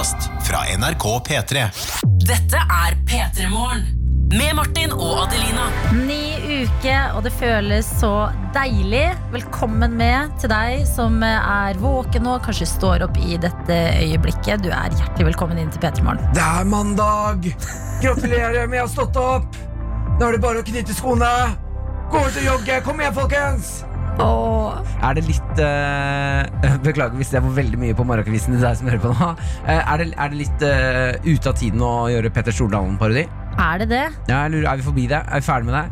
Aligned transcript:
podkast 0.00 0.30
fra 0.48 0.58
NRK 0.78 1.04
P3. 1.28 1.64
Dette 2.26 2.56
er 2.56 2.94
P3 3.06 3.48
Morgen. 3.50 3.82
Med 4.30 4.54
Martin 4.56 4.92
og 4.94 5.26
Adelina. 5.26 5.66
Ny 5.92 6.62
uke, 6.62 6.94
og 7.16 7.24
det 7.26 7.32
føles 7.34 7.88
så 8.00 8.30
deilig. 8.54 9.10
Velkommen 9.34 9.98
med 9.98 10.32
til 10.40 10.52
deg 10.52 10.86
som 10.88 11.18
er 11.26 11.76
våken 11.82 12.24
nå, 12.24 12.38
kanskje 12.46 12.70
står 12.70 13.04
opp 13.08 13.18
i 13.20 13.36
dette 13.42 13.78
øyeblikket. 14.00 14.64
Du 14.64 14.70
er 14.70 14.94
hjertelig 14.94 15.32
velkommen 15.32 15.60
inn 15.60 15.74
til 15.74 15.82
P3 15.82 16.06
Morgen. 16.06 16.24
Det 16.32 16.46
er 16.46 16.70
mandag! 16.70 17.50
Gratulerer 18.00 18.70
med 18.70 18.80
å 18.80 18.86
ha 18.86 18.94
stått 18.94 19.20
opp! 19.20 19.60
Nå 20.16 20.30
er 20.30 20.38
det 20.38 20.44
bare 20.46 20.64
å 20.64 20.68
knytte 20.70 20.96
skoene. 20.96 21.34
Gå 22.08 22.24
ut 22.24 22.40
og 22.40 22.52
jogge! 22.54 22.80
Kom 22.86 23.04
igjen, 23.04 23.18
folkens! 23.20 23.80
Åh, 24.20 24.80
Er 25.08 25.16
det 25.16 25.24
litt 25.28 25.60
uh, 25.62 26.76
Beklager 26.86 27.16
hvis 27.20 27.32
jeg 27.34 27.44
var 27.44 27.54
veldig 27.56 27.78
mye 27.80 27.96
på 27.96 28.04
morgenkvisten 28.08 28.56
til 28.58 28.64
deg 28.64 28.76
som 28.80 28.90
hører 28.90 29.02
på 29.04 29.12
nå. 29.14 29.30
Uh, 29.64 29.70
er, 29.80 30.02
det, 30.04 30.10
er 30.16 30.34
det 30.34 30.40
litt 30.42 30.66
uh, 30.66 31.14
ute 31.24 31.52
av 31.52 31.56
tiden 31.60 31.84
å 31.86 31.94
gjøre 32.12 32.32
Petter 32.36 32.54
Stordalen-parodi? 32.56 33.26
er 33.60 33.80
det 33.82 33.88
det? 33.90 34.04
Ja, 34.30 34.44
jeg 34.46 34.54
lurer, 34.54 34.70
Er 34.72 34.78
vi 34.80 34.84
forbi 34.86 35.02
det? 35.10 35.18
Er 35.26 35.40
vi 35.42 35.44
ferdig 35.44 35.68
med 35.68 35.74
det? 35.76 35.86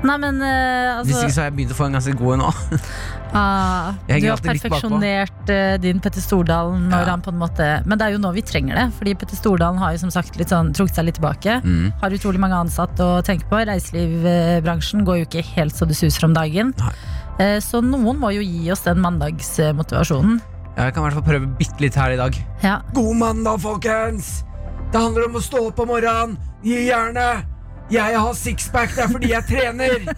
Nei, 0.00 0.14
men 0.16 0.38
Hvis 0.40 1.10
altså 1.12 1.26
ikke 1.26 1.34
så 1.34 1.40
har 1.42 1.48
jeg 1.50 1.54
begynt 1.58 1.72
å 1.74 1.76
få 1.76 1.86
en 1.90 1.96
ganske 1.98 2.14
god 2.16 2.32
en 2.32 2.40
nå. 2.40 2.52
ah, 3.36 3.90
Du 4.08 4.24
har 4.30 4.40
perfeksjonert 4.40 5.50
din 5.82 6.00
Petter 6.00 6.24
Stordalen 6.24 6.86
når 6.88 7.02
Ja. 7.04 7.10
han 7.10 7.20
på 7.26 7.34
en 7.34 7.40
måte 7.42 7.66
Men 7.84 8.00
det 8.00 8.06
er 8.06 8.14
jo 8.14 8.22
nå 8.22 8.30
vi 8.32 8.40
trenger 8.48 8.78
det, 8.80 8.86
fordi 8.96 9.12
Petter 9.20 9.36
Stordalen 9.36 9.76
har 9.82 9.92
jo 9.92 10.00
som 10.06 10.14
sagt 10.14 10.38
litt 10.40 10.48
sånn 10.54 10.72
trukket 10.72 10.96
seg 11.02 11.10
litt 11.10 11.18
tilbake. 11.20 11.58
Mm. 11.60 11.90
Har 12.00 12.16
utrolig 12.16 12.40
mange 12.40 12.56
ansatte 12.62 13.04
å 13.04 13.20
tenke 13.26 13.44
på. 13.52 13.60
Reiselivsbransjen 13.68 15.04
går 15.04 15.20
jo 15.20 15.28
ikke 15.28 15.44
helt 15.52 15.76
så 15.76 15.84
det 15.90 15.98
suser 16.00 16.24
om 16.30 16.32
dagen. 16.36 16.72
Nei. 16.80 16.94
Eh, 17.40 17.58
Så 17.64 17.80
noen 17.84 18.20
må 18.20 18.30
jo 18.36 18.44
gi 18.44 18.70
oss 18.72 18.84
den 18.84 19.00
mandagsmotivasjonen. 19.02 20.40
Ja, 20.76 20.86
jeg 20.86 20.94
kan 20.94 21.02
i 21.02 21.06
hvert 21.08 21.18
fall 21.18 21.26
prøve 21.26 21.48
bitte 21.58 21.82
litt 21.82 21.96
her 21.98 22.14
i 22.14 22.20
dag. 22.20 22.36
Ja. 22.62 22.80
God 22.94 23.16
mandag, 23.20 23.60
folkens! 23.64 24.44
Det 24.90 24.98
handler 25.00 25.28
om 25.28 25.38
å 25.38 25.42
stå 25.44 25.64
opp 25.68 25.80
om 25.82 25.90
morgenen. 25.92 26.36
Gi 26.66 26.86
jernet. 26.88 27.46
Jeg 27.90 28.14
har 28.14 28.34
sixpack, 28.38 28.92
det 28.94 29.02
er 29.02 29.10
fordi 29.10 29.32
jeg 29.32 29.44
trener. 29.48 29.98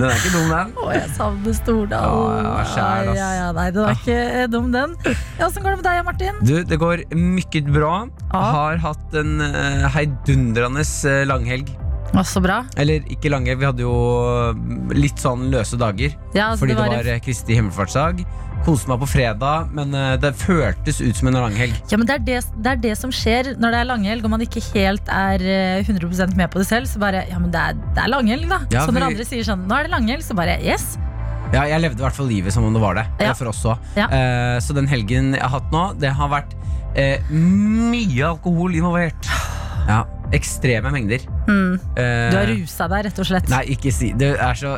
Den 0.00 0.08
er 0.08 0.16
ikke 0.16 0.30
dum, 0.32 0.48
den. 0.50 0.72
Å, 0.80 0.86
jeg 0.92 1.08
savner 1.16 1.54
Stordalen. 1.56 2.44
Ja, 2.44 2.52
ja, 2.60 2.64
skjær, 2.68 3.10
ja, 3.16 3.28
ja, 3.36 3.46
nei, 3.56 3.66
den 3.74 3.84
er 3.84 3.96
ikke 3.96 4.16
eh, 4.16 4.46
dum, 4.52 4.68
den. 4.74 4.94
Ja, 5.38 5.46
Åssen 5.48 5.64
går 5.64 5.74
det 5.74 5.78
med 5.80 5.86
deg, 5.88 6.00
Martin? 6.08 6.40
Du, 6.44 6.54
det 6.68 6.78
går 6.80 7.02
mykket 7.16 7.70
bra. 7.72 7.94
Ah. 8.28 8.50
Har 8.54 8.80
hatt 8.84 9.16
en 9.20 9.40
uh, 9.40 9.86
heidundrende 9.94 10.84
langhelg. 11.28 11.72
Å, 12.10 12.24
så 12.26 12.42
bra. 12.42 12.62
Eller 12.80 13.04
ikke 13.12 13.30
langhelg, 13.30 13.60
vi 13.60 13.68
hadde 13.68 13.84
jo 13.84 13.94
mm, 14.56 14.94
litt 14.98 15.20
sånn 15.22 15.48
løse 15.52 15.78
dager. 15.80 16.14
Ja, 16.34 16.50
altså, 16.50 16.64
fordi 16.64 16.74
det 16.74 16.78
det 16.80 16.86
var, 16.86 16.94
var 16.96 17.10
eh, 17.12 17.20
Kristi 17.22 17.58
himmelfartsdag. 17.58 18.22
Koste 18.66 18.90
meg 18.90 19.00
på 19.00 19.08
fredag, 19.08 19.70
men 19.76 19.94
eh, 19.96 20.16
det 20.20 20.32
føltes 20.40 21.00
ut 21.00 21.16
som 21.16 21.30
en 21.30 21.38
langhelg. 21.38 21.76
Ja, 21.92 22.00
men 22.00 22.08
det 22.10 22.18
er 22.18 22.24
det, 22.26 22.40
det 22.60 22.72
er 22.74 22.82
det 22.82 22.96
som 23.00 23.14
skjer 23.14 23.54
når 23.56 23.76
det 23.76 23.82
er 23.82 23.90
langhelg 23.92 24.26
og 24.26 24.34
man 24.34 24.44
ikke 24.44 24.62
helt 24.72 25.12
er 25.14 25.44
eh, 25.44 25.86
100% 25.86 26.34
med 26.38 26.50
på 26.52 26.62
det 26.62 26.68
selv. 26.70 26.90
Så 26.90 27.02
bare, 27.02 27.24
ja, 27.30 27.38
men 27.40 27.54
det 27.54 27.62
er, 27.70 27.78
det 27.94 28.04
er 28.04 28.12
langhelg, 28.12 28.48
da. 28.50 28.60
Ja, 28.74 28.84
så 28.84 28.96
når 28.96 29.06
vi... 29.06 29.12
andre 29.12 29.28
sier 29.30 29.46
sånn, 29.46 29.64
nå 29.70 29.78
er 29.78 29.88
det 29.88 29.94
langhelg, 29.94 30.26
så 30.26 30.36
bare 30.38 30.58
yes. 30.66 30.92
Ja, 31.54 31.64
jeg 31.66 31.82
levde 31.82 32.02
i 32.02 32.04
hvert 32.04 32.14
fall 32.14 32.28
livet 32.30 32.54
som 32.54 32.66
om 32.66 32.74
det 32.74 32.82
var 32.82 32.98
det. 32.98 33.06
Ja. 33.22 33.30
eh, 33.30 33.36
For 33.38 33.50
oss 33.50 33.62
òg. 33.66 33.90
Ja. 33.98 34.10
så 34.62 34.74
den 34.76 34.90
helgen 34.90 35.34
jeg 35.38 35.42
har 35.42 35.60
hatt 35.60 35.72
nå, 35.74 35.92
det 36.02 36.12
har 36.14 36.30
vært 36.30 36.52
uh, 36.94 37.32
mye 37.34 38.26
alkohol 38.34 38.76
involvert. 38.78 39.30
Ja, 39.88 40.04
Ekstreme 40.32 40.92
mengder. 40.94 41.24
Mm. 41.48 41.72
Eh, 41.98 42.30
Du 42.30 42.36
har 42.38 42.46
rusa 42.52 42.86
deg, 42.92 43.04
rett 43.08 43.18
og 43.18 43.26
slett. 43.26 43.48
Nei, 43.50 43.64
ikke 43.74 43.90
si 43.92 44.12
Det 44.14 44.28
er 44.38 44.54
så 44.54 44.76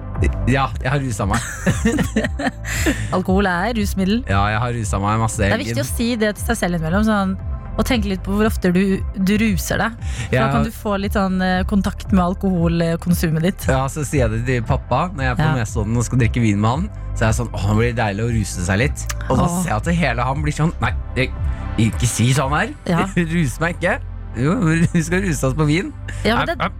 Ja, 0.48 0.70
jeg 0.80 0.90
har 0.90 1.00
rusa 1.02 1.26
meg. 1.28 1.40
Alkohol 3.16 3.46
er 3.50 3.74
rusmiddel. 3.76 4.22
Ja, 4.30 4.44
jeg 4.54 4.60
har 4.62 4.72
rusa 4.78 5.00
meg 5.02 5.18
masse. 5.22 5.42
Det 5.42 5.52
er 5.52 5.60
viktig 5.60 5.82
å 5.84 5.88
si 5.88 6.14
det 6.20 6.34
til 6.38 6.46
seg 6.50 6.56
selv 6.62 6.78
innimellom. 6.78 7.04
Sånn, 7.08 7.34
og 7.74 7.82
tenke 7.88 8.06
litt 8.06 8.22
på 8.22 8.36
hvor 8.38 8.46
ofte 8.46 8.70
du, 8.72 9.00
du 9.18 9.32
ruser 9.40 9.80
deg. 9.82 9.96
For 9.98 10.30
Da 10.30 10.36
Jeg- 10.38 10.52
kan 10.54 10.64
du 10.64 10.70
få 10.70 10.96
litt 11.02 11.12
sånn 11.18 11.40
eh, 11.42 11.64
kontakt 11.68 12.12
med 12.12 12.22
alkoholkonsumet 12.24 13.42
ditt. 13.42 13.66
Ja, 13.68 13.84
så 13.90 14.04
sier 14.06 14.28
jeg 14.28 14.30
det 14.30 14.46
til 14.46 14.62
pappa 14.68 15.08
når 15.12 15.22
jeg 15.26 15.30
er 15.32 15.40
på 15.40 15.48
Ja. 15.48 15.54
Nesodden 15.58 15.96
og 15.98 16.04
skal 16.06 16.18
drikke 16.22 16.40
vin 16.44 16.60
med 16.60 16.70
han. 16.70 16.88
Så 17.14 17.24
er 17.24 17.32
jeg 17.32 17.38
sånn, 17.42 17.50
åh, 17.54 17.66
det 17.68 17.76
blir 17.78 17.92
deilig 17.98 18.24
å 18.24 18.30
ruse 18.34 18.64
seg 18.66 18.78
litt 18.80 19.04
Og 19.30 19.36
da 19.38 19.44
Åh. 19.44 19.62
ser 19.62 19.68
jeg 19.70 19.76
at 19.76 19.86
hele 20.00 20.22
han 20.26 20.40
blir 20.42 20.50
sånn 20.56 20.72
Nei, 20.82 20.90
ikke 21.78 22.06
si 22.10 22.32
sånn 22.34 22.50
her 22.50 22.72
Ja. 22.90 23.04
Rus 23.36 23.60
meg 23.62 23.76
ikke 23.78 24.00
Jo, 24.36 24.56
vi 24.92 25.02
skal 25.06 25.22
ruse 25.22 25.46
oss 25.46 25.54
på 25.54 25.66
vin 25.68 25.92
Ja, 26.26 26.40
men 26.40 26.48
det, 26.50 26.70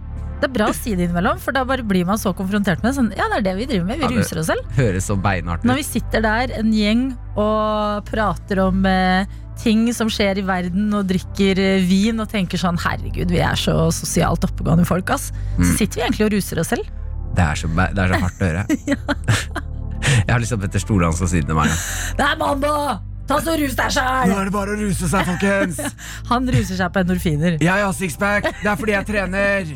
det 0.41 0.49
er 0.49 0.51
bra 0.57 0.65
å 0.71 0.75
si 0.75 0.91
det 0.97 1.05
innimellom, 1.07 1.37
for 1.39 1.55
da 1.55 1.61
bare 1.67 1.83
blir 1.87 2.03
man 2.05 2.19
så 2.19 2.33
konfrontert 2.35 2.81
med 2.83 2.91
det. 2.91 2.95
Sånn, 2.97 3.07
ja, 3.15 3.29
det 3.31 3.37
er 3.39 3.45
det 3.47 3.53
vi 3.61 3.67
driver 3.69 3.85
med. 3.87 4.01
Vi 4.01 4.09
Ja, 4.09 4.19
ruser 4.19 4.41
oss 4.41 4.49
selv. 4.51 4.67
Høres 4.75 5.07
så 5.07 5.15
beinhardt 5.15 5.63
ut 5.63 5.69
Når 5.69 5.79
vi 5.79 5.85
sitter 5.87 6.21
der, 6.25 6.51
en 6.59 6.73
gjeng, 6.75 7.05
og 7.39 8.03
prater 8.09 8.59
om 8.65 8.83
eh, 8.89 9.23
ting 9.63 9.85
som 9.95 10.11
skjer 10.11 10.41
i 10.41 10.45
verden, 10.45 10.89
og 10.99 11.07
drikker 11.07 11.61
eh, 11.63 11.85
vin 11.87 12.19
og 12.19 12.27
tenker 12.33 12.59
sånn 12.59 12.75
herregud, 12.83 13.31
vi 13.31 13.39
er 13.39 13.55
så 13.55 13.77
sosialt 13.95 14.43
oppegående 14.49 14.85
folk, 14.85 15.09
ass. 15.15 15.31
Så 15.55 15.63
Mm. 15.63 15.75
sitter 15.79 15.95
vi 15.95 16.05
egentlig 16.09 16.25
og 16.27 16.33
ruser 16.35 16.59
oss 16.59 16.73
selv. 16.75 16.91
det 17.35 17.43
er, 17.47 17.55
så, 17.55 17.67
be- 17.71 17.89
det 17.95 18.03
er 18.03 18.11
så 18.13 18.19
hardt 18.25 18.41
å 18.43 18.45
høre 18.51 18.65
Jeg 20.27 20.31
har 20.35 20.39
lyst 20.43 20.51
til 20.51 20.59
at 20.59 20.63
Petter 20.67 20.83
Stordalen 20.83 21.15
skal 21.17 21.27
si 21.31 21.39
det 21.41 21.47
til 21.49 21.55
meg 21.57 21.71
Det 22.19 22.25
er 22.27 22.37
mandag! 22.39 22.99
Ta 23.29 23.39
så 23.41 23.55
Rus 23.57 23.73
deg 23.77 23.93
sjæl! 23.95 24.31
er 24.35 24.49
det 24.49 24.53
bare 24.53 24.75
å 24.75 24.79
ruse 24.79 25.09
seg, 25.09 25.25
folkens 25.25 25.79
Han 26.31 26.45
ruser 26.53 26.77
seg 26.77 26.93
på 26.93 27.01
endorfiner. 27.01 27.57
Jeg 27.63 27.85
har 27.85 27.95
sixpack, 27.97 28.51
det 28.61 28.69
er 28.69 28.77
fordi 28.77 28.95
jeg 28.95 29.07
trener 29.09 29.71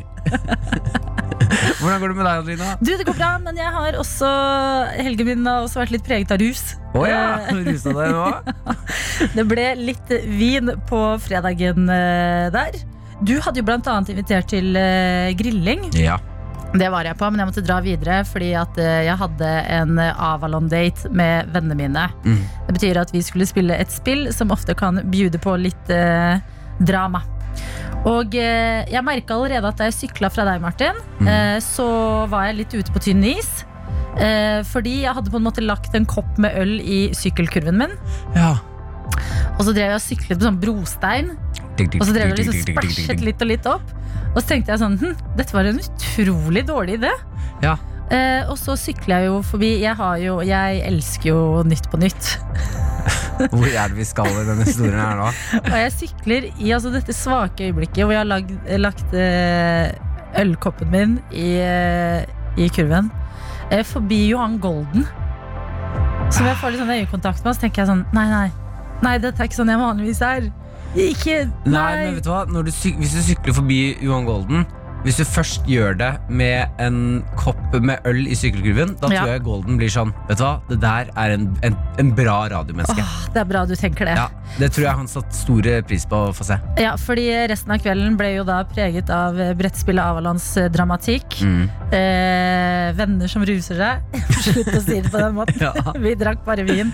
Hvordan 1.80 1.98
går 2.02 2.12
det 2.12 2.16
med 2.16 2.24
deg, 2.26 2.30
Adelina? 2.30 2.70
Du, 2.78 2.92
det 2.94 3.06
går 3.08 3.16
bra, 3.18 3.32
men 3.42 3.58
jeg 3.58 3.72
har 3.74 3.98
også 3.98 4.30
Helgen 5.00 5.30
min 5.32 5.48
har 5.48 5.64
også 5.64 5.82
vært 5.82 5.94
litt 5.96 6.06
preget 6.06 6.34
av 6.34 6.40
rus. 6.42 6.62
Åja, 6.94 7.18
ja. 7.48 7.58
rusa 7.66 7.94
deg 7.96 8.14
nå? 8.14 8.78
Det 9.36 9.44
ble 9.48 9.66
litt 9.80 10.14
vin 10.30 10.74
på 10.88 11.02
fredagen 11.24 11.90
eh, 11.92 12.48
der. 12.54 12.82
Du 13.20 13.34
hadde 13.42 13.60
jo 13.60 13.66
blant 13.66 13.88
annet 13.90 14.14
invitert 14.14 14.52
til 14.52 14.76
eh, 14.78 15.32
grilling. 15.36 15.90
Ja 15.98 16.20
Det 16.72 16.86
var 16.92 17.02
jeg 17.02 17.16
på, 17.18 17.26
men 17.32 17.40
jeg 17.42 17.48
måtte 17.50 17.64
dra 17.66 17.80
videre 17.82 18.20
fordi 18.28 18.52
at 18.54 18.76
eh, 18.78 19.00
jeg 19.08 19.16
hadde 19.18 19.48
en 19.74 19.96
eh, 19.98 20.20
Avalon-date 20.22 21.10
med 21.10 21.48
vennene 21.54 21.74
mine. 21.80 22.04
Mm. 22.22 22.36
Det 22.68 22.74
betyr 22.76 23.00
at 23.02 23.10
vi 23.14 23.22
skulle 23.26 23.48
spille 23.50 23.74
et 23.74 23.90
spill 23.90 24.28
som 24.36 24.52
ofte 24.54 24.76
kan 24.78 25.00
bjude 25.10 25.40
på 25.42 25.56
litt 25.58 25.90
eh, 25.90 26.38
drama. 26.86 27.24
Og 28.06 28.36
eh, 28.38 28.86
jeg 28.88 29.02
merka 29.04 29.34
allerede 29.34 29.66
at 29.72 29.80
da 29.82 29.88
jeg 29.90 29.98
sykla 29.98 30.30
fra 30.32 30.46
deg, 30.46 30.62
Martin, 30.62 30.94
Mm. 31.20 31.26
eh, 31.28 31.56
så 31.60 31.84
var 32.32 32.46
jeg 32.48 32.60
litt 32.62 32.72
ute 32.78 32.94
på 32.94 33.02
tynn 33.04 33.26
is. 33.28 33.50
Eh, 34.16 34.62
fordi 34.64 35.02
jeg 35.02 35.12
hadde 35.18 35.30
på 35.30 35.36
en 35.36 35.44
måte 35.44 35.60
lagt 35.66 35.92
en 35.98 36.06
kopp 36.08 36.38
med 36.40 36.54
øl 36.56 36.78
i 36.80 37.10
sykkelkurven 37.14 37.76
min. 37.82 37.92
Ja 38.34 38.54
Og 39.58 39.66
så 39.66 39.74
drev 39.76 39.90
jeg 39.90 39.98
og 39.98 40.02
syklet 40.06 40.38
på 40.40 40.46
sånn 40.46 40.60
brostein. 40.62 41.34
Og 42.00 42.06
så 42.06 42.14
drev 42.16 42.32
jeg 42.32 42.40
liksom 42.40 42.58
splæsjet 42.66 43.24
litt 43.24 43.44
og 43.44 43.50
litt 43.50 43.68
opp. 43.70 43.94
Og 44.30 44.40
så 44.40 44.46
tenkte 44.52 44.74
jeg 44.74 44.82
sånn 44.82 44.98
hm, 45.00 45.14
Dette 45.38 45.54
var 45.56 45.68
en 45.70 45.80
utrolig 45.82 46.64
dårlig 46.68 46.98
idé. 47.00 47.12
Ja. 47.64 47.76
Eh, 48.10 48.42
og 48.50 48.56
så 48.58 48.74
sykler 48.78 49.22
jeg 49.24 49.30
jo 49.30 49.40
forbi. 49.46 49.70
Jeg, 49.84 49.94
har 49.98 50.18
jo, 50.22 50.40
jeg 50.46 50.82
elsker 50.88 51.30
jo 51.30 51.40
Nytt 51.66 51.90
på 51.92 52.00
Nytt. 52.02 52.34
Hvor 53.54 53.68
er 53.70 53.88
det 53.88 53.96
vi 53.96 54.04
skal 54.04 54.28
i 54.28 54.44
denne 54.48 54.66
historien 54.66 55.00
her 55.00 55.16
nå? 55.16 55.30
Og 55.62 55.76
jeg 55.78 55.92
sykler 55.96 56.48
i 56.50 56.72
altså, 56.76 56.92
dette 56.92 57.14
svake 57.16 57.70
øyeblikket 57.70 58.04
hvor 58.04 58.12
jeg 58.12 58.20
har 58.20 58.28
lagd, 58.28 58.50
lagt 58.82 59.14
eh, 59.16 59.94
ølkoppen 60.42 60.90
min 60.92 61.14
i, 61.32 61.54
eh, 61.64 62.26
i 62.60 62.68
kurven. 62.74 63.08
Eh, 63.70 63.84
forbi 63.86 64.26
Johan 64.34 64.58
Golden. 64.60 65.06
Som 66.30 66.46
jeg 66.46 66.58
får 66.60 66.74
litt 66.74 66.82
sånn 66.82 66.92
øyekontakt 66.98 67.40
med, 67.40 67.50
og 67.50 67.56
så 67.56 67.64
tenker 67.64 67.82
jeg 67.82 67.90
sånn 67.90 68.04
Nei, 68.14 68.26
nei. 68.30 68.48
Nei, 69.00 69.16
dette 69.22 69.40
er 69.40 69.48
ikke 69.48 69.62
sånn 69.62 69.72
jeg 69.72 69.80
vanligvis 69.80 70.20
er. 70.26 70.50
Ikke 70.98 71.44
Nei, 71.64 71.70
Nei. 71.70 72.04
men 72.04 72.14
vet 72.18 72.24
du 72.26 72.30
hva? 72.32 72.44
Når 72.50 72.66
du 72.66 72.70
hvis 72.74 73.14
du 73.14 73.22
sykler 73.22 73.54
forbi 73.54 73.80
Johan 74.02 74.24
Golden 74.26 74.64
Hvis 75.04 75.16
du 75.16 75.24
først 75.24 75.62
gjør 75.70 75.94
det 75.96 76.08
med 76.28 76.68
en 76.82 76.96
kopp 77.38 77.76
med 77.80 78.02
øl 78.10 78.18
i 78.28 78.34
sykkelkurven 78.36 78.96
Da 79.00 79.08
Ja. 79.08 79.22
tror 79.22 79.30
jeg 79.32 79.42
Golden 79.46 79.78
blir 79.80 79.88
sånn 79.88 80.10
Vet 80.28 80.36
du 80.40 80.44
hva? 80.44 80.50
Det 80.68 80.80
der 80.82 81.08
er 81.16 81.36
en, 81.36 81.46
en, 81.64 81.76
en 82.02 82.10
bra 82.18 82.34
radiomenneske 82.52 83.00
Åh, 83.00 83.14
det 83.32 83.40
er 83.40 83.48
bra 83.48 83.62
du 83.70 83.72
tenker 83.78 84.10
det. 84.10 84.16
ja, 84.18 84.26
Det 84.58 84.68
tror 84.74 84.84
jeg 84.88 84.98
han 84.98 85.08
satt 85.08 85.32
store 85.38 85.78
pris 85.88 86.04
på 86.10 86.20
å 86.28 86.34
få 86.36 86.44
se 86.50 86.58
Ja, 86.82 86.96
fordi 87.00 87.28
resten 87.48 87.72
av 87.72 87.80
kvelden 87.86 88.18
ble 88.20 88.34
jo 88.34 88.44
da 88.50 88.58
preget 88.68 89.08
av 89.14 89.38
brettspillet 89.56 90.04
Avalons 90.04 90.50
eh, 90.60 90.68
dramatikk. 90.74 91.38
mm. 91.46 91.62
Eh, 91.96 92.90
venner 92.98 93.26
som 93.30 93.42
ruser 93.46 93.78
seg. 93.80 94.20
Slutt 94.44 94.68
å 94.74 94.80
si 94.84 95.00
det 95.00 95.10
på 95.10 95.18
den 95.22 95.34
måten. 95.38 95.56
Ja. 95.64 95.94
Vi 95.98 96.12
drakk 96.18 96.44
bare 96.46 96.62
vin. 96.66 96.92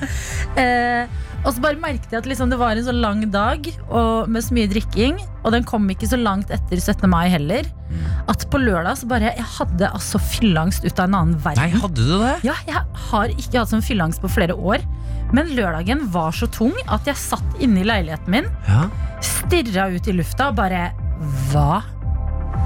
Eh, 0.57 1.09
og 1.47 1.55
så 1.55 1.63
bare 1.63 1.79
merket 1.79 2.11
jeg 2.11 2.19
at 2.25 2.27
liksom 2.29 2.51
det 2.51 2.59
var 2.59 2.75
en 2.77 2.85
så 2.89 2.93
lang 2.95 3.23
dag 3.31 3.69
og 3.87 4.29
med 4.29 4.43
så 4.43 4.57
mye 4.57 4.69
drikking. 4.71 5.21
Og 5.47 5.55
den 5.55 5.63
kom 5.69 5.87
ikke 5.93 6.09
så 6.11 6.19
langt 6.19 6.51
etter 6.51 6.81
17. 6.83 7.07
mai 7.11 7.29
heller. 7.31 7.69
At 8.27 8.43
på 8.51 8.59
lørdag 8.59 8.99
så 8.99 9.07
bare 9.07 9.31
Jeg 9.37 9.47
hadde 9.57 9.89
altså 9.95 10.19
fylleangst 10.19 10.83
ut 10.85 10.99
av 10.99 11.07
en 11.07 11.15
annen 11.21 11.39
verden. 11.45 11.63
Nei, 11.63 11.81
hadde 11.81 12.03
du 12.03 12.17
det? 12.19 12.35
Ja, 12.49 12.57
jeg 12.67 12.83
har 13.11 13.31
ikke 13.39 13.61
hatt 13.63 13.71
sånn 13.71 13.85
fylleangst 13.87 14.21
på 14.25 14.31
flere 14.35 14.59
år. 14.59 14.83
Men 15.33 15.55
lørdagen 15.55 16.09
var 16.15 16.35
så 16.35 16.51
tung 16.51 16.75
at 16.91 17.07
jeg 17.07 17.19
satt 17.19 17.63
inne 17.63 17.83
i 17.83 17.87
leiligheten 17.87 18.35
min 18.35 18.51
Ja 18.67 18.85
stirra 19.25 19.89
ut 19.93 20.09
i 20.09 20.15
lufta 20.17 20.51
og 20.51 20.59
bare 20.59 20.89
Hva 21.53 21.83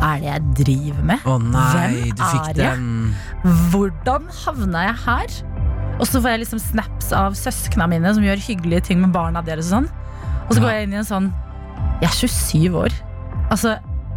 er 0.00 0.20
det 0.22 0.28
jeg 0.30 0.44
driver 0.62 1.06
med? 1.12 1.24
Å 1.28 1.36
nei, 1.42 1.64
Hvem 1.74 2.14
du 2.16 2.22
fikk 2.24 2.46
er 2.48 2.60
jeg? 2.62 2.78
den 2.80 3.58
Hvordan 3.72 4.28
havna 4.44 4.86
jeg 4.88 4.98
her? 5.04 5.36
Og 6.00 6.08
så 6.08 6.20
får 6.22 6.30
jeg 6.32 6.40
liksom 6.46 6.60
snaps 6.64 7.12
av 7.12 7.34
søskna 7.36 7.86
mine 7.90 8.14
som 8.16 8.24
gjør 8.24 8.40
hyggelige 8.40 8.82
ting 8.88 9.00
med 9.02 9.12
barna 9.12 9.42
deres. 9.44 9.68
Og 9.70 9.82
sånn 9.84 9.88
Og 10.48 10.56
så 10.56 10.62
går 10.64 10.70
jeg 10.72 10.88
inn 10.88 10.94
i 10.96 11.00
en 11.02 11.04
sånn 11.08 11.30
Jeg 12.00 12.08
er 12.08 12.16
27 12.16 12.76
år. 12.80 12.94
Altså, 13.52 13.74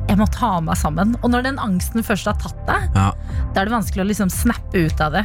jeg 0.08 0.18
må 0.20 0.26
ta 0.32 0.60
meg 0.64 0.78
sammen. 0.80 1.16
Og 1.24 1.30
når 1.32 1.44
den 1.50 1.58
angsten 1.60 2.04
først 2.04 2.26
har 2.30 2.36
tatt 2.40 2.60
deg, 2.68 2.90
Ja. 2.96 3.12
da 3.54 3.62
er 3.62 3.66
det 3.68 3.74
vanskelig 3.74 4.04
å 4.04 4.08
liksom 4.08 4.30
snappe 4.32 4.86
ut 4.86 5.02
av 5.02 5.12
det. 5.14 5.24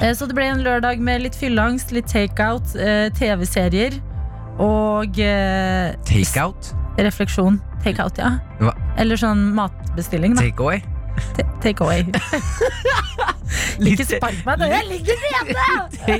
Eh, 0.00 0.12
Så 0.14 0.26
det 0.26 0.34
ble 0.34 0.44
en 0.48 0.62
lørdag 0.64 0.98
med 1.00 1.22
litt 1.22 1.34
fylleangst, 1.36 1.92
litt 1.92 2.06
takeout, 2.06 2.74
eh, 2.76 3.08
TV-serier 3.10 4.00
og 4.58 5.18
eh, 5.18 5.92
Takeout? 6.04 6.72
refleksjon. 6.98 7.60
Takeout, 7.84 8.16
ja. 8.18 8.38
Hva? 8.60 8.72
Eller 8.96 9.16
sånn 9.16 9.52
matbestilling, 9.54 10.34
da. 10.36 10.42
Takeaway? 10.42 10.82
Ta- 11.36 11.48
Takeaway. 11.60 12.04
Ikke 13.92 14.04
spark 14.08 14.38
meg 14.46 14.58
da. 14.62 14.68
jeg 14.72 14.84
ligger 14.90 15.24
nede! 15.24 15.64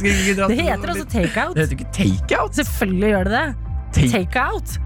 Ikke 0.00 0.36
dratt 0.36 0.50
Det 0.50 0.60
heter 0.66 0.92
også 0.94 1.08
takeout. 1.12 1.54
Det 1.56 1.64
heter 1.66 1.76
ikke 1.78 1.90
takeout. 1.92 2.54
Selvfølgelig 2.60 3.10
gjør 3.14 3.24
det 3.24 3.32
det. 3.40 3.48
Take, 3.92 4.10
Takeout. 4.12 4.78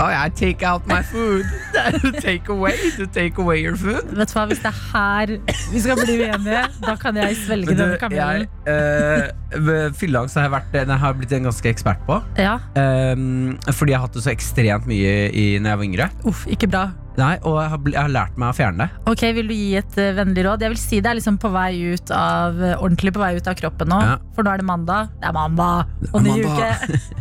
oh, 0.00 0.08
yeah, 0.10 0.28
take 0.34 0.62
out 0.66 0.86
my 0.86 1.02
food. 1.02 1.44
Take 2.22 2.48
away. 2.48 2.72
To 2.98 3.06
take 3.06 3.38
away 3.38 3.58
your 3.64 3.76
food. 3.76 4.02
Vet 4.16 4.30
du 4.30 4.34
hva, 4.38 4.44
Hvis 4.50 4.58
det 4.62 4.70
er 4.70 4.78
her 4.92 5.32
vi 5.72 5.80
skal 5.82 5.98
bli 6.00 6.16
uenige, 6.22 6.62
da 6.86 6.94
kan 7.02 7.16
jeg 7.18 7.36
svelge 7.44 7.66
den 7.74 7.78
denne 7.82 7.98
kamelen. 7.98 8.46
uh, 8.66 9.90
Fylleangst 9.98 10.38
har 10.38 10.46
jeg, 10.48 10.52
vært, 10.54 10.74
jeg 10.78 10.98
har 11.02 11.12
blitt 11.18 11.32
en 11.38 11.48
ganske 11.50 11.68
ekspert 11.74 12.02
på. 12.08 12.20
Ja, 12.38 12.56
Um, 12.78 13.58
fordi 13.70 13.92
jeg 13.92 13.98
har 14.00 14.06
hatt 14.06 14.14
det 14.16 14.22
så 14.24 14.30
ekstremt 14.32 14.86
mye 14.90 15.14
i, 15.30 15.58
når 15.58 15.70
jeg 15.70 15.78
var 15.78 15.84
yngre. 15.90 16.08
uff, 16.30 16.46
ikke 16.50 16.66
bra. 16.70 16.88
Nei, 17.14 17.34
Og 17.46 17.58
jeg 17.60 17.70
har, 17.70 17.82
jeg 17.92 18.00
har 18.00 18.12
lært 18.12 18.38
meg 18.40 18.50
å 18.50 18.56
fjerne 18.56 18.84
det. 18.86 19.02
Ok, 19.12 19.22
Vil 19.36 19.50
du 19.50 19.54
gi 19.54 19.68
et 19.78 19.98
uh, 20.00 20.10
vennlig 20.16 20.44
råd? 20.46 20.64
Jeg 20.64 20.74
vil 20.74 20.80
si 20.80 21.00
Det 21.04 21.12
er 21.12 21.18
liksom 21.20 21.38
på 21.42 21.50
vei 21.54 21.70
ut 21.94 22.10
av 22.14 22.58
eh, 22.58 22.74
ordentlig 22.74 23.12
på 23.14 23.22
vei 23.22 23.34
ut 23.38 23.50
av 23.50 23.56
kroppen 23.58 23.90
nå. 23.92 24.00
Ja. 24.02 24.16
For 24.34 24.46
nå 24.46 24.54
er 24.54 24.62
det 24.62 24.66
mandag. 24.66 25.12
Det 25.20 25.28
er 25.30 25.36
mandag 25.36 26.10
og 26.10 26.24
ny 26.24 26.34
uke. 26.42 26.70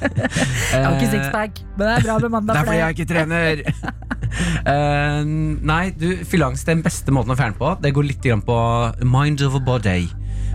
Jeg 0.74 0.82
har 0.82 0.98
ikke 0.98 1.12
sixpack, 1.12 1.62
men 1.78 1.86
det 1.86 1.94
er 1.94 2.08
bra 2.08 2.18
med 2.24 2.34
mandag. 2.34 2.56
Det 2.56 2.62
er 2.62 2.68
fordi 2.70 2.80
jeg 2.80 2.96
ikke 2.98 3.10
trener. 3.12 3.62
uh, 4.66 5.22
nei, 5.74 5.84
du, 6.00 6.08
fylleangst 6.30 6.70
den 6.70 6.84
beste 6.86 7.14
måten 7.14 7.36
å 7.36 7.38
fjerne 7.40 7.58
på. 7.60 7.76
Det 7.84 7.94
går 7.96 8.10
litt 8.10 8.30
på 8.48 8.60
mind 9.06 9.46
of 9.46 9.58
a 9.60 9.64
body. 9.64 10.08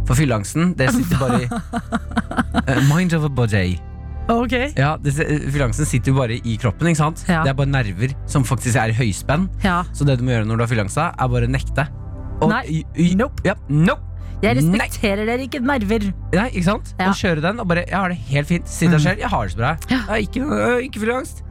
For 0.09 0.19
fylleangsten, 0.19 0.73
det 0.79 0.91
sitter 0.95 1.21
bare 1.21 1.43
i 1.45 1.49
uh, 1.51 2.83
Mind 2.93 3.15
a 3.15 3.29
body. 3.29 3.77
Ok. 4.29 4.55
Ja, 4.77 4.97
det, 5.01 5.15
Fylleangsten 5.17 5.89
sitter 5.89 6.13
jo 6.13 6.19
bare 6.19 6.37
i 6.37 6.57
kroppen. 6.61 6.91
ikke 6.91 7.01
sant? 7.01 7.25
Ja. 7.29 7.43
Det 7.47 7.53
er 7.55 7.57
bare 7.59 7.71
nerver 7.73 8.13
som 8.29 8.45
faktisk 8.45 8.77
er 8.77 8.93
i 8.93 8.97
høyspenn. 8.99 9.49
Ja. 9.65 9.83
Så 9.97 10.05
det 10.09 10.19
du 10.21 10.27
må 10.27 10.35
gjøre 10.35 10.49
når 10.49 10.61
du 10.61 10.65
har 10.67 10.73
filansa 10.75 11.07
er 11.17 11.33
bare 11.33 11.49
nekte. 11.49 11.87
Og, 12.43 12.53
Nei. 12.53 12.83
Nope. 13.19 13.43
Ja, 13.49 13.57
nope. 13.73 14.05
Jeg 14.43 14.55
respekterer 14.61 15.27
dere 15.27 15.43
ikke 15.49 15.59
nerver. 15.67 16.05
Nei, 16.33 16.45
ikke 16.53 16.65
sant? 16.69 16.93
Ja. 16.99 17.09
Og 17.11 17.17
kjøre 17.19 17.43
den 17.43 17.59
og 17.59 17.67
bare 17.67 17.83
Jeg 17.89 17.97
har 17.99 18.09
det 18.13 18.19
helt 18.29 18.47
fint. 18.47 18.69
Si 18.71 18.87
deg 18.87 18.95
Mm. 19.01 19.03
selv, 19.03 19.19
jeg 19.19 19.29
har 19.33 19.47
det 19.49 19.53
så 19.55 19.59
bra. 19.59 19.71
Ja. 19.91 19.99
Jeg 20.15 20.29
ikke, 20.29 20.43
øh, 20.47 20.83
ikke 20.87 21.01
fylleangst. 21.03 21.43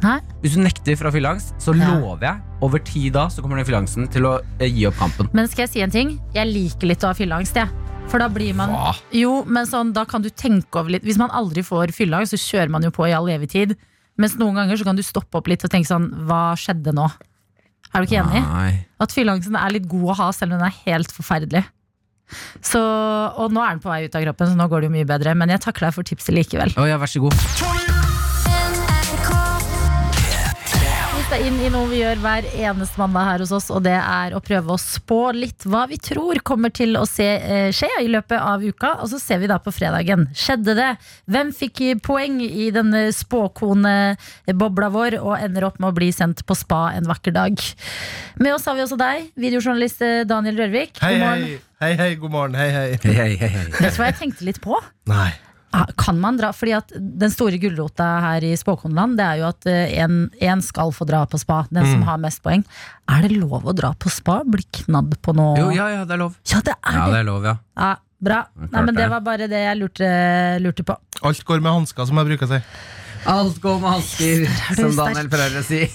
Hvis 0.41 0.53
du 0.55 0.61
nekter 0.63 0.95
fra 0.95 1.11
fylleangst, 1.11 1.53
så 1.59 1.75
Ja. 1.75 1.89
lover 1.99 2.19
jeg 2.21 2.41
over 2.61 2.79
tid 2.79 3.13
da 3.13 3.27
så 3.27 3.41
kommer 3.41 3.57
den 3.57 3.65
fylleangsten 3.65 4.09
til 4.09 4.23
å 4.23 4.39
eh, 4.59 4.69
gi 4.71 4.85
opp 4.87 4.95
kampen. 4.95 5.29
Men 5.33 5.47
skal 5.49 5.63
jeg 5.67 5.69
si 5.69 5.81
en 5.81 5.91
ting? 5.91 6.19
Jeg 6.33 6.47
liker 6.47 6.87
litt 6.87 6.99
å 7.03 7.07
ha 7.07 7.13
fylleangst, 7.13 7.53
jeg. 7.55 7.67
For 8.07 8.19
da 8.19 8.29
blir 8.29 8.55
man 8.55 8.69
Hva? 8.69 8.95
Jo, 9.11 9.43
men 9.43 9.65
sånn, 9.65 9.91
da 9.91 10.05
kan 10.05 10.21
du 10.21 10.29
tenke 10.29 10.79
over 10.79 10.89
litt 10.89 11.03
Hvis 11.03 11.17
man 11.17 11.29
aldri 11.29 11.61
får 11.61 11.91
fylleangst, 11.91 12.31
så 12.31 12.39
kjører 12.39 12.69
man 12.69 12.81
jo 12.83 12.89
på 12.89 13.05
i 13.05 13.11
all 13.11 13.25
evig 13.27 13.49
tid. 13.49 13.75
Mens 14.17 14.35
noen 14.37 14.55
ganger 14.55 14.77
så 14.77 14.85
kan 14.85 14.95
du 14.95 15.01
stoppe 15.03 15.35
opp 15.35 15.47
litt 15.47 15.61
og 15.65 15.69
tenke 15.69 15.87
sånn 15.87 16.25
Hva 16.25 16.55
skjedde 16.55 16.93
nå? 16.93 17.11
Er 17.93 17.99
du 18.01 18.07
ikke 18.07 18.23
enig? 18.23 18.43
Nei. 18.47 18.85
At 18.99 19.09
fylleangsten 19.11 19.55
er 19.57 19.71
litt 19.71 19.87
god 19.89 20.09
å 20.11 20.15
ha, 20.15 20.31
selv 20.31 20.53
om 20.53 20.59
den 20.59 20.67
er 20.67 20.73
helt 20.85 21.11
forferdelig. 21.11 21.65
Så, 22.61 22.81
og 22.81 23.53
nå 23.55 23.63
er 23.63 23.77
den 23.77 23.83
på 23.83 23.91
vei 23.91 24.03
ut 24.07 24.17
av 24.17 24.25
kroppen, 24.27 24.51
så 24.51 24.59
nå 24.59 24.67
går 24.71 24.83
det 24.83 24.91
jo 24.91 24.95
mye 24.97 25.11
bedre. 25.13 25.37
Men 25.37 25.55
jeg 25.55 25.63
takler 25.67 25.89
deg 25.89 25.99
for 25.99 26.07
tipset 26.07 26.35
likevel. 26.35 26.75
Oh, 26.77 26.87
ja, 26.89 26.99
vær 27.01 27.11
så 27.11 27.23
god. 27.23 27.96
Inn 31.47 31.59
i 31.63 31.69
noe 31.71 31.87
vi 31.87 32.01
gjør 32.01 32.19
hver 32.19 32.45
eneste 32.59 32.99
mandag 32.99 33.23
her 33.23 33.41
hos 33.43 33.51
oss, 33.55 33.67
og 33.71 33.83
det 33.85 33.95
er 33.95 34.33
å 34.35 34.41
prøve 34.43 34.73
å 34.73 34.79
spå 34.81 35.29
litt 35.35 35.63
hva 35.69 35.85
vi 35.87 35.99
tror 36.01 36.41
kommer 36.47 36.73
til 36.75 36.97
å 36.99 37.05
se, 37.07 37.27
eh, 37.37 37.69
skje 37.71 37.87
i 38.03 38.09
løpet 38.11 38.35
av 38.41 38.65
uka. 38.65 38.97
Og 39.03 39.07
så 39.13 39.19
ser 39.21 39.39
vi 39.39 39.47
da 39.47 39.59
på 39.63 39.71
fredagen. 39.71 40.25
Skjedde 40.35 40.75
det? 40.75 40.89
Hvem 41.31 41.53
fikk 41.55 42.01
poeng 42.03 42.41
i 42.43 42.67
denne 42.75 43.05
spåkonebobla 43.15 44.91
vår 44.91 45.19
og 45.21 45.37
ender 45.37 45.69
opp 45.69 45.79
med 45.79 45.93
å 45.93 45.95
bli 45.95 46.11
sendt 46.11 46.43
på 46.43 46.57
spa 46.57 46.91
en 46.97 47.07
vakker 47.07 47.37
dag? 47.37 47.55
Med 48.43 48.57
oss 48.57 48.67
har 48.67 48.75
vi 48.75 48.83
også 48.83 48.99
deg, 48.99 49.31
videojournalist 49.39 50.03
eh, 50.03 50.23
Daniel 50.27 50.59
Rørvik. 50.65 50.99
Hei, 50.99 51.15
hei. 51.23 51.59
Hei, 51.79 51.93
hei, 51.95 52.13
god 52.19 52.33
morgen. 52.33 52.59
Hei. 52.59 52.71
Hei, 52.75 52.97
hei, 53.07 53.35
hei, 53.39 53.53
hei. 53.55 53.67
Vet 53.77 53.93
du 53.93 54.01
hva 54.01 54.11
jeg 54.11 54.19
tenkte 54.25 54.49
litt 54.49 54.59
på? 54.59 54.75
Nei. 55.07 55.31
Ah, 55.77 55.85
Kan 55.99 56.17
man 56.23 56.37
dra? 56.39 56.49
Fordi 56.57 56.73
at 56.77 56.91
Den 56.97 57.29
store 57.33 57.59
gulrota 57.61 58.05
her 58.23 58.45
i 58.47 58.53
spåkonland 58.57 59.17
Det 59.19 59.25
er 59.27 59.41
jo 59.43 59.47
at 59.51 59.67
én 60.41 60.63
skal 60.65 60.89
få 60.95 61.05
dra 61.09 61.21
på 61.29 61.37
spa. 61.41 61.59
Den 61.69 61.85
som 61.91 62.01
har 62.07 62.17
mest 62.23 62.41
poeng. 62.45 62.63
Er 63.07 63.21
det 63.27 63.35
lov 63.37 63.67
å 63.67 63.75
dra 63.77 63.93
på 63.93 64.09
spa? 64.13 64.39
Bli 64.47 64.65
knadd 64.81 65.13
på 65.21 65.35
noe? 65.37 65.55
Jo, 65.59 65.69
ja, 65.75 65.87
ja, 65.99 66.03
det 66.09 66.17
er 66.17 66.23
lov. 66.25 66.35
Ja, 66.49 66.61
det 66.65 66.73
er 66.81 66.97
Ja, 66.97 67.05
det. 67.05 67.13
det 67.13 67.19
er 67.21 67.27
lov, 67.29 67.45
ja. 67.45 67.55
Ja, 67.77 67.91
bra. 68.19 68.39
Nei, 68.57 68.81
men 68.81 68.93
det 68.95 69.03
det. 69.03 69.09
var 69.13 69.21
bare 69.27 69.47
det 69.51 69.61
jeg 69.67 69.77
lurte, 69.83 70.07
lurte 70.65 70.83
på. 70.87 70.95
Alt 71.23 71.43
går 71.45 71.61
med 71.61 71.71
hansker, 71.81 72.07
som 72.09 72.17
jeg 72.23 72.31
bruker 72.31 72.47
å 72.49 72.55
si. 72.55 72.61
Alt 73.27 73.57
går 73.61 73.79
med 73.83 73.89
hansker, 73.91 74.43
som. 74.79 74.95
Daniel 74.97 75.29
Ferreira 75.29 75.63
sier. 75.67 75.89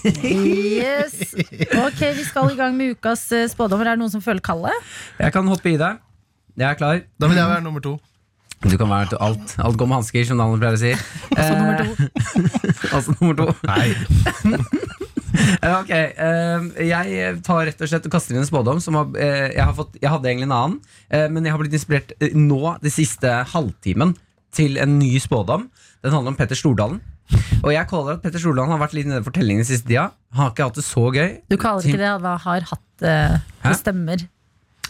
Yes. 0.53 1.33
Ok, 1.81 2.01
Vi 2.19 2.23
skal 2.27 2.51
i 2.53 2.57
gang 2.59 2.75
med 2.77 2.95
ukas 2.95 3.25
eh, 3.33 3.47
spådommer. 3.51 3.87
Er 3.89 3.97
det 3.97 4.03
noen 4.03 4.11
som 4.13 4.21
føler 4.23 4.43
kallet? 4.45 4.91
Jeg 5.19 5.33
kan 5.35 5.47
hoppe 5.49 5.73
i 5.73 5.77
det. 5.81 5.91
Jeg 6.59 6.67
er 6.69 6.77
klar. 6.77 6.99
Da 7.19 7.27
vil 7.31 7.39
jeg 7.41 7.49
være 7.49 7.63
nummer 7.65 7.81
to. 7.83 7.95
Du 8.63 8.77
kan 8.79 8.87
være 8.89 9.11
til 9.11 9.19
alt. 9.23 9.55
Alt 9.59 9.77
går 9.79 9.89
med 9.89 9.99
hansker, 9.99 10.25
som 10.27 10.39
Daniel 10.39 10.63
å 10.71 10.79
si 10.79 10.93
Altså 11.35 11.53
nummer 11.59 11.81
to. 11.81 11.87
Altså 12.95 13.15
nummer 13.19 13.39
to. 13.39 13.47
Nei. 13.69 13.87
Eh, 15.33 15.71
Ok, 15.73 15.89
eh, 15.89 16.65
Jeg 16.85 17.39
tar 17.43 17.63
rett 17.65 17.79
og 17.81 17.89
slett 17.89 18.05
og 18.05 18.13
kaster 18.13 18.35
inn 18.35 18.43
en 18.43 18.47
spådom. 18.47 18.77
Som 18.83 18.99
jeg, 19.17 19.57
har 19.57 19.73
fått, 19.75 19.95
jeg 19.97 20.11
hadde 20.11 20.29
egentlig 20.29 20.45
en 20.45 20.53
annen, 20.55 20.75
men 21.33 21.47
jeg 21.47 21.55
har 21.55 21.61
blitt 21.61 21.73
inspirert 21.73 22.13
nå, 22.37 22.59
den 22.83 22.93
siste 22.93 23.31
halvtimen, 23.49 24.13
til 24.53 24.77
en 24.77 24.93
ny 24.99 25.15
spådom. 25.23 25.65
Den 26.05 26.13
handler 26.13 26.35
om 26.35 26.37
Petter 26.37 26.59
Stordalen. 26.59 27.01
Og 27.63 27.71
jeg 27.73 27.89
kaller 27.89 28.19
at 28.19 28.21
Petter 28.23 28.43
Stordalen 28.43 28.75
har 28.75 28.83
vært 28.83 28.93
litt 28.99 29.09
nede 29.09 29.23
for 29.23 29.31
fortellingen 29.31 29.63
den 29.65 29.71
siste 29.71 29.89
tida. 29.89 30.11
Han 30.35 30.45
har 30.45 30.53
ikke 30.53 30.69
hatt 30.69 30.77
det 30.77 30.85
så 30.85 31.07
gøy. 31.09 31.31
Du 31.49 31.57
kaller 31.57 31.89
ikke 31.89 32.03
det 32.03 32.13
hva 32.27 32.35
har 32.45 32.69
hatt 32.69 33.07
Det 33.07 33.75
stemmer. 33.81 34.27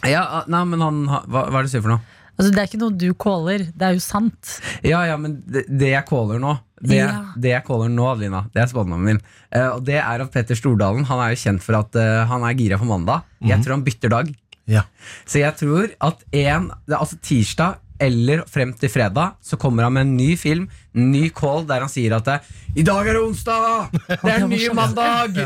Ja, 0.03 0.25
ah, 0.41 0.49
nei, 0.51 0.65
men 0.67 0.83
han 0.83 1.05
hva, 1.07 1.45
hva 1.47 1.61
er 1.61 1.63
det 1.63 1.71
du 1.71 1.75
sier 1.77 1.85
for 1.85 1.95
noe? 1.95 2.03
Altså, 2.33 2.49
det 2.49 2.59
er 2.61 2.69
ikke 2.69 2.81
noe 2.81 2.95
du 2.97 3.09
caller, 3.13 3.65
det 3.77 3.85
er 3.87 3.97
jo 3.97 4.01
sant. 4.03 4.55
Ja, 4.81 5.03
ja, 5.05 5.17
men 5.21 5.37
det, 5.45 5.67
det 5.69 5.91
jeg 5.91 6.05
caller 6.09 6.39
nå 6.41 6.55
det, 6.81 6.97
Ja. 6.97 7.09
det 7.39 7.51
jeg 7.53 7.63
caller 7.67 7.91
nå, 7.93 8.07
Adelina, 8.09 8.41
det 8.55 8.63
er 8.63 8.71
spådommen 8.71 9.05
min. 9.05 9.19
Uh, 9.53 9.75
og 9.77 9.83
det 9.87 9.99
er 10.01 10.23
at 10.25 10.31
Petter 10.33 10.57
Stordalen 10.57 11.05
Han 11.07 11.21
er 11.23 11.35
jo 11.35 11.41
kjent 11.43 11.63
for 11.63 11.77
at 11.77 11.95
uh, 11.95 12.23
han 12.27 12.43
er 12.43 12.57
gira 12.59 12.79
for 12.81 12.89
mandag. 12.89 13.23
Jeg 13.45 13.61
tror 13.63 13.77
han 13.77 13.85
bytter 13.85 14.11
dag. 14.11 14.33
Ja. 14.67 14.85
Så 15.27 15.41
jeg 15.43 15.55
tror 15.59 15.91
at 16.01 16.25
en, 16.31 16.69
er 16.89 16.97
altså 16.97 17.19
tirsdag 17.23 17.79
eller 18.01 18.43
frem 18.49 18.73
til 18.77 18.89
fredag 18.91 19.35
så 19.43 19.57
kommer 19.59 19.85
han 19.85 19.93
med 19.95 20.07
en 20.07 20.15
ny 20.17 20.33
film, 20.39 20.65
en 20.95 21.11
ny 21.13 21.27
call, 21.35 21.65
der 21.69 21.83
han 21.85 21.91
sier 21.91 22.15
at 22.17 22.25
det, 22.27 22.37
i 22.75 22.83
dag 22.85 23.05
er 23.07 23.17
det 23.17 23.21
onsdag! 23.21 23.91
Det 24.09 24.17
er 24.23 24.39
en 24.43 24.49
ny 24.49 24.61
mandag! 24.73 25.37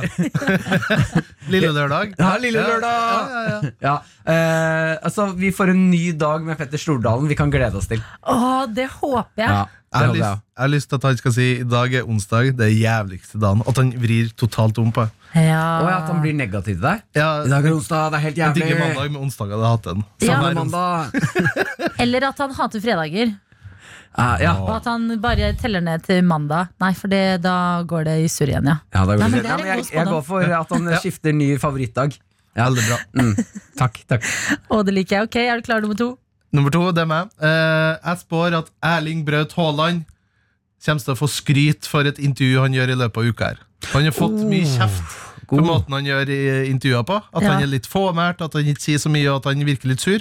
Lille 1.54 1.72
lørdag. 1.75 2.13
Ja, 2.20 2.34
lille 2.42 2.63
lørdag! 2.63 2.88
Ja, 2.88 3.42
ja, 3.42 3.42
ja. 3.51 3.72
Ja, 3.84 3.96
eh, 4.32 4.94
altså 5.04 5.30
Vi 5.38 5.51
får 5.56 5.74
en 5.74 5.89
ny 5.92 6.12
dag 6.20 6.44
med 6.48 6.58
Petter 6.60 6.80
Stordalen 6.82 7.27
vi 7.27 7.36
kan 7.39 7.51
glede 7.51 7.80
oss 7.80 7.89
til. 7.92 8.01
Å, 8.24 8.66
det 8.72 8.88
håper 9.00 9.44
jeg. 9.44 9.68
Jeg 9.88 10.03
har, 10.03 10.12
det 10.12 10.20
jeg 10.20 10.27
lyst, 10.27 10.44
jeg 10.51 10.62
har 10.62 10.72
lyst 10.74 10.89
til 10.91 10.98
at 10.98 11.06
han 11.08 11.17
skal 11.22 11.34
si 11.38 11.46
i 11.62 11.65
dag 11.72 11.94
er 11.96 12.10
onsdag, 12.12 12.50
det 12.60 12.65
er 12.65 12.74
jævligste 12.75 13.39
dagen. 13.39 13.63
At 13.72 13.77
han 13.79 13.91
vrir 14.03 14.34
totalt 14.36 14.82
om 14.84 14.91
på 14.91 15.06
det. 15.06 15.13
Ja. 15.48 15.63
Og 15.79 15.88
at 15.94 16.10
han 16.12 16.20
blir 16.24 16.36
negativ 16.36 16.75
til 16.75 16.84
deg. 16.84 17.06
Ja, 17.15 17.29
I 17.46 17.51
dag 17.51 17.65
er 17.70 17.75
onsdag, 17.77 18.12
det 18.12 18.20
er 18.20 18.25
helt 18.25 18.41
jævlig. 18.41 18.63
jeg 18.63 18.67
digger 18.67 18.84
mandag, 18.84 19.12
men 19.13 19.22
onsdag 19.24 19.53
hadde 19.53 19.63
jeg 19.63 19.75
hatt 19.77 19.88
den. 19.88 20.03
Ja. 20.20 20.27
Samme 20.27 20.44
Hver 20.44 20.58
mandag. 20.60 21.96
Eller 22.03 22.27
at 22.27 22.44
han 22.44 22.58
hater 22.60 22.84
fredager. 22.84 23.34
Uh, 24.17 24.36
ja. 24.41 24.53
Og 24.60 24.72
at 24.75 24.88
han 24.89 25.08
bare 25.22 25.53
teller 25.62 25.84
ned 25.88 26.03
til 26.03 26.24
mandag. 26.25 26.74
Nei, 26.84 26.91
for 26.98 27.12
det, 27.12 27.24
da 27.46 27.58
går 27.88 28.08
det 28.10 28.20
i 28.25 28.29
surr 28.34 28.51
igjen, 28.51 28.67
ja. 28.67 28.79
Ja, 28.91 29.03
da 29.06 29.13
går 29.13 29.24
Nei, 29.24 29.29
men 29.29 29.39
det. 29.39 29.44
det 29.46 29.56
er 29.56 29.67
Ja, 29.67 29.75
jeg, 29.77 29.89
jeg 29.94 30.12
går 30.12 30.24
for 30.25 30.56
at 30.60 30.74
han 30.75 30.94
skifter 31.00 31.38
ny 31.38 31.51
favorittdag. 31.62 32.17
Ja. 32.58 32.65
Veldig 32.67 32.88
bra. 32.89 32.98
Mm. 33.22 33.36
Takk, 33.77 34.00
takk. 34.10 34.32
Og 34.74 34.88
det 34.88 34.96
liker 34.98 35.22
jeg. 35.22 35.29
Ok, 35.29 35.44
er 35.44 35.62
du 35.62 35.67
klar 35.70 35.84
nummer 35.86 36.00
to? 36.00 36.15
Nummer 36.56 36.72
to, 36.72 36.92
det 36.96 37.04
er 37.04 37.10
meg. 37.10 37.32
Eh, 37.44 37.94
jeg 38.08 38.22
spår 38.24 38.56
at 38.62 38.70
Erling 38.84 39.25
Braut 39.27 39.54
Haaland 39.58 40.06
kommer 40.86 41.04
til 41.04 41.13
å 41.16 41.20
få 41.20 41.27
skryt 41.32 41.88
for 41.89 42.08
et 42.08 42.20
intervju 42.24 42.62
han 42.63 42.75
gjør 42.75 42.94
i 42.94 43.00
løpet 43.04 43.18
av 43.18 43.32
uka 43.32 43.50
her. 43.51 43.63
Han 43.94 44.06
har 44.08 44.16
fått 44.16 44.38
mye 44.48 44.66
kjeft 44.66 45.16
for 45.48 45.63
måten 45.63 45.94
han 45.96 46.08
gjør 46.08 46.30
i 46.34 46.39
intervjuer 46.72 47.06
på. 47.08 47.18
At 47.34 47.44
Ja. 47.44 47.54
han 47.54 47.63
er 47.63 47.68
litt 47.72 47.88
fåmælt, 47.88 48.42
at 48.42 48.54
han 48.54 48.66
ikke 48.68 48.82
sier 48.84 49.00
så 49.00 49.10
mye, 49.10 49.27
og 49.32 49.46
at 49.46 49.54
han 49.56 49.63
virker 49.66 49.88
litt 49.88 50.01
sur. 50.04 50.20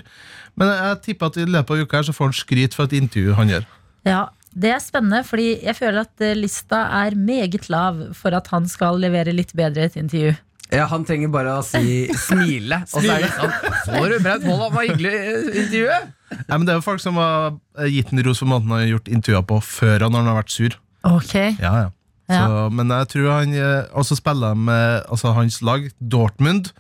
Men 0.57 0.69
jeg 0.69 1.03
tipper 1.03 1.27
at 1.27 1.37
i 1.37 1.45
løpet 1.47 1.71
av 1.71 1.83
uka 1.83 1.97
her 1.99 2.03
så 2.07 2.15
får 2.15 2.31
han 2.31 2.33
skryt 2.33 2.75
for 2.75 2.85
et 2.85 2.93
intervju 2.93 3.35
han 3.35 3.49
gjør. 3.49 3.67
Ja, 4.07 4.29
Det 4.57 4.71
er 4.73 4.79
spennende, 4.81 5.19
fordi 5.23 5.61
jeg 5.63 5.77
føler 5.77 6.01
at 6.01 6.21
eh, 6.25 6.33
lista 6.35 6.79
er 7.05 7.11
meget 7.15 7.69
lav 7.69 8.15
for 8.17 8.33
at 8.33 8.47
han 8.49 8.65
skal 8.67 8.97
levere 8.99 9.35
litt 9.35 9.53
bedre 9.53 9.85
et 9.85 9.97
intervju. 10.01 10.35
Ja, 10.75 10.87
Han 10.91 11.05
trenger 11.07 11.31
bare 11.31 11.59
å 11.61 11.65
si 11.65 12.07
smile, 12.19 12.81
og 12.91 13.03
så 13.05 13.13
er 13.15 13.23
det 13.23 13.31
sånn 13.37 13.53
Så 13.85 14.01
du, 14.11 14.17
Braut 14.25 14.47
Haaland 14.47 14.75
var 14.75 14.87
hyggelig 14.89 15.13
i 15.15 15.61
intervjuet? 15.63 16.09
Nei, 16.37 16.57
men 16.57 16.65
Det 16.67 16.75
er 16.75 16.81
jo 16.81 16.87
folk 16.89 17.03
som 17.05 17.21
har 17.23 17.53
eh, 17.79 17.91
gitt 17.95 18.11
den 18.11 18.25
ros 18.27 18.43
for 18.43 18.51
måten 18.51 18.73
han 18.75 18.83
har 18.83 18.91
gjort 18.97 19.13
intervjuer 19.13 19.47
på 19.47 19.61
før 19.63 20.07
han 20.09 20.19
har 20.19 20.41
vært 20.41 20.51
sur. 20.55 20.75
Ok. 21.07 21.35
Ja, 21.63 21.73
ja. 21.85 21.89
Så, 22.27 22.67
men 22.75 22.91
jeg 22.91 23.07
tror 23.13 23.29
han 23.31 23.55
eh, 23.55 23.87
også 23.95 24.19
spiller 24.19 24.57
med 24.59 25.05
altså 25.07 25.31
hans 25.37 25.61
lag, 25.63 25.87
Dortmund, 26.03 26.73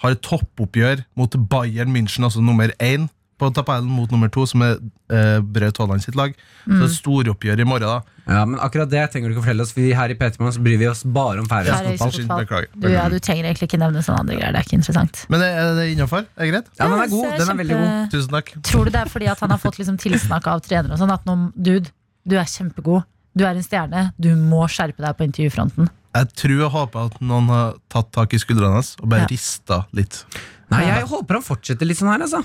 har 0.00 0.14
et 0.16 0.22
toppoppgjør 0.24 1.02
mot 1.20 1.34
Bayern 1.52 1.92
München, 1.92 2.24
altså 2.24 2.40
nummer 2.40 2.72
én 2.80 3.10
på 3.40 3.48
tabellen 3.56 3.88
mot 3.90 4.10
nummer 4.12 4.28
to, 4.32 4.44
som 4.46 4.62
er 4.66 4.76
eh, 5.10 5.40
Braut 5.40 5.80
Haaland 5.80 6.04
sitt 6.04 6.14
lag. 6.18 6.34
Så 6.66 6.76
det 6.76 6.86
er 6.86 6.92
storoppgjør 6.94 7.62
i 7.64 7.66
morgen. 7.68 7.88
da 7.88 8.02
Ja, 8.30 8.44
men 8.46 8.60
akkurat 8.62 8.90
det 8.92 9.00
trenger 9.10 9.30
du 9.32 9.34
ikke 9.34 9.42
fortelle 9.46 9.64
oss, 9.64 9.72
for 9.74 9.80
her 10.00 10.12
i 10.12 10.16
Petermann 10.20 10.52
så 10.54 10.62
bryr 10.62 10.78
vi 10.78 10.86
oss 10.90 11.00
bare 11.04 11.40
om 11.42 11.48
Færøysk 11.50 11.98
fotball. 12.04 12.44
Beklager. 12.44 12.68
Du, 12.76 12.88
ja, 12.92 13.08
du 13.10 13.16
trenger 13.18 13.48
egentlig 13.48 13.66
ikke 13.70 13.80
nevne 13.82 14.04
sånne 14.06 14.20
andre 14.22 14.36
greier. 14.38 14.52
Det 14.54 14.60
er 14.62 14.68
ikke 14.68 14.78
interessant. 14.78 15.22
Men 15.32 15.42
er 15.46 15.56
er 15.64 15.74
det 15.80 15.86
innafor? 15.96 16.26
Er 16.36 16.44
det 16.46 16.50
greit? 16.52 16.68
Ja, 16.78 16.88
den 16.92 17.00
er 17.06 17.10
god. 17.14 17.30
Den 17.40 17.48
er 17.54 17.60
veldig 17.64 17.78
god. 17.80 18.10
Tusen 18.14 18.36
takk. 18.36 18.52
Tror 18.70 18.84
du 18.84 18.92
det 18.94 19.00
er 19.00 19.10
fordi 19.16 19.30
at 19.32 19.40
han 19.40 19.50
har 19.56 19.62
fått 19.64 19.80
liksom 19.80 19.96
tilsnakk 20.04 20.46
av 20.52 20.60
trenere 20.68 20.94
og 20.94 21.00
sånn? 21.02 21.14
At 21.16 21.26
noen 21.26 21.48
dude, 21.56 21.90
du 22.28 22.36
er 22.38 22.44
kjempegod. 22.46 23.02
Du 23.34 23.44
er 23.46 23.54
en 23.56 23.62
stjerne. 23.66 24.04
Du 24.20 24.30
må 24.36 24.66
skjerpe 24.70 25.02
deg 25.02 25.16
på 25.18 25.26
intervjufronten. 25.26 25.88
Jeg 26.10 26.26
tror 26.34 26.64
og 26.66 26.72
håper 26.74 27.04
at 27.10 27.20
noen 27.22 27.46
har 27.52 27.74
tatt 27.88 28.08
tak 28.12 28.32
i 28.34 28.38
skuldrene 28.42 28.74
hans 28.80 28.96
og 28.98 29.08
bare 29.12 29.26
Ja. 29.26 29.30
rista 29.30 29.84
litt. 29.94 30.24
Nei, 30.70 30.80
jeg 30.86 31.06
håper 31.06 31.34
han 31.38 31.42
fortsetter 31.42 31.86
litt 31.86 31.98
sånn 31.98 32.10
her, 32.10 32.22
altså. 32.26 32.42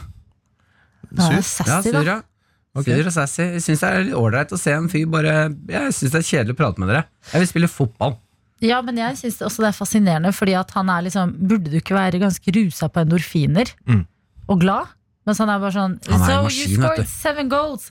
Ja, 1.17 1.27
Sur? 1.27 1.36
Ja, 1.36 1.45
sassy, 1.50 1.89
sur, 1.89 2.00
da. 2.00 2.03
ja. 2.03 2.84
Sur 2.84 3.07
og 3.07 3.13
sassy. 3.15 3.43
Jeg 3.55 3.63
syns 3.63 3.84
det 3.86 3.89
er 3.89 4.05
litt 4.10 4.17
ålreit 4.19 4.51
å 4.51 4.60
se 4.60 4.74
en 4.75 4.89
fyr 4.91 5.07
bare 5.07 5.36
Jeg 5.72 5.95
syns 5.95 6.12
det 6.12 6.19
er 6.22 6.27
kjedelig 6.29 6.55
å 6.57 6.60
prate 6.60 6.84
med 6.84 6.91
dere. 6.91 7.05
Jeg 7.31 7.43
vil 7.43 7.51
spille 7.53 7.72
fotball. 7.72 8.17
Ja, 8.63 8.81
men 8.86 9.00
jeg 9.00 9.17
syns 9.19 9.41
også 9.43 9.63
det 9.63 9.69
er 9.72 9.77
fascinerende, 9.77 10.31
fordi 10.36 10.55
at 10.60 10.72
han 10.75 10.89
er 10.91 11.05
liksom 11.07 11.34
Burde 11.48 11.72
du 11.72 11.77
ikke 11.79 11.95
være 11.98 12.22
ganske 12.24 12.53
rusa 12.55 12.88
på 12.91 13.03
endorfiner? 13.03 13.72
Mm. 13.88 14.05
Og 14.51 14.62
glad? 14.62 14.93
Mens 15.25 15.41
han 15.41 15.51
er 15.51 15.62
bare 15.63 15.75
sånn 15.75 15.95
Han 16.07 16.22
er 16.22 16.25
So 16.25 16.31
en 16.31 16.38
you 16.38 16.50
maskin, 16.50 16.75
scored 16.81 17.10
seven 17.12 17.51
goals! 17.51 17.89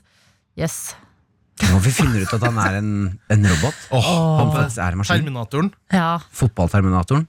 Yes. 0.55 0.95
Nå 1.63 1.77
vi 1.79 1.91
finner 1.95 2.25
ut 2.25 2.33
at 2.35 2.43
han 2.43 2.57
er 2.59 2.77
en, 2.81 2.89
en 3.31 3.45
robot. 3.47 3.77
Han 3.93 4.49
faktisk 4.51 4.79
er 4.83 4.95
en 4.95 4.99
maskin. 4.99 5.21
Terminatoren. 5.21 5.69
Ja. 5.93 6.09
Fotballterminatoren. 6.35 7.23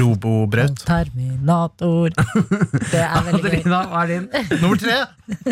Robobraut. 0.00 0.80
Terminator. 0.88 2.14
Det 2.14 3.02
er 3.02 3.26
veldig 3.26 3.42
gøy. 3.42 3.58
Adelina, 3.58 3.82
hva 3.90 4.04
er 4.06 4.12
din? 4.14 4.28
Nummer 4.62 4.80
tre! 4.80 4.96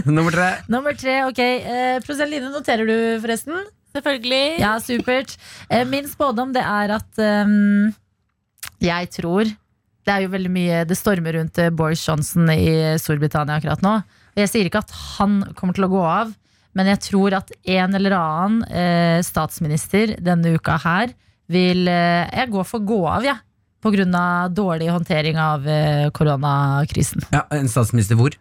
Nummer 0.07 0.33
tre. 0.39 0.49
Nummer 0.73 0.97
tre, 0.97 1.19
ok. 1.29 1.43
Eh, 1.45 1.99
Prosent 2.07 2.33
Line 2.33 2.49
noterer 2.55 2.89
du, 2.89 2.97
forresten? 3.25 3.61
Selvfølgelig. 3.97 4.43
Ja, 4.65 4.73
supert. 4.81 5.37
Eh, 5.69 5.85
min 5.89 6.09
spådom 6.09 6.57
det 6.57 6.65
er 6.65 6.97
at 6.97 7.21
um, 7.45 7.93
jeg 8.81 9.09
tror 9.15 9.45
Det 10.07 10.13
er 10.13 10.21
jo 10.27 10.29
veldig 10.35 10.51
mye 10.53 10.83
Det 10.85 10.97
stormer 10.99 11.39
rundt 11.39 11.57
eh, 11.63 11.71
Boris 11.73 12.03
Johnson 12.05 12.51
i 12.53 12.97
Storbritannia 13.01 13.57
akkurat 13.57 13.85
nå. 13.85 13.95
Jeg 14.37 14.51
sier 14.53 14.69
ikke 14.69 14.83
at 14.85 14.93
han 15.17 15.39
kommer 15.57 15.77
til 15.77 15.87
å 15.87 15.93
gå 15.93 16.03
av, 16.05 16.35
men 16.77 16.91
jeg 16.93 17.01
tror 17.07 17.35
at 17.39 17.51
en 17.73 17.97
eller 17.97 18.15
annen 18.19 18.63
eh, 18.69 19.19
statsminister 19.25 20.13
denne 20.21 20.53
uka 20.59 20.77
her 20.83 21.15
vil 21.53 21.87
eh, 21.89 22.27
Jeg 22.35 22.51
går 22.53 22.67
for 22.69 22.83
gå 22.85 22.99
av, 23.09 23.25
jeg. 23.25 23.39
På 23.85 23.93
grunn 23.95 24.15
av 24.19 24.51
dårlig 24.57 24.89
håndtering 24.91 25.37
av 25.39 25.67
eh, 25.71 26.09
koronakrisen. 26.17 27.23
Ja, 27.33 27.45
En 27.55 27.69
statsminister 27.71 28.19
hvor? 28.19 28.35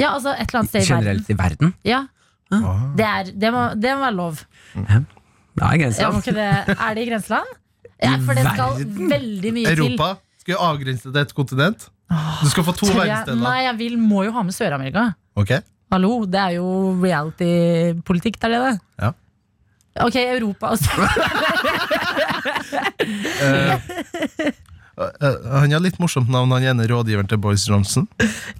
Ja, 0.00 0.14
altså 0.16 0.32
et 0.34 0.48
eller 0.48 0.64
annet 0.64 0.72
sted 0.72 0.82
i 0.82 0.88
verden. 0.88 1.04
Generelt 1.04 1.30
i 1.30 1.36
verden? 1.38 1.72
Ja, 1.86 2.00
det, 2.50 3.06
er, 3.06 3.30
det, 3.36 3.52
må, 3.54 3.62
det 3.76 3.94
må 3.94 4.04
være 4.08 4.16
lov. 4.16 4.42
Ja, 4.74 5.00
Det 5.58 5.68
er 5.68 5.80
grenseland. 5.84 6.20
ikke 6.22 6.36
det, 6.36 6.50
er 6.76 6.94
det 6.98 7.02
i 7.04 7.08
grenseland? 7.12 7.56
Ja, 7.98 8.12
for 8.24 8.38
det 8.38 8.44
skal 8.46 8.84
veldig 9.14 9.54
mye 9.56 9.72
til. 9.72 9.84
Europa. 9.86 10.10
Skal 10.42 10.54
vi 10.54 10.60
avgrense 10.68 11.08
det 11.08 11.14
til 11.14 11.26
et 11.28 11.34
kontinent? 11.40 11.88
Du 12.42 12.48
skal 12.48 12.64
få 12.64 12.72
to 12.78 12.86
verdensdeler. 12.90 13.42
nei, 13.42 13.58
jeg 13.66 13.78
vil, 13.80 13.98
må 14.00 14.22
jo 14.28 14.32
ha 14.36 14.44
med 14.46 14.56
Sør-Amerika. 14.56 15.10
Ok 15.38 15.56
Hallo, 15.92 16.24
det 16.28 16.40
er 16.40 16.56
jo 16.58 16.66
reality-politikk 17.00 18.36
er 18.44 18.52
det 18.54 18.60
det? 18.66 18.74
Ja. 19.00 19.12
Ok, 20.04 20.16
Europa 20.20 20.74
altså. 20.74 20.90
Eh, 24.98 25.34
Han 25.60 25.70
har 25.70 25.82
litt 25.82 25.98
morsomt 26.02 26.26
navn, 26.32 26.50
han 26.56 26.64
ene 26.72 26.86
rådgiveren 26.90 27.28
til 27.30 27.38
Boris 27.38 27.68
Johnson. 27.68 28.08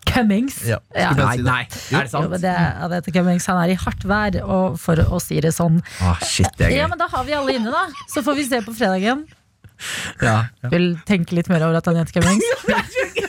Cummings. 0.07 0.61
Ja. 0.69 0.79
Ja. 0.95 1.11
Nei, 1.19 1.33
si 1.35 1.43
nei. 1.43 1.63
Er 1.99 2.07
det 2.07 2.13
sant? 2.13 2.29
Jo, 2.29 2.39
det, 2.39 2.53
ja, 2.55 2.87
det 2.93 3.01
heter 3.01 3.17
Cummings. 3.17 3.49
Han 3.51 3.59
er 3.65 3.73
i 3.75 3.79
hardt 3.83 4.07
vær, 4.07 4.39
og 4.45 4.79
for 4.79 5.03
å 5.03 5.19
si 5.23 5.41
det 5.43 5.51
sånn. 5.57 5.81
Ah, 5.99 6.21
shit, 6.23 6.47
det 6.61 6.69
er 6.69 6.77
Ja, 6.77 6.87
men 6.91 7.01
Da 7.01 7.11
har 7.11 7.27
vi 7.27 7.35
alle 7.35 7.57
inne, 7.59 7.75
da. 7.75 7.83
Så 8.13 8.23
får 8.23 8.39
vi 8.39 8.47
se 8.47 8.63
på 8.63 8.75
fredagen. 8.79 9.27
Ja. 10.23 10.37
Vil 10.71 10.93
tenke 11.11 11.35
litt 11.39 11.51
mer 11.51 11.67
over 11.67 11.81
at 11.83 11.91
han 11.91 11.99
heter 11.99 12.21
Cummings. 12.21 12.47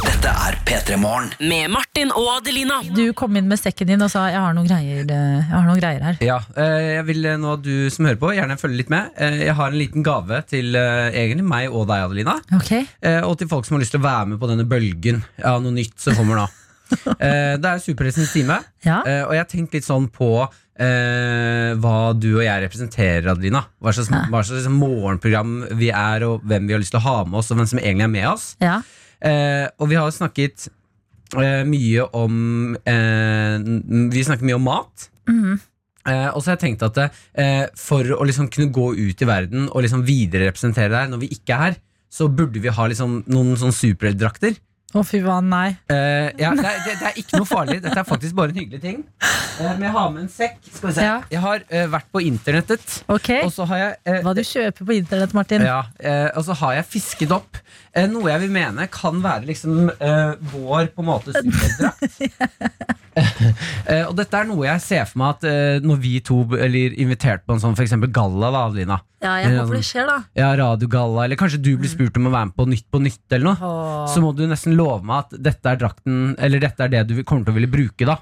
Dette 0.00 0.28
er 0.28 0.56
P3 0.68 0.96
Morgen. 1.00 1.30
Med 1.48 1.70
Martin 1.72 2.10
og 2.12 2.26
Adelina. 2.34 2.80
Du 2.92 3.14
kom 3.16 3.38
inn 3.40 3.46
med 3.48 3.56
sekken 3.60 3.88
din 3.88 4.04
og 4.04 4.10
sa 4.12 4.26
jeg 4.28 4.36
har 4.42 4.52
noen 4.56 4.68
greier, 4.68 5.00
eh, 5.08 5.38
jeg 5.38 5.46
har 5.48 5.64
noen 5.64 5.80
greier 5.80 6.04
her. 6.04 6.18
Ja, 6.24 6.36
eh, 6.60 6.90
jeg 6.98 7.06
vil 7.08 7.24
eh, 7.30 7.38
nå 7.40 7.54
at 7.56 7.62
du 7.64 7.72
som 7.94 8.04
hører 8.04 8.20
på, 8.20 8.34
gjerne 8.36 8.58
følge 8.60 8.82
litt 8.82 8.92
med. 8.92 9.14
Eh, 9.16 9.38
Jeg 9.46 9.56
har 9.56 9.72
en 9.72 9.78
liten 9.80 10.04
gave 10.04 10.42
til 10.50 10.76
egentlig 10.76 11.46
meg 11.48 11.72
og 11.72 11.88
deg, 11.88 12.04
Adelina. 12.04 12.36
Ok, 12.58 12.72
Eh, 13.00 13.22
Og 13.24 13.38
til 13.40 13.48
folk 13.48 13.64
som 13.64 13.78
har 13.78 13.84
lyst 13.86 13.94
til 13.96 14.00
å 14.02 14.04
være 14.04 14.26
med 14.34 14.40
på 14.42 14.50
denne 14.50 14.68
bølgen 14.68 15.24
av 15.42 15.62
noe 15.64 15.72
nytt 15.72 15.96
som 16.04 16.14
kommer 16.20 16.36
nå. 16.42 16.48
Eh, 17.16 17.54
Det 17.56 17.64
er 17.70 17.78
Superhelsens 17.80 18.32
time, 18.34 18.58
ja 18.84 19.00
eh, 19.06 19.22
og 19.24 19.32
jeg 19.36 19.40
har 19.44 19.48
tenkt 19.48 19.72
litt 19.78 19.86
sånn 19.86 20.08
på 20.12 20.32
eh, 20.80 21.74
hva 21.80 21.96
du 22.16 22.30
og 22.38 22.44
jeg 22.44 22.64
representerer, 22.64 23.28
Adelina. 23.34 23.66
Hva 23.80 23.92
slags, 23.94 24.10
hva 24.10 24.40
slags 24.40 24.62
liksom, 24.62 24.78
morgenprogram 24.80 25.52
vi 25.78 25.92
er, 25.92 26.24
og 26.26 26.42
hvem 26.48 26.66
vi 26.68 26.74
har 26.76 26.82
lyst 26.82 26.94
til 26.96 27.02
å 27.02 27.06
ha 27.06 27.18
med 27.28 27.42
oss, 27.42 27.50
og 27.52 27.60
hvem 27.60 27.68
som 27.70 27.82
egentlig 27.82 28.08
er 28.08 28.14
med 28.16 28.28
oss. 28.32 28.54
Ja, 28.64 28.80
Eh, 29.20 29.66
og 29.76 29.90
vi 29.90 29.98
har 30.00 30.08
snakket 30.16 30.70
eh, 31.36 31.60
mye 31.68 32.06
om 32.16 32.72
eh, 32.88 33.58
Vi 34.14 34.22
snakker 34.24 34.46
mye 34.48 34.56
om 34.56 34.64
mat. 34.64 35.10
Eh, 36.08 36.28
og 36.32 36.40
så 36.40 36.48
har 36.48 36.56
jeg 36.56 36.62
tenkt 36.62 36.86
at 36.86 36.96
eh, 37.36 37.66
for 37.76 38.08
å 38.16 38.24
liksom 38.24 38.48
kunne 38.48 38.72
gå 38.72 38.86
ut 38.96 39.20
i 39.20 39.28
verden 39.28 39.66
og 39.68 39.84
liksom 39.84 40.06
videre 40.08 40.48
representere 40.48 40.88
der 40.94 41.10
når 41.12 41.20
vi 41.26 41.28
ikke 41.36 41.52
er 41.52 41.64
her, 41.66 41.76
så 42.10 42.30
burde 42.32 42.62
vi 42.64 42.72
ha 42.72 42.86
liksom 42.88 43.20
noen 43.28 43.60
sånn 43.60 43.76
superheltdrakter. 43.76 44.56
Å 44.90 45.02
fy 45.06 45.20
faen, 45.22 45.46
nei. 45.52 45.68
Eh, 45.92 46.32
ja, 46.40 46.48
det, 46.58 46.64
er, 46.66 46.78
det, 46.82 46.94
det 46.98 47.06
er 47.12 47.18
ikke 47.20 47.38
noe 47.38 47.46
farlig. 47.46 47.76
Dette 47.84 48.00
er 48.00 48.06
faktisk 48.08 48.34
bare 48.34 48.50
en 48.50 48.56
hyggelig 48.58 48.80
ting. 48.82 48.96
Eh, 49.22 49.68
men 49.76 49.84
jeg 49.86 49.92
har 49.94 50.08
med 50.10 50.24
en 50.24 50.30
sekk. 50.34 50.56
Skal 50.66 50.88
vi 50.88 50.94
se. 50.96 51.04
Ja. 51.06 51.12
Jeg 51.30 51.42
har 51.44 51.62
eh, 51.68 51.84
vært 51.92 52.08
på 52.10 52.22
internettet, 52.26 52.96
Ok, 53.06 53.28
og 53.44 53.52
så 53.54 53.68
har 53.70 53.82
jeg 53.84 53.92
eh, 54.10 54.18
hva 54.26 54.32
du 54.34 54.42
kjøper 54.42 54.88
på 54.90 54.96
internett, 54.98 55.36
Martin. 55.38 55.62
ja, 55.68 55.84
eh, 56.02 56.26
og 56.34 56.42
så 56.48 56.56
har 56.64 56.74
jeg 56.80 56.88
fisket 56.96 57.36
opp 57.38 57.60
noe 58.10 58.30
jeg 58.30 58.44
vil 58.44 58.52
mene 58.54 58.86
kan 58.92 59.18
være 59.22 59.48
liksom 59.48 59.90
eh, 59.90 60.34
vår 60.52 60.92
på 60.94 61.02
en 61.02 61.08
måte 61.08 61.34
superdrakt. 61.34 62.20
eh, 63.90 64.04
og 64.06 64.14
dette 64.18 64.38
er 64.38 64.46
noe 64.46 64.66
jeg 64.68 64.84
ser 64.84 65.08
for 65.10 65.22
meg 65.22 65.34
at 65.34 65.46
eh, 65.50 65.80
når 65.82 65.98
vi 66.04 66.12
to 66.24 66.42
blir 66.52 66.94
invitert 67.02 67.42
på 67.46 67.56
en 67.56 67.62
sånn 67.62 67.74
eksempel 67.74 68.12
galla, 68.14 68.52
da, 68.54 68.64
Adelina. 68.68 69.00
Ja, 69.20 69.34
jeg 69.42 69.58
håper 69.58 69.80
det 69.80 69.84
skjer, 69.88 70.06
da. 70.08 70.18
Ja, 70.38 70.52
radiogalla, 70.60 71.26
eller 71.26 71.40
kanskje 71.40 71.62
du 71.66 71.72
blir 71.80 71.90
spurt 71.92 72.16
om 72.20 72.30
å 72.30 72.34
være 72.34 72.52
med 72.52 72.56
på 72.56 72.68
Nytt 72.70 72.88
på 72.94 73.02
Nytt, 73.02 73.26
eller 73.32 73.50
noe. 73.50 73.58
Åh. 73.58 74.06
Så 74.14 74.22
må 74.22 74.32
du 74.38 74.46
nesten 74.48 74.78
love 74.78 75.02
meg 75.06 75.26
at 75.26 75.38
dette 75.50 75.74
er 75.74 75.80
drakten 75.80 76.34
Eller 76.38 76.62
dette 76.62 76.86
er 76.86 76.92
det 76.92 77.04
du 77.10 77.18
kommer 77.24 77.44
til 77.44 77.54
å 77.54 77.58
ville 77.58 77.70
bruke, 77.70 78.06
da. 78.08 78.20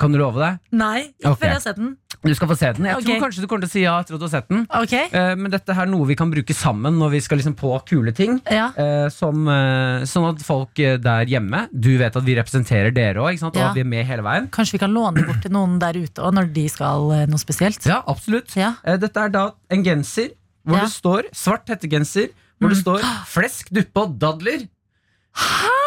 Kan 0.00 0.14
du 0.14 0.20
love 0.20 0.40
det? 0.40 0.54
Nei, 0.72 1.10
ikke 1.12 1.34
okay. 1.34 1.40
før 1.42 1.50
jeg 1.50 1.58
har 1.58 1.64
sett 1.66 1.80
den. 1.80 1.90
Du 2.20 2.32
skal 2.36 2.48
få 2.50 2.56
se 2.58 2.70
den. 2.76 2.86
Jeg 2.88 2.98
okay. 2.98 3.06
tror 3.06 3.22
kanskje 3.24 3.42
du 3.42 3.46
kommer 3.48 3.64
til 3.64 3.70
å 3.70 3.72
si 3.72 3.82
ja 3.82 3.94
etter 4.00 4.16
at 4.16 4.20
du 4.20 4.24
har 4.26 4.32
sett 4.32 4.48
den. 4.50 4.64
Okay. 4.76 5.08
Uh, 5.12 5.34
men 5.40 5.52
dette 5.52 5.76
er 5.76 5.88
noe 5.88 6.08
vi 6.08 6.16
kan 6.20 6.32
bruke 6.32 6.56
sammen 6.56 6.98
når 7.00 7.14
vi 7.14 7.20
skal 7.24 7.40
liksom 7.40 7.56
på 7.60 7.72
kule 7.88 8.14
ting. 8.16 8.40
ja 8.50 8.70
Uh, 8.80 9.08
som, 9.12 9.42
uh, 9.50 10.06
sånn 10.08 10.28
at 10.30 10.42
folk 10.46 10.78
der 10.78 11.28
hjemme 11.28 11.64
Du 11.74 11.90
vet 11.98 12.14
at 12.16 12.24
vi 12.24 12.36
representerer 12.38 12.94
dere 12.94 13.20
òg, 13.20 13.40
og 13.44 13.56
Ja. 13.56 13.72
vi 13.76 13.82
er 13.82 13.88
med 13.88 14.06
hele 14.06 14.24
veien. 14.24 14.48
Kanskje 14.52 14.78
vi 14.78 14.82
kan 14.84 14.94
låne 14.94 15.24
bort 15.26 15.42
til 15.42 15.52
noen 15.52 15.78
der 15.82 15.98
ute 15.98 16.22
òg 16.22 16.36
når 16.38 16.52
de 16.54 16.66
skal 16.70 17.08
noe 17.28 17.40
spesielt. 17.40 17.84
Ja, 17.84 18.00
absolutt 18.06 18.56
Ja. 18.56 18.74
Dette 18.84 19.20
er 19.20 19.28
da 19.28 19.50
en 19.68 19.84
genser 19.84 20.30
hvor. 20.64 20.76
Mm. 20.76 20.84
det 20.84 20.92
står 20.92 21.30
svart 21.36 21.68
hettegenser, 21.72 22.30
hvor 22.60 22.72
det 22.72 22.80
står 22.80 23.00
'flesk, 23.26 23.72
duppe 23.72 24.00
og 24.00 24.18
dadler'. 24.20 24.68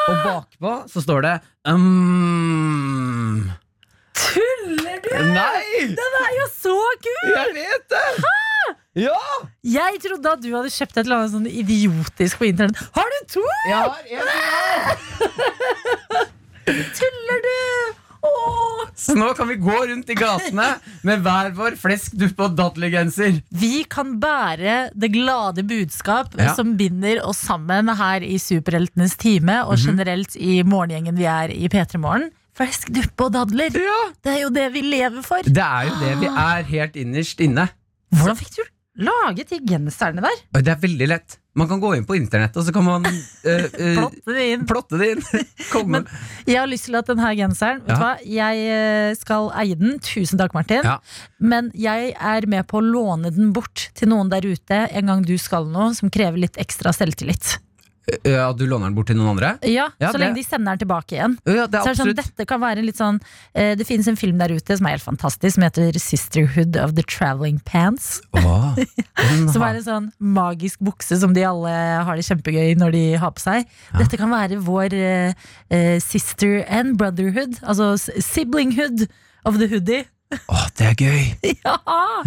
Og 0.09 0.15
bakpå 0.25 0.71
så 0.91 1.01
står 1.03 1.21
det 1.21 1.35
um, 1.67 3.51
Tuller 4.33 5.01
du?! 5.05 5.11
Nei! 5.33 5.87
Den 5.97 6.17
er 6.23 6.31
jo 6.39 6.47
så 6.59 6.77
kul! 7.05 7.31
Jeg 7.33 7.53
vet 7.59 7.85
det! 7.93 8.05
Ja! 9.03 9.17
Jeg 9.65 9.97
trodde 10.03 10.31
at 10.37 10.41
du 10.43 10.51
hadde 10.53 10.69
kjøpt 10.73 10.97
et 10.99 11.03
eller 11.07 11.23
annet 11.23 11.33
sånn 11.33 11.47
idiotisk 11.49 12.37
på 12.41 12.45
internett. 12.51 12.77
Har 12.97 13.09
du 13.09 13.19
to?! 13.33 13.45
Jeg 13.65 13.79
har 13.79 13.89
en 13.89 14.25
til. 14.29 15.33
Tuller 16.99 17.39
du?! 17.47 17.59
Åh. 18.23 18.83
Så 18.95 19.15
nå 19.19 19.33
kan 19.35 19.49
vi 19.49 19.57
gå 19.59 19.73
rundt 19.89 20.07
i 20.13 20.15
gatene 20.15 20.67
med 21.03 21.23
hver 21.25 21.49
vår 21.57 21.75
fleskduppe 21.81 22.45
og 22.45 22.53
dadlergenser. 22.55 23.41
Vi 23.51 23.81
kan 23.91 24.13
bære 24.21 24.75
det 24.95 25.09
glade 25.11 25.65
budskap 25.67 26.37
Ja. 26.39 26.53
som 26.55 26.77
binder 26.79 27.19
oss 27.27 27.41
sammen 27.43 27.91
her 27.99 28.23
i 28.23 28.37
Superheltenes 28.39 29.17
time, 29.19 29.57
og 29.67 29.75
generelt 29.81 30.37
i 30.39 30.61
morgengjengen 30.63 31.19
vi 31.19 31.27
er 31.27 31.51
i 31.51 31.67
P3 31.67 31.99
Morgen. 31.99 32.29
Flesk, 32.57 32.91
duppe 32.93 33.25
og 33.27 33.33
dadler. 33.33 33.73
Det 33.73 34.29
er 34.35 34.41
jo 34.43 34.51
det 34.53 34.67
vi 34.75 34.83
lever 34.85 35.23
for. 35.25 35.41
Det 35.47 35.63
er 35.63 35.87
jo 35.89 35.95
det 36.03 36.11
vi 36.21 36.27
er 36.29 36.67
helt 36.69 36.99
innerst 37.01 37.39
inne. 37.41 37.67
Hvordan 38.13 38.37
fikk 38.37 38.51
du 38.59 38.63
laget 39.03 39.49
de 39.49 39.57
genserne 39.65 40.21
der? 40.21 40.43
Det 40.61 40.69
er 40.69 40.77
veldig 40.83 41.07
lett. 41.09 41.39
Man 41.57 41.67
kan 41.69 41.81
gå 41.81 41.91
inn 41.97 42.05
på 42.05 42.15
internett, 42.17 42.53
og 42.57 42.65
så 42.65 42.73
kan 42.73 42.85
man 42.85 43.03
uh, 43.05 43.09
uh, 43.45 43.97
Plotte 43.97 44.33
det 44.33 44.45
inn. 44.53 44.63
plotte 44.69 44.97
det 45.01 45.09
inn. 45.15 45.25
Men 45.95 46.05
jeg 46.49 46.57
har 46.59 46.69
lyst 46.69 46.87
til 46.89 46.97
at 46.97 47.09
denne 47.09 47.29
genseren 47.37 47.81
Vet 47.85 47.89
Ja. 47.89 47.97
du 47.97 48.01
hva, 48.05 48.13
jeg 48.37 48.63
eh, 48.73 49.09
skal 49.17 49.49
eie 49.61 49.77
den. 49.77 49.97
Tusen 50.01 50.41
takk, 50.41 50.53
Martin. 50.57 50.85
Ja. 50.85 50.95
Men 51.41 51.69
jeg 51.77 52.13
er 52.17 52.47
med 52.49 52.65
på 52.69 52.81
å 52.81 52.85
låne 52.85 53.33
den 53.33 53.51
bort 53.53 53.87
til 53.97 54.09
noen 54.13 54.29
der 54.33 54.45
ute 54.45 54.83
en 54.93 55.09
gang 55.09 55.21
du 55.25 55.35
skal 55.41 55.69
noe 55.69 55.91
som 55.97 56.09
krever 56.13 56.41
litt 56.45 56.57
ekstra 56.61 56.93
selvtillit. 56.93 57.55
Ja, 58.27 58.49
du 58.51 58.65
låner 58.67 58.89
den 58.89 58.95
bort 58.97 59.07
til 59.07 59.15
noen 59.15 59.29
andre? 59.37 59.53
Ja, 59.63 59.85
Ja, 59.99 60.09
Så 60.11 60.17
det- 60.17 60.21
lenge 60.25 60.35
de 60.35 60.43
sender 60.43 60.75
den 60.75 60.79
tilbake 60.87 61.15
igjen. 61.15 61.37
Ja, 61.45 61.67
det 61.67 61.81
Så 61.85 61.93
sånn, 61.95 62.13
dette 62.15 62.45
kan 62.45 62.59
være 62.59 62.83
litt 62.83 62.97
sånn 62.97 63.21
eh, 63.55 63.75
Det 63.75 63.87
finnes 63.87 64.07
en 64.07 64.17
film 64.19 64.37
der 64.37 64.49
ute 64.51 64.75
som 64.77 64.85
er 64.85 64.97
helt 64.97 65.03
fantastisk, 65.05 65.53
som 65.55 65.63
heter 65.63 65.93
Sisterhood 65.97 66.75
of 66.75 66.95
the 66.95 67.03
Traveling 67.03 67.59
Pants. 67.63 68.21
Oh, 68.33 68.75
Som 69.53 69.61
er 69.63 69.75
en 69.79 69.83
sånn 69.83 70.11
magisk 70.19 70.79
bukse 70.83 71.17
som 71.19 71.33
de 71.33 71.43
alle 71.47 71.69
har 72.03 72.15
det 72.19 72.25
kjempegøy 72.27 72.75
når 72.77 72.91
de 72.91 73.03
har 73.15 73.31
på 73.31 73.39
seg. 73.39 73.65
Dette 73.97 74.17
kan 74.17 74.29
være 74.29 74.59
vår 74.59 74.93
eh, 75.71 75.99
sister 75.99 76.65
and 76.67 76.97
brotherhood. 76.97 77.59
Altså 77.63 77.95
siblinghood 78.19 79.07
of 79.45 79.59
the 79.59 79.67
hoodie. 79.67 80.05
Åh, 80.49 80.65
det 80.77 80.85
er 80.91 80.95
gøy! 80.99 81.23
Ja! 81.63 81.75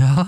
Ja. 0.00 0.25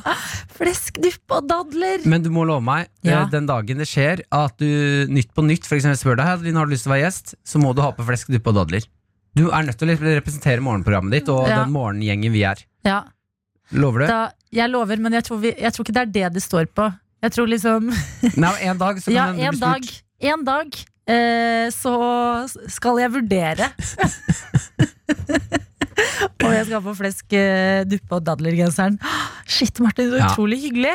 Fleskdupp 0.59 1.35
og 1.37 1.47
dadler! 1.51 2.03
Men 2.09 2.23
du 2.25 2.31
må 2.35 2.45
love 2.49 2.63
meg, 2.65 2.89
Ja. 3.07 3.23
eh, 3.25 3.31
den 3.33 3.47
dagen 3.49 3.79
det 3.83 3.87
skjer 3.89 4.23
at 4.35 4.57
du 4.61 5.07
Nytt 5.13 5.31
på 5.37 5.45
Nytt 5.47 5.67
for 5.69 5.77
eksempel 5.79 5.99
spør 6.01 6.19
deg 6.21 6.27
Adeline, 6.35 6.59
har 6.59 6.67
du 6.69 6.75
lyst 6.75 6.85
til 6.87 6.93
å 6.93 6.97
være 6.97 7.05
gjest, 7.07 7.35
så 7.47 7.61
må 7.63 7.75
du 7.77 7.83
ha 7.85 7.93
på 7.97 8.07
fleskdupp 8.09 8.49
og 8.53 8.59
dadler. 8.63 8.89
Du 9.39 9.47
er 9.55 9.63
nødt 9.69 9.79
til 9.79 9.93
å 9.93 9.99
representere 10.01 10.65
morgenprogrammet 10.65 11.13
ditt 11.21 11.29
og 11.31 11.47
Ja. 11.49 11.63
den 11.63 11.73
morgengjengen 11.77 12.33
vi 12.35 12.43
er. 12.49 12.65
Ja, 12.89 13.03
Lover 13.71 14.01
du? 14.01 14.07
da, 14.09 14.21
jeg 14.51 14.71
lover, 14.73 14.97
men 15.05 15.13
jeg 15.13 15.25
tror, 15.29 15.39
vi, 15.43 15.53
jeg 15.53 15.73
tror 15.77 15.85
ikke 15.85 15.95
det 15.99 16.03
er 16.07 16.13
det 16.17 16.29
det 16.39 16.43
står 16.43 16.67
på. 16.73 16.87
Jeg 17.23 17.33
tror 17.35 17.47
liksom 17.51 17.91
Nei, 18.45 18.55
en 18.71 18.79
dag 18.81 18.97
så 19.03 19.11
kan 19.13 19.15
Ja, 19.15 19.49
en 19.49 19.55
blir 19.55 19.61
dag, 19.61 19.89
en 20.33 20.45
dag 20.47 20.79
eh, 21.09 21.67
så 21.75 21.93
skal 22.71 22.99
jeg 23.03 23.13
vurdere 23.13 23.69
om 26.45 26.53
jeg 26.55 26.67
skal 26.69 26.83
få 26.85 26.95
flesk, 26.99 27.33
eh, 27.39 27.83
duppe 27.89 28.19
og 28.21 28.25
dadler-genseren. 28.29 28.99
Shit, 29.49 29.81
Martin, 29.85 30.11
så 30.13 30.21
Ja. 30.23 30.31
utrolig 30.33 30.61
hyggelig. 30.67 30.95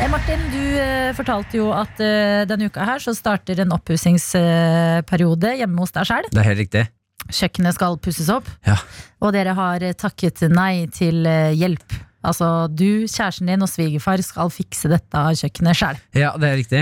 Eh, 0.00 0.10
Martin, 0.10 0.40
du 0.52 0.60
eh, 0.78 1.10
fortalte 1.16 1.58
jo 1.58 1.70
at 1.74 1.98
denne 2.48 2.68
uka 2.70 2.84
her 2.86 3.02
så 3.02 3.14
starter 3.16 3.58
en 3.64 3.72
oppussingsperiode 3.74 5.56
hjemme 5.58 5.82
hos 5.82 5.94
deg 5.96 6.06
sjøl. 6.08 6.28
Det 6.30 6.42
er 6.42 6.48
helt 6.52 6.62
riktig. 6.62 6.84
Kjøkkenet 7.28 7.76
skal 7.76 7.98
pusses 8.00 8.28
opp, 8.32 8.46
Ja. 8.66 8.76
og 9.20 9.32
dere 9.34 9.52
har 9.58 9.82
takket 9.98 10.44
nei 10.54 10.86
til 10.94 11.26
hjelp. 11.58 11.96
Altså, 12.18 12.66
du, 12.74 13.06
kjæresten 13.06 13.46
din 13.46 13.62
og 13.62 13.70
svigerfar 13.70 14.18
skal 14.26 14.50
fikse 14.50 14.90
dette 14.90 15.20
kjøkkenet 15.38 15.78
sjøl. 15.78 16.00
Ja, 16.18 16.32
det 16.40 16.48
er 16.48 16.56
riktig. 16.58 16.80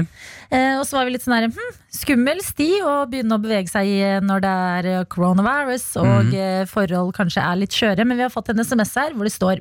Eh, 0.49 0.79
og 0.79 0.87
så 0.89 0.97
var 0.97 1.05
vi 1.05 1.13
litt 1.13 1.27
sånn 1.27 1.35
her, 1.37 1.49
hm, 1.53 1.77
skummel 1.93 2.41
sti 2.45 2.71
å 2.87 2.95
begynne 3.11 3.37
å 3.37 3.43
bevege 3.43 3.69
seg 3.69 3.91
i 3.91 3.99
eh, 4.01 4.23
når 4.25 4.45
det 4.47 4.55
er 4.71 4.89
eh, 4.95 5.05
coronavirus 5.13 5.87
og 6.01 6.33
eh, 6.33 6.63
forhold 6.71 7.13
kanskje 7.19 7.45
er 7.45 7.61
litt 7.61 7.77
skjøre, 7.77 8.09
men 8.09 8.17
vi 8.17 8.25
har 8.25 8.33
fått 8.33 8.49
en 8.55 8.65
SMS 8.65 8.97
her 8.97 9.13
hvor 9.13 9.29
det 9.29 9.35
står 9.37 9.61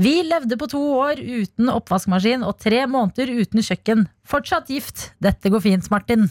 Vi 0.00 0.16
levde 0.24 0.56
på 0.60 0.70
to 0.72 0.80
år 1.02 1.20
uten 1.20 1.68
oppvaskmaskin 1.74 2.46
og 2.46 2.56
tre 2.62 2.86
måneder 2.88 3.34
uten 3.42 3.60
kjøkken. 3.66 4.08
Fortsatt 4.24 4.72
gift. 4.72 5.10
Dette 5.20 5.52
går 5.52 5.68
fint, 5.68 5.92
Martin. 5.92 6.30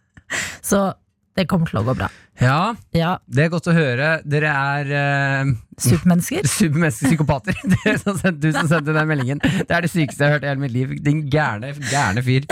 Så 0.66 0.88
det 1.36 1.44
kommer 1.50 1.68
til 1.68 1.78
å 1.82 1.84
gå 1.86 1.94
bra. 1.98 2.08
Ja, 2.40 2.74
Ja, 2.92 3.14
det 3.32 3.46
er 3.46 3.48
godt 3.52 3.66
å 3.68 3.72
høre. 3.76 4.06
Dere 4.28 4.50
er 4.52 4.90
uh, 4.92 5.50
supermennesker. 5.80 6.44
Supermennesker, 6.58 7.08
psykopater. 7.10 7.56
Som 8.02 8.18
sendte, 8.20 8.40
du 8.40 8.48
som 8.52 8.68
sendte 8.68 8.92
den 8.96 9.08
meldingen. 9.08 9.40
Det 9.40 9.72
er 9.72 9.84
det 9.86 9.90
sykeste 9.92 10.20
jeg 10.24 10.28
har 10.28 10.36
hørt 10.36 10.44
i 10.46 10.50
hele 10.50 10.60
mitt 10.64 10.74
liv. 10.74 10.94
Din 11.04 11.22
gærne, 11.32 11.70
gærne 11.90 12.24
fyr. 12.26 12.44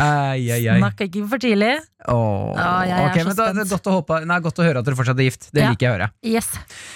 Ai, 0.00 0.40
ai, 0.52 0.60
ai. 0.72 0.78
Snakka 0.80 1.08
ikke 1.08 1.24
for 1.32 1.42
tidlig. 1.42 1.72
Åh. 2.08 2.56
Ja, 2.56 2.70
jeg 2.88 2.96
er 3.10 3.20
så 3.20 3.26
men 3.30 3.38
da, 3.40 3.48
det 3.56 3.64
er 3.66 3.70
godt 3.74 3.88
å, 3.92 3.96
håpe, 3.98 4.20
nei, 4.28 4.40
godt 4.44 4.60
å 4.62 4.66
høre 4.68 4.80
at 4.82 4.88
dere 4.88 4.98
fortsatt 5.00 5.20
er 5.20 5.28
gift. 5.28 5.48
Det 5.52 5.64
Ja. 5.64 5.72
liker 5.74 5.86
jeg 5.86 5.92
å 5.92 5.96
høre. 5.98 6.10
Yes. 6.24 6.48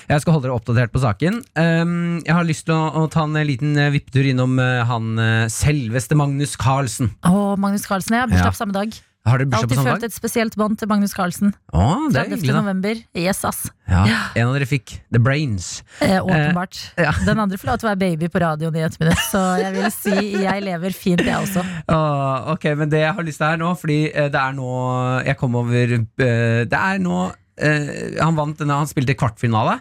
Jeg 0.08 0.24
skal 0.24 0.36
holde 0.38 0.48
dere 0.48 0.56
oppdatert 0.56 0.92
på 0.96 1.02
saken. 1.04 1.40
Um, 1.60 1.96
jeg 2.24 2.36
har 2.40 2.48
lyst 2.48 2.68
til 2.68 2.76
å, 2.76 2.82
å 3.04 3.08
ta 3.12 3.24
en 3.28 3.36
liten 3.48 3.76
uh, 3.76 3.90
vippetur 3.94 4.28
innom 4.32 4.56
uh, 4.60 4.80
han 4.88 5.12
selveste 5.52 6.16
Magnus 6.16 6.56
Carlsen. 6.60 7.12
Oh, 7.28 7.52
Magnus 7.60 7.84
Carlsen, 7.88 8.16
har 8.16 8.30
bursdag 8.32 8.52
Ja. 8.54 8.60
samme 8.64 8.76
dag. 8.76 8.96
Har 9.24 9.38
dere 9.40 9.48
Jeg 9.48 9.56
har 9.56 9.62
samme 9.64 9.68
dag? 9.72 9.78
alltid 9.78 9.88
følt 9.88 10.04
et 10.04 10.12
spesielt 10.14 10.56
bånd 10.60 10.76
til 10.76 10.88
Magnus 10.90 11.14
Carlsen. 11.16 11.54
Å, 11.72 11.84
det 12.12 12.18
er 12.20 12.26
30. 12.28 12.34
hyggelig, 12.34 12.52
da. 12.52 12.60
november. 12.60 12.98
Yes, 13.16 13.38
ass. 13.48 13.60
Ja. 13.88 14.02
En 14.36 14.50
av 14.50 14.56
dere 14.58 14.66
fikk 14.68 14.92
The 15.14 15.20
Brains. 15.22 15.68
Eh, 16.04 16.18
åpenbart. 16.20 16.80
ja. 17.00 17.14
Den 17.24 17.40
andre 17.40 17.56
får 17.56 17.70
lov 17.70 17.78
til 17.80 17.88
å 17.88 17.90
være 17.94 18.00
baby 18.02 18.28
på 18.28 18.42
radioen 18.44 18.76
i 18.76 18.82
et 18.84 18.98
minutt, 19.00 19.22
så 19.30 19.40
jeg 19.62 19.72
vil 19.78 19.88
si 19.94 20.14
jeg 20.42 20.64
lever 20.66 20.92
fint, 20.92 21.24
jeg 21.24 21.38
også. 21.40 21.64
Åh, 21.88 22.52
ok, 22.52 22.68
men 22.82 22.92
det 22.92 23.00
jeg 23.06 23.14
har 23.16 23.24
lyst 23.30 23.40
til 23.40 23.48
her 23.48 23.56
nå, 23.64 23.72
fordi 23.80 23.98
eh, 24.12 24.28
det 24.28 24.40
er 24.44 24.52
nå 24.60 24.68
Jeg 25.24 25.38
kom 25.40 25.56
over 25.56 25.96
eh, 25.96 26.60
Det 26.68 26.78
er 26.78 27.00
nå 27.00 27.18
eh, 27.56 28.20
Han 28.20 28.36
vant 28.36 28.60
denne, 28.60 28.76
han 28.84 28.88
spilte 28.90 29.16
kvartfinale 29.16 29.78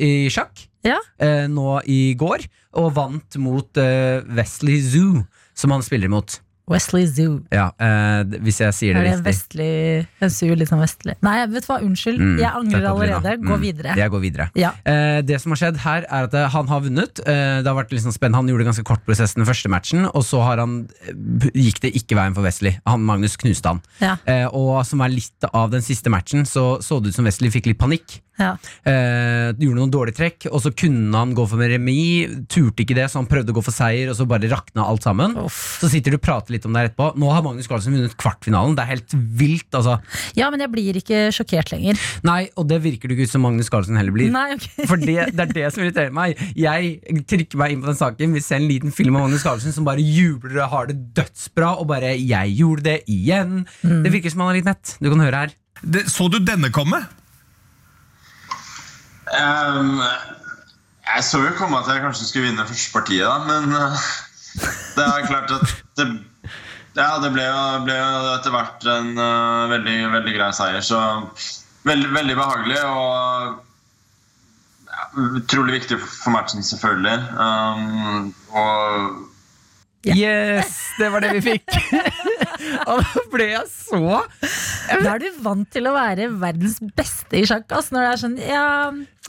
i 0.00 0.26
sjakk 0.32 0.66
Ja. 0.86 0.98
eh, 1.20 1.46
nå 1.50 1.78
i 1.86 2.14
går, 2.18 2.42
og 2.80 2.92
vant 2.96 3.36
mot 3.42 3.76
eh, 3.82 4.22
Wesley 4.34 4.78
Zoo, 4.82 5.24
som 5.54 5.74
han 5.74 5.82
spiller 5.84 6.08
imot. 6.10 6.38
Wesley 6.70 7.06
Zoo. 7.10 7.40
Ja, 7.52 7.66
eh, 7.82 8.22
hvis 8.44 8.60
jeg 8.62 8.72
sier 8.76 8.96
Er 8.96 9.02
det 9.02 9.10
det 9.10 9.12
en 9.18 9.24
riktig. 9.24 9.32
vestlig 9.32 10.06
En 10.22 10.30
sur, 10.30 10.54
litt 10.56 10.68
sånn 10.70 10.80
vestlig 10.84 11.16
Nei, 11.26 11.34
vet 11.46 11.66
du 11.66 11.68
hva, 11.72 11.80
unnskyld. 11.82 12.20
Mm, 12.20 12.38
Jeg 12.38 12.52
angrer 12.60 12.86
allerede. 12.90 13.36
Gå 13.42 13.56
Mm, 13.56 13.60
videre. 13.64 13.96
Jeg 13.98 14.10
går 14.10 14.20
videre. 14.22 14.48
Ja. 14.54 14.70
Eh, 14.86 15.20
det 15.26 15.40
som 15.42 15.52
har 15.52 15.56
skjedd 15.60 15.76
her, 15.82 16.06
er 16.08 16.28
at 16.30 16.34
eh, 16.34 16.48
han 16.54 16.68
har 16.70 16.80
vunnet. 16.80 17.20
Eh, 17.26 17.60
det 17.62 17.66
har 17.66 17.76
vært 17.76 17.90
liksom 17.92 18.12
spennende 18.14 18.36
Han 18.40 18.48
gjorde 18.48 18.64
ganske 18.70 18.84
kort 18.86 19.04
prosess 19.04 19.34
den 19.34 19.44
første 19.44 19.68
matchen, 19.68 20.06
og 20.14 20.22
så 20.24 20.40
har 20.46 20.58
han, 20.62 20.88
eh, 21.08 21.50
gikk 21.54 21.80
det 21.80 21.94
ikke 21.98 22.14
veien 22.16 22.34
for 22.34 22.42
Wesley. 22.46 22.78
Han, 22.86 23.02
Magnus 23.04 23.36
knuste 23.36 23.66
han. 23.74 23.82
Ja. 24.00 24.16
Eh, 24.26 24.46
og 24.52 24.84
som 24.86 25.00
er 25.02 25.08
litt 25.10 25.44
av 25.52 25.70
den 25.70 25.82
siste 25.82 26.08
matchen, 26.10 26.46
så 26.46 26.78
så 26.80 27.00
det 27.02 27.08
ut 27.10 27.14
som 27.16 27.24
Wesley 27.24 27.50
fikk 27.50 27.66
litt 27.66 27.78
panikk. 27.78 28.20
Ja. 28.40 28.54
Eh, 28.88 29.52
gjorde 29.60 29.76
noen 29.76 29.90
dårlige 29.92 30.16
trekk, 30.16 30.46
og 30.50 30.62
så 30.64 30.70
kunne 30.72 31.12
han 31.12 31.34
gå 31.36 31.44
for 31.50 31.60
remis. 31.60 32.30
Turte 32.48 32.84
ikke 32.86 32.94
det, 32.96 33.10
så 33.12 33.20
han 33.20 33.26
prøvde 33.28 33.52
å 33.52 33.56
gå 33.58 33.62
for 33.66 33.74
seier, 33.74 34.08
og 34.08 34.16
så 34.16 34.26
bare 34.26 34.48
rakna 34.48 34.86
alt 34.88 35.02
sammen. 35.04 35.36
Uff. 35.44 35.78
Så 35.82 35.90
sitter 35.92 36.14
du 36.14 36.16
og 36.16 36.22
prater 36.24 36.54
litt 36.56 36.59
om 36.66 36.74
det 36.74 36.82
her 36.82 36.90
etterpå. 36.90 37.10
Nå 37.20 37.30
har 37.32 37.44
Magnus 37.44 37.68
Carlsen 37.70 37.94
vunnet 37.96 38.16
kvartfinalen. 38.20 38.76
Det 38.78 38.84
er 38.84 38.90
helt 38.94 39.16
vilt, 39.40 39.68
altså. 39.74 39.98
ja, 40.38 40.50
men 40.52 40.64
jeg 40.64 40.72
blir 40.72 40.98
ikke 41.00 41.22
sjokkert 41.34 41.72
lenger. 41.74 42.00
Nei, 42.26 42.42
og 42.60 42.68
det 42.70 42.80
virker 42.84 43.10
det 43.10 43.16
ikke 43.16 43.28
ut 43.28 43.34
som 43.34 43.44
Magnus 43.46 43.70
Carlsen 43.72 43.98
heller 44.00 44.14
blir. 44.14 44.32
Nei, 44.34 44.56
ok. 44.56 44.68
For 44.90 45.00
det, 45.00 45.18
det 45.36 45.46
er 45.46 45.54
det 45.56 45.66
som 45.74 45.84
irriterer 45.84 46.14
meg. 46.14 46.40
Jeg 46.58 47.22
trykker 47.30 47.60
meg 47.60 47.74
inn 47.74 47.84
på 47.84 47.90
den 47.90 48.00
saken. 48.00 48.36
Vi 48.36 48.44
ser 48.44 48.60
en 48.60 48.68
liten 48.70 48.94
film 48.94 49.18
av 49.18 49.26
Magnus 49.26 49.46
Carlsen 49.46 49.74
som 49.76 49.86
bare 49.88 50.04
jubler 50.04 50.62
og 50.64 50.74
har 50.74 50.90
det 50.90 50.98
dødsbra, 51.16 51.76
og 51.80 51.88
bare 51.90 52.14
'jeg 52.16 52.56
gjorde 52.58 52.84
det 52.84 52.98
igjen'. 53.08 53.64
Mm. 53.82 54.02
Det 54.04 54.12
virker 54.12 54.30
som 54.30 54.40
han 54.40 54.50
er 54.50 54.60
litt 54.60 54.68
mett. 54.68 54.96
Du 55.00 55.10
kan 55.10 55.20
høre 55.20 55.36
her. 55.44 55.56
Det, 55.80 56.10
så 56.12 56.28
du 56.28 56.38
denne 56.44 56.70
komme? 56.72 57.00
Um, 59.30 60.00
jeg 61.06 61.24
så 61.24 61.38
jo 61.42 61.52
komme 61.58 61.78
at 61.78 61.88
jeg 61.88 62.02
kanskje 62.02 62.26
skulle 62.26 62.50
vinne 62.50 62.66
første 62.66 62.92
partiet, 62.92 63.26
da, 63.26 63.38
men 63.46 63.72
uh, 63.74 64.08
det 64.96 65.06
er 65.06 65.26
klart 65.28 65.52
at 65.54 65.74
det, 65.98 66.06
ja, 66.98 67.08
det 67.22 67.30
ble, 67.34 67.46
jo, 67.46 67.96
etter 68.34 68.54
hvert 68.54 68.86
en 68.90 69.10
uh, 69.18 69.70
veldig, 69.70 69.96
veldig 70.16 70.36
grei 70.36 70.50
seier. 70.56 70.80
Så 70.84 71.00
veldig, 71.88 72.10
veldig 72.16 72.36
behagelig 72.38 72.80
og 72.86 73.58
ja, 74.90 75.04
utrolig 75.40 75.80
viktig 75.80 76.00
for 76.02 76.34
matchen, 76.34 76.66
selvfølgelig. 76.66 77.18
Um, 77.38 78.32
og 78.50 79.29
Ja. 80.08 80.14
Yes! 80.16 80.78
Det 80.98 81.10
var 81.12 81.20
det 81.20 81.34
vi 81.36 81.40
fikk. 81.44 81.66
og 82.90 83.00
da 83.04 83.22
ble 83.32 83.46
jeg 83.50 83.66
så 83.68 83.98
Da 84.40 85.14
er 85.14 85.20
du 85.22 85.26
vant 85.44 85.68
til 85.72 85.86
å 85.88 85.92
være 85.92 86.28
verdens 86.40 86.78
beste 86.96 87.36
i 87.40 87.44
sjakk. 87.48 87.66
Altså 87.76 87.94
når 87.96 88.06
det 88.06 88.10
er 88.14 88.20
sånn, 88.22 88.36
ja, 88.40 88.64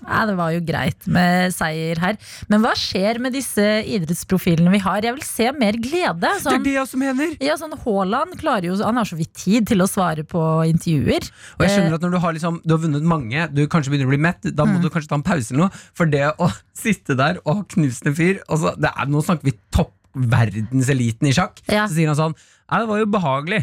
ja, 0.02 0.22
Det 0.30 0.36
var 0.40 0.54
jo 0.56 0.62
greit 0.66 1.08
med 1.12 1.52
seier 1.56 2.00
her. 2.02 2.18
Men 2.52 2.64
hva 2.64 2.72
skjer 2.80 3.20
med 3.24 3.36
disse 3.36 3.66
idrettsprofilene 3.84 4.72
vi 4.74 4.82
har? 4.84 5.04
Jeg 5.06 5.16
vil 5.20 5.28
se 5.28 5.50
mer 5.60 5.76
glede. 5.84 6.16
Det 6.24 6.32
er 6.32 6.42
Sånn, 6.46 6.64
det 6.66 6.74
jeg 6.78 6.84
også 6.86 7.02
mener. 7.04 7.36
ja, 7.44 7.58
sånn 7.60 7.76
Haaland 7.84 8.36
klarer 8.42 8.72
jo, 8.72 8.80
han 8.82 9.00
har 9.02 9.08
så 9.12 9.20
vidt 9.20 9.34
tid 9.44 9.68
til 9.72 9.84
å 9.84 9.90
svare 9.92 10.24
på 10.28 10.42
intervjuer. 10.72 11.28
Og 11.60 11.66
jeg 11.66 11.72
Eh, 11.72 11.76
skjønner 11.78 12.00
at 12.00 12.08
når 12.08 12.16
du 12.16 12.20
har, 12.24 12.34
liksom, 12.40 12.62
du 12.66 12.76
har 12.78 12.84
vunnet 12.88 13.04
mange, 13.16 13.48
du 13.54 13.66
kanskje 13.68 13.92
begynner 13.94 14.08
å 14.10 14.16
bli 14.16 14.24
mett, 14.24 14.42
da 14.56 14.66
må 14.66 14.80
Mm. 14.80 14.84
du 14.88 14.90
kanskje 14.90 15.12
ta 15.12 15.20
en 15.20 15.24
pause 15.28 15.52
eller 15.52 15.66
noe. 15.68 15.72
For 15.94 16.06
det 16.08 16.26
å 16.40 16.48
sitte 16.84 17.16
der 17.20 17.40
og 17.46 17.56
ha 17.60 17.64
knust 17.76 18.08
en 18.08 18.16
fyr 18.16 18.40
altså, 18.50 18.72
det 18.80 18.90
er, 18.96 19.06
Nå 19.12 19.20
snakker 19.24 19.44
vi 19.52 19.58
topp 19.72 19.92
verdenseliten 20.14 21.30
i 21.30 21.36
sjakk. 21.36 21.62
Ja. 21.72 21.86
Så 21.88 21.98
sier 21.98 22.12
han 22.12 22.20
sånn 22.20 22.36
Nei, 22.72 22.80
det 22.80 22.88
var 22.88 23.00
jo 23.02 23.08
behagelig. 23.12 23.62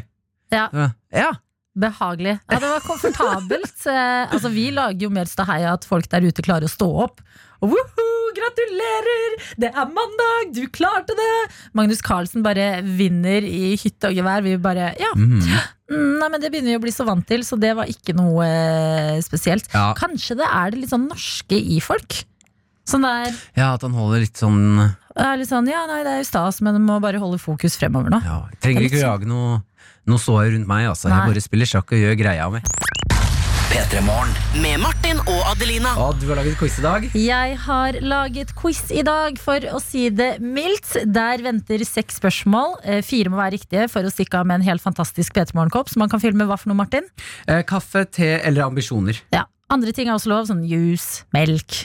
Ja. 0.52 0.66
ja. 1.14 1.30
Behagelig. 1.78 2.34
Ja, 2.50 2.58
det 2.60 2.72
var 2.74 2.84
komfortabelt. 2.86 3.74
Eh, 3.88 4.32
altså, 4.34 4.50
vi 4.52 4.66
lager 4.74 5.06
jo 5.06 5.08
mer 5.14 5.28
stahei 5.30 5.62
av 5.64 5.78
at 5.78 5.86
folk 5.88 6.08
der 6.12 6.26
ute 6.26 6.42
klarer 6.44 6.66
å 6.68 6.72
stå 6.72 6.88
opp. 7.06 7.22
Og 7.64 7.70
woohoo, 7.72 8.32
gratulerer! 8.36 9.36
Det 9.62 9.70
er 9.70 9.88
mandag, 9.96 10.50
du 10.52 10.66
klarte 10.74 11.14
det! 11.16 11.30
Magnus 11.78 12.02
Carlsen 12.04 12.44
bare 12.44 12.82
vinner 12.84 13.46
i 13.46 13.72
hytte 13.80 14.10
og 14.10 14.18
gevær. 14.18 14.44
Vi 14.44 14.58
bare 14.60 14.92
Ja. 15.00 15.14
Mhm. 15.16 15.40
Mm, 15.88 16.18
Nei, 16.20 16.28
men 16.28 16.40
Det 16.42 16.50
begynner 16.52 16.74
vi 16.74 16.76
å 16.76 16.82
bli 16.84 16.92
så 16.92 17.06
vant 17.08 17.24
til, 17.26 17.40
så 17.48 17.56
det 17.56 17.70
var 17.78 17.88
ikke 17.88 18.12
noe 18.18 18.44
eh, 18.44 19.20
spesielt. 19.24 19.70
Ja. 19.72 19.94
Kanskje 19.96 20.36
det 20.42 20.48
er 20.52 20.74
det 20.74 20.82
litt 20.82 20.92
sånn 20.92 21.08
norske 21.08 21.56
i 21.56 21.80
folk. 21.80 22.20
Sånn 22.88 23.04
der, 23.08 23.32
ja, 23.56 23.72
at 23.78 23.82
han 23.86 23.96
holder 23.96 24.26
litt 24.26 24.36
sånn 24.36 24.80
det 25.18 25.26
er 25.26 25.40
litt 25.40 25.50
sånn, 25.50 25.66
ja, 25.70 25.84
nei, 25.90 26.02
det 26.06 26.12
er 26.14 26.20
jo 26.22 26.28
stas, 26.30 26.60
men 26.64 26.78
du 26.78 26.82
må 26.84 27.00
bare 27.02 27.18
holde 27.22 27.40
fokus 27.42 27.76
fremover 27.80 28.12
nå. 28.14 28.20
ja, 28.24 28.40
Trenger 28.62 28.86
ikke 28.88 29.02
lage 29.02 29.28
noe, 29.28 29.60
noe 30.08 30.22
sår 30.22 30.52
rundt 30.54 30.70
meg, 30.70 30.86
altså. 30.92 31.10
Jeg 31.10 31.32
bare 31.34 31.42
spiller 31.44 31.68
sjakk 31.68 31.92
og 31.96 32.04
gjør 32.04 32.18
greia 32.20 32.46
mi. 32.54 32.62
Med 34.58 34.80
Martin 34.80 35.18
og 35.28 35.42
Adelina. 35.50 35.90
Å, 36.00 36.06
du 36.16 36.24
har 36.30 36.38
laget 36.40 36.56
quiz 36.58 36.78
i 36.80 36.84
dag? 36.86 37.04
Jeg 37.14 37.58
har 37.66 37.98
laget 38.00 38.54
quiz 38.56 38.80
i 38.96 39.02
dag, 39.06 39.36
for 39.42 39.66
å 39.74 39.80
si 39.82 40.06
det 40.08 40.38
mildt. 40.40 40.94
Der 41.12 41.44
venter 41.44 41.84
seks 41.86 42.16
spørsmål. 42.18 42.78
Eh, 42.82 43.02
Fire 43.06 43.30
må 43.30 43.38
være 43.38 43.58
riktige 43.58 43.84
for 43.92 44.08
å 44.08 44.12
stikke 44.12 44.40
av 44.40 44.48
med 44.48 44.62
en 44.62 44.66
helt 44.70 44.82
fantastisk 44.82 45.36
P3 45.36 45.52
Morgen-kopp. 45.58 45.92
Som 45.92 46.00
man 46.02 46.10
kan 46.12 46.22
fylle 46.22 46.38
med 46.40 46.48
hva 46.48 46.56
for 46.58 46.72
noe, 46.72 46.80
Martin? 46.80 47.06
Eh, 47.46 47.60
kaffe, 47.68 48.06
te 48.08 48.38
eller 48.40 48.64
ambisjoner? 48.66 49.20
Ja, 49.36 49.44
Andre 49.68 49.92
ting 49.92 50.08
er 50.08 50.16
også 50.16 50.30
lov, 50.32 50.46
sånn 50.48 50.62
juice, 50.64 51.26
melk. 51.36 51.82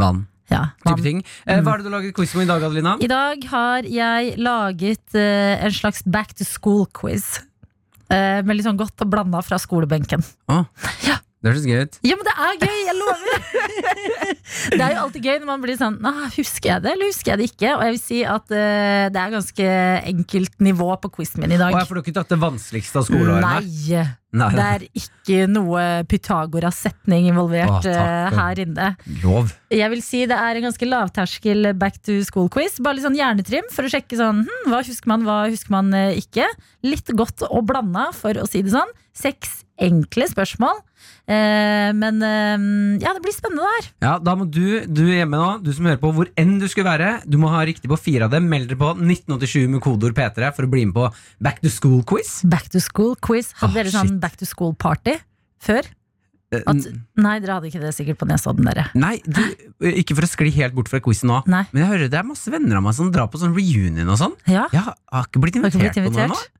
Vann. 0.00 0.24
Ja, 0.50 0.64
Type 0.82 1.04
ting. 1.04 1.22
Eh, 1.46 1.60
hva 1.62 1.76
er 1.76 1.80
det 1.80 1.86
du 1.86 1.92
har 1.92 2.00
laget 2.00 2.16
quiz 2.16 2.34
om 2.34 2.42
i 2.42 2.48
dag, 2.48 2.64
Adelina? 2.66 2.96
I 2.98 3.10
dag 3.10 3.44
har 3.52 3.86
jeg 3.86 4.34
laget 4.42 5.14
eh, 5.18 5.62
en 5.62 5.74
slags 5.74 6.02
back 6.02 6.34
to 6.34 6.46
school-quiz. 6.48 7.40
Eh, 8.10 8.40
med 8.42 8.58
litt 8.58 8.66
sånn 8.66 8.80
godt 8.80 9.04
og 9.04 9.12
blanda 9.12 9.42
fra 9.46 9.60
skolebenken. 9.62 10.24
Ah. 10.50 10.66
Ja. 11.06 11.20
Det 11.40 11.48
høres 11.48 11.64
gøy 11.64 11.86
ut. 11.88 11.94
Ja, 12.04 12.16
men 12.20 12.26
det 12.26 12.32
er 12.36 12.56
gøy! 12.60 12.78
Jeg 12.84 12.96
lover! 12.98 13.44
det 14.76 14.80
er 14.84 14.92
jo 14.92 15.02
alltid 15.06 15.24
gøy 15.24 15.38
når 15.40 15.48
man 15.48 15.62
blir 15.62 15.78
sånn 15.80 15.96
«Ah, 16.04 16.26
Husker 16.34 16.74
jeg 16.74 16.84
det, 16.84 16.92
eller 16.92 17.08
husker 17.08 17.32
jeg 17.32 17.40
det 17.40 17.46
ikke? 17.54 17.70
Og 17.78 17.84
jeg 17.86 17.94
vil 17.94 18.00
si 18.02 18.18
at 18.28 18.52
uh, 18.52 19.04
det 19.14 19.22
er 19.22 19.32
ganske 19.32 19.68
enkelt 20.12 20.64
nivå 20.68 20.88
på 21.00 21.12
quizen 21.16 21.40
min 21.40 21.54
i 21.56 21.60
dag. 21.60 21.72
Og 21.72 21.80
jeg 21.80 21.88
får 21.88 21.96
du 21.96 22.02
ikke 22.02 22.16
tatt 22.18 22.34
det 22.34 22.40
vanskeligste 22.42 23.00
av 23.00 23.06
skoleårene? 23.08 23.52
Nei. 23.64 24.02
Nei. 24.36 24.50
Det 24.54 24.66
er 24.66 24.84
ikke 25.00 25.38
noe 25.50 25.84
Pythagoras-setning 26.10 27.30
involvert 27.32 27.88
Å, 27.88 27.94
eh, 27.94 28.36
her 28.36 28.60
inne. 28.62 28.90
Lov. 29.24 29.54
Jeg 29.74 29.90
vil 29.90 30.04
si 30.06 30.20
det 30.30 30.36
er 30.38 30.60
en 30.60 30.68
ganske 30.68 30.86
lavterskel 30.86 31.72
back 31.80 31.98
to 32.06 32.20
school-quiz. 32.28 32.78
Bare 32.84 32.98
litt 32.98 33.08
sånn 33.08 33.18
hjernetrim 33.18 33.66
for 33.74 33.88
å 33.88 33.90
sjekke 33.90 34.20
sånn 34.20 34.44
hm, 34.46 34.68
hva 34.70 34.84
husker 34.86 35.10
man, 35.10 35.24
hva 35.26 35.40
husker 35.48 35.74
man 35.74 35.90
eh, 35.96 36.20
ikke. 36.20 36.46
Litt 36.86 37.10
godt 37.16 37.48
og 37.48 37.64
blanda, 37.72 38.10
for 38.14 38.38
å 38.38 38.46
si 38.46 38.62
det 38.62 38.76
sånn. 38.76 38.94
Seks 39.16 39.64
enkle 39.82 40.28
spørsmål. 40.30 40.78
Eh, 41.30 41.90
men 41.94 42.22
eh, 42.26 42.56
ja, 43.02 43.12
det 43.14 43.22
blir 43.24 43.34
spennende 43.36 43.66
det 43.66 43.74
her. 43.76 43.90
Ja, 44.06 44.14
Da 44.18 44.34
må 44.38 44.48
du 44.50 44.82
du 44.86 45.04
hjemme 45.06 45.38
nå, 45.38 45.50
du 45.64 45.70
som 45.76 45.86
hører 45.88 46.00
på 46.02 46.10
hvor 46.16 46.30
enn 46.40 46.56
du 46.60 46.66
skulle 46.70 46.90
være, 46.90 47.12
du 47.28 47.38
må 47.42 47.52
ha 47.52 47.62
riktig 47.68 47.90
på 47.92 47.98
fire 48.00 48.26
av 48.26 48.34
dem. 48.34 48.48
Meld 48.50 48.70
dere 48.70 48.80
på 48.80 48.90
1987 48.96 49.68
med 49.70 49.84
kodeord 49.84 50.16
P3 50.18 50.50
for 50.56 50.66
å 50.66 50.72
bli 50.72 50.86
med 50.90 50.96
på 50.96 51.06
Back 51.42 51.62
to 51.62 51.70
School-quiz. 51.72 52.40
Back 52.50 52.68
to 52.74 52.82
school-quiz. 52.82 53.54
Hadde 53.60 53.72
oh, 53.72 53.78
dere 53.78 53.94
sånn 53.94 54.14
shit. 54.14 54.20
back 54.22 54.36
to 54.40 54.48
school-party 54.48 55.16
før? 55.62 55.86
Eh, 56.50 56.64
At, 56.66 56.86
nei, 57.22 57.36
dere 57.38 57.58
hadde 57.60 57.68
ikke 57.70 57.82
det 57.84 57.92
sikkert 57.94 58.18
på 58.18 58.26
Nesodden, 58.26 58.66
dere. 58.66 58.88
Nei, 58.98 59.20
du, 59.22 59.38
ikke 59.86 60.16
for 60.18 60.26
å 60.26 60.30
skli 60.32 60.50
helt 60.56 60.74
bort 60.74 60.90
fra 60.90 60.98
quizen 61.04 61.30
nå, 61.30 61.44
Nei. 61.46 61.62
men 61.70 61.84
jeg 61.84 61.90
hører 61.92 62.10
det 62.10 62.18
er 62.18 62.26
masse 62.26 62.50
venner 62.50 62.80
av 62.80 62.82
meg 62.88 62.96
som 62.98 63.12
drar 63.14 63.30
på 63.30 63.38
sånn 63.38 63.54
reunion 63.54 64.10
og 64.10 64.18
sånn. 64.18 64.34
Ja, 64.50 64.64
Jeg 64.74 64.82
har 64.82 65.28
ikke 65.28 65.42
blitt 65.44 65.60
invitert, 65.60 65.92
ikke 65.92 66.02
invitert, 66.02 66.26
på 66.26 66.34
noe 66.34 66.34
nå. 66.34 66.59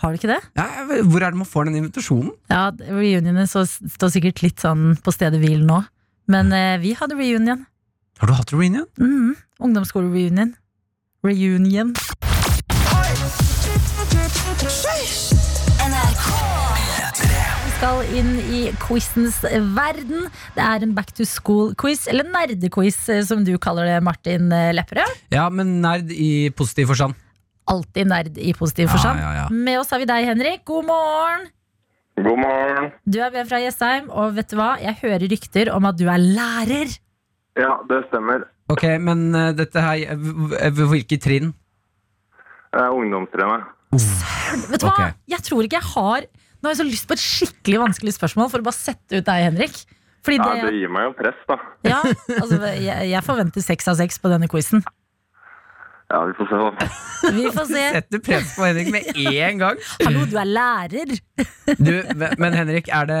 Har 0.00 0.14
du 0.14 0.16
ikke 0.16 0.30
det? 0.32 0.40
Ja, 0.56 0.64
hvor 1.04 1.20
er 1.20 1.34
det 1.34 1.38
man 1.42 1.48
får 1.48 1.66
den 1.68 1.76
invitasjonen? 1.82 2.30
Ja, 2.48 2.70
Reunionen 2.88 3.44
står 3.50 4.12
sikkert 4.14 4.40
litt 4.40 4.62
sånn 4.64 4.94
på 5.04 5.12
stedet 5.12 5.42
hvil 5.42 5.66
nå. 5.68 5.82
Men 6.30 6.54
eh, 6.56 6.78
vi 6.80 6.94
hadde 6.96 7.18
reunion. 7.18 7.66
Har 8.20 8.30
du 8.30 8.36
hatt 8.36 8.52
reunion? 8.54 8.86
Mm, 9.00 9.34
Ungdomsskole-reunion. 9.60 10.54
Reunion. 11.24 11.92
Vi 16.40 17.70
skal 17.76 18.04
inn 18.16 18.34
i 18.52 18.60
quizens 18.80 19.40
verden. 19.76 20.28
Det 20.56 20.64
er 20.64 20.84
en 20.86 20.94
back 20.96 21.12
to 21.16 21.26
school-quiz, 21.28 22.06
eller 22.12 22.28
nerdequiz, 22.28 23.02
eh, 23.12 23.20
som 23.26 23.44
du 23.44 23.52
kaller 23.60 23.88
det, 23.88 23.98
Martin 24.04 24.48
eh, 24.52 24.70
Lepperød. 24.76 25.18
Ja, 25.34 25.48
men 25.52 25.80
nerd 25.84 26.08
i 26.12 26.48
positiv 26.56 26.94
forstand. 26.94 27.16
Alltid 27.70 28.08
nerd 28.10 28.38
i 28.42 28.52
positiv 28.58 28.88
forstand. 28.90 29.20
ja, 29.22 29.30
ja. 29.42 29.46
Med 29.54 29.78
oss 29.80 29.90
har 29.94 30.00
vi 30.02 30.08
deg, 30.10 30.26
Henrik. 30.26 30.64
God 30.68 30.88
morgen! 30.90 31.48
God 32.20 32.36
morgen. 32.42 32.90
Du 33.08 33.16
er 33.22 33.30
med 33.32 33.46
fra 33.48 33.60
Jessheim, 33.62 34.10
og 34.12 34.34
vet 34.36 34.50
du 34.50 34.56
hva? 34.58 34.74
Jeg 34.82 34.98
hører 35.00 35.22
rykter 35.30 35.70
om 35.72 35.86
at 35.88 35.96
du 35.96 36.04
er 36.10 36.18
lærer. 36.20 36.90
Ja, 37.56 37.78
det 37.88 38.02
stemmer. 38.10 38.44
Ok, 38.70 38.84
men 39.02 39.22
uh, 39.34 39.50
dette 39.56 39.80
her 39.82 40.02
eh, 40.12 40.18
v- 40.20 40.90
Hvilket 40.92 41.22
trinn? 41.24 41.48
Uh, 42.76 42.90
Ungdomstrenet. 42.94 43.64
Vet 44.70 44.82
du 44.82 44.86
hva? 44.86 45.08
Jeg 45.30 45.42
tror 45.46 45.66
ikke 45.66 45.80
jeg 45.80 45.88
har 45.96 46.26
Nå 46.60 46.68
har 46.68 46.74
jeg 46.76 46.78
så 46.82 46.84
lyst 46.86 47.06
på 47.08 47.16
et 47.16 47.22
skikkelig 47.24 47.78
vanskelig 47.80 48.12
spørsmål 48.14 48.50
for 48.52 48.60
å 48.62 48.66
bare 48.68 48.76
sette 48.76 49.16
ut 49.22 49.24
deg, 49.26 49.46
Henrik. 49.48 49.78
Fordi 50.22 50.36
Ja, 50.36 50.48
det, 50.60 50.68
det 50.68 50.76
gir 50.82 50.90
meg 50.92 51.06
jo 51.08 51.12
press, 51.16 51.38
da. 51.48 51.56
ja, 51.88 52.00
altså, 52.36 52.58
jeg, 52.76 53.06
jeg 53.14 53.22
forventer 53.24 53.64
seks 53.64 53.88
av 53.88 53.96
seks 53.96 54.20
på 54.20 54.28
denne 54.28 54.44
quizen. 54.52 54.84
Ja, 56.10 56.24
vi 56.26 56.32
får 56.34 56.46
se, 56.50 56.56
da. 56.58 56.88
Vi 57.32 57.50
får 57.54 57.66
se. 57.70 57.82
Setter 57.96 58.22
press 58.26 58.54
på 58.56 58.64
Henrik 58.66 58.88
med 58.90 59.02
én 59.14 59.60
gang. 59.60 59.78
Hallo, 60.02 60.24
du 60.26 60.36
er 60.40 60.48
lærer! 60.48 61.16
Du, 61.70 61.92
men 62.42 62.52
Henrik, 62.52 62.88
er 62.90 63.06
det 63.06 63.18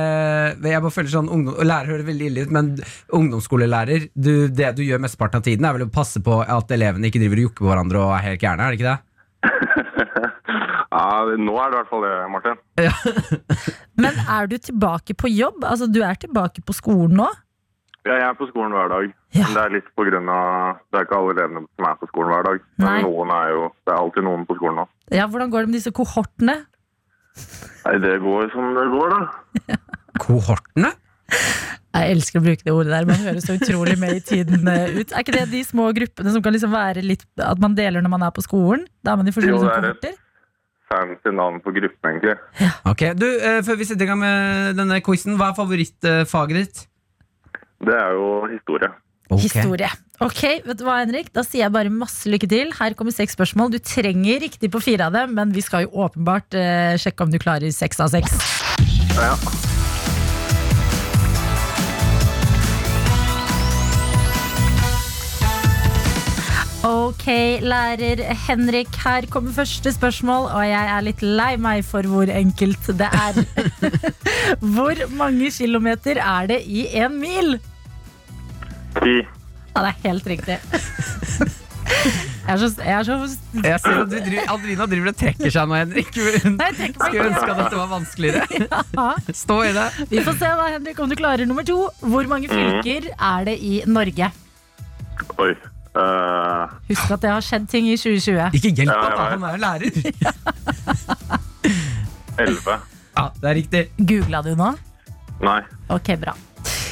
Jeg 0.66 0.82
bare 0.82 0.90
føler 0.92 1.12
sånn 1.12 1.28
ungdom, 1.30 1.54
Lærer 1.64 1.92
høres 1.92 2.06
veldig 2.08 2.26
ille 2.26 2.42
ut, 2.44 2.50
men 2.52 2.72
ungdomsskolelærer 3.14 4.08
du, 4.10 4.48
Det 4.50 4.72
du 4.76 4.82
gjør 4.82 5.00
mesteparten 5.04 5.38
av 5.38 5.44
tiden, 5.46 5.68
er 5.68 5.76
vel 5.76 5.86
å 5.86 5.92
passe 5.94 6.20
på 6.24 6.40
at 6.42 6.74
elevene 6.74 7.08
ikke 7.08 7.22
driver 7.22 7.38
og 7.38 7.46
jukker 7.46 7.62
på 7.62 7.70
hverandre 7.70 8.02
og 8.02 8.16
er 8.16 8.26
helt 8.26 8.42
gærne, 8.42 8.66
er 8.66 8.74
det 8.74 8.80
ikke 8.80 8.90
det? 8.90 8.98
Ja, 10.90 11.22
nå 11.38 11.54
er 11.62 11.70
det 11.70 11.76
i 11.76 11.78
hvert 11.78 11.90
fall 11.92 12.02
det, 12.02 12.14
Martin. 12.34 12.56
Men 14.02 14.16
er 14.26 14.48
du 14.50 14.56
tilbake 14.58 15.14
på 15.14 15.30
jobb? 15.30 15.62
Altså, 15.62 15.86
du 15.86 16.00
er 16.02 16.18
tilbake 16.18 16.64
på 16.66 16.74
skolen 16.76 17.14
nå? 17.22 17.28
Ja, 18.06 18.14
jeg 18.16 18.24
er 18.30 18.36
på 18.38 18.46
skolen 18.48 18.72
hver 18.72 18.88
dag. 18.88 19.10
Ja. 19.36 19.44
Men 19.44 19.56
det 19.56 19.62
er 19.62 19.72
litt 19.76 19.88
på 19.94 20.04
grunn 20.08 20.28
av 20.32 20.78
Det 20.90 20.98
er 20.98 21.04
ikke 21.06 21.18
alle 21.20 21.34
elevene 21.36 21.60
som 21.76 21.86
er 21.86 21.98
på 22.00 22.08
skolen 22.10 22.32
hver 22.32 22.46
dag. 22.48 22.62
Men 22.80 22.88
Nei. 22.88 23.02
noen 23.04 23.32
er 23.36 23.50
jo 23.52 23.60
Det 23.86 23.92
er 23.92 23.98
alltid 24.00 24.26
noen 24.26 24.46
på 24.48 24.56
skolen 24.58 24.80
nå. 24.80 24.86
Ja, 25.14 25.26
Hvordan 25.30 25.52
går 25.52 25.60
det 25.66 25.70
med 25.70 25.76
disse 25.78 25.92
kohortene? 25.94 26.56
Nei, 27.84 27.94
det 28.02 28.14
går 28.24 28.48
som 28.54 28.72
det 28.76 28.86
går, 28.94 29.12
da. 29.14 29.76
Kohortene? 30.24 30.90
Jeg 31.90 32.14
elsker 32.16 32.40
å 32.40 32.44
bruke 32.44 32.64
det 32.66 32.72
ordet 32.74 32.92
der, 32.94 33.06
man 33.08 33.22
høres 33.22 33.46
så 33.46 33.54
utrolig 33.58 33.96
med 33.98 34.16
i 34.16 34.22
tiden 34.22 34.66
eh, 34.70 34.96
ut. 34.98 35.12
Er 35.12 35.22
ikke 35.24 35.34
det 35.34 35.44
de 35.52 35.60
små 35.66 35.88
gruppene 35.94 36.32
som 36.34 36.42
kan 36.42 36.54
liksom 36.54 36.70
være 36.74 37.02
litt 37.06 37.24
At 37.42 37.58
man 37.62 37.74
deler 37.78 38.02
når 38.02 38.12
man 38.16 38.24
er 38.26 38.34
på 38.34 38.44
skolen? 38.46 38.84
Da 39.04 39.14
er 39.14 39.20
man 39.22 39.30
i 39.30 39.34
forskjellige 39.34 39.60
Jo, 39.60 39.68
det 39.68 39.76
er 39.76 39.86
det. 39.86 39.94
kohorter? 40.00 40.18
Fancy 40.90 41.30
navn 41.38 41.60
på 41.62 41.70
gruppen, 41.76 42.08
egentlig. 42.10 42.34
Ok, 42.90 43.02
du, 43.14 43.26
eh, 43.38 43.60
Før 43.66 43.76
vi 43.78 43.86
setter 43.86 44.06
i 44.06 44.10
gang 44.10 44.18
med 44.22 44.74
denne 44.80 44.98
quizen, 45.06 45.36
hva 45.38 45.52
er 45.52 45.58
favorittfaget 45.58 46.56
ditt? 46.58 46.80
Det 47.80 47.96
er 47.96 48.12
jo 48.16 48.28
historie. 48.50 48.90
Ok. 49.30 49.44
Historie. 49.44 49.88
Ok, 50.20 50.42
vet 50.66 50.78
du 50.80 50.84
hva, 50.84 50.98
Henrik? 51.00 51.30
Da 51.32 51.44
sier 51.46 51.64
jeg 51.64 51.72
bare 51.72 51.92
masse 51.94 52.28
lykke 52.28 52.48
til. 52.50 52.74
Her 52.76 52.96
kommer 52.98 53.14
seks 53.14 53.38
spørsmål. 53.38 53.72
Du 53.72 53.78
trenger 53.78 54.42
riktig 54.42 54.72
på 54.74 54.82
fire 54.84 55.08
av 55.08 55.16
dem, 55.16 55.36
men 55.38 55.54
vi 55.54 55.64
skal 55.64 55.86
jo 55.86 55.94
åpenbart 56.04 56.58
eh, 56.58 56.98
sjekke 57.00 57.24
om 57.24 57.32
du 57.32 57.40
klarer 57.40 57.72
seks 57.72 58.02
av 58.04 58.12
seks. 58.12 58.36
Ja. 59.16 59.32
Ok, 66.80 67.26
lærer 67.60 68.22
Henrik, 68.46 68.94
her 69.04 69.26
kommer 69.28 69.52
første 69.52 69.92
spørsmål, 69.92 70.46
og 70.48 70.62
jeg 70.64 70.86
er 70.88 71.02
litt 71.04 71.20
lei 71.20 71.50
meg 71.60 71.82
for 71.84 72.06
hvor 72.08 72.30
enkelt 72.32 72.86
det 72.96 73.08
er. 73.08 73.40
hvor 74.76 75.02
mange 75.12 75.50
kilometer 75.52 76.16
er 76.24 76.46
det 76.48 76.62
i 76.64 76.86
en 77.02 77.18
mil? 77.20 77.58
Ti. 78.96 79.16
Ja, 79.20 79.82
det 79.84 79.90
er 79.90 79.98
helt 80.06 80.30
riktig. 80.32 80.56
Jeg 82.46 82.54
er 82.54 82.62
så, 82.62 82.68
jeg 82.80 82.94
er 82.96 83.02
så 83.04 83.16
Jeg 83.60 83.80
ser 83.82 83.98
at 84.00 84.14
driver, 84.14 84.46
Adelina 84.54 84.86
driver 84.88 85.10
og 85.12 85.18
trekker 85.20 85.52
seg 85.52 85.68
nå, 85.68 85.76
Henrik. 85.82 86.16
Hun 86.16 86.56
Nei, 86.56 86.70
skulle 86.78 87.26
ønske 87.26 87.50
at 87.50 87.60
dette 87.60 87.76
var 87.82 87.90
vanskeligere. 87.90 89.34
Stå 89.36 89.58
i 89.68 89.74
det. 89.76 89.84
Vi 90.14 90.24
får 90.24 90.38
se 90.40 90.54
da, 90.62 90.70
Henrik, 90.78 91.04
om 91.04 91.12
du 91.12 91.18
klarer 91.20 91.44
nummer 91.50 91.66
to. 91.68 91.76
Hvor 92.00 92.32
mange 92.32 92.48
fylker 92.48 93.10
er 93.12 93.46
det 93.50 93.58
i 93.60 93.82
Norge? 93.84 94.30
Oi. 95.36 95.52
Eh, 95.90 96.74
Husk 96.90 97.10
at 97.16 97.22
det 97.24 97.30
har 97.32 97.42
skjedd 97.42 97.64
ting 97.72 97.88
i 97.90 97.96
2020. 97.98 98.54
Ikke 98.58 98.70
hjelp 98.78 98.92
ham, 98.94 99.02
ja, 99.02 99.16
da. 99.16 99.24
Han 99.32 99.42
er 99.42 99.52
jo 99.56 99.60
lærer. 99.64 99.90
Elleve. 102.40 102.76
Ja, 103.16 103.24
det 103.40 103.50
er 103.50 103.56
riktig. 103.58 103.82
Googla 103.98 104.40
du 104.46 104.52
nå? 104.58 104.70
Nei. 105.42 105.60
Ok, 105.92 106.12
bra. 106.20 106.36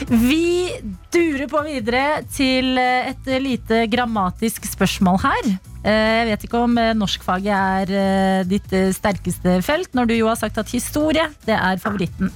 Vi 0.09 0.71
durer 1.13 1.49
på 1.51 1.61
videre 1.67 2.21
til 2.31 2.79
et 2.79 3.27
lite 3.43 3.85
grammatisk 3.91 4.67
spørsmål 4.71 5.19
her. 5.25 5.49
Eh, 5.83 6.19
Jeg 6.21 6.27
vet 6.33 6.45
ikke 6.49 6.61
om 6.67 6.77
eh, 6.79 6.93
norskfaget 6.99 7.55
er 7.55 8.45
ditt 8.51 8.75
sterkeste 8.99 9.59
felt, 9.67 9.95
når 9.95 10.11
du 10.11 10.15
jo 10.19 10.29
har 10.31 10.39
sagt 10.39 10.59
at 10.59 10.71
historie 10.75 11.27
det 11.47 11.55
er 11.59 11.81
favoritten. 11.83 12.31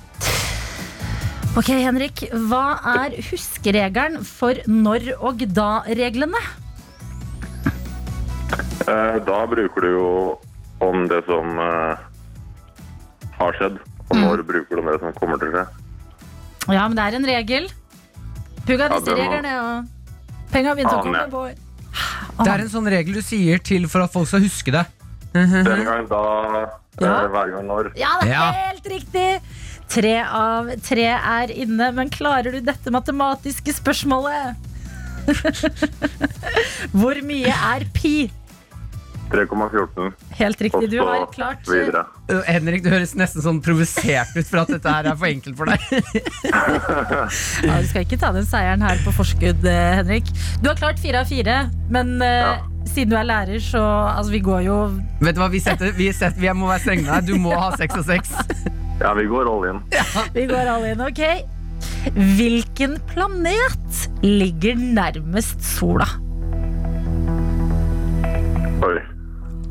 Ok, 1.52 1.68
Henrik. 1.68 2.22
Hva 2.48 2.62
er 3.02 3.14
huskeregelen 3.28 4.22
for 4.24 4.56
når 4.70 5.10
og 5.20 5.42
da-reglene? 5.52 6.40
Eh, 8.88 9.18
Da 9.26 9.40
bruker 9.50 9.84
du 9.84 9.90
jo 9.92 10.06
om 10.82 11.04
det 11.10 11.20
som 11.28 11.52
eh, 11.62 12.00
har 13.38 13.58
skjedd, 13.58 13.76
og 14.08 14.16
når 14.18 14.42
bruker 14.48 14.74
du 14.74 14.80
om 14.82 14.88
det 14.90 14.98
som 15.04 15.12
kommer 15.20 15.38
til 15.42 15.52
å 15.52 15.58
skje. 15.58 15.66
Ja, 16.72 16.86
men 16.88 16.96
det 16.98 17.04
er 17.04 17.18
en 17.20 17.28
regel. 17.28 17.68
Pugga 18.64 18.88
Ja, 18.88 18.96
disse 18.96 19.04
det 19.10 19.18
må- 19.18 19.20
reglene, 19.20 19.52
og 19.60 20.50
penga 20.52 20.74
begynte 20.74 20.96
å 20.96 21.02
Aner 21.04 21.28
komme, 21.28 21.48
jeg. 21.52 21.58
Det 22.42 22.48
er 22.52 22.60
en 22.64 22.68
sånn 22.72 22.88
regel 22.88 23.12
du 23.14 23.22
sier 23.22 23.58
til 23.62 23.86
for 23.88 24.02
at 24.02 24.12
folk 24.12 24.26
skal 24.28 24.40
huske 24.40 24.72
det. 24.72 24.86
Den 25.34 25.84
gang 25.84 26.06
da, 26.08 26.22
eh, 26.62 26.66
Ja. 27.00 27.28
hver 27.28 27.50
gang 27.52 27.66
når. 27.66 27.92
Ja, 27.96 28.18
det 28.20 28.28
er 28.28 28.32
Ja. 28.32 28.52
helt 28.52 28.84
riktig! 28.86 29.40
Tre 29.92 30.14
av 30.24 30.70
tre 30.80 31.08
er 31.12 31.50
inne, 31.52 31.90
men 31.92 32.10
klarer 32.12 32.54
du 32.56 32.62
dette 32.64 32.92
matematiske 32.94 33.74
spørsmålet? 33.76 34.70
Hvor 36.96 37.20
mye 37.28 37.52
er 37.52 37.84
pi? 37.92 38.30
3,14, 39.32 40.10
Helt 40.38 40.60
riktig, 40.60 40.90
du 40.92 40.98
har 41.00 41.22
klart 41.32 41.64
videre. 41.68 42.02
Øh, 42.28 42.42
Henrik, 42.46 42.82
du 42.84 42.90
høres 42.92 43.14
nesten 43.16 43.40
sånn 43.44 43.60
provosert 43.64 44.34
ut 44.36 44.44
for 44.48 44.60
at 44.62 44.72
dette 44.74 44.92
her 44.92 45.08
er 45.08 45.16
for 45.16 45.28
enkelt 45.30 45.56
for 45.56 45.70
deg. 45.72 45.80
ja, 47.66 47.78
Du 47.80 47.88
skal 47.88 48.04
ikke 48.04 48.18
ta 48.20 48.32
den 48.36 48.44
seieren 48.48 48.84
her 48.84 49.00
på 49.06 49.14
forskudd, 49.16 49.64
eh, 49.68 49.94
Henrik. 50.02 50.28
Du 50.62 50.68
har 50.68 50.76
klart 50.78 51.00
fire 51.02 51.22
av 51.24 51.30
fire, 51.32 51.56
men 51.92 52.14
eh, 52.20 52.42
Ja. 52.42 52.52
siden 52.92 53.14
du 53.14 53.16
er 53.16 53.24
lærer, 53.28 53.58
så 53.62 53.80
Altså, 54.12 54.30
vi 54.34 54.40
går 54.44 54.62
jo 54.66 54.76
Vet 55.22 55.34
du 55.36 55.40
hva, 55.40 55.48
vi, 55.52 55.60
setter, 55.64 55.92
vi, 55.96 56.10
setter, 56.12 56.38
vi 56.42 56.52
må 56.52 56.68
være 56.68 56.84
strenge 56.84 57.06
med 57.06 57.12
deg. 57.14 57.32
Du 57.32 57.40
må 57.40 57.54
ha 57.56 57.70
seks 57.80 57.96
og 58.02 58.04
seks. 58.08 58.34
Ja, 59.00 59.14
vi 59.18 59.24
går 59.30 59.48
all 59.50 59.64
in. 59.70 59.80
Vi 60.36 60.44
går 60.50 60.68
alle 60.76 60.92
inn, 60.92 61.00
ok? 61.00 61.22
Hvilken 62.36 62.98
planet 63.10 64.02
ligger 64.22 64.76
nærmest 64.78 65.62
sola? 65.64 66.06
Oi. 68.82 68.96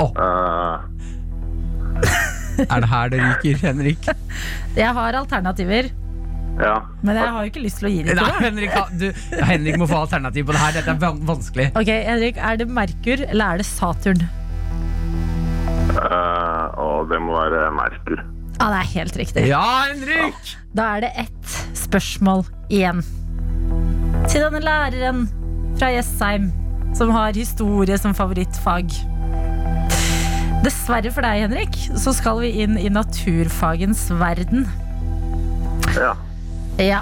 Eh, 0.09 0.77
Er 2.69 2.83
det 2.83 2.89
her 2.91 3.11
det 3.11 3.19
ryker, 3.23 3.57
Henrik? 3.67 4.07
Jeg 4.75 4.93
har 4.97 5.17
alternativer, 5.17 5.87
ja. 6.59 6.75
men 7.01 7.15
jeg 7.17 7.31
har 7.33 7.45
jo 7.45 7.51
ikke 7.51 7.63
lyst 7.63 7.79
til 7.81 7.87
å 7.87 7.91
gi 7.93 8.01
det 8.05 8.15
til 8.15 8.21
deg. 8.21 8.41
Henrik, 8.43 8.75
du, 8.99 9.07
Henrik 9.49 9.79
må 9.81 9.87
få 9.89 10.03
alternativ 10.03 10.45
på 10.49 10.55
det 10.55 10.61
her. 10.61 10.75
Dette 10.77 10.93
er 10.93 11.23
vanskelig. 11.31 11.69
Ok, 11.79 11.89
Henrik, 11.89 12.37
Er 12.37 12.59
det 12.61 12.67
Merkur 12.69 13.23
eller 13.27 13.45
er 13.45 13.63
det 13.63 13.67
Saturn? 13.69 14.21
Uh, 15.91 16.67
og 16.79 17.09
det 17.11 17.19
må 17.23 17.35
være 17.39 17.71
Merkur. 17.75 18.21
Ja, 18.59 18.67
det 18.69 18.77
er 18.77 18.89
helt 18.93 19.17
riktig. 19.17 19.45
Ja, 19.49 19.63
Henrik! 19.89 20.55
Da 20.77 20.91
er 20.97 21.07
det 21.07 21.11
ett 21.25 21.55
spørsmål 21.77 22.45
igjen. 22.69 23.01
Til 24.29 24.43
denne 24.45 24.61
læreren 24.63 25.25
fra 25.79 25.89
Jessheim 25.95 26.51
som 26.95 27.09
har 27.15 27.33
historie 27.33 27.97
som 27.97 28.13
favorittfag. 28.15 28.91
Dessverre 30.61 31.09
for 31.13 31.25
deg, 31.25 31.41
Henrik, 31.47 31.77
så 31.97 32.13
skal 32.13 32.41
vi 32.43 32.51
inn 32.63 32.77
i 32.77 32.89
naturfagens 32.93 34.03
verden. 34.19 34.67
Ja. 35.97 36.13
Ja. 36.81 37.01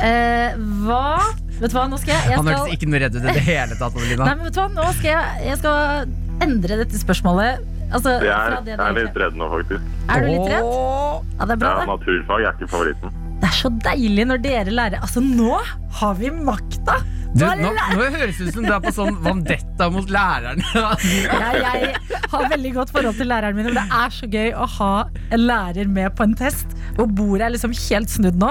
Eh, 0.00 0.54
hva 0.86 1.18
Vet 1.60 1.74
du 1.74 1.76
hva, 1.76 1.82
nå 1.92 1.98
skal 2.00 2.14
jeg, 2.14 2.30
jeg 2.30 2.38
Han 2.40 2.46
hørtes 2.48 2.62
skal, 2.62 2.76
ikke 2.78 2.86
noe 2.88 3.00
redd 3.02 3.16
ut 3.18 3.24
i 3.28 3.32
det 3.36 3.42
hele 3.44 3.76
tatt. 3.76 3.96
Nei, 4.00 4.16
men 4.30 4.46
vet 4.46 4.54
du 4.56 4.60
hva, 4.62 4.68
nå 4.72 4.86
skal 4.96 5.10
jeg, 5.10 5.42
jeg 5.50 5.58
skal 5.60 6.14
endre 6.46 6.78
dette 6.80 7.00
spørsmålet. 7.02 7.66
Altså, 7.90 8.14
Jeg 8.22 8.30
er, 8.32 8.54
det 8.64 8.76
jeg 8.78 8.80
er 8.86 8.96
litt 8.96 9.18
redd 9.20 9.36
nå, 9.36 9.48
faktisk. 9.52 9.90
er 10.14 10.22
du 10.24 10.28
litt 10.30 10.46
redd? 10.48 10.68
Ja, 10.70 11.48
det 11.50 11.56
er 11.56 11.60
bra, 11.60 11.72
Ja, 11.74 11.82
det. 11.82 11.88
naturfag 11.90 12.46
er 12.46 12.54
ikke 12.56 12.70
favoritten. 12.72 13.18
Det 13.42 13.48
er 13.50 13.56
så 13.58 13.70
deilig 13.84 14.24
når 14.30 14.40
dere 14.44 14.72
lærer 14.76 15.00
Altså, 15.04 15.20
nå 15.24 15.58
har 16.00 16.16
vi 16.20 16.30
makta! 16.32 16.96
Du, 17.30 17.44
Nå 17.46 17.70
nå, 17.70 17.70
høres 17.94 18.38
det 18.40 18.48
ut 18.48 18.56
som 18.56 18.64
du 18.66 18.72
er 18.74 18.80
på 18.82 18.90
sånn 18.94 19.14
vandetta 19.22 19.86
mot 19.94 20.08
læreren. 20.10 20.64
jeg, 20.74 21.60
jeg 21.62 22.22
har 22.32 22.48
veldig 22.50 22.72
godt 22.74 22.90
forhold 22.94 23.20
til 23.20 23.30
læreren 23.30 23.54
min, 23.58 23.68
men 23.70 23.78
det 23.78 23.84
er 24.00 24.16
så 24.16 24.26
gøy 24.30 24.50
å 24.58 24.66
ha 24.78 24.90
en 25.30 25.44
lærer 25.46 25.90
med 25.90 26.16
på 26.18 26.26
en 26.26 26.34
test. 26.38 26.74
Og 26.98 27.14
bordet 27.14 27.46
er 27.46 27.54
liksom 27.54 27.76
helt 27.86 28.10
snudd 28.10 28.40
nå. 28.40 28.50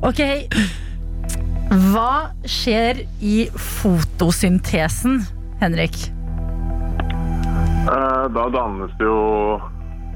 Ok, 0.00 0.22
hva 1.90 2.30
skjer 2.48 3.02
i 3.20 3.34
fotosyntesen, 3.52 5.20
Henrik? 5.60 5.98
Eh, 7.90 8.24
da 8.32 8.46
dannes 8.54 8.94
jo 9.02 9.18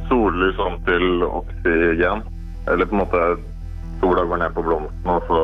sollys 0.09 0.59
om 0.63 0.79
til 0.89 1.27
oksygen. 1.27 2.25
Eller 2.73 2.89
på 2.89 2.97
en 2.97 3.03
måte 3.03 3.23
sola 4.01 4.25
går 4.25 4.41
ned 4.41 4.57
på 4.57 4.65
blomsten, 4.65 5.11
og 5.11 5.29
så 5.29 5.41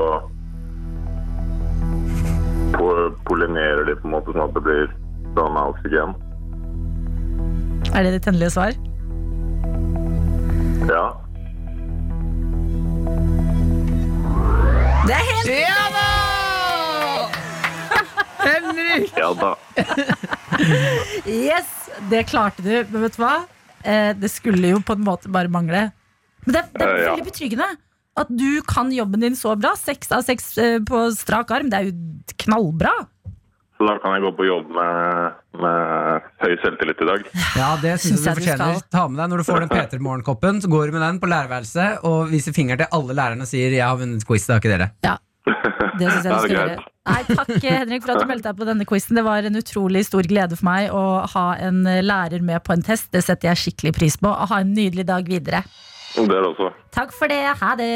pollinerer 3.31 3.85
de 3.87 3.95
på 4.01 4.09
en 4.09 4.15
måte 4.17 4.33
sånn 4.35 4.43
at 4.43 4.55
det 4.57 4.63
blir 4.67 4.87
danna 5.37 5.67
oksygen. 5.71 6.15
Er 7.95 8.07
det 8.07 8.13
ditt 8.17 8.29
endelige 8.31 8.55
svar? 8.55 8.77
Ja. 10.91 11.05
Det 15.07 15.15
er 15.17 15.25
helt 15.29 15.53
Ja 15.55 15.85
da! 15.95 16.09
Henrik! 18.47 19.15
Ja 19.19 19.31
da. 19.39 19.53
Yes, 21.27 21.71
det 22.11 22.27
klarte 22.31 22.65
du. 22.65 22.73
Men 22.91 23.07
vet 23.07 23.17
du 23.17 23.23
hva? 23.23 23.37
Eh, 23.83 24.11
det 24.19 24.31
skulle 24.33 24.75
jo 24.75 24.83
på 24.85 24.97
en 24.99 25.07
måte 25.07 25.31
bare 25.33 25.51
mangle. 25.53 25.89
Men 26.47 26.57
det, 26.57 26.67
det 26.75 26.85
er 26.85 26.91
Eh, 26.91 27.07
veldig 27.11 27.27
betryggende 27.31 27.71
at 28.19 28.31
du 28.31 28.61
kan 28.67 28.91
jobben 28.93 29.23
din 29.23 29.37
så 29.39 29.55
bra. 29.59 29.75
Seks 29.79 30.11
av 30.13 30.27
seks 30.27 30.53
eh, 30.59 30.79
på 30.83 31.07
strak 31.17 31.51
arm. 31.55 31.71
Det 31.71 31.79
er 31.79 31.91
jo 31.91 32.35
knallbra. 32.45 32.93
Så 33.81 33.87
da 33.89 33.95
kan 34.03 34.13
jeg 34.13 34.27
gå 34.27 34.31
på 34.37 34.45
jobb 34.45 34.73
med, 34.77 35.37
med 35.63 36.27
høy 36.43 36.53
selvtillit 36.61 37.01
i 37.01 37.07
dag. 37.09 37.23
Ja, 37.57 37.71
det 37.81 37.95
syns 38.03 38.19
Syns 38.19 38.27
jeg 38.27 38.37
du 38.37 38.43
fortjener. 38.43 38.83
Ta 38.93 39.07
med 39.09 39.23
deg 39.23 39.33
Når 39.33 39.41
du 39.41 39.47
får 39.49 39.65
den 39.65 39.73
P3 39.73 40.01
Morgenkoppen, 40.05 40.61
så 40.61 40.69
går 40.69 40.91
du 40.91 40.99
med 40.99 41.05
den 41.07 41.21
på 41.23 41.31
lærerværelset 41.33 42.05
og 42.05 42.29
viser 42.29 42.53
finger 42.57 42.83
til 42.83 42.93
alle 42.93 43.17
lærerne 43.17 43.47
og 43.47 43.49
sier 43.49 43.73
'jeg 43.73 43.87
har 43.87 43.97
vunnet 43.97 44.27
quiz', 44.29 44.45
det 44.45 44.53
har 44.53 44.61
ikke 44.61 44.75
dere. 44.77 44.91
Ja, 45.07 45.17
det 45.97 46.13
syns 46.13 46.25
jeg 46.25 46.33
du 46.35 46.39
skal 46.45 46.51
er 46.51 46.59
gjøre. 46.59 46.85
Nei, 47.11 47.23
takk 47.33 47.65
Henrik 47.65 48.05
for 48.05 48.13
at 48.13 48.21
du 48.21 48.29
meldte 48.29 48.53
deg 48.53 48.61
på 48.61 48.69
denne 48.69 48.85
quizen. 48.85 49.17
Det 49.17 49.25
var 49.25 49.49
en 49.49 49.57
utrolig 49.57 50.05
stor 50.05 50.29
glede 50.29 50.61
for 50.61 50.69
meg 50.69 50.93
å 50.93 51.25
ha 51.25 51.47
en 51.57 51.81
lærer 52.05 52.45
med 52.45 52.61
på 52.63 52.77
en 52.77 52.85
test. 52.85 53.09
Det 53.17 53.25
setter 53.25 53.49
jeg 53.49 53.63
skikkelig 53.65 53.97
pris 53.97 54.21
på. 54.21 54.29
Og 54.29 54.53
ha 54.53 54.61
en 54.61 54.75
nydelig 54.77 55.09
dag 55.09 55.25
videre. 55.25 55.65
Dere 56.17 56.49
også. 56.51 56.71
Takk 56.95 57.13
for 57.15 57.31
det. 57.31 57.43
Ha 57.61 57.75
det. 57.79 57.91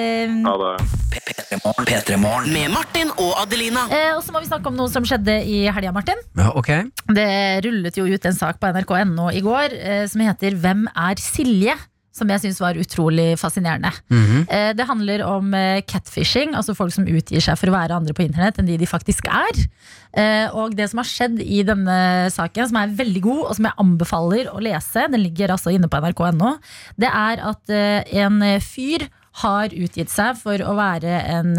Ha 0.46 0.54
det. 0.60 0.74
P3morgen. 1.14 2.52
Med 2.54 2.70
Martin 2.72 3.10
og 3.18 3.32
Adelina. 3.42 3.86
Eh, 3.90 4.12
og 4.16 4.22
så 4.24 4.34
må 4.34 4.42
vi 4.42 4.48
snakke 4.50 4.70
om 4.70 4.78
noe 4.78 4.90
som 4.92 5.06
skjedde 5.06 5.40
i 5.50 5.64
helga, 5.66 5.92
Martin. 5.94 6.20
Ja, 6.38 6.50
ok 6.54 6.70
Det 7.14 7.28
rullet 7.66 7.98
jo 7.98 8.06
ut 8.06 8.28
en 8.28 8.36
sak 8.36 8.60
på 8.62 8.70
nrk.no 8.74 9.30
i 9.34 9.42
går 9.44 9.74
eh, 9.78 10.04
som 10.10 10.22
heter 10.24 10.56
Hvem 10.58 10.86
er 10.94 11.20
Silje? 11.22 11.76
Som 12.14 12.30
jeg 12.30 12.44
syns 12.44 12.60
var 12.62 12.78
utrolig 12.78 13.34
fascinerende. 13.40 13.90
Mm 14.08 14.24
-hmm. 14.24 14.76
det 14.76 14.86
handler 14.86 15.24
om 15.26 15.54
eh, 15.54 15.82
catfishing, 15.82 16.54
altså 16.54 16.74
folk 16.74 16.92
som 16.92 17.08
utgir 17.08 17.40
seg 17.40 17.58
for 17.58 17.68
å 17.68 17.74
være 17.74 17.96
andre 17.96 18.14
på 18.14 18.22
internett 18.22 18.58
enn 18.58 18.66
de 18.66 18.76
de 18.78 18.86
faktisk 18.86 19.26
er. 19.26 19.66
Eh, 20.14 20.46
og 20.54 20.76
det 20.76 20.88
som 20.90 20.98
har 20.98 21.10
skjedd 21.10 21.40
i 21.42 21.62
denne 21.62 22.30
saken, 22.30 22.68
som 22.68 22.76
er 22.76 22.94
veldig 22.94 23.22
god, 23.22 23.42
og 23.48 23.54
som 23.56 23.64
jeg 23.64 23.78
anbefaler 23.78 24.54
å 24.54 24.62
lese, 24.62 25.08
den 25.10 25.20
ligger 25.20 25.50
altså 25.50 25.70
inne 25.70 25.88
på 25.88 25.98
nrk.no, 25.98 26.56
det 26.96 27.10
er 27.10 27.42
at 27.42 27.70
en 27.70 28.60
fyr 28.60 29.08
har 29.42 29.74
utgitt 29.74 30.10
seg 30.10 30.36
for 30.38 30.62
å 30.62 30.74
være 30.74 31.20
en 31.34 31.56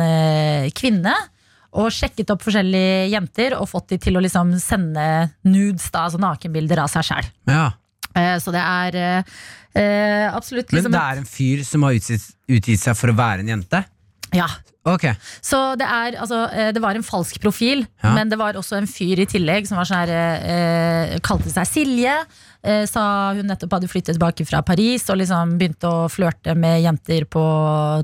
kvinne. 0.71 1.13
Og 1.75 1.91
sjekket 1.91 2.31
opp 2.31 2.43
forskjellige 2.45 3.07
jenter 3.11 3.55
og 3.59 3.67
fått 3.67 3.89
de 3.91 3.97
til 3.99 4.15
å 4.15 4.23
liksom 4.23 4.53
sende 4.63 5.31
nudes, 5.43 5.89
da, 5.91 6.05
altså 6.07 6.21
nakenbilder 6.23 6.79
av 6.85 6.91
seg 6.93 7.09
sjæl. 7.09 7.27
Ja. 7.51 7.73
Så 8.41 8.53
det 8.55 8.61
er 8.61 8.99
eh, 9.01 9.33
eh, 9.75 10.27
absolutt 10.31 10.71
Men 10.71 10.79
liksom 10.81 10.95
det 10.95 11.01
er 11.03 11.21
en 11.23 11.27
fyr 11.29 11.65
som 11.67 11.83
har 11.87 11.97
utgitt, 11.97 12.29
utgitt 12.47 12.81
seg 12.81 12.97
for 12.99 13.11
å 13.11 13.17
være 13.17 13.45
en 13.45 13.53
jente? 13.55 13.83
Ja. 14.35 14.47
Okay. 14.85 15.15
Så 15.41 15.57
det 15.79 15.85
er 15.89 16.15
altså 16.21 16.43
eh, 16.53 16.67
Det 16.75 16.81
var 16.83 16.93
en 16.97 17.05
falsk 17.05 17.39
profil, 17.41 17.87
Ja. 18.03 18.11
men 18.13 18.29
det 18.29 18.37
var 18.37 18.53
også 18.59 18.77
en 18.77 18.89
fyr 18.89 19.23
i 19.23 19.25
tillegg 19.29 19.65
som 19.65 19.79
var 19.79 19.87
sånn 19.89 20.03
her 20.03 20.11
eh, 20.13 21.15
Kalte 21.25 21.49
seg 21.49 21.65
Silje. 21.69 22.19
Eh, 22.65 22.85
sa 22.89 23.31
hun 23.37 23.45
nettopp 23.45 23.75
hadde 23.77 23.89
flyttet 23.91 24.15
tilbake 24.15 24.45
fra 24.49 24.63
Paris 24.65 25.03
og 25.13 25.19
liksom 25.19 25.51
begynte 25.59 25.85
å 25.85 26.07
flørte 26.09 26.55
med 26.57 26.79
jenter 26.81 27.27
på 27.29 27.43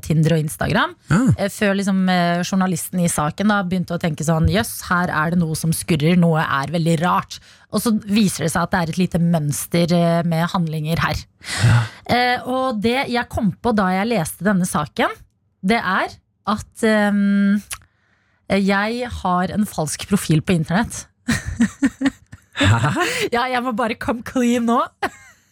Tinder 0.06 0.36
og 0.36 0.44
Instagram. 0.44 0.94
Ja. 1.10 1.22
Eh, 1.34 1.50
før 1.50 1.74
liksom 1.80 2.04
eh, 2.14 2.44
journalisten 2.46 3.02
i 3.02 3.10
saken 3.10 3.50
da 3.50 3.62
begynte 3.66 3.98
å 3.98 4.02
tenke 4.02 4.28
sånn 4.28 4.52
Jøss, 4.52 4.76
her 4.92 5.10
er 5.10 5.34
det 5.34 5.42
noe 5.42 5.58
som 5.58 5.74
skurrer, 5.74 6.20
noe 6.20 6.46
er 6.46 6.74
veldig 6.76 7.00
rart. 7.02 7.40
Og 7.74 7.82
så 7.82 7.96
viser 8.06 8.46
det 8.46 8.54
seg 8.54 8.68
at 8.68 8.76
det 8.76 8.84
er 8.84 8.94
et 8.94 9.02
lite 9.02 9.24
mønster 9.24 9.98
eh, 9.98 10.22
med 10.30 10.46
handlinger 10.54 11.02
her. 11.08 11.26
Eh, 12.06 12.38
og 12.46 12.82
det 12.86 13.08
jeg 13.10 13.30
kom 13.34 13.54
på 13.58 13.74
da 13.74 13.90
jeg 13.96 14.12
leste 14.12 14.46
denne 14.46 14.70
saken, 14.70 15.14
det 15.66 15.82
er 15.82 16.14
at 16.52 16.86
ehm, 16.86 17.62
jeg 18.62 19.10
har 19.22 19.54
en 19.56 19.66
falsk 19.70 20.06
profil 20.10 20.46
på 20.46 20.58
internett. 20.60 21.08
ja, 23.36 23.46
jeg 23.52 23.62
må 23.66 23.72
bare 23.78 23.96
come 24.00 24.24
clean 24.28 24.66
nå. 24.68 24.80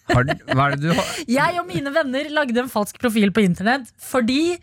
Har, 0.09 0.25
hva 0.25 0.63
er 0.65 0.73
det 0.75 0.87
du 0.87 0.89
har 0.97 1.09
Jeg 1.29 1.59
og 1.61 1.67
mine 1.69 1.91
venner 1.93 2.31
lagde 2.33 2.57
en 2.63 2.69
falsk 2.71 2.97
profil 2.97 3.29
på 3.29 3.43
internett 3.45 3.91
fordi 4.01 4.55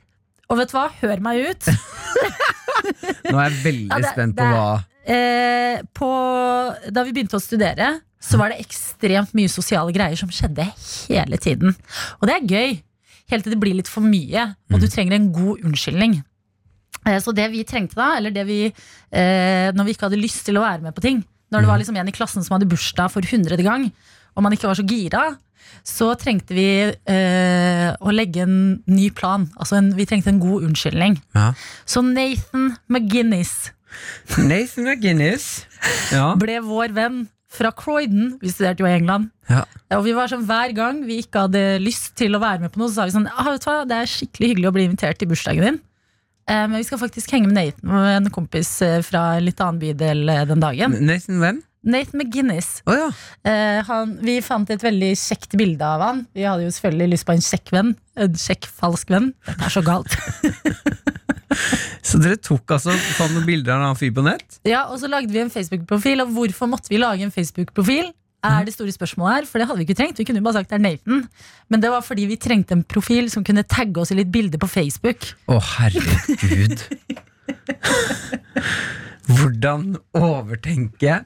Og 0.50 0.58
vet 0.58 0.72
du 0.72 0.74
hva, 0.74 0.88
hør 1.04 1.22
meg 1.22 1.44
ut. 1.52 1.68
Nå 3.30 3.36
er 3.38 3.46
jeg 3.54 3.60
veldig 3.62 3.86
Ja, 3.92 4.00
det- 4.02 4.10
spent 4.16 4.36
på 4.38 4.42
det 4.42 4.52
hva 4.58 4.68
Eh, 5.06 5.84
på, 5.94 6.06
da 6.90 7.04
vi 7.06 7.12
begynte 7.14 7.38
å 7.38 7.42
studere, 7.42 7.92
så 8.18 8.40
var 8.40 8.50
det 8.50 8.56
ekstremt 8.64 9.30
mye 9.38 9.46
sosiale 9.52 9.92
greier 9.94 10.18
som 10.18 10.32
skjedde 10.34 10.64
hele 11.06 11.38
tiden. 11.38 11.76
Og 12.18 12.26
det 12.26 12.34
er 12.34 12.48
gøy, 12.50 12.72
helt 13.30 13.46
til 13.46 13.54
det 13.54 13.60
blir 13.62 13.76
litt 13.78 13.86
for 13.86 14.02
mye, 14.02 14.48
og 14.74 14.82
du 14.82 14.88
trenger 14.90 15.14
en 15.14 15.28
god 15.30 15.62
unnskyldning. 15.62 16.16
Eh, 17.06 17.20
så 17.22 17.30
det 17.38 17.46
vi 17.54 17.62
trengte 17.62 17.94
da, 17.94 18.08
eller 18.18 18.34
det 18.34 18.42
vi 18.48 18.58
eh, 18.66 19.70
Når 19.78 19.86
vi 19.86 19.94
ikke 19.94 20.08
hadde 20.08 20.18
lyst 20.18 20.42
til 20.48 20.58
å 20.58 20.64
være 20.66 20.82
med 20.88 20.96
på 20.98 21.06
ting, 21.06 21.22
når 21.52 21.62
det 21.62 21.70
var 21.70 21.80
liksom 21.80 21.98
en 22.00 22.10
i 22.10 22.14
klassen 22.14 22.44
som 22.44 22.56
hadde 22.56 22.68
bursdag 22.70 23.12
for 23.12 23.26
hundrede 23.30 23.64
gang, 23.66 23.90
og 24.36 24.44
man 24.44 24.54
ikke 24.54 24.68
var 24.68 24.78
så 24.78 24.86
gira, 24.86 25.24
så 25.86 26.12
trengte 26.18 26.54
vi 26.56 26.66
eh, 26.90 27.88
å 27.94 28.12
legge 28.14 28.44
en 28.44 28.58
ny 28.90 29.08
plan. 29.14 29.46
Altså 29.56 29.78
en, 29.78 29.92
vi 29.96 30.06
trengte 30.08 30.32
en 30.32 30.42
god 30.42 30.66
unnskyldning. 30.68 31.16
Ja. 31.36 31.52
Så 31.88 32.02
Nathan 32.06 32.74
McGinnis 32.90 33.72
Nathan 34.50 34.86
McGinnis. 34.86 35.64
Ja. 36.12 36.34
ble 36.38 36.58
vår 36.64 36.94
venn 36.96 37.24
fra 37.56 37.70
Croydon. 37.72 38.36
Vi 38.42 38.52
studerte 38.52 38.84
jo 38.84 38.88
i 38.90 38.96
England. 38.96 39.30
Ja. 39.50 39.62
Og 39.96 40.02
vi 40.04 40.14
var 40.16 40.28
sånn 40.30 40.44
Hver 40.48 40.74
gang 40.76 41.04
vi 41.06 41.20
ikke 41.22 41.46
hadde 41.46 41.78
lyst 41.82 42.16
til 42.18 42.34
å 42.36 42.42
være 42.42 42.64
med 42.64 42.74
på 42.74 42.82
noe, 42.82 42.90
så 42.90 43.00
sa 43.00 43.08
vi 43.08 43.14
sånn 43.14 43.28
ah, 43.30 43.52
vet 43.52 43.62
du 43.62 43.68
hva, 43.70 43.76
Det 43.86 44.00
er 44.00 44.10
skikkelig 44.10 44.50
hyggelig 44.52 44.70
å 44.70 44.74
bli 44.74 44.86
invitert 44.88 45.20
til 45.20 45.30
bursdagen 45.30 45.68
din. 45.70 45.78
Eh, 46.48 46.66
men 46.68 46.76
vi 46.78 46.84
skal 46.86 47.00
faktisk 47.02 47.32
henge 47.34 47.50
med 47.50 47.56
Nathan, 47.58 48.26
en 48.26 48.30
kompis 48.34 48.70
eh, 48.86 49.00
fra 49.06 49.36
en 49.36 49.46
litt 49.46 49.60
annen 49.62 49.80
bydel 49.82 50.28
eh, 50.30 50.44
den 50.48 50.62
dagen. 50.62 50.94
Nathan 51.06 51.42
hvem? 51.42 51.62
Nathan 51.86 52.18
McGinnis. 52.18 52.68
Oh, 52.86 52.94
ja. 52.98 53.10
Eh, 53.46 53.80
han, 53.86 54.16
vi 54.26 54.40
fant 54.42 54.70
et 54.74 54.82
veldig 54.82 55.12
kjekt 55.18 55.54
bilde 55.58 55.86
av 55.86 56.02
han. 56.02 56.24
Vi 56.34 56.46
hadde 56.46 56.66
jo 56.66 56.72
selvfølgelig 56.74 57.12
lyst 57.14 57.26
på 57.28 57.36
en 57.36 57.44
kjekk 57.46 57.74
venn. 57.74 57.92
En 58.18 58.38
kjekk 58.42 58.66
falsk 58.80 59.12
venn. 59.14 59.30
Dette 59.46 59.68
er 59.68 59.76
så 59.76 59.84
galt. 59.86 60.16
Så 62.06 62.18
dere 62.20 62.36
tok 62.42 62.70
altså 62.74 62.92
sånne 63.16 63.42
bilder 63.46 63.72
av 63.72 63.78
en 63.78 63.84
annen 63.88 63.98
fyr 63.98 64.12
på 64.14 64.22
nett? 64.26 64.58
Ja, 64.68 64.84
Og 64.92 65.00
så 65.00 65.08
lagde 65.10 65.32
vi 65.32 65.40
en 65.40 65.50
Facebook-profil. 65.52 66.22
Og 66.24 66.34
hvorfor 66.36 66.68
måtte 66.70 66.92
vi 66.92 67.00
lage 67.00 67.24
en 67.26 67.32
Facebook-profil? 67.34 68.10
Er 68.46 68.66
det 68.66 68.74
store 68.74 68.94
spørsmålet 68.94 69.34
her, 69.34 69.48
For 69.50 69.60
det 69.60 69.68
hadde 69.68 69.80
vi 69.80 69.86
ikke 69.88 69.98
trengt. 69.98 70.18
Vi 70.20 70.26
kunne 70.28 70.40
jo 70.42 70.46
bare 70.46 70.58
sagt 70.60 70.72
det 70.72 70.78
er 70.78 70.84
Nathan. 70.84 71.22
Men 71.72 71.82
det 71.82 71.92
var 71.92 72.04
fordi 72.06 72.26
vi 72.30 72.38
trengte 72.40 72.76
en 72.76 72.84
profil 72.86 73.30
som 73.32 73.44
kunne 73.46 73.66
tagge 73.66 74.02
oss 74.02 74.12
i 74.14 74.18
litt 74.18 74.32
bilder 74.34 74.60
på 74.62 74.68
Facebook. 74.70 75.30
Å, 75.50 75.58
herregud. 75.76 76.84
Hvordan 79.26 79.96
overtenke 80.16 81.24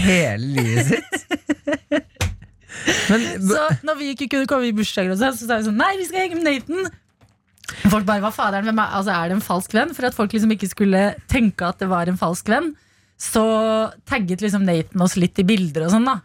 hele 0.00 0.46
livet 0.58 0.90
sitt? 0.90 1.12
Men 3.10 3.24
Så 3.44 3.62
når 3.86 3.98
vi 3.98 4.10
ikke 4.14 4.28
kunne 4.30 4.48
komme 4.50 4.68
i 4.68 4.74
bursdager, 4.76 5.16
sånn, 5.18 5.36
så 5.36 5.46
sa 5.46 5.58
vi 5.58 5.66
sånn 5.68 5.78
Nei, 5.80 5.92
vi 5.98 6.06
skal 6.08 6.24
henge 6.24 6.38
med 6.38 6.46
Nathan. 6.48 6.90
Folk 7.90 8.06
bare, 8.06 8.22
hva 8.24 8.32
faderen, 8.34 8.66
hvem 8.66 8.80
er, 8.82 8.94
altså, 8.98 9.14
er 9.14 9.30
det 9.30 9.36
en 9.38 9.44
falsk 9.44 9.74
venn? 9.76 9.92
For 9.96 10.08
at 10.08 10.16
folk 10.16 10.32
liksom 10.34 10.54
ikke 10.54 10.70
skulle 10.70 11.02
tenke 11.30 11.68
at 11.68 11.78
det 11.82 11.90
var 11.90 12.10
en 12.10 12.18
falsk 12.20 12.50
venn, 12.50 12.72
så 13.20 13.44
tagget 14.08 14.42
liksom 14.42 14.64
Nathan 14.66 15.04
oss 15.04 15.16
litt 15.20 15.38
i 15.38 15.46
bilder 15.46 15.86
og 15.86 15.94
sånn, 15.94 16.08
da. 16.08 16.18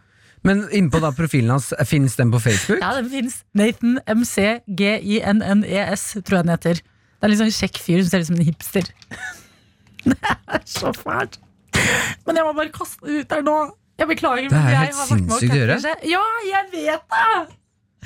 Men 0.46 0.64
innpå 0.74 1.00
da 1.02 1.10
profilen 1.16 1.50
hans, 1.56 1.72
fins 1.90 2.14
den 2.18 2.30
på 2.32 2.38
Facebook? 2.44 2.78
Ja, 2.82 2.92
den 3.00 3.08
fins. 3.10 3.40
Nathan 3.58 3.96
MCGINNES, 4.06 6.04
tror 6.22 6.38
jeg 6.38 6.46
den 6.46 6.52
heter. 6.54 6.80
Det 7.16 7.26
er 7.26 7.32
litt 7.32 7.40
sånn 7.40 7.54
kjekk 7.56 7.80
fyr 7.82 8.02
som 8.04 8.10
ser 8.12 8.22
ut 8.22 8.28
som 8.30 8.38
en 8.38 8.46
hipster. 8.46 8.90
Det 10.06 10.14
er 10.22 10.62
så 10.70 10.92
fælt. 10.94 11.40
Men 12.26 12.38
jeg 12.38 12.44
må 12.46 12.52
bare 12.54 12.70
kaste 12.74 13.02
det 13.02 13.24
ut 13.24 13.30
der 13.32 13.42
nå. 13.42 13.54
Jeg 13.98 14.06
beklager. 14.12 14.46
Det 14.52 14.58
er 14.60 14.76
helt 14.84 14.98
sinnssykt 15.08 15.54
å 15.54 15.58
gjøre. 15.58 15.76
Ja, 16.06 16.20
jeg 16.46 16.68
vet 16.74 17.06
det! 17.10 17.56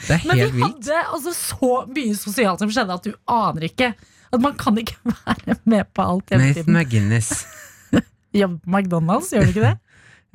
Det 0.00 0.14
er 0.14 0.20
helt 0.22 0.30
Men 0.30 0.38
vi 0.40 0.46
vilt. 0.54 0.62
hadde 0.64 1.00
altså 1.12 1.34
så 1.36 1.70
mye 1.90 2.14
sosialt 2.16 2.62
som 2.64 2.72
skjedde 2.72 2.96
at 2.96 3.04
du 3.04 3.12
aner 3.28 3.66
ikke. 3.68 3.90
At 4.32 4.40
man 4.40 4.54
kan 4.56 4.78
ikke 4.80 4.96
være 5.26 5.58
med 5.68 5.90
på 5.92 6.06
alt 6.14 6.32
hele 6.32 6.46
Nathan 6.46 6.62
tiden. 6.62 6.78
McGinnis. 6.78 7.30
Jobber 8.40 8.58
på 8.64 8.70
McDonald's, 8.78 9.28
gjør 9.34 9.44
du 9.44 9.52
ikke 9.52 9.66
det? 9.66 9.76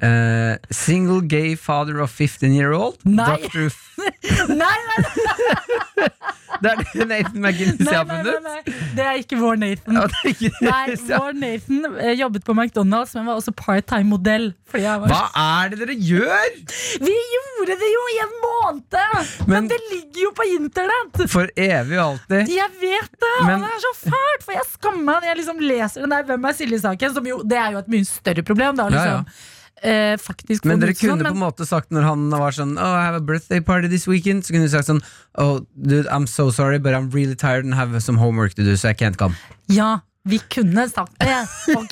Eh, 0.03 0.57
single 0.75 1.21
gay 1.21 1.55
father 1.55 2.01
of 2.03 2.11
15 2.11 2.51
year 2.51 2.73
old. 2.75 2.97
Nei. 3.05 3.37
Dr. 3.47 3.67
F 3.71 3.81
Nei, 4.49 4.55
nei, 4.57 5.03
det 6.61 6.71
er 6.71 6.79
det 6.81 7.05
Nathan 7.07 7.39
McGinnis 7.41 7.87
har 7.87 8.03
nei, 8.09 8.17
nei, 8.17 8.33
funnet. 8.33 8.43
nei. 8.43 8.73
Det 8.97 9.05
er 9.07 9.19
ikke 9.21 9.37
vår 9.39 9.55
Nathan. 9.61 9.95
Ja, 9.95 10.03
ikke. 10.27 10.49
Nei, 10.65 10.95
vår 11.07 11.37
Nathan 11.39 11.87
eh, 12.03 12.11
jobbet 12.19 12.43
på 12.47 12.55
McDonald's, 12.57 13.15
men 13.15 13.27
var 13.29 13.39
også 13.39 13.53
part-time 13.55 14.07
modell. 14.11 14.49
Fordi 14.71 14.83
jeg 14.83 15.01
var 15.05 15.13
Hva 15.13 15.21
er 15.63 15.71
det 15.73 15.79
dere 15.85 15.95
gjør?! 16.09 16.59
Vi 17.07 17.15
gjorde 17.35 17.79
det 17.85 17.89
jo 17.93 18.03
i 18.11 18.19
en 18.25 18.35
måned! 18.43 18.99
Men, 18.99 19.49
Men- 19.55 19.71
det 19.71 19.79
ligger 19.93 20.21
jo 20.27 20.31
på 20.41 20.47
internett! 20.57 21.23
For 21.31 21.51
evig 21.55 21.99
og 22.01 22.05
alltid. 22.09 22.51
Jeg 22.55 22.71
vet 22.83 23.11
det! 23.25 23.33
Men- 23.47 23.57
og 23.63 23.67
det 23.67 23.73
er 23.79 23.83
så 23.87 23.95
fælt! 24.03 24.45
For 24.47 24.57
jeg 24.59 24.67
skammer 24.75 25.03
meg 25.07 25.21
når 25.23 25.31
jeg 25.31 25.41
liksom 25.43 25.63
leser 25.71 26.03
den 26.05 26.15
der 26.17 26.27
Hvem 26.33 26.49
er 26.51 26.59
Silje-saken. 26.59 27.15
Som 27.19 27.31
jo, 27.31 27.39
det 27.47 27.59
er 27.63 27.75
jo 27.77 27.83
et 27.85 27.91
mye 27.95 28.07
større 28.11 28.43
problem. 28.47 28.75
Da, 28.79 28.89
Ja, 28.91 28.95
liksom. 28.99 29.43
Eh, 29.83 30.15
faktisk 30.17 30.63
Men 30.63 30.79
dere 30.79 30.93
kunne 30.95 31.17
sånn, 31.17 31.19
kunne 31.19 31.33
på 31.33 31.35
en 31.35 31.43
måte 31.43 31.65
sagt 31.67 31.91
når 31.91 32.07
han 32.07 32.29
var 32.31 32.55
sånn 32.55 32.77
Oh, 32.79 32.95
I 32.95 33.03
have 33.03 33.19
a 33.19 33.23
birthday 33.23 33.59
party 33.59 33.89
this 33.91 34.07
weekend. 34.07 34.45
Så 34.47 34.55
kunne 34.55 34.69
du 34.69 34.71
sagt 34.71 34.87
sånn 34.87 35.03
Oh, 35.35 35.59
dude, 35.75 36.07
I'm 36.07 36.27
so 36.31 36.49
sorry 36.49 36.79
But 36.79 36.95
I'm 36.95 37.11
really 37.11 37.35
tired 37.35 37.65
and 37.67 37.75
have 37.75 37.91
some 38.01 38.17
homework 38.17 38.55
to 38.55 38.63
do 38.63 38.77
So 38.79 38.89
I 38.89 38.93
can't 38.95 39.19
come. 39.19 39.35
Ja, 39.67 39.99
vi 40.25 40.39
kunne 40.49 40.87
sagt 40.89 41.13
det, 41.21 41.35
ok. 41.75 41.91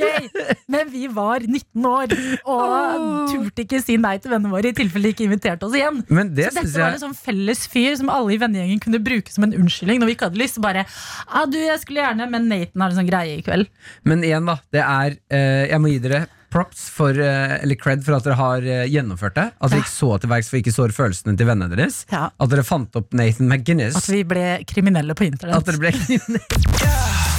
Men 0.74 0.90
vi 0.90 1.06
var 1.14 1.44
19 1.46 1.86
år 1.86 2.14
Og 2.50 3.04
turte 3.30 3.66
ikke 3.66 3.82
si 3.84 3.98
nei 4.02 4.16
til 4.24 4.34
vennene 4.34 4.50
våre 4.54 4.72
I 4.72 4.78
tilfelle 4.78 5.12
de 5.12 5.14
ikke 5.14 5.28
inviterte 5.28 5.68
oss 5.68 5.76
igjen. 5.78 6.00
Men 6.10 6.32
det 6.34 6.48
Så 6.50 6.58
dette 6.58 6.72
dette 6.72 6.82
var 6.82 6.98
en 6.98 7.04
sånn 7.04 7.18
felles 7.18 7.66
fyr 7.70 7.94
Som 8.00 8.10
alle 8.14 8.34
i 8.34 8.40
vennegjengen 8.42 8.82
kunne 8.82 9.02
bruke 9.04 9.34
som 9.34 9.46
en 9.46 9.54
unnskyldning 9.60 10.02
Når 10.02 10.10
vi 10.10 10.16
ikke 10.18 10.32
hadde 10.32 10.42
lyst. 10.42 10.62
Bare, 10.64 10.88
ah, 11.28 11.46
du, 11.46 11.60
jeg 11.62 11.84
skulle 11.84 12.02
gjerne 12.02 12.30
Men 12.32 12.48
Nathan 12.50 12.86
har 12.86 12.96
en 12.96 13.02
sånn 13.04 13.12
greie 13.12 13.38
i 13.38 13.44
kveld. 13.46 13.70
Men 14.08 14.24
igjen 14.26 14.50
da, 14.50 14.58
det 14.74 14.82
er 14.82 15.20
eh, 15.30 15.68
Jeg 15.70 15.84
må 15.84 15.94
gi 15.94 16.00
dere 16.08 16.26
props 16.54 16.86
for 16.94 17.18
eh, 17.18 17.56
Eller 17.64 17.76
cred 17.80 18.04
for 18.06 18.16
at 18.18 18.28
dere 18.28 18.38
har 18.40 18.66
eh, 18.68 18.86
gjennomført 18.94 19.36
det. 19.40 19.48
At 19.58 19.74
dere 19.74 19.84
ikke 19.84 19.96
så 19.96 20.12
til 20.22 20.32
verks 20.34 20.52
for 20.54 20.62
ikke 20.62 20.76
sår 20.76 20.94
følelsene 20.96 21.36
til 21.40 21.50
vennene 21.50 21.74
deres. 21.74 22.04
Ja. 22.14 22.28
At 22.38 22.54
dere 22.54 22.66
fant 22.68 22.94
opp 23.00 23.14
Nathan 23.18 23.50
McGuinness. 23.50 23.98
At 24.00 24.12
vi 24.14 24.22
ble 24.28 24.48
kriminelle 24.70 25.18
på 25.18 25.28
internett. 25.32 25.58
At 25.58 25.72
dere 25.72 25.82
ble 25.82 25.94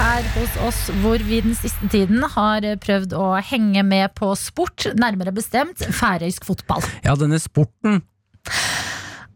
her 0.00 0.24
hos 0.34 0.54
oss, 0.64 0.78
hvor 1.02 1.20
vi 1.24 1.40
den 1.44 1.54
siste 1.56 1.88
tiden 1.92 2.24
har 2.34 2.64
prøvd 2.82 3.12
å 3.16 3.26
henge 3.44 3.82
med 3.86 4.14
på 4.18 4.32
sport, 4.38 4.88
nærmere 4.98 5.32
bestemt 5.36 5.84
færøysk 5.96 6.46
fotball. 6.48 6.84
Ja, 7.04 7.14
denne 7.20 7.40
sporten. 7.40 8.00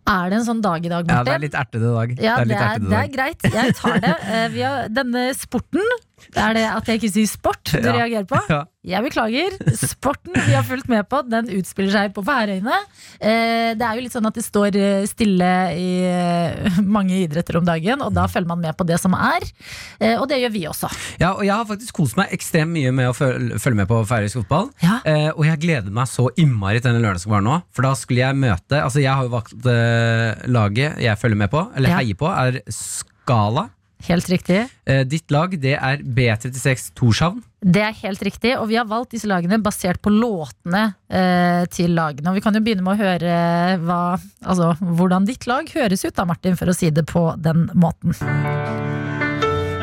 Er 0.05 0.29
det 0.29 0.37
en 0.41 0.45
sånn 0.45 0.61
dag 0.65 0.85
i 0.85 0.91
dag, 0.93 1.09
Ja, 1.09 1.23
det 1.25 1.33
er 1.33 1.43
litt 1.47 1.55
ertete 1.57 1.93
dag. 1.93 2.11
Ja, 2.21 2.35
Det 2.45 2.45
er 2.45 2.49
det 2.51 2.59
er, 2.61 2.83
det 2.91 2.99
er 2.99 3.13
greit. 3.13 3.47
Jeg 3.55 3.77
tar 3.79 4.01
det. 4.05 4.17
Eh, 4.29 4.49
Vi 4.53 4.61
har, 4.65 4.89
denne 4.93 5.23
sporten 5.37 5.81
Er 6.39 6.55
det 6.55 6.63
at 6.71 6.87
jeg 6.89 7.01
ikke 7.01 7.13
sier 7.13 7.27
sport 7.29 7.73
du 7.75 7.83
Ja. 7.85 7.93
reagerer 7.99 8.25
på? 8.31 8.39
Jeg 8.85 9.01
beklager. 9.01 9.55
Sporten 9.81 10.35
vi 10.45 10.53
har 10.53 10.63
fulgt 10.69 10.91
med 10.93 11.07
på, 11.09 11.23
den 11.25 11.47
utspiller 11.57 11.89
seg 11.95 12.11
på 12.13 12.21
Færøyene. 12.21 12.75
Eh, 13.17 13.73
Det 13.73 13.81
er 13.81 13.95
jo 13.97 14.03
litt 14.05 14.13
sånn 14.13 14.27
at 14.29 14.35
det 14.37 14.45
står 14.45 14.77
eh, 14.77 15.07
stille 15.09 15.49
i 15.73 15.87
eh, 16.05 16.77
mange 16.97 17.17
idretter 17.23 17.57
om 17.57 17.65
dagen, 17.65 18.03
og 18.05 18.13
da 18.13 18.27
følger 18.29 18.51
man 18.51 18.61
med 18.61 18.77
på 18.77 18.85
det 18.85 18.99
som 19.01 19.17
er. 19.17 19.41
Og 20.21 20.27
det 20.29 20.37
gjør 20.43 20.53
vi 20.53 20.67
også. 20.69 20.91
Ja, 21.23 21.31
og 21.33 21.47
jeg 21.49 21.55
har 21.57 21.65
faktisk 21.65 21.97
kost 21.97 22.19
meg 22.21 22.29
ekstremt 22.37 22.75
mye 22.77 22.93
med 22.93 23.09
å 23.09 23.15
følge, 23.17 23.73
med 23.81 23.89
på 23.89 24.03
færøysk 24.05 24.43
fotball. 24.43 24.69
Ja. 24.85 24.99
Og 25.33 25.47
jeg 25.49 25.63
gleder 25.65 25.89
meg 25.91 26.11
så 26.13 26.29
innmari 26.37 26.83
til 26.85 26.91
denne 26.93 27.01
lørdagen 27.07 27.25
som 27.25 27.33
var 27.39 27.45
nå. 27.47 27.57
For 27.73 27.89
da 27.89 27.95
skulle 27.97 28.21
jeg 28.21 28.37
møte 28.37 28.83
Altså 28.85 29.01
jeg 29.01 29.17
har 29.17 29.25
jo 29.25 29.33
valgt 29.33 29.57
laget 30.53 31.01
jeg 31.01 31.19
følger 31.25 31.41
med 31.41 31.51
på, 31.57 31.65
eller 31.75 31.89
Ja. 31.95 32.03
heier 32.03 32.21
på, 32.21 32.29
er 32.29 32.61
Skala. 32.69 33.71
Helt 34.05 34.29
riktig. 34.29 34.59
Eh, 34.85 35.03
ditt 35.09 35.33
lag 35.33 35.55
det 35.61 35.75
er 35.79 36.03
B36 36.05 36.91
Torshavn. 36.99 37.41
Det 37.65 37.81
er 37.81 37.95
helt 38.03 38.21
riktig, 38.27 38.53
og 38.59 38.69
vi 38.69 38.77
har 38.77 38.89
valgt 38.89 39.15
disse 39.15 39.29
lagene 39.31 39.57
basert 39.65 40.03
på 40.05 40.13
låtene 40.13 40.83
eh, 41.09 41.65
til 41.73 41.95
lagene. 41.97 42.29
Og 42.29 42.37
vi 42.37 42.45
kan 42.45 42.57
jo 42.57 42.61
begynne 42.65 42.85
med 42.85 42.99
å 42.99 43.01
høre 43.01 43.39
hva, 43.81 44.01
altså, 44.45 44.75
hvordan 44.81 45.25
ditt 45.29 45.49
lag 45.49 45.71
høres 45.73 46.05
ut, 46.05 46.13
da, 46.17 46.29
Martin, 46.29 46.59
for 46.61 46.69
å 46.69 46.77
si 46.77 46.93
det 46.93 47.07
på 47.09 47.31
den 47.41 47.71
måten. 47.73 48.13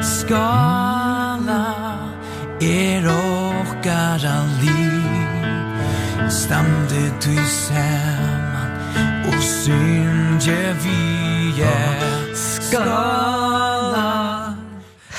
Skala 0.06 1.62
er 2.62 3.06
okkara 3.10 4.38
liv 4.62 5.02
Stamde 6.32 7.02
du 7.22 7.36
saman 7.50 8.72
og 9.30 9.42
synge 9.44 10.60
vi 10.86 11.66
er 11.66 12.36
Skala 12.38 13.51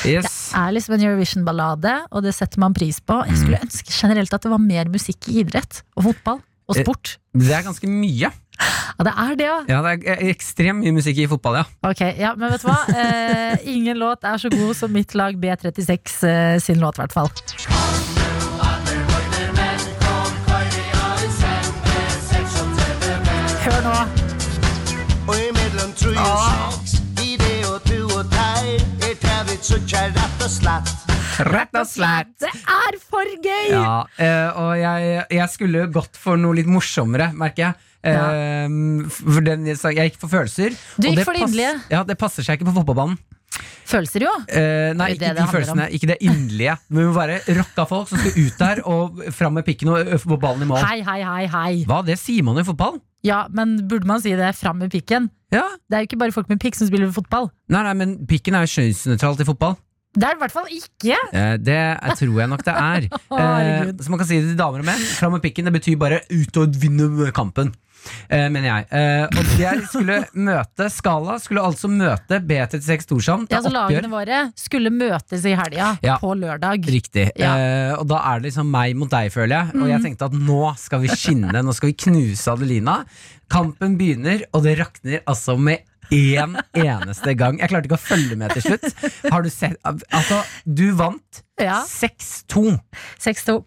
Yes. 0.09 0.53
er 0.59 0.73
liksom 0.75 0.97
en 0.97 1.05
Eurovision-ballade, 1.07 1.97
og 2.11 2.25
det 2.25 2.35
setter 2.37 2.63
man 2.63 2.75
pris 2.77 2.99
på. 3.01 3.21
Jeg 3.29 3.39
skulle 3.41 3.61
ønske 3.63 3.95
generelt 3.95 4.35
at 4.35 4.47
det 4.47 4.53
var 4.53 4.63
mer 4.63 4.91
musikk 4.93 5.29
i 5.31 5.43
idrett 5.45 5.83
og 5.97 6.11
fotball 6.11 6.41
og 6.71 6.79
sport. 6.79 7.17
Det 7.35 7.53
er 7.53 7.65
ganske 7.67 7.91
mye. 7.91 8.31
Ja, 8.33 9.05
det 9.07 9.13
er 9.25 9.35
det, 9.39 9.47
ja. 9.49 9.59
Ja, 9.71 9.81
det 9.87 10.07
er 10.13 10.25
ekstremt 10.31 10.85
mye 10.85 10.95
musikk 10.95 11.23
i 11.25 11.29
fotball, 11.31 11.63
ja. 11.63 11.65
Ok, 11.89 12.05
ja, 12.21 12.35
Men 12.39 12.53
vet 12.55 12.65
du 12.65 12.69
hva? 12.71 12.79
Eh, 12.93 13.69
ingen 13.75 13.99
låt 13.99 14.25
er 14.29 14.39
så 14.39 14.53
god 14.53 14.75
som 14.79 14.93
mitt 14.95 15.17
lag 15.19 15.39
B36 15.41 16.19
eh, 16.29 16.59
sin 16.63 16.83
låt, 16.83 16.99
i 16.99 17.07
hvert 17.07 17.17
fall. 17.17 18.12
Sukker, 29.63 30.11
rett 30.17 30.43
og 30.43 30.51
slett. 30.51 30.93
Rett 31.47 31.77
og 31.79 31.87
slett. 31.89 32.33
Det 32.43 32.51
er 32.51 32.97
for 33.01 33.29
gøy! 33.39 33.69
Ja, 33.71 34.03
eh, 34.19 34.59
og 34.59 34.73
jeg, 34.81 35.13
jeg 35.39 35.49
skulle 35.53 35.87
gått 35.95 36.19
for 36.21 36.41
noe 36.41 36.59
litt 36.59 36.71
morsommere, 36.71 37.31
merker 37.39 37.69
jeg. 37.69 37.89
Ja. 38.03 38.67
for 39.07 39.45
den, 39.47 39.69
jeg 39.71 39.79
gikk 39.79 40.17
for 40.19 40.33
følelser. 40.33 40.75
Du 40.99 41.07
gikk 41.07 41.23
for 41.23 41.39
det 41.39 41.45
inderlige. 41.47 41.77
Ja, 41.93 42.01
det 42.03 42.17
passer 42.19 42.43
seg 42.43 42.59
ikke 42.59 42.73
på 42.73 42.81
fotballbanen. 42.81 43.21
Følelser, 43.87 44.25
jo. 44.27 44.33
Eh, 44.49 44.91
nei, 44.97 45.13
ikke 45.15 45.23
det 45.23 45.29
det 45.29 45.37
de 45.37 45.45
det 45.45 45.53
følelsene. 45.53 45.87
om. 45.87 45.95
Ikke 45.95 46.11
det 46.11 46.19
inderlige. 46.25 46.77
Men 46.89 46.99
vi 46.99 47.07
må 47.07 47.15
være 47.15 47.39
rocka 47.61 47.87
folk 47.87 48.11
som 48.11 48.19
skal 48.23 48.37
ut 48.41 48.61
der 48.65 48.83
og 48.89 49.23
fram 49.37 49.59
med 49.61 49.67
pikken 49.69 49.93
og 49.93 50.13
få 50.25 50.39
ballen 50.43 50.67
i 50.67 50.71
mål. 50.73 50.83
Hei, 50.83 50.99
hei, 51.07 51.21
hei, 51.23 51.47
hei. 51.53 51.73
Hva, 51.87 52.03
det 52.07 52.19
sier 52.19 52.43
man 52.47 52.59
i 52.59 52.67
fotball? 52.67 52.99
Ja, 53.23 53.45
men 53.55 53.77
burde 53.89 54.09
man 54.09 54.21
si 54.23 54.33
det 54.35 54.51
fram 54.59 54.81
med 54.83 54.91
pikken? 54.91 55.31
Ja. 55.55 55.63
Det 55.89 55.95
er 55.97 56.03
jo 56.03 56.09
ikke 56.11 56.19
bare 56.25 56.35
folk 56.35 56.49
med 56.51 56.59
pikk 56.63 56.75
som 56.79 56.89
spiller 56.89 57.11
fotball. 57.15 57.51
Nei, 57.71 57.83
nei, 57.87 57.95
men 57.99 58.15
pikken 58.27 58.57
er 58.59 58.65
jo 58.67 58.73
kjønnsnøytralt 58.75 59.43
i 59.45 59.47
fotball. 59.47 59.77
Det 60.13 60.27
er 60.27 60.35
det 60.35 60.37
i 60.37 60.43
hvert 60.43 60.53
fall 60.53 60.67
ikke! 60.75 61.19
Eh, 61.33 61.55
det 61.57 61.73
er- 61.79 62.17
tror 62.19 62.41
jeg 62.43 62.49
nok 62.53 62.65
det 62.67 62.75
er. 62.77 63.07
Eh, 63.33 63.93
så 64.03 64.11
man 64.13 64.19
kan 64.21 64.29
si 64.29 64.41
det 64.43 64.51
til 64.51 64.59
damer 64.59 64.83
og 64.83 64.85
menn. 64.91 65.07
Fram 65.17 65.33
med 65.33 65.41
pikken, 65.45 65.65
det 65.65 65.73
betyr 65.79 65.97
bare 66.01 66.19
ut 66.31 66.57
og 66.61 66.75
vinne 66.83 67.31
kampen. 67.33 67.71
Eh, 68.29 68.49
mener 68.51 68.69
jeg. 68.69 68.87
Eh, 68.91 69.25
og 69.39 69.53
jeg 69.61 69.83
skulle 69.91 70.19
møte 70.35 70.89
Skala 70.93 71.39
skulle 71.43 71.63
altså 71.65 71.91
møte 71.93 72.41
B36 72.49 73.07
Torshavn. 73.11 73.47
Ja, 73.53 73.61
så 73.65 73.71
Lagene 73.73 74.11
våre 74.13 74.41
skulle 74.59 74.91
møtes 74.95 75.45
i 75.49 75.55
helga, 75.59 75.93
Ja. 76.03 76.19
på 76.23 76.33
lørdag. 76.39 76.85
Riktig. 76.87 77.31
Ja. 77.39 77.53
Eh, 77.57 77.95
og 77.99 78.07
da 78.11 78.23
er 78.33 78.41
det 78.41 78.51
liksom 78.51 78.71
meg 78.73 78.97
mot 78.97 79.11
deg, 79.13 79.31
føler 79.33 79.55
jeg. 79.73 79.81
Og 79.83 79.89
jeg 79.93 80.03
tenkte 80.07 80.29
at 80.31 80.33
nå 80.37 80.75
skal 80.81 81.01
vi 81.05 81.09
skinne, 81.15 81.63
nå 81.63 81.75
skal 81.77 81.93
vi 81.93 81.99
knuse 82.07 82.53
Adelina. 82.53 83.03
Kampen 83.53 83.99
begynner, 84.01 84.45
og 84.55 84.63
det 84.65 84.79
rakner 84.81 85.21
altså 85.29 85.59
med 85.61 85.85
én 86.13 86.57
eneste 86.79 87.35
gang. 87.39 87.59
Jeg 87.61 87.73
klarte 87.73 87.89
ikke 87.89 87.99
å 87.99 88.05
følge 88.05 88.39
med 88.39 88.55
til 88.57 88.67
slutt. 88.67 88.89
Har 89.33 89.45
du 89.45 89.51
sett 89.53 89.79
Altså, 89.85 90.43
du 90.65 90.91
vant 90.99 91.43
Ja. 91.61 91.83
6-2. 91.87 92.79
6-2. 93.23 93.61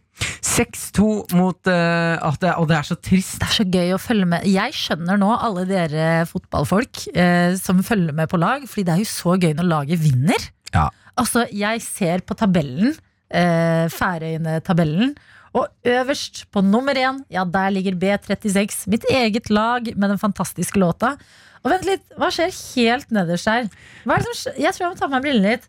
6-2 0.45 1.05
mot 1.35 1.67
uh, 1.67 2.15
at 2.23 2.39
det, 2.39 2.51
Og 2.61 2.67
det 2.69 2.77
er 2.77 2.87
så 2.87 2.95
trist. 2.95 3.39
Det 3.41 3.49
er 3.49 3.57
så 3.57 3.67
gøy 3.67 3.95
å 3.95 4.01
følge 4.01 4.27
med. 4.31 4.47
Jeg 4.47 4.75
skjønner 4.77 5.19
nå 5.19 5.31
alle 5.35 5.65
dere 5.69 6.09
fotballfolk 6.29 7.07
uh, 7.15 7.55
som 7.59 7.83
følger 7.85 8.15
med 8.15 8.31
på 8.31 8.39
lag, 8.41 8.67
fordi 8.69 8.87
det 8.87 8.95
er 8.95 9.03
jo 9.03 9.09
så 9.11 9.35
gøy 9.35 9.55
når 9.57 9.71
laget 9.71 10.03
vinner. 10.03 10.49
Ja. 10.75 10.89
Altså, 11.19 11.45
jeg 11.55 11.83
ser 11.83 12.23
på 12.27 12.37
tabellen, 12.39 12.95
uh, 13.35 13.85
Færøyene-tabellen, 13.91 15.15
og 15.55 15.71
øverst 15.87 16.43
på 16.51 16.63
nummer 16.65 16.97
én, 16.99 17.21
ja, 17.31 17.45
der 17.47 17.71
ligger 17.71 17.95
B36, 17.95 18.89
mitt 18.91 19.05
eget 19.07 19.47
lag 19.49 19.87
med 19.95 20.11
den 20.11 20.19
fantastiske 20.19 20.79
låta. 20.79 21.13
Og 21.65 21.71
vent 21.73 21.87
litt, 21.89 22.03
hva 22.21 22.29
skjer 22.33 22.51
helt 22.53 23.15
nederst 23.15 23.49
her? 23.49 23.69
Hva 24.05 24.15
er 24.17 24.21
det 24.21 24.27
som 24.29 24.37
skjer? 24.37 24.59
Jeg 24.61 24.75
tror 24.75 24.85
jeg 24.85 24.91
må 24.91 24.99
ta 24.99 25.07
på 25.07 25.15
meg 25.15 25.25
brillene 25.25 25.55
litt. 25.55 25.65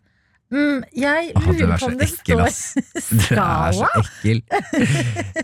Mm, 0.54 0.82
jeg 0.94 1.30
lurer 1.34 1.72
er 1.74 1.80
på 1.80 1.88
om 1.88 1.96
det 1.98 2.06
ekkel, 2.06 2.42
står 2.54 3.00
skala. 3.02 3.48
Du 3.72 3.80
er 3.80 3.80
så 3.80 3.88
ekkel. 4.02 4.42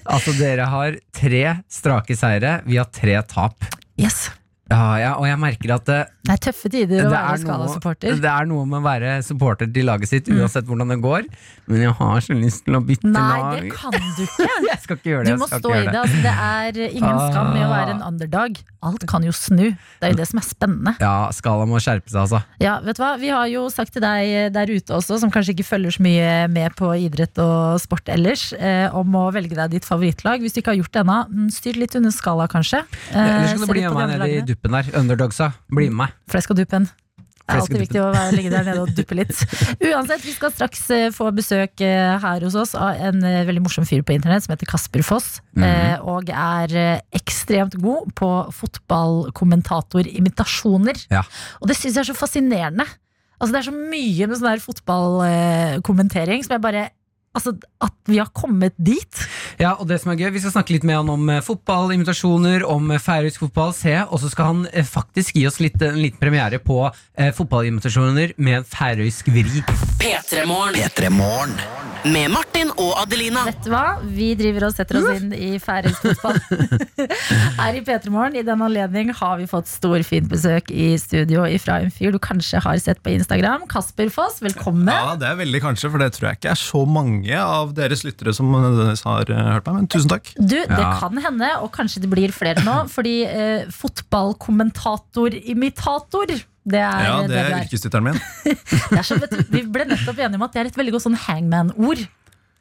Altså, 0.05 0.35
dere 0.39 0.69
har 0.71 0.99
tre 1.17 1.43
strake 1.73 2.19
seire. 2.21 2.53
Vi 2.69 2.79
har 2.79 2.87
tre 2.95 3.17
tap. 3.33 3.67
Yes. 3.99 4.29
Ja, 4.73 4.89
ja, 5.01 5.13
og 5.21 5.27
jeg 5.29 5.39
merker 5.43 5.75
at 5.77 5.85
det, 5.91 6.01
Det 6.23 6.33
er 6.37 6.41
tøffe 6.47 6.71
tider 6.73 7.05
å 7.05 7.11
være 7.13 7.33
er 7.35 7.41
Skala-supporter. 7.43 8.15
det 8.23 8.31
er 8.31 8.47
noe 8.49 8.65
med 8.71 8.79
å 8.81 8.85
være 8.87 9.15
supporter 9.27 9.69
til 9.75 9.85
laget 9.89 10.09
sitt, 10.09 10.29
uansett 10.33 10.65
hvordan 10.69 10.89
det 10.95 10.99
går. 11.03 11.27
Men 11.71 11.83
jeg 11.85 11.95
har 11.99 12.21
så 12.25 12.35
lyst 12.39 12.65
til 12.67 12.79
å 12.79 12.81
bytte 12.87 13.11
Nei, 13.11 13.23
lag. 13.43 13.59
det 13.61 13.73
kan 13.75 13.93
du 13.97 14.23
ikke. 14.25 14.49
Jeg 14.73 14.79
skal 14.83 14.97
ikke 14.99 15.11
gjøre 15.13 15.25
det. 15.27 15.35
Du 15.37 15.43
må 15.43 15.49
stå 15.51 15.71
i 15.71 15.75
gjøre 15.77 15.93
det. 15.93 16.01
Altså, 16.03 16.21
det 16.25 16.35
er 16.43 16.81
ingen 16.97 17.19
skam 17.33 17.51
i 17.59 17.63
å 17.67 17.71
være 17.71 17.91
en 17.97 18.03
Ah. 18.03 18.09
underdog. 18.13 18.57
Alt 18.83 19.05
kan 19.07 19.23
jo 19.23 19.31
snu. 19.37 19.77
Det 20.01 20.07
er 20.09 20.11
jo 20.15 20.19
det 20.19 20.27
som 20.31 20.41
er 20.41 20.47
spennende. 20.47 20.93
Ja, 21.03 21.29
Skala 21.35 21.67
må 21.71 21.79
skjerpe 21.83 22.11
seg, 22.11 22.19
altså. 22.25 22.41
Ja, 22.63 22.79
vet 22.83 22.97
du 22.99 23.03
hva? 23.05 23.13
Vi 23.21 23.29
har 23.31 23.47
jo 23.53 23.67
sagt 23.71 23.93
til 23.95 24.03
deg 24.03 24.53
der 24.57 24.67
ute 24.73 24.95
også, 24.97 25.19
som 25.23 25.31
kanskje 25.31 25.55
ikke 25.55 25.67
følger 25.69 25.95
så 25.95 26.03
mye 26.03 26.49
med 26.51 26.75
på 26.79 26.91
idrett 26.99 27.39
og 27.43 27.79
sport 27.83 28.09
ellers, 28.11 28.49
eh, 28.59 28.89
om 28.95 29.13
å 29.19 29.27
velge 29.35 29.55
deg 29.59 29.71
ditt 29.77 29.87
favorittlag. 29.87 30.41
Hvis 30.43 30.55
du 30.57 30.63
ikke 30.63 30.73
har 30.75 30.81
gjort 30.81 30.93
det 30.97 31.03
ennå, 31.05 31.19
mm, 31.31 31.51
styr 31.55 31.79
litt 31.79 31.95
under 31.99 32.11
skala, 32.15 32.49
kanskje. 32.51 32.83
Eh, 33.13 33.19
Eller 33.23 33.55
så 33.59 33.67
du 33.67 33.73
bli 33.73 33.83
med 33.87 33.95
meg 33.95 34.09
ned 34.09 34.17
i 34.17 34.23
lagene. 34.25 34.47
Duppen 34.63 34.79
der. 34.79 34.87
Underdogsa. 34.99 35.53
Bli 35.73 35.89
med 35.91 35.99
meg. 36.07 36.11
Flesk 36.31 36.51
og 36.55 36.59
duppen. 36.61 36.85
Det 37.43 37.51
er 37.51 37.59
alltid 37.59 37.81
viktig 37.83 37.99
å 37.99 38.15
ligge 38.31 38.53
der 38.53 38.63
nede 38.69 38.83
og 38.85 38.91
duppe 38.95 39.17
litt. 39.19 39.35
Uansett, 39.91 40.23
vi 40.23 40.31
skal 40.33 40.53
straks 40.55 40.91
eh, 40.95 41.11
få 41.13 41.31
besøk 41.35 41.81
eh, 41.83 42.21
her 42.23 42.41
hos 42.47 42.55
oss 42.57 42.75
av 42.79 42.95
en 43.03 43.25
eh, 43.27 43.47
veldig 43.49 43.63
morsom 43.65 43.85
fyr 43.89 44.03
på 44.07 44.13
internett 44.15 44.45
som 44.47 44.53
heter 44.55 44.71
Kasper 44.71 45.03
Foss. 45.03 45.43
Mm 45.59 45.67
-hmm. 45.67 45.99
Og 46.07 46.31
er 46.31 47.03
ekstremt 47.11 47.75
god 47.83 48.15
på 48.15 48.53
fotballkommentatorimitasjoner. 48.53 50.97
Ja. 51.11 51.23
Og 51.61 51.69
det 51.69 51.77
syns 51.77 51.95
jeg 51.97 52.01
er 52.07 52.15
så 52.15 52.15
fascinerende. 52.15 52.85
Altså 53.41 53.53
Det 53.53 53.59
er 53.59 53.71
så 53.71 53.75
mye 53.75 54.27
med 54.27 54.37
sånn 54.39 54.53
der 54.53 54.61
fotballkommentering 54.63 56.45
som 56.45 56.53
jeg 56.55 56.63
bare 56.63 56.91
Altså 57.33 57.55
At 57.81 57.95
vi 58.07 58.19
har 58.19 58.29
kommet 58.37 58.75
dit. 58.77 59.23
Ja, 59.61 59.75
og 59.79 59.89
det 59.89 60.01
som 60.03 60.13
er 60.13 60.21
gøy, 60.21 60.33
Vi 60.35 60.43
skal 60.43 60.57
snakke 60.57 60.75
litt 60.75 60.85
med 60.85 61.01
han 61.01 61.11
om 61.13 61.29
fotball, 61.41 61.63
fotballinvitasjoner, 61.63 62.65
om 62.69 62.91
eh, 62.91 63.01
færøysk 63.01 63.47
fotball. 63.47 63.73
Se, 63.77 63.95
og 64.05 64.21
så 64.23 64.31
skal 64.33 64.51
han 64.51 64.65
eh, 64.73 64.85
faktisk 64.87 65.37
gi 65.39 65.47
oss 65.49 65.61
litt, 65.63 65.81
en 65.83 66.01
liten 66.01 66.21
premiere 66.21 66.61
på 66.63 66.85
eh, 66.87 67.33
fotballinvitasjoner 67.35 68.35
med 68.37 68.61
en 68.61 68.67
færøysk 68.69 69.31
vri. 69.33 69.63
P3morgen. 70.03 71.57
Med 72.03 72.33
Martin 72.35 72.73
og 72.83 72.97
Adelina. 72.99 73.45
Vet 73.47 73.63
du 73.63 73.71
hva? 73.71 74.01
Vi 74.03 74.33
driver 74.39 74.67
og 74.67 74.75
setter 74.75 74.99
oss 74.99 75.21
inn 75.21 75.35
i 75.37 75.53
færøysk 75.63 76.09
fotball. 76.09 76.41
Her 77.61 77.77
i 77.79 77.83
P3 77.87 78.11
Morgen 78.11 78.39
i 78.41 78.45
den 78.47 78.65
anledning 78.67 79.13
har 79.15 79.39
vi 79.39 79.47
fått 79.51 79.71
storfint 79.71 80.27
besøk 80.31 80.73
i 80.75 80.93
studio 80.99 81.47
fra 81.63 81.79
en 81.85 81.95
fyr 81.95 82.11
du 82.15 82.19
kanskje 82.23 82.63
har 82.65 82.81
sett 82.83 83.03
på 83.05 83.15
Instagram. 83.15 83.69
Kasper 83.71 84.11
Foss, 84.13 84.41
velkommen. 84.43 84.91
Ja, 84.91 85.15
det 85.19 85.31
er 85.31 85.39
veldig 85.45 85.63
kanskje, 85.63 85.93
for 85.93 86.03
det 86.03 86.13
tror 86.17 86.33
jeg 86.33 86.43
ikke 86.43 86.53
er 86.57 86.63
så 86.63 86.83
mange 86.89 87.22
av 87.39 87.71
deres 87.77 88.03
lyttere 88.05 88.33
som 88.35 88.47
nødvendigvis 88.51 89.05
har 89.07 89.31
eh, 89.31 89.53
hørt 89.55 89.67
meg, 89.69 89.75
men 89.79 89.87
tusen 89.93 90.11
takk. 90.11 90.33
Du, 90.39 90.57
det 90.59 90.67
Ja. 90.69 90.99
kan 90.99 91.15
hende, 91.23 91.49
og 91.63 91.71
kanskje 91.77 92.01
det 92.03 92.11
blir 92.11 92.33
flere 92.35 92.59
nå, 92.67 92.81
fordi 92.97 93.15
eh, 93.29 93.63
fotballkommentator-imitator 93.71 96.27
det 96.63 96.79
er 96.79 97.03
Ja, 97.09 97.17
det, 97.27 97.33
det 97.33 97.39
er 97.43 97.57
yrkestittelen 97.65 98.05
min. 98.13 98.19
Det 98.93 98.99
er 99.01 99.07
så, 99.07 99.17
vet 99.19 99.33
du, 99.35 99.41
vi 99.51 99.63
ble 99.67 99.83
nettopp 99.91 100.15
enige 100.23 100.39
om 100.39 100.45
at 100.47 100.53
det 100.55 100.61
er 100.63 100.69
et 100.71 100.77
veldig 100.79 100.93
godt 100.95 101.03
sånn 101.09 101.19
hangman-ord. 101.25 101.99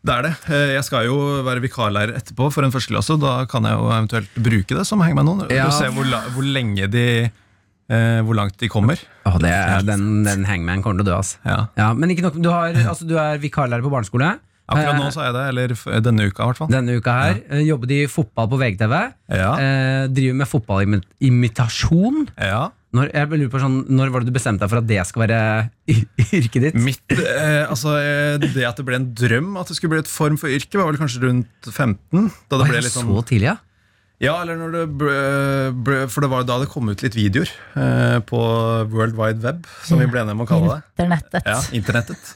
Det 0.02 0.10
er 0.16 0.22
det. 0.26 0.32
Eh, 0.50 0.72
Jeg 0.74 0.82
skal 0.88 1.06
jo 1.06 1.18
være 1.46 1.62
vikarlærer 1.62 2.16
etterpå 2.18 2.48
for 2.56 2.66
en 2.66 2.74
førsteklasse, 2.74 3.14
da 3.22 3.36
kan 3.52 3.62
jeg 3.70 3.78
jo 3.78 3.86
eventuelt 3.94 4.32
bruke 4.42 4.74
det 4.80 4.86
som 4.90 4.98
hangman-ord. 5.06 5.46
Ja. 5.54 5.68
Og 5.70 5.74
se 5.78 5.86
hvor, 5.94 6.06
la, 6.10 6.24
hvor 6.34 6.42
lenge 6.48 6.88
de 6.90 7.04
eh, 7.30 8.20
Hvor 8.26 8.34
langt 8.40 8.58
de 8.58 8.66
kommer. 8.74 8.98
Oh, 9.30 9.38
det 9.38 9.54
er, 9.54 9.86
den, 9.86 10.24
den 10.26 10.48
hangman 10.50 10.82
kommer 10.82 10.98
til 11.04 11.06
å 11.06 11.10
dø, 11.12 11.16
altså. 11.22 11.38
Ja. 11.46 11.60
Ja, 11.78 11.92
men 11.94 12.10
ikke 12.16 12.26
nok, 12.26 12.42
du, 12.42 12.50
har, 12.50 12.74
altså, 12.82 13.06
du 13.06 13.14
er 13.22 13.38
vikarlærer 13.44 13.86
på 13.86 13.94
barneskole. 13.94 14.34
Akkurat 14.72 15.00
nå 15.00 15.08
så 15.14 15.26
jeg 15.28 15.36
det, 15.38 15.46
eller 15.52 15.74
denne 16.08 16.28
uka 16.28 16.44
i 16.44 16.52
hvert 16.52 16.62
fall. 16.62 16.70
Denne 16.72 16.98
uka 17.00 17.16
her. 17.18 17.40
Ja. 17.46 17.64
Jobber 17.72 17.92
de 17.92 18.04
i 18.04 18.12
fotball 18.12 18.52
på 18.52 18.62
VGTV. 18.62 18.96
Ja. 19.32 19.50
Eh, 19.56 20.04
driver 20.12 20.38
med 20.42 20.52
fotballimitasjon. 20.52 22.30
Ja. 22.38 22.70
Når, 22.92 23.08
jeg 23.16 23.28
lurer 23.32 23.52
på 23.54 23.60
sånn, 23.62 23.78
når 23.88 24.10
var 24.12 24.24
det 24.24 24.34
du 24.34 24.36
bestemte 24.36 24.66
deg 24.66 24.72
for 24.74 24.82
at 24.82 24.88
det 24.90 25.00
skal 25.08 25.24
være 25.24 25.42
yrket 26.42 26.66
ditt? 26.66 26.80
Mitt, 26.84 27.04
eh, 27.16 27.64
altså, 27.64 27.96
eh, 28.02 28.36
det 28.42 28.66
at 28.68 28.80
det 28.82 28.88
ble 28.88 29.00
en 29.00 29.12
drøm 29.16 29.54
at 29.62 29.72
det 29.72 29.78
skulle 29.78 29.96
bli 29.96 30.02
et 30.04 30.12
form 30.12 30.36
for 30.40 30.52
yrke, 30.52 30.76
var 30.76 30.90
vel 30.92 31.00
kanskje 31.00 31.24
rundt 31.24 31.70
15. 31.72 32.28
Da 32.52 32.60
det 32.60 32.66
Oi, 32.66 32.72
ble 32.74 32.82
litt 32.84 32.92
sånn, 32.92 33.08
Så 33.08 33.24
tidlig, 33.32 33.54
ja? 33.54 33.56
Ja, 34.22 34.36
eller 34.44 34.58
når 34.60 34.74
det 34.76 34.82
ble, 35.02 35.14
ble, 35.86 35.96
For 36.12 36.22
det 36.22 36.30
var 36.32 36.44
da 36.46 36.60
det 36.62 36.68
kom 36.70 36.90
ut 36.92 37.02
litt 37.02 37.16
videoer 37.18 37.50
eh, 37.74 38.18
på 38.30 38.42
World 38.94 39.16
Wide 39.18 39.42
Web, 39.42 39.66
som 39.88 39.98
vi 40.02 40.06
ble 40.12 40.22
enige 40.22 40.36
om 40.38 40.44
å 40.44 40.48
kalle 40.50 40.76
det. 40.76 40.84
Internettet. 41.02 41.48
Ja, 41.50 41.58
internettet. 41.74 42.32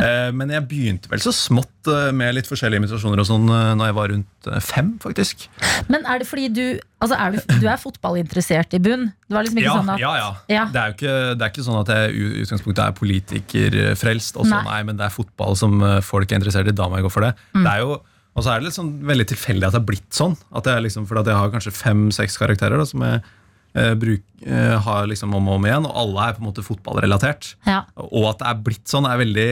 Eh, 0.00 0.28
men 0.36 0.52
jeg 0.52 0.66
begynte 0.68 1.10
vel 1.12 1.22
så 1.24 1.32
smått 1.34 1.88
eh, 1.88 2.10
med 2.16 2.36
litt 2.36 2.48
forskjellige 2.50 2.82
invitasjoner 2.82 3.22
og 3.22 3.28
sånn 3.28 3.48
eh, 3.48 3.70
Når 3.80 3.88
jeg 3.90 3.96
var 3.96 4.12
rundt 4.12 4.50
eh, 4.52 4.60
fem, 4.64 4.92
faktisk. 5.02 5.46
Men 5.88 6.04
er 6.04 6.20
det 6.22 6.28
fordi 6.28 6.48
du 6.52 6.64
Altså, 7.00 7.16
er 7.16 7.32
du, 7.32 7.54
du 7.62 7.64
er 7.72 7.78
fotballinteressert 7.80 8.74
i 8.76 8.82
bunn? 8.84 9.06
Det 9.24 9.32
var 9.32 9.46
liksom 9.46 9.60
ikke 9.62 9.70
Ja, 9.70 9.76
sånn 9.80 9.92
at 9.94 10.02
ja, 10.02 10.10
ja. 10.20 10.30
Ja. 10.52 10.64
Det 10.68 10.80
er 10.82 10.90
jo 10.90 10.96
ikke, 10.98 11.14
det 11.40 11.46
er 11.46 11.52
ikke 11.54 11.64
sånn 11.64 11.78
at 11.80 11.92
jeg 11.94 12.10
i 12.12 12.42
utgangspunktet 12.44 12.82
er 12.84 12.96
politikerfrelst. 12.98 14.36
Og 14.36 14.44
så, 14.44 14.58
Nei. 14.58 14.62
nei. 14.68 14.80
men 14.90 14.98
det 15.00 15.06
er 15.06 15.14
fotball 15.14 15.56
som 15.56 15.80
folk 16.04 16.28
er 16.28 16.40
interessert 16.42 16.68
i. 16.68 16.74
Da 16.76 16.90
må 16.92 17.00
jeg 17.00 17.06
gå 17.08 17.12
for 17.14 17.24
det. 17.24 17.32
Mm. 17.56 17.62
det 17.64 17.72
er 17.72 17.84
jo, 17.86 17.96
og 18.40 18.46
så 18.46 18.54
er 18.54 18.62
det 18.62 18.70
litt 18.70 18.78
sånn 18.78 18.94
veldig 19.04 19.26
tilfeldig 19.34 19.66
at 19.68 19.74
det 19.74 19.82
har 19.82 19.90
blitt 19.90 20.16
sånn. 20.16 20.32
At 20.56 20.68
jeg 20.70 20.86
liksom, 20.86 21.04
for 21.10 21.20
at 21.20 21.28
jeg 21.28 21.36
har 21.36 21.52
kanskje 21.52 21.76
fem-seks 21.76 22.40
karakterer 22.40 22.80
da, 22.80 22.86
som 22.88 23.04
jeg 23.04 23.18
eh, 23.20 23.92
bruk, 24.00 24.22
eh, 24.46 24.76
har 24.86 25.10
liksom 25.10 25.34
om 25.36 25.50
og 25.50 25.58
om 25.58 25.66
igjen, 25.68 25.88
og 25.88 25.98
alle 26.02 26.24
er 26.24 26.38
på 26.38 26.40
en 26.40 26.48
måte 26.48 26.64
fotballrelatert. 26.64 27.50
Ja. 27.68 27.82
Og 28.08 28.30
at 28.30 28.40
det 28.40 28.48
er 28.48 28.62
blitt 28.70 28.88
sånn, 28.88 29.08
er 29.10 29.20
veldig 29.20 29.50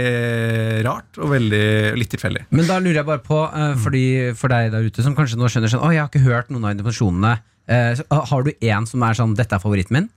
rart 0.88 1.20
og 1.20 1.34
veldig, 1.34 1.68
litt 2.00 2.12
tilfeldig. 2.16 2.46
Men 2.48 2.70
da 2.70 2.80
lurer 2.80 3.02
jeg 3.02 3.10
bare 3.10 3.24
på, 3.28 3.42
eh, 3.52 3.76
fordi, 3.84 4.06
for 4.40 4.54
deg 4.54 4.72
der 4.72 4.88
ute 4.88 5.04
som 5.04 5.18
kanskje 5.18 5.36
nå 5.36 5.52
skjønner 5.52 5.74
sånn 5.74 5.84
Å, 5.84 5.92
jeg 5.92 6.04
har 6.06 6.08
ikke 6.08 6.24
hørt 6.24 6.48
noen 6.54 6.64
av 6.64 6.78
invitasjonene. 6.78 7.36
Eh, 7.68 7.90
så, 8.00 8.08
har 8.32 8.46
du 8.48 8.54
én 8.64 8.88
som 8.88 9.04
er 9.04 9.18
sånn 9.18 9.36
Dette 9.36 9.58
er 9.58 9.60
favoritten 9.60 9.98
min? 9.98 10.08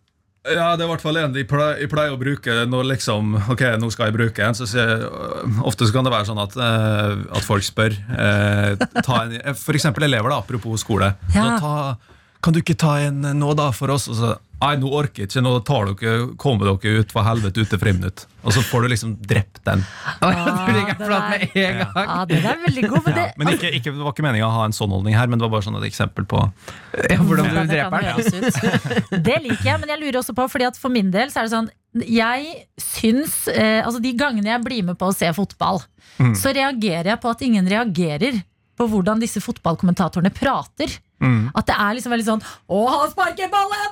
Ja, 0.41 0.71
det 0.73 0.81
er 0.81 0.87
i 0.87 0.89
hvert 0.89 1.03
fall 1.03 1.19
en 1.21 1.33
de 1.35 1.43
pleier, 1.45 1.85
pleier 1.89 2.15
å 2.15 2.17
bruke 2.17 2.53
når 2.65 2.87
liksom 2.95 3.35
Ok, 3.53 3.61
nå 3.77 3.91
skal 3.93 4.09
jeg 4.09 4.15
bruke 4.15 4.41
en. 4.41 4.57
Så 4.57 4.65
jeg, 4.73 4.95
øh, 5.05 5.59
ofte 5.69 5.85
så 5.85 5.93
kan 5.93 6.07
det 6.07 6.13
være 6.15 6.29
sånn 6.31 6.41
at, 6.41 6.55
uh, 6.57 7.19
at 7.37 7.45
folk 7.45 7.65
spør. 7.65 7.93
Uh, 8.09 8.73
ta 9.05 9.19
en, 9.27 9.35
for 9.53 9.77
eksempel 9.77 10.07
elever, 10.07 10.33
da, 10.33 10.39
apropos 10.41 10.81
skole. 10.81 11.11
Ja. 11.35 11.45
Nå, 11.45 11.59
ta, 11.61 12.10
kan 12.41 12.53
du 12.55 12.59
ikke 12.61 12.77
ta 12.79 12.95
en 13.07 13.21
nå, 13.37 13.51
da, 13.57 13.71
for 13.75 13.93
oss? 13.93 14.07
Og 14.11 14.17
så, 14.19 14.37
Nei, 14.61 14.75
nå 14.77 14.91
orker 14.93 15.23
jeg 15.23 15.29
ikke, 15.31 15.41
nå 15.41 15.51
tar 15.65 15.87
dere, 15.89 16.27
kommer 16.37 16.67
dere 16.69 16.99
ut 17.01 17.09
for 17.09 17.25
helvete 17.25 17.63
ut 17.63 17.69
til 17.71 17.79
friminutt. 17.81 18.27
Og 18.45 18.53
så 18.53 18.61
får 18.61 18.83
du 18.85 18.89
liksom 18.91 19.15
drept 19.25 19.57
den. 19.65 19.81
Det 20.21 20.97
flat 20.99 21.31
med 21.31 21.55
en 21.63 21.79
gang. 21.79 21.95
Ja, 21.97 22.19
den 22.29 22.45
er 22.45 22.59
veldig 22.67 22.83
god. 22.91 23.07
Men 23.07 23.15
det, 23.17 23.23
Men 23.41 23.49
ikke, 23.55 23.71
ikke, 23.79 23.93
det 23.95 24.05
var 24.05 24.13
ikke 24.13 24.25
meningen 24.27 24.45
å 24.45 24.51
ha 24.53 24.67
en 24.69 24.75
sånn 24.77 24.93
holdning 24.93 25.17
her, 25.17 25.31
men 25.33 25.41
det 25.41 25.47
var 25.47 25.55
bare 25.55 25.65
sånn 25.65 25.79
et 25.81 25.87
eksempel 25.89 26.27
på 26.29 26.43
Ja, 26.45 27.17
hvordan 27.17 27.49
du 27.49 27.57
Hvordan 27.57 27.57
kan 27.57 27.73
dreper 27.73 28.05
den. 28.05 29.23
Det 29.25 29.37
liker 29.47 29.65
jeg, 29.71 29.81
men 29.81 29.93
jeg 29.95 30.01
lurer 30.03 30.19
også 30.21 30.37
på 30.37 30.45
fordi 30.53 30.69
at 30.69 30.77
for 30.77 30.93
min 30.93 31.09
del 31.13 31.33
så 31.33 31.41
er 31.41 31.49
det 31.49 31.55
sånn 31.55 31.69
Jeg 32.05 32.53
syns 32.85 33.35
eh, 33.51 33.81
Altså 33.81 33.99
de 34.03 34.13
gangene 34.17 34.53
jeg 34.53 34.63
blir 34.69 34.85
med 34.91 34.99
på 35.01 35.09
å 35.09 35.15
se 35.17 35.31
fotball, 35.37 35.81
Mm. 36.21 36.33
så 36.37 36.51
reagerer 36.53 37.07
jeg 37.15 37.19
på 37.23 37.29
at 37.31 37.41
ingen 37.41 37.65
reagerer 37.71 38.41
på 38.77 38.85
hvordan 38.91 39.17
disse 39.23 39.39
fotballkommentatorene 39.41 40.29
prater. 40.35 40.91
Mm. 41.21 41.51
At 41.55 41.67
det 41.69 41.75
er 41.77 41.97
liksom 41.97 42.13
veldig 42.15 42.25
sånn 42.27 42.41
Å, 42.45 42.77
han 42.89 43.11
sparker 43.11 43.51
ballen! 43.53 43.91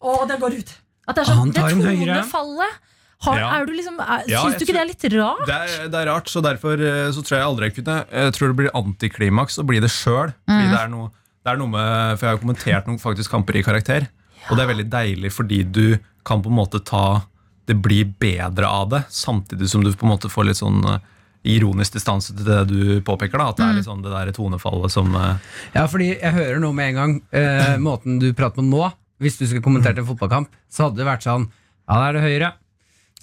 Og 0.00 0.22
den 0.30 0.40
går 0.40 0.54
ut. 0.62 0.70
At 1.06 1.18
det 1.18 1.22
er 1.26 1.28
sånn 1.28 1.50
Det 1.52 1.60
tar 1.60 1.74
tonefallet. 1.76 2.78
Har, 3.20 3.36
Ja. 3.36 3.48
er 3.58 3.66
du 3.68 3.72
liksom, 3.76 3.98
er, 4.00 4.22
Ja, 4.32 4.40
syns 4.46 4.56
du 4.56 4.64
ikke 4.64 4.72
det 4.78 4.80
er 4.80 4.88
litt 4.88 5.04
rart? 5.12 5.42
det 5.44 5.56
er, 5.56 5.88
det 5.92 5.98
er 6.00 6.06
rart, 6.08 6.30
så 6.32 6.40
derfor 6.40 6.80
eh, 6.80 7.10
så 7.12 7.20
tror 7.20 7.36
jeg 7.36 7.44
aldri 7.44 7.66
jeg 7.68 7.74
kunne 7.76 7.96
Jeg 8.08 8.32
tror 8.32 8.48
det 8.48 8.56
blir 8.62 8.70
antiklimaks 8.80 9.58
å 9.60 9.64
bli 9.68 9.80
det 9.84 9.90
sjøl. 9.92 10.32
Mm. 10.48 10.56
Det, 10.56 10.78
er 10.78 10.88
det 10.88 11.52
er 11.52 11.60
noe 11.60 11.68
med 11.74 12.16
For 12.16 12.26
jeg 12.26 12.32
har 12.38 12.40
kommentert 12.40 12.88
noen 12.88 13.02
faktisk 13.02 13.30
kamper 13.34 13.60
i 13.60 13.62
karakter, 13.66 14.08
og 14.48 14.56
det 14.56 14.64
er 14.64 14.72
veldig 14.72 14.88
deilig 14.88 15.32
fordi 15.36 15.60
du 15.68 15.98
kan 16.24 16.40
på 16.40 16.48
en 16.48 16.56
måte 16.62 16.80
ta 16.80 17.20
Det 17.68 17.76
blir 17.76 18.08
bedre 18.18 18.66
av 18.66 18.88
det, 18.88 19.02
samtidig 19.12 19.68
som 19.68 19.84
du 19.84 19.92
på 19.92 20.08
en 20.08 20.14
måte 20.16 20.32
får 20.32 20.48
litt 20.48 20.62
sånn 20.62 20.80
eh, 20.88 20.98
ironisk 21.44 21.94
distanse 21.96 22.34
til 22.36 22.44
det 22.44 22.58
du 22.68 23.00
påpeker. 23.06 23.38
da 23.38 23.48
At 23.50 23.56
det 23.56 23.64
er 23.64 23.70
Mm. 23.72 23.76
litt 23.76 23.86
sånn 23.88 24.02
det 24.02 24.10
der 24.12 24.32
tonefallet 24.32 24.90
som 24.90 25.14
eh, 25.14 25.36
Ja, 25.74 25.86
fordi 25.86 26.20
jeg 26.20 26.32
hører 26.34 26.60
nå 26.60 26.72
med 26.74 26.88
en 26.90 26.94
gang 27.00 27.22
eh, 27.32 27.76
Måten 27.88 28.18
du 28.20 28.32
prater 28.34 28.60
på 28.60 28.64
nå 28.68 28.92
Hvis 29.20 29.38
du 29.38 29.46
skulle 29.46 29.62
kommentert 29.64 29.98
en 29.98 30.06
fotballkamp 30.06 30.48
Så 30.68 30.84
hadde 30.88 30.96
det 31.00 31.06
vært 31.08 31.22
sånn 31.24 31.48
Ja, 31.88 31.94
da 31.96 32.08
er 32.08 32.12
det 32.12 32.22
høyre 32.22 32.52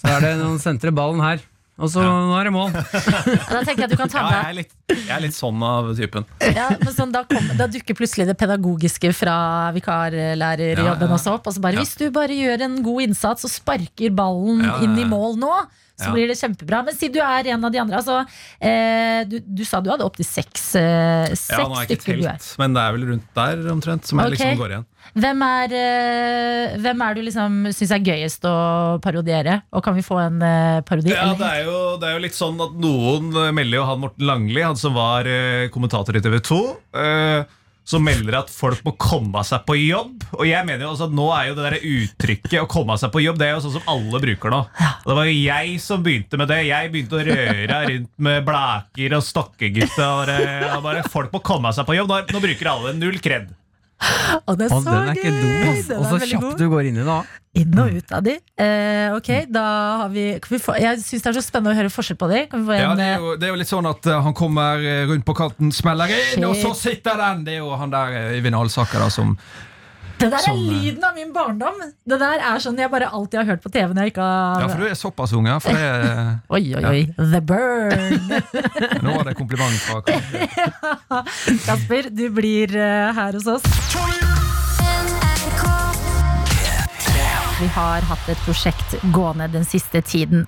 Så 0.02 0.08
er 0.16 0.22
det 0.22 0.34
noen 0.42 0.60
sentre 0.60 0.92
ballen 0.92 1.22
her 1.22 1.40
Og 1.78 1.92
så 1.94 2.02
nå 2.02 2.34
er 2.40 2.48
det 2.48 2.54
mål 2.56 2.72
Da 3.54 3.60
tenker 3.62 3.84
jeg 3.84 3.86
at 3.86 3.92
du 3.94 3.98
kan 4.00 4.10
ta 4.10 4.22
Ja, 4.24 4.30
jeg 4.42 4.50
er 4.50 4.56
litt, 4.58 4.72
jeg 4.90 5.12
er 5.14 5.22
litt 5.22 5.36
sånn 5.38 5.62
av 5.62 5.92
typen. 5.98 6.26
Ja, 6.42 6.72
men 6.82 6.94
sånn, 6.96 7.12
da, 7.14 7.22
kom, 7.30 7.52
da 7.60 7.68
dukker 7.70 7.94
plutselig 8.00 8.26
det 8.32 8.34
pedagogiske 8.40 9.12
fra 9.14 9.36
vikarlærerjobben 9.76 11.06
Ja, 11.06 11.10
ja. 11.12 11.18
også 11.20 11.36
opp. 11.38 11.48
Og 11.52 11.54
så 11.58 11.62
bare, 11.64 11.78
Ja. 11.78 11.84
Hvis 11.86 11.98
du 12.00 12.08
bare 12.16 12.34
gjør 12.34 12.64
en 12.66 12.80
god 12.86 13.02
innsats 13.10 13.46
og 13.46 13.52
sparker 13.54 14.10
ballen 14.18 14.64
Ja, 14.66 14.78
ja, 14.78 14.88
inn 14.88 14.98
i 14.98 15.06
ja. 15.06 15.12
mål 15.12 15.38
nå, 15.38 15.52
så 15.98 16.10
Ja. 16.10 16.14
blir 16.14 16.28
det 16.30 16.38
kjempebra. 16.38 16.84
Men 16.86 16.94
si 16.98 17.08
du 17.10 17.20
er 17.22 17.48
en 17.54 17.64
av 17.66 17.72
de 17.74 17.80
andre. 17.82 17.98
Altså, 17.98 18.26
eh, 18.62 19.24
du, 19.30 19.40
du 19.42 19.64
sa 19.66 19.80
du 19.82 19.90
hadde 19.90 20.06
opptil 20.06 20.26
seks, 20.26 20.76
eh, 20.78 21.30
seks 21.34 21.50
Ja, 21.58 21.64
nå 21.68 21.74
er 21.78 21.86
jeg 21.86 21.98
ikke 21.98 22.02
stykker 22.04 22.18
du 22.22 22.26
er. 22.28 22.38
telt, 22.38 22.58
men 22.62 22.74
det 22.74 22.82
er 22.84 22.92
vel 22.98 23.06
rundt 23.12 23.34
der 23.38 23.72
omtrent 23.74 24.06
som 24.06 24.20
jeg 24.22 24.28
Ok. 24.28 24.38
liksom 24.38 24.58
går 24.62 24.74
igjen. 24.76 24.86
Hvem 25.16 25.44
er, 25.46 25.76
eh, 25.78 26.78
hvem 26.84 27.04
er 27.06 27.16
du 27.16 27.22
liksom 27.26 27.60
syns 27.76 27.94
er 27.96 28.04
gøyest 28.04 28.48
å 28.50 28.56
parodiere? 29.04 29.62
Og 29.72 29.84
kan 29.86 29.96
vi 29.98 30.06
få 30.06 30.20
en 30.22 30.42
eh, 30.44 30.80
parodi? 30.88 31.14
Ja, 31.14 31.32
det 31.38 31.48
er, 31.48 31.68
jo, 31.68 31.78
det 32.02 32.10
er 32.10 32.18
jo 32.18 32.26
litt 32.26 32.38
sånn 32.38 32.60
at 32.64 32.76
noen 32.82 33.32
eh, 33.32 33.54
melder 33.56 33.80
jo 33.80 33.86
han 33.88 34.02
Morten 34.04 34.28
Langli, 34.28 34.64
han 34.66 34.80
som 34.80 34.98
var 34.98 35.30
kommentator 35.74 36.18
i 36.18 36.24
TV 36.24 36.42
2, 36.44 36.60
Uh, 36.98 37.44
som 37.88 38.04
melder 38.04 38.36
at 38.42 38.50
folk 38.52 38.82
må 38.84 38.92
komme 39.00 39.40
seg 39.48 39.64
på 39.68 39.78
jobb. 39.80 40.26
Og 40.36 40.44
jeg 40.48 40.66
mener 40.68 40.84
jo 40.84 40.90
også 40.92 41.08
at 41.08 41.14
nå 41.16 41.28
er 41.36 41.50
jo 41.50 41.54
det 41.56 41.68
der 41.68 41.86
uttrykket 41.88 42.58
å 42.60 42.70
komme 42.72 42.98
seg 43.00 43.14
på 43.14 43.22
jobb, 43.24 43.38
det 43.40 43.48
er 43.48 43.54
jo 43.56 43.62
sånn 43.64 43.78
som 43.78 43.92
alle 43.94 44.22
bruker 44.24 44.52
nå. 44.52 44.60
Og 45.06 45.08
det 45.08 45.18
var 45.20 45.30
jo 45.30 45.38
jeg 45.38 45.78
som 45.84 46.04
begynte 46.04 46.40
med 46.42 46.52
det. 46.52 46.58
Jeg 46.68 46.92
begynte 46.92 47.20
å 47.20 47.24
røre 47.30 47.80
rundt 47.92 48.12
med 48.28 48.50
blæker 48.50 49.16
og 49.20 49.24
stokkegutter. 49.30 50.34
og 50.74 50.84
bare, 50.84 51.06
folk 51.14 51.32
må 51.32 51.44
komme 51.46 51.72
seg 51.76 51.88
på 51.88 51.96
jobb. 51.96 52.12
Nå, 52.12 52.20
nå 52.36 52.44
bruker 52.44 52.74
alle 52.74 52.98
null 52.98 53.22
kred. 53.24 53.56
Å, 53.98 54.54
det 54.54 54.68
er 54.68 54.70
så 54.70 54.80
den 54.86 55.10
er 55.10 55.16
ikke 55.18 55.32
gøy! 55.34 55.78
Den 55.88 55.98
Og 55.98 56.06
så 56.06 56.18
kjapt 56.22 56.44
god. 56.44 56.58
du 56.60 56.68
går 56.70 56.90
inn 56.92 57.00
i 57.02 57.06
det 57.08 57.18
Inn 57.58 57.80
og 57.82 57.96
ut 57.98 58.12
av 58.14 58.22
de. 58.22 58.36
Eh, 58.62 59.16
ok, 59.16 59.30
da 59.50 59.64
har 60.04 60.12
vi, 60.14 60.26
kan 60.44 60.54
vi 60.54 60.60
få, 60.62 60.76
Jeg 60.78 61.00
syns 61.02 61.24
det 61.26 61.32
er 61.32 61.38
så 61.40 61.42
spennende 61.42 61.74
å 61.74 61.78
høre 61.80 61.90
forskjell 61.90 62.20
på 62.22 62.30
de. 62.30 62.44
Kan 62.52 62.62
vi 62.62 62.70
få 62.70 62.78
Ja, 62.78 62.92
det 63.00 63.08
er, 63.08 63.16
eh, 63.16 63.24
jo, 63.24 63.32
det 63.42 63.48
er 63.48 63.56
jo 63.56 63.62
litt 63.64 63.72
sånn 63.72 63.90
at 63.90 64.06
eh, 64.06 64.20
han 64.28 64.36
kommer 64.38 64.84
eh, 64.86 65.06
rundt 65.10 65.26
på 65.26 65.34
kanten, 65.40 65.74
smeller 65.74 66.14
inn, 66.14 66.46
og 66.46 66.54
så 66.62 66.76
sitter 66.78 67.18
den! 67.18 67.42
Det 67.48 67.58
er 67.58 67.64
jo 67.64 67.74
han 67.80 67.94
der 67.94 68.20
Øyvind 68.38 68.60
Alsaker 68.60 69.02
da, 69.02 69.10
som 69.14 69.34
Det 70.18 70.32
der 70.32 70.38
er 70.38 70.46
som, 70.48 70.58
er 70.58 70.78
lyden 70.82 71.04
av 71.06 71.14
min 71.18 71.34
barndom. 71.34 71.82
Det 72.10 72.18
der 72.22 72.42
er 72.42 72.62
sånn 72.64 72.80
jeg 72.82 72.90
bare 72.90 73.10
alltid 73.14 73.42
har 73.42 73.50
hørt 73.52 73.62
på 73.62 73.70
TV 73.74 73.94
når 73.94 74.08
jeg 74.08 74.16
ikke 74.16 74.26
har 74.26 74.64
Ja, 74.64 74.70
for 74.72 74.82
du 74.82 74.90
er 74.90 74.98
såpass 74.98 75.36
ung, 75.38 75.50
ja. 75.50 75.60
For 75.62 75.78
det 75.78 75.84
er 75.86 76.40
Oi, 76.58 76.64
oi, 76.74 76.86
oi. 76.90 77.04
The 77.20 77.42
Burn. 77.42 78.34
Nå 79.06 79.14
var 79.14 79.30
det 79.30 79.38
kompliment 79.38 79.78
fra 79.86 80.02
Kasper, 81.68 82.10
du 82.20 82.26
blir 82.34 82.74
uh, 82.74 83.14
her 83.18 83.38
hos 83.38 83.48
oss. 83.58 84.37
Vi 87.58 87.66
har 87.74 88.06
hatt 88.06 88.28
et 88.30 88.42
prosjekt 88.46 88.92
gående 89.16 89.48
den 89.50 89.64
siste 89.66 90.04
tiden. 90.06 90.44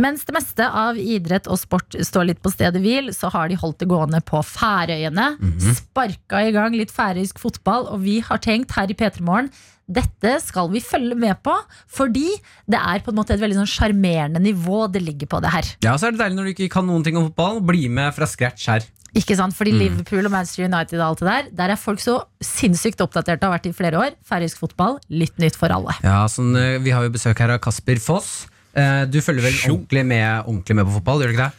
Mens 0.00 0.22
det 0.24 0.32
meste 0.32 0.64
av 0.64 0.96
idrett 0.96 1.44
og 1.52 1.58
sport 1.60 1.92
står 1.92 2.30
litt 2.30 2.40
på 2.40 2.52
stedet 2.54 2.80
hvil, 2.80 3.10
så 3.12 3.28
har 3.34 3.50
de 3.52 3.58
holdt 3.60 3.82
det 3.82 3.88
gående 3.90 4.22
på 4.24 4.40
Færøyene. 4.48 5.34
Sparka 5.76 6.40
i 6.40 6.54
gang 6.56 6.72
litt 6.72 6.94
færøysk 6.94 7.42
fotball, 7.42 7.84
og 7.92 8.00
vi 8.06 8.16
har 8.24 8.40
tenkt 8.40 8.72
her 8.78 8.88
i 8.88 8.96
P3 8.96 9.20
Morgen 9.28 9.52
dette 9.84 10.38
skal 10.40 10.70
vi 10.72 10.80
følge 10.80 11.12
med 11.12 11.42
på, 11.44 11.52
fordi 11.92 12.30
det 12.64 12.78
er 12.80 13.02
på 13.04 13.12
en 13.12 13.18
måte 13.18 13.34
et 13.34 13.42
veldig 13.42 13.58
sånn 13.58 13.68
sjarmerende 13.68 14.40
nivå 14.40 14.86
det 14.88 15.02
ligger 15.04 15.28
på 15.28 15.42
det 15.44 15.50
her. 15.52 15.68
Ja, 15.84 15.98
så 16.00 16.08
er 16.08 16.14
det 16.14 16.22
deilig 16.22 16.38
når 16.38 16.46
du 16.48 16.52
ikke 16.54 16.72
kan 16.78 16.88
noen 16.88 17.04
ting 17.04 17.20
om 17.20 17.28
fotball 17.28 17.60
Bli 17.68 17.90
med 17.92 18.16
fra 18.16 18.24
scratch 18.24 18.70
her 18.72 18.86
Ikke 19.14 19.36
sant? 19.38 19.54
Mm. 19.54 19.58
Fordi 19.58 19.72
Liverpool 19.78 20.26
og 20.26 20.32
Manchester 20.34 20.64
United 20.66 20.98
og 21.00 21.06
alt 21.06 21.20
det 21.22 21.28
der 21.28 21.50
Der 21.60 21.72
er 21.74 21.76
folk 21.80 22.00
så 22.02 22.16
sinnssykt 22.42 23.00
oppdatert 23.04 23.42
og 23.42 23.50
har 23.52 23.58
vært 23.58 23.68
i 23.70 23.72
flere 23.76 24.00
år. 24.00 24.16
Færøysk 24.26 24.58
fotball, 24.58 24.98
litt 25.10 25.36
nytt 25.38 25.54
for 25.56 25.70
alle. 25.70 25.94
Ja, 26.02 26.24
sånn, 26.26 26.54
eh, 26.58 26.78
Vi 26.82 26.90
har 26.90 27.02
jo 27.06 27.10
besøk 27.14 27.38
her 27.38 27.50
av 27.54 27.60
Kasper 27.60 28.00
Foss 28.02 28.46
Eh, 28.74 29.04
Du 29.06 29.20
følger 29.22 29.42
vel 29.46 29.54
ordentlig 29.70 30.04
med, 30.04 30.42
ordentlig 30.48 30.74
med 30.74 30.86
på 30.88 30.96
fotball, 30.98 31.20
gjør 31.22 31.30
du 31.30 31.34
ikke 31.36 31.44
det? 31.46 31.52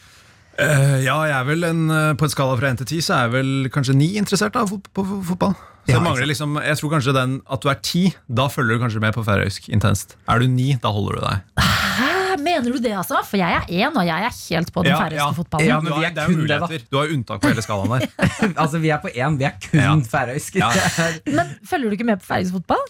Uh, 0.59 0.97
Ja, 1.03 1.15
jeg 1.27 1.35
er 1.35 1.45
vel 1.47 1.63
en, 1.63 1.87
på 2.19 2.23
en 2.27 2.29
skala 2.31 2.57
fra 2.59 2.69
1 2.73 2.77
til 2.83 2.99
10 2.99 3.01
så 3.07 3.13
er 3.15 3.21
jeg 3.25 3.31
vel 3.37 3.69
kanskje 3.71 3.95
9 3.95 4.09
interessert 4.19 4.53
da, 4.55 4.65
på 4.67 5.03
fo- 5.03 5.21
fotball. 5.23 5.53
Så 5.55 5.91
Ja, 5.91 5.95
jeg 5.99 6.03
mangler 6.03 6.25
liksom, 6.27 6.55
jeg 6.63 6.75
tror 6.79 6.91
kanskje 6.95 7.13
den 7.15 7.41
at 7.51 7.61
du 7.61 7.69
er 7.69 7.75
10, 7.79 8.15
da 8.27 8.47
følger 8.51 8.75
du 8.79 8.83
kanskje 8.83 8.99
med 9.03 9.13
på 9.15 9.23
færøysk 9.23 9.69
intenst. 9.69 10.15
Er 10.27 10.39
du 10.39 10.47
9, 10.47 10.79
da 10.83 10.91
holder 10.91 11.19
du 11.19 11.21
deg. 11.27 11.39
Hæ, 11.59 12.11
mener 12.39 12.71
du 12.71 12.77
det, 12.81 12.91
altså? 12.97 13.21
For 13.25 13.37
jeg 13.37 13.51
er 13.55 13.65
én, 13.69 13.95
og 13.95 14.05
jeg 14.05 14.25
er 14.29 14.33
helt 14.49 14.73
på 14.73 14.83
den 14.83 14.91
Ja, 14.91 14.97
færøyske 15.03 15.21
ja. 15.23 15.31
fotballen. 15.31 15.67
Ja, 15.67 15.79
men 15.79 15.91
Du 15.91 15.97
vi 15.99 16.03
har- 16.03 16.11
er 16.11 16.15
det 16.15 16.23
er 16.23 16.27
kun 16.27 16.47
det, 16.47 16.59
da. 16.59 16.79
Du 16.91 16.97
har 16.97 17.07
unntak 17.13 17.41
på 17.41 17.47
hele 17.47 17.61
skalaen 17.61 17.89
der. 17.89 18.07
altså, 18.63 18.77
Vi 18.79 18.89
er 18.89 18.97
på 19.03 19.09
én, 19.15 19.37
vi 19.37 19.43
er 19.43 19.55
kun 19.71 19.79
Ja. 19.79 19.95
færøysk. 19.95 20.55
Ja. 20.55 20.69
Men 21.37 21.55
følger 21.69 21.89
du 21.89 21.91
ikke 21.99 22.03
med 22.11 22.17
på 22.17 22.25
færøysk 22.33 22.51
fotball? 22.51 22.83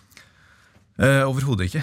Eh, 0.95 1.25
Overhodet 1.27 1.65
ikke. 1.67 1.81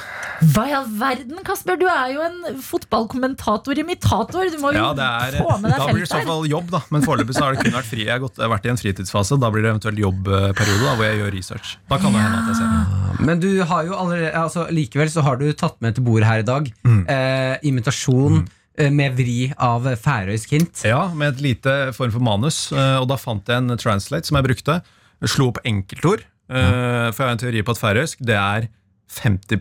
Hva 0.55 0.63
i 0.71 0.73
all 0.73 0.87
verden, 0.97 1.37
Kasper? 1.45 1.77
Du 1.77 1.85
er 1.85 2.15
jo 2.15 2.23
en 2.25 2.57
fotballkommentator-imitator. 2.65 4.49
Du 4.55 4.57
må 4.63 4.71
jo 4.73 4.79
Ja, 4.81 4.93
det 4.97 5.05
er, 5.05 5.37
få 5.45 5.59
med 5.61 5.75
da 5.77 5.87
blir 5.91 6.01
det 6.01 6.09
i 6.09 6.13
så 6.15 6.23
fall 6.27 6.47
jobb, 6.49 6.71
da. 6.73 6.81
Men 6.95 7.05
foreløpig 7.05 7.37
så 7.37 7.45
har 7.45 7.53
det 7.57 7.67
kun 7.67 7.77
vært 7.77 7.91
fri. 7.91 8.07
Jeg 8.07 8.15
har, 8.15 8.23
gått, 8.25 8.39
jeg 8.41 8.47
har 8.47 8.53
vært 8.55 8.67
i 8.69 8.73
en 8.73 8.81
fritidsfase. 8.81 9.39
Da 9.43 9.51
blir 9.53 9.67
det 9.67 9.73
eventuelt 9.75 10.01
jobbperiode 10.01 10.81
da, 10.87 10.95
hvor 10.97 11.05
jeg 11.11 11.21
gjør 11.21 11.33
research. 11.37 11.75
Da 11.93 11.99
kan 12.01 12.17
det 12.17 12.23
hende 12.25 12.41
at 12.41 12.49
jeg 12.49 12.59
ser 12.63 12.73
det. 12.73 13.29
Men 13.29 13.45
du 13.45 13.51
har 13.69 13.85
jo 13.91 13.99
allerede 14.01 14.33
altså, 14.43 14.65
Likevel 14.73 15.13
så 15.13 15.23
har 15.29 15.37
du 15.37 15.47
tatt 15.53 15.77
med 15.85 15.95
til 15.99 16.05
bordet 16.09 16.27
her 16.31 16.41
i 16.43 16.49
dag 16.49 16.73
Mm. 16.85 17.05
eh, 17.09 17.57
imitasjon 17.69 18.41
Mm 18.43 18.51
med 18.89 19.13
vri 19.19 19.53
av 19.61 19.85
færøysk 20.01 20.49
hint. 20.57 20.81
Ja, 20.89 21.03
med 21.13 21.35
et 21.35 21.41
lite 21.45 21.93
form 21.93 22.11
for 22.11 22.21
manus. 22.25 22.73
eh, 22.73 22.97
Og 22.97 23.07
da 23.07 23.17
fant 23.21 23.45
jeg 23.47 23.61
en 23.61 23.69
translate 23.77 24.25
som 24.25 24.39
jeg 24.41 24.47
brukte. 24.47 24.79
Jeg 25.21 25.29
Slo 25.29 25.49
opp 25.53 25.59
enkeltord. 25.63 26.23
eh, 26.49 27.13
For 27.13 27.21
jeg 27.21 27.27
har 27.29 27.33
en 27.37 27.39
teori 27.43 27.63
på 27.63 27.71
at 27.77 27.79
færøysk 27.83 28.17
det 28.25 28.35
er 28.35 28.69
50 29.13 29.59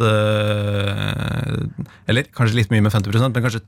eh, 0.00 1.54
Eller 2.08 2.28
kanskje 2.32 2.56
litt 2.56 2.72
mye 2.72 2.84
med 2.86 2.94
50% 2.94 3.36
men 3.36 3.44
kanskje 3.44 3.62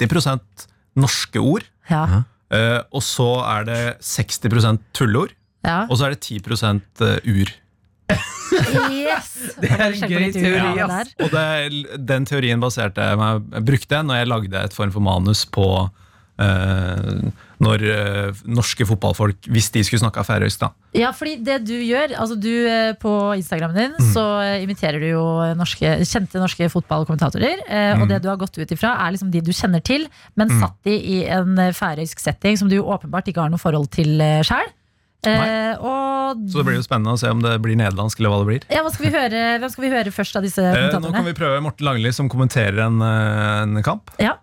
30% 0.00 0.66
norske 0.98 1.40
ord. 1.40 1.64
Ja, 1.88 2.24
eh, 2.52 2.80
Og 2.90 3.04
så 3.06 3.30
er 3.46 3.68
det 3.68 3.80
60 4.02 4.80
tulleord. 4.92 5.34
ja. 5.64 5.86
Og 5.88 5.98
så 5.98 6.06
er 6.06 6.16
det 6.16 6.20
10% 6.26 7.02
ur. 7.24 7.52
Yes! 8.92 9.30
Det 9.62 9.70
er 9.72 9.94
en 9.94 10.10
gøy 10.10 10.28
teori, 10.34 10.80
ass. 10.84 11.14
Og 11.22 11.32
det, 11.32 11.98
den 12.04 12.26
teorien 12.28 12.60
baserte 12.60 13.04
jeg 13.12 13.18
meg 13.20 13.46
brukte 13.64 13.96
jeg 13.96 14.06
når 14.08 14.20
jeg 14.20 14.30
lagde 14.30 14.64
et 14.66 14.76
form 14.76 14.92
for 14.92 15.04
manus 15.04 15.44
på 15.48 15.66
eh, 16.42 17.30
når 17.62 17.82
uh, 17.86 18.40
norske 18.50 18.84
fotballfolk, 18.88 19.46
hvis 19.54 19.70
de 19.74 19.84
skulle 19.86 20.02
snakka 20.02 20.24
færøysk, 20.26 20.60
da. 20.64 20.68
Ja, 20.98 21.12
fordi 21.14 21.36
det 21.46 21.60
du 21.68 21.74
gjør 21.78 22.12
altså 22.18 22.34
du 22.36 22.50
uh, 22.66 22.92
På 23.00 23.12
Instagramen 23.38 23.76
din 23.78 23.94
Mm. 23.96 24.08
så 24.12 24.24
eh, 24.42 24.62
imiterer 24.64 24.98
du 25.00 25.06
jo 25.12 25.22
norske, 25.56 25.94
kjente 26.08 26.40
norske 26.42 26.68
fotballkommentatorer. 26.72 27.62
Uh, 27.68 27.80
Mm. 27.92 28.02
Og 28.02 28.08
det 28.10 28.18
du 28.24 28.28
har 28.30 28.38
gått 28.40 28.56
ut 28.58 28.70
ifra, 28.74 28.94
er 29.06 29.12
liksom 29.14 29.30
de 29.32 29.40
du 29.44 29.50
kjenner 29.52 29.82
til, 29.84 30.06
men 30.36 30.50
satt 30.60 30.76
de 30.84 30.94
i 30.96 31.18
en 31.30 31.56
færøysk 31.76 32.18
setting 32.20 32.56
som 32.58 32.68
du 32.70 32.78
åpenbart 32.82 33.28
ikke 33.28 33.42
har 33.44 33.50
noe 33.52 33.60
forhold 33.62 33.90
til 33.94 34.18
uh, 34.20 34.40
sjøl. 34.46 34.70
Så 35.22 36.58
det 36.58 36.64
blir 36.66 36.78
jo 36.80 36.82
spennende 36.84 37.14
å 37.14 37.20
se 37.20 37.30
om 37.30 37.42
det 37.44 37.52
blir 37.62 37.76
nederlandsk 37.78 38.18
eller 38.18 38.32
hva 38.32 38.38
det 38.42 38.48
blir. 38.48 38.64
ja, 38.72 38.82
hva 38.82 38.90
skal 38.90 39.06
vi 39.06 39.12
høre, 39.14 39.42
Hvem 39.62 39.70
skal 39.70 39.84
vi 39.84 39.90
høre 39.92 40.14
først 40.14 40.38
av 40.40 40.42
disse 40.46 40.62
Eh, 40.62 40.88
nå 40.98 41.12
kan 41.14 41.26
vi 41.28 41.34
prøve 41.36 41.60
Morten 41.62 41.86
Langli 41.86 42.10
som 42.14 42.30
kommenterer 42.32 42.80
en, 42.88 42.98
en 43.02 43.82
kamp. 43.86 44.10
Ja. 44.18 44.34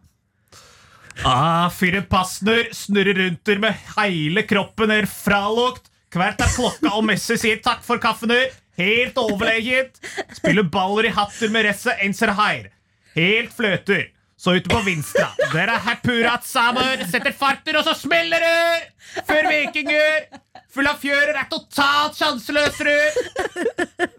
Ah, 1.25 1.69
Fyre 1.69 2.01
Passner 2.07 2.69
snurrer 2.73 3.17
rundt 3.17 3.51
med 3.59 3.75
hele 3.97 4.43
kroppen 4.47 4.91
er 4.93 5.07
fralukt. 5.09 5.89
Hvert 6.15 6.39
er 6.41 6.53
klokka, 6.55 6.93
og 6.95 7.03
Messi 7.05 7.35
sier 7.37 7.59
takk 7.63 7.83
for 7.85 8.01
kaffen. 8.01 8.31
Helt 8.79 9.17
overlegent. 9.19 9.99
Spiller 10.37 10.63
baller 10.71 11.09
i 11.09 11.13
hatter 11.13 11.51
med 11.53 11.67
resset 11.67 12.01
enser 12.05 12.31
her. 12.37 12.69
Helt 13.17 13.53
fløter. 13.53 14.07
Så 14.39 14.55
ute 14.55 14.71
på 14.71 14.79
Vinstra. 14.85 15.27
Der 15.51 15.67
er 15.67 15.83
Hapurat 15.83 16.47
Samer. 16.47 17.03
Setter 17.11 17.35
farter, 17.35 17.75
og 17.81 17.83
så 17.83 17.93
smeller 17.99 18.39
det! 18.39 19.23
Før 19.27 19.49
Vikinger. 19.51 20.29
Full 20.69 20.85
av 20.85 20.99
fjører 21.01 21.33
er 21.33 21.47
totalt 21.49 22.17
sjanseløse. 22.19 22.95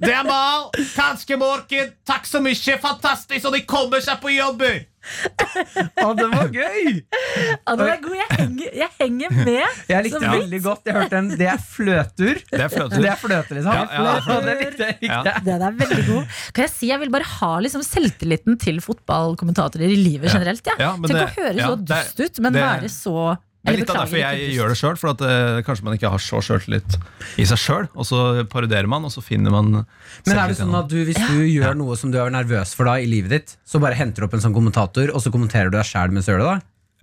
Det 0.02 0.10
er 0.10 0.24
mal. 0.26 0.70
Kanskje 0.96 1.36
morgen. 1.38 1.92
Takk 2.08 2.26
så 2.26 2.40
mye. 2.42 2.78
Fantastisk, 2.82 3.46
og 3.46 3.54
de 3.54 3.60
kommer 3.70 4.02
seg 4.02 4.18
på 4.22 4.32
jobb! 4.34 4.64
Å, 5.00 6.08
det 6.18 6.26
var 6.28 6.50
gøy! 6.52 6.88
Ja, 7.00 7.74
det 7.78 7.86
var 7.86 8.00
god. 8.02 8.16
Jeg 8.18 8.28
henger, 8.36 8.74
jeg 8.82 8.90
henger 8.98 9.36
med. 9.38 9.78
Jeg 9.88 10.04
likte 10.06 10.18
Så 10.18 10.22
det 10.24 10.32
veldig 10.34 10.60
godt. 10.66 10.82
Jeg 10.90 10.96
hørte 10.98 11.20
en 11.22 11.30
Det 11.40 11.48
er 11.48 11.62
fløtur. 11.62 12.40
Det 12.50 12.60
er 12.66 12.72
fløter. 12.74 12.96
Det 13.06 13.12
er 13.12 13.20
fløte, 13.22 13.56
liksom. 13.56 13.78
Ja, 13.78 13.86
ja, 13.94 14.18
det 14.26 14.40
det 14.50 14.56
likte 14.64 14.88
jeg. 14.90 14.98
Ja. 15.08 15.20
Den 15.46 15.64
er 15.70 15.78
veldig 15.84 16.04
god. 16.10 16.34
Kan 16.56 16.66
jeg 16.66 16.74
si 16.74 16.90
jeg 16.90 17.00
vil 17.04 17.14
bare 17.14 17.30
ha 17.38 17.52
liksom 17.64 17.84
selvtilliten 17.86 18.58
til 18.60 18.82
fotballkommentatorer 18.84 19.86
i 19.94 20.00
livet 20.02 20.34
generelt. 20.34 20.66
Ja. 20.66 20.76
Ja, 20.82 20.92
Tenk 20.98 21.14
det- 21.14 21.28
å 21.30 21.32
høre 21.38 21.56
ja, 21.62 21.70
så 21.70 21.78
dust 21.94 22.20
ut, 22.26 22.42
men 22.44 22.58
det- 22.58 22.66
være 22.66 22.90
så 22.92 23.16
Det 23.60 23.74
er 23.74 23.76
litt 23.82 23.90
av 23.92 23.98
derfor 24.00 24.16
jeg 24.16 24.52
gjør 24.56 24.72
det 24.72 24.76
sjøl. 24.80 24.96
For 24.96 25.12
at 25.12 25.22
eh, 25.26 25.58
kanskje 25.66 25.84
man 25.84 25.96
ikke 25.98 26.10
har 26.14 26.22
så 26.24 26.40
sjøltillit 26.44 26.96
i 27.36 27.44
seg 27.48 27.60
sjøl. 27.60 27.88
Og 27.92 28.08
så 28.08 28.20
parodierer 28.48 28.88
man, 28.88 29.04
og 29.04 29.12
så 29.12 29.20
finner 29.24 29.52
man 29.52 29.70
Men 29.74 30.32
er 30.32 30.48
det 30.48 30.56
sånn 30.62 30.74
at 30.78 30.88
du, 30.88 30.96
hvis 31.04 31.20
du 31.28 31.44
gjør 31.44 31.76
noe 31.76 31.98
som 32.00 32.12
du 32.12 32.16
er 32.22 32.32
nervøs 32.32 32.72
for 32.78 32.88
da 32.88 32.96
i 33.02 33.08
livet 33.10 33.34
ditt, 33.34 33.56
så 33.68 33.82
bare 33.82 33.98
henter 33.98 34.24
du 34.24 34.30
opp 34.30 34.38
en 34.38 34.44
sånn 34.46 34.56
kommentator, 34.56 35.12
og 35.12 35.20
så 35.20 35.32
kommenterer 35.34 35.68
du 35.68 35.76
deg 35.76 35.88
sjæl 35.88 36.14
mens 36.14 36.28
du 36.30 36.32
gjør 36.32 36.44
det? 36.44 36.48
da? 36.54 36.58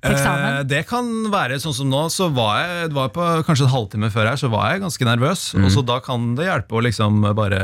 Eksamen. 0.07 0.47
Eh, 0.59 0.65
det 0.69 0.81
kan 0.89 1.07
være 1.33 1.61
sånn 1.61 1.77
som 1.77 1.93
nå. 1.93 2.03
Så 2.13 2.29
var 2.33 2.59
jeg, 2.63 2.89
det 2.91 2.97
var 2.97 3.13
på 3.13 3.29
kanskje 3.47 3.67
en 3.69 3.73
halvtime 3.73 4.11
før 4.13 4.31
her, 4.31 4.41
så 4.41 4.49
var 4.53 4.73
jeg 4.73 4.85
ganske 4.85 5.09
nervøs. 5.13 5.47
Og 5.61 5.71
så 5.73 5.85
da 5.85 6.01
kan 6.05 6.31
det 6.37 6.49
hjelpe 6.49 6.77
å 6.77 6.83
liksom 6.85 7.21
bare 7.37 7.61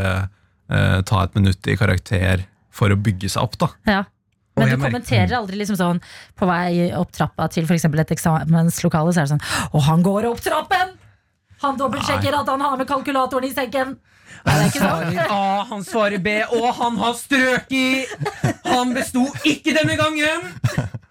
eh, 0.69 0.99
ta 1.09 1.25
et 1.25 1.37
minutt 1.37 1.69
i 1.69 1.77
karakter 1.79 2.45
for 2.73 2.93
å 2.93 2.97
bygge 2.97 3.29
seg 3.29 3.45
opp, 3.45 3.57
da. 3.61 3.69
Ja. 3.89 4.01
Men 4.55 4.69
du 4.69 4.77
kommenterer 4.77 5.33
aldri 5.37 5.57
liksom 5.57 5.77
sånn 5.79 6.01
på 6.37 6.45
vei 6.49 6.91
opp 6.97 7.11
trappa 7.15 7.47
til 7.49 7.65
for 7.65 7.73
eksempel 7.77 8.03
et 8.03 8.11
eksamenslokale, 8.13 9.13
så 9.15 9.23
er 9.23 9.29
det 9.29 9.33
sånn 9.35 9.45
Å, 9.73 9.81
han 9.87 10.03
går 10.05 10.27
opp 10.29 10.41
trappen! 10.45 10.93
Han 11.63 11.77
dobbeltsjekker 11.79 12.35
at 12.41 12.49
han 12.51 12.61
har 12.61 12.75
med 12.77 12.87
kalkulatoren 12.89 13.47
i 13.47 13.53
sekken. 13.55 13.93
Nei, 14.43 14.53
det 14.57 14.63
er 14.65 14.67
ikke 14.67 14.81
sånn. 14.83 15.13
Svarer 15.15 15.31
A, 15.31 15.63
han 15.69 15.83
svarer 15.87 16.19
B, 16.25 16.33
og 16.57 16.65
han 16.81 16.97
har 16.99 17.13
strøk 17.15 17.71
i! 17.71 17.85
Han 18.67 18.91
besto 18.97 19.23
ikke 19.47 19.73
denne 19.77 19.95
gangen! 19.95 20.51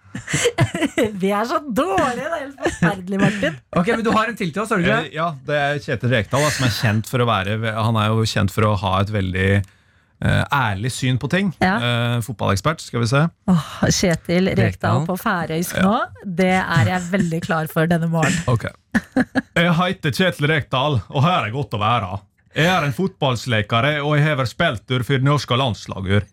Vi 1.21 1.31
er 1.33 1.45
så 1.49 1.57
dårlige! 1.65 2.21
Det 2.21 2.27
er 2.29 2.43
helt 2.43 2.59
forferdelig, 2.67 3.19
Martin. 3.21 3.57
Ok, 3.77 3.87
Men 3.95 4.05
du 4.05 4.11
har 4.13 4.29
en 4.31 4.37
til 4.39 4.51
til 4.53 4.61
oss, 4.63 4.69
har 4.73 4.81
du 4.81 4.85
ikke 4.85 4.97
Eh, 4.99 5.07
det? 5.09 5.13
Ja, 5.17 5.27
det 5.47 5.57
er 5.63 5.81
Kjetil 5.83 6.13
Rekdal, 6.13 6.45
som 6.53 6.67
er 6.67 6.75
kjent 6.77 7.09
for 7.09 7.23
å 7.23 7.27
være 7.29 7.57
Han 7.73 7.97
er 7.99 8.11
jo 8.13 8.25
kjent 8.29 8.53
for 8.53 8.69
å 8.69 8.75
ha 8.83 8.93
et 9.01 9.11
veldig 9.13 9.49
ærlig 10.23 10.91
syn 10.95 11.17
på 11.19 11.27
ting. 11.31 11.51
Ja. 11.59 11.73
Eh, 11.77 12.17
fotballekspert, 12.23 12.83
skal 12.83 13.03
vi 13.03 13.09
se. 13.11 13.23
Oh, 13.51 13.69
Kjetil 13.91 14.51
Rekdal 14.55 15.03
på 15.07 15.17
færøysk 15.19 15.79
nå, 15.83 15.97
det 16.23 16.53
er 16.61 16.91
jeg 16.93 17.09
veldig 17.11 17.41
klar 17.43 17.71
for 17.71 17.89
denne 17.91 18.09
morgenen. 18.11 18.43
Okay. 18.53 18.71
Jeg 19.57 19.73
heter 19.73 20.13
Kjetil 20.13 20.47
Rekdal, 20.51 20.99
og 21.09 21.25
her 21.25 21.47
er 21.47 21.53
godt 21.53 21.73
å 21.75 21.81
være. 21.81 22.11
Jeg 22.53 22.69
er 22.69 22.85
en 22.85 22.93
fotballsleikare, 22.93 23.95
og 24.05 24.15
jeg 24.19 24.37
har 24.37 24.49
spilt 24.49 24.85
for 24.93 25.15
det 25.15 25.25
norske 25.25 25.57
landslaget. 25.57 26.29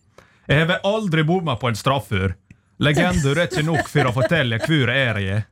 Jeg 0.51 0.67
har 0.69 0.85
aldri 0.85 1.25
bomma 1.25 1.57
på 1.57 1.71
en 1.71 1.79
straffer. 1.79 2.35
Legender 2.81 3.37
er 3.37 3.49
ikke 3.49 3.65
nok 3.65 3.89
for 3.93 4.09
å 4.09 4.13
fortelle 4.17 4.59
hvor 4.65 4.93
jeg 4.93 5.25
er. 5.29 5.43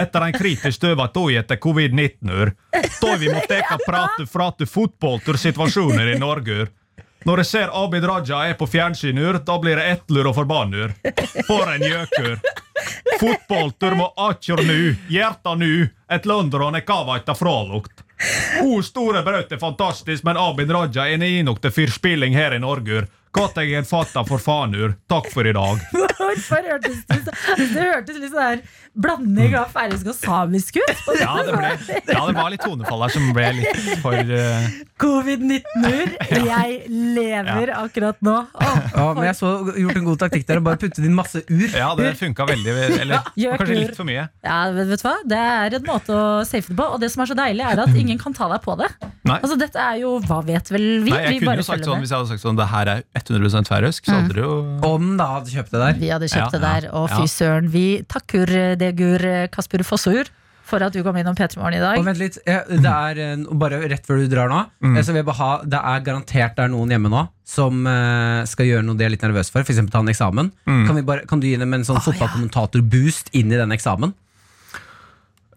Etter 0.00 0.24
en 0.26 0.36
kritisk 0.36 0.80
døvet 0.82 1.14
dag 1.14 1.34
etter 1.42 1.58
covid-19, 1.60 2.52
da 2.72 3.16
vi 3.20 3.28
måtte 3.32 3.58
ikke 3.62 3.78
prate, 3.84 4.26
prate 4.32 4.68
fotball 4.68 5.20
til 5.24 5.38
situasjoner 5.40 6.14
i 6.14 6.18
Norge. 6.20 6.66
Når 7.28 7.42
jeg 7.42 7.46
ser 7.50 7.72
Abid 7.76 8.04
Raja 8.08 8.44
er 8.48 8.56
på 8.56 8.66
fjernsynur, 8.70 9.42
da 9.44 9.58
blir 9.60 9.76
jeg 9.80 9.98
etler 9.98 10.30
og 10.30 10.36
forbanner. 10.38 10.94
For 11.48 11.68
en 11.68 11.84
gjøkur. 11.84 12.38
Fotballtur 13.20 13.96
må 13.98 14.06
akkjør 14.28 14.62
nu, 14.64 14.78
hjerta 15.12 15.52
nu, 15.60 15.88
et 16.08 16.28
London 16.28 16.78
er 16.78 16.86
kavaita 16.88 17.36
fralukt. 17.36 18.00
O 18.64 18.80
store 18.84 19.22
brøt 19.24 19.52
er 19.52 19.60
fantastisk, 19.60 20.24
men 20.24 20.40
Abid 20.40 20.72
Raja 20.72 21.08
er 21.08 21.20
nok 21.44 21.60
til 21.60 21.74
fyrspilling 21.76 22.36
her 22.36 22.56
i 22.56 22.62
Norge. 22.62 23.06
Katt 23.30 23.58
jeg 23.62 23.76
en 23.78 23.86
fatta 23.86 24.24
for 24.26 24.42
fanur. 24.42 24.96
Takk 25.10 25.28
for 25.30 25.46
i 25.46 25.52
dag. 25.54 25.82
Hvorfor 26.20 26.66
hørtes 26.66 27.02
det 27.06 27.18
sånn? 27.24 27.60
Det 27.74 27.84
hørtes 27.84 28.16
litt 28.18 28.32
sånn 28.32 28.40
der 28.40 28.62
blanding 29.00 29.52
av 29.54 29.70
færøysk 29.70 30.08
og 30.10 30.16
samisk 30.18 30.80
ut. 30.80 31.02
Ja, 31.20 31.34
det, 31.44 31.52
ble, 31.52 31.70
ja, 32.08 32.20
det 32.26 32.34
var 32.34 32.48
litt 32.50 32.62
tonefall 32.64 33.02
her 33.04 33.12
som 33.12 33.26
ble 33.36 33.46
litt 33.58 33.80
for 34.02 34.16
uh... 34.16 34.68
Covid-19-ur. 35.00 36.14
Jeg 36.50 36.78
lever 36.90 37.72
akkurat 37.76 38.18
nå. 38.24 38.34
Oh, 38.50 38.78
Ja, 38.94 39.04
men 39.14 39.26
jeg 39.28 39.36
så 39.38 39.50
gjort 39.78 39.98
en 40.00 40.06
god 40.06 40.20
taktikk 40.22 40.46
der 40.48 40.60
og 40.60 40.66
bare 40.66 40.80
puttet 40.80 41.04
inn 41.06 41.14
masse 41.16 41.42
ur. 41.46 41.66
Ja, 41.68 41.92
det 41.98 42.12
funka 42.18 42.46
veldig. 42.48 42.74
Eller 43.00 43.30
kanskje 43.30 43.78
litt 43.78 43.96
for 43.98 44.08
mye. 44.08 44.26
Ja, 44.44 44.58
vet, 44.74 44.90
vet 44.90 45.02
du 45.02 45.06
hva? 45.06 45.14
Det 45.30 45.40
er 45.52 45.78
en 45.78 45.86
måte 45.86 46.16
å 46.16 46.26
safe 46.48 46.72
det 46.72 46.78
på. 46.80 46.88
Og 46.96 47.02
det 47.02 47.12
som 47.14 47.24
er 47.24 47.30
så 47.30 47.38
deilig, 47.38 47.64
er 47.66 47.84
at 47.84 47.96
ingen 48.00 48.20
kan 48.20 48.34
ta 48.36 48.50
deg 48.52 48.64
på 48.64 48.76
det. 48.80 48.90
Nei. 49.28 49.38
Altså, 49.38 49.56
dette 49.60 49.76
er 49.82 49.98
jo 50.00 50.14
Hva 50.24 50.40
vet 50.46 50.70
vel 50.72 50.86
vi? 51.04 51.12
Nei, 51.12 51.20
jeg 51.26 51.34
vi 51.34 51.40
kunne 51.42 51.52
bare 51.52 51.62
jo 51.62 51.68
sagt 51.68 51.86
sånn. 51.86 52.00
Hvis 52.02 52.12
jeg 52.12 52.22
hadde 52.22 52.32
sagt 52.32 52.44
sånn 52.44 52.58
det 52.58 52.68
her 52.70 52.92
er 52.94 53.02
100 53.28 53.68
færøysk, 53.68 54.08
så 54.08 54.16
hadde 54.16 54.36
det 54.38 54.44
jo 54.44 54.56
Om 54.86 55.16
da 55.20 55.26
hadde 55.36 55.52
kjøpt 55.52 55.74
det 55.74 55.80
der. 55.84 56.00
Vi 56.00 56.12
hadde 56.14 56.28
kjøpt 56.32 56.40
Ja, 56.40 56.50
det 56.56 56.62
der, 56.64 56.90
og 56.96 57.10
fy 57.12 57.28
søren. 57.28 57.68
Vi 57.72 57.86
takker 58.08 58.76
Degur 58.80 59.26
Kasper 59.52 59.84
Fossur 59.84 60.30
for 60.70 60.86
at 60.86 60.94
du 60.94 61.02
kom 61.06 61.18
innom 61.18 61.36
P3 61.36 61.58
Morgen 61.58 61.78
i 61.78 61.82
dag. 61.82 61.98
Og 61.98 62.06
vent 62.06 62.20
litt, 62.20 62.38
eh, 62.46 62.62
det 62.70 62.94
er 62.94 63.20
eh, 63.24 63.44
Bare 63.60 63.82
rett 63.90 64.06
før 64.06 64.22
du 64.22 64.30
drar 64.30 64.50
nå 64.52 64.62
mm. 64.78 64.98
Så 65.02 65.12
vil 65.12 65.22
jeg 65.22 65.28
bare 65.28 65.40
ha 65.40 65.50
Det 65.66 65.82
er 65.92 66.06
garantert 66.06 66.56
det 66.58 66.66
er 66.66 66.72
noen 66.72 66.94
hjemme 66.94 67.12
nå 67.12 67.24
Som 67.48 67.86
eh, 67.90 68.42
skal 68.50 68.68
gjøre 68.68 68.86
noe 68.86 68.98
de 68.98 69.06
er 69.06 69.14
litt 69.14 69.26
nervøs 69.26 69.52
for 69.52 69.64
eksempel 69.64 69.94
ta 69.94 70.02
en 70.04 70.12
eksamen 70.12 70.52
kan, 70.64 70.94
vi 70.94 71.02
bare, 71.06 71.24
kan 71.28 71.42
du 71.42 71.48
gi 71.48 71.56
dem 71.58 71.74
en 71.74 71.86
sånn 71.86 72.00
fotballkommentator-boost 72.04 73.32
Inn 73.38 73.52
i 73.52 73.58
den 73.58 73.74
eksamen? 73.74 74.14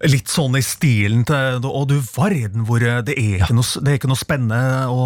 Litt 0.04 0.28
sånn 0.28 0.58
i 0.60 0.62
stilen 0.66 1.22
til 1.28 1.64
Å, 1.64 1.86
du 1.88 1.96
verden 2.02 2.66
hvor 2.68 2.80
det 2.84 3.14
er 3.16 3.38
ikke 3.40 3.54
noe, 3.56 3.64
det 3.86 3.92
er 3.94 3.98
ikke 4.02 4.10
noe 4.12 4.20
spennende 4.20 4.88
å, 4.92 5.06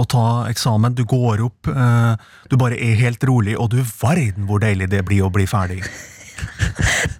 å 0.00 0.02
ta 0.10 0.24
eksamen. 0.50 0.96
Du 0.98 1.04
går 1.06 1.44
opp, 1.46 1.68
eh, 1.70 2.14
du 2.50 2.56
bare 2.58 2.74
er 2.82 2.96
helt 2.98 3.22
rolig, 3.28 3.54
og 3.58 3.70
du 3.70 3.78
verden 3.84 4.48
hvor 4.50 4.58
deilig 4.64 4.88
det 4.90 5.04
blir 5.06 5.22
å 5.26 5.30
bli 5.34 5.46
ferdig. 5.46 5.82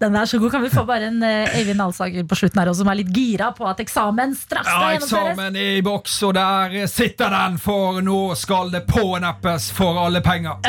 Den 0.03 0.17
er 0.19 0.27
så 0.27 0.39
god. 0.43 0.51
Kan 0.51 0.63
vi 0.65 0.71
få 0.73 0.83
bare 0.89 1.07
en 1.13 1.23
eh, 1.23 1.55
Eivind 1.61 1.81
Alsager 1.85 2.25
på 2.27 2.35
slutten 2.41 2.59
her 2.61 2.69
også, 2.73 2.83
som 2.83 2.91
er 2.91 2.99
litt 2.99 3.13
gira 3.15 3.53
på 3.55 3.69
at 3.71 3.79
eksamen 3.85 4.35
straks 4.37 4.67
skal 4.67 4.83
Ja, 4.83 4.89
gjennomføres? 4.97 5.31
eksamen 5.31 5.55
i 5.63 5.69
boks, 5.87 6.17
og 6.27 6.33
der 6.35 6.75
sitter 6.91 7.31
den, 7.37 7.55
for 7.63 8.03
nå 8.05 8.19
skal 8.41 8.73
det 8.75 8.83
påneppes 8.91 9.71
for 9.79 9.93
alle 10.03 10.21
penger. 10.27 10.55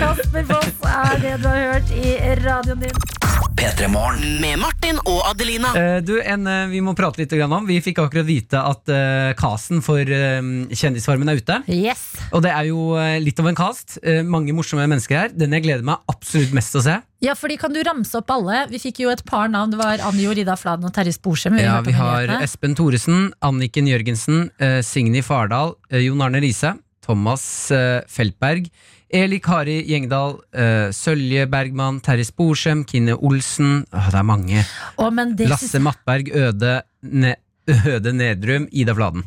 Kasper 0.00 0.44
Foss 0.48 0.72
er 0.96 1.14
det 1.22 1.36
du 1.44 1.48
har 1.52 1.60
hørt 1.74 1.90
i 1.94 2.16
radioen 2.40 2.80
din. 2.88 2.98
Med 3.56 4.58
Martin 4.60 4.98
og 5.08 5.22
Adelina. 5.30 5.70
Eh, 5.78 5.98
du, 6.04 6.18
en, 6.20 6.42
eh, 6.46 6.66
vi 6.68 6.82
må 6.84 6.92
prate 6.96 7.22
litt 7.22 7.32
grann 7.32 7.52
om 7.56 7.64
Vi 7.64 7.78
fikk 7.80 8.02
akkurat 8.02 8.26
vite 8.28 8.60
at 8.60 8.90
eh, 8.92 9.30
casten 9.38 9.80
for 9.84 10.00
eh, 10.04 10.42
Kjendisfarmen 10.76 11.30
er 11.32 11.40
ute 11.40 11.56
Yes. 11.72 12.02
Og 12.36 12.44
det 12.44 12.52
er 12.52 12.68
jo 12.68 12.90
eh, 13.00 13.16
litt 13.22 13.40
av 13.40 13.48
en 13.48 13.56
cast 13.56 13.96
eh, 14.02 14.20
Mange 14.28 14.52
morsomme 14.56 14.84
mennesker 14.92 15.16
her 15.22 15.32
Den 15.32 15.56
jeg 15.56 15.64
gleder 15.64 15.86
meg 15.88 16.04
absolutt 16.12 16.52
mest 16.56 16.74
til 16.74 16.82
å 16.82 16.84
se 16.84 16.96
Ja, 17.24 17.36
fordi 17.38 17.56
Kan 17.62 17.72
du 17.72 17.80
ramse 17.86 18.20
opp 18.20 18.34
alle? 18.36 18.66
Vi 18.74 18.82
fikk 18.82 19.00
jo 19.06 19.12
et 19.14 19.24
par 19.26 19.48
navn. 19.48 19.72
Det 19.72 19.80
var 19.80 20.04
Anjo 20.04 20.36
Rida 20.36 20.58
Fladen 20.60 20.84
og 20.90 20.92
Terje 20.94 21.16
Sporsem. 21.16 21.56
Ja, 21.56 21.78
vi 21.86 21.94
har. 21.96 22.28
Espen 22.44 22.76
Thoresen, 22.76 23.30
Anniken 23.40 23.88
Jørgensen, 23.88 24.50
eh, 24.60 24.82
Signy 24.84 25.22
Fardal, 25.24 25.72
eh, 25.88 26.04
Jon 26.04 26.20
Arne 26.26 26.44
Riise, 26.44 26.74
Thomas 27.06 27.46
eh, 27.72 28.02
Feltberg, 28.12 28.68
Eli 29.14 29.38
Kari 29.38 29.78
Gjengdal, 29.86 30.40
uh, 30.56 30.88
Sølje 30.94 31.46
Bergman, 31.50 32.00
Terje 32.02 32.26
Sporsem, 32.26 32.82
Kine 32.88 33.14
Olsen 33.14 33.84
Åh, 33.94 34.10
Det 34.10 34.18
er 34.18 34.26
mange. 34.26 34.66
Å, 34.98 35.10
men 35.14 35.36
det 35.38 35.46
Lasse 35.50 35.78
Mattberg, 35.82 36.32
Øde, 36.34 36.80
ne 37.02 37.36
Øde 37.66 38.12
Nedrum, 38.14 38.68
Ida 38.70 38.94
Fladen. 38.94 39.24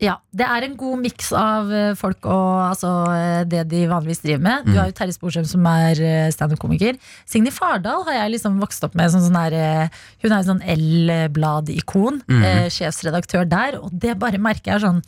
Ja, 0.00 0.18
Det 0.28 0.44
er 0.44 0.64
en 0.66 0.74
god 0.76 1.00
miks 1.00 1.30
av 1.32 1.70
eh, 1.72 1.94
folk 1.96 2.26
og 2.28 2.66
altså, 2.66 2.90
eh, 3.16 3.44
det 3.48 3.62
de 3.70 3.86
vanligvis 3.88 4.20
driver 4.20 4.42
med. 4.44 4.66
Mm. 4.66 4.68
Du 4.68 4.78
har 4.78 4.90
jo 4.90 4.96
Terje 4.98 5.16
Sporsem 5.16 5.46
som 5.48 5.64
er 5.70 6.00
standup-komiker. 6.36 6.98
Signy 7.24 7.52
Fardal 7.52 8.04
har 8.04 8.18
jeg 8.18 8.34
liksom 8.34 8.58
vokst 8.60 8.84
opp 8.84 8.96
med. 8.96 9.08
Sånn, 9.12 9.24
sånn 9.24 9.38
her, 9.40 9.88
hun 10.20 10.32
er 10.32 10.42
jo 10.42 10.50
sånn 10.50 10.64
L-blad-ikon. 10.76 12.20
Mm. 12.28 12.44
eh, 12.44 12.66
sjefsredaktør 12.76 13.48
der. 13.48 13.80
Og 13.80 13.88
det 13.92 14.18
bare 14.20 14.40
merker 14.40 14.74
jeg 14.74 14.84
sånn 14.84 15.00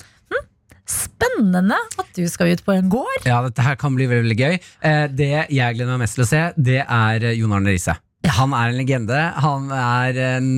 Spennende 0.89 1.77
at 2.01 2.11
du 2.17 2.25
skal 2.33 2.55
ut 2.55 2.63
på 2.65 2.73
en 2.75 2.89
gård! 2.93 3.25
Ja, 3.29 3.43
dette 3.45 3.65
her 3.65 3.77
kan 3.81 3.95
bli 3.97 4.07
veldig, 4.09 4.25
veldig 4.25 4.39
gøy. 4.41 4.59
Eh, 4.89 5.07
det 5.13 5.31
jeg 5.53 5.77
gleder 5.77 5.95
meg 5.95 6.07
mest 6.07 6.17
til 6.19 6.25
å 6.25 6.29
se, 6.31 6.43
det 6.57 6.79
er 6.85 7.27
eh, 7.29 7.37
Jon 7.39 7.53
Arne 7.59 7.75
Riise. 7.75 7.99
Han 8.39 8.53
er 8.57 8.73
en 8.73 8.77
legende. 8.81 9.19
Han 9.45 9.69
er 9.73 10.17
en 10.25 10.49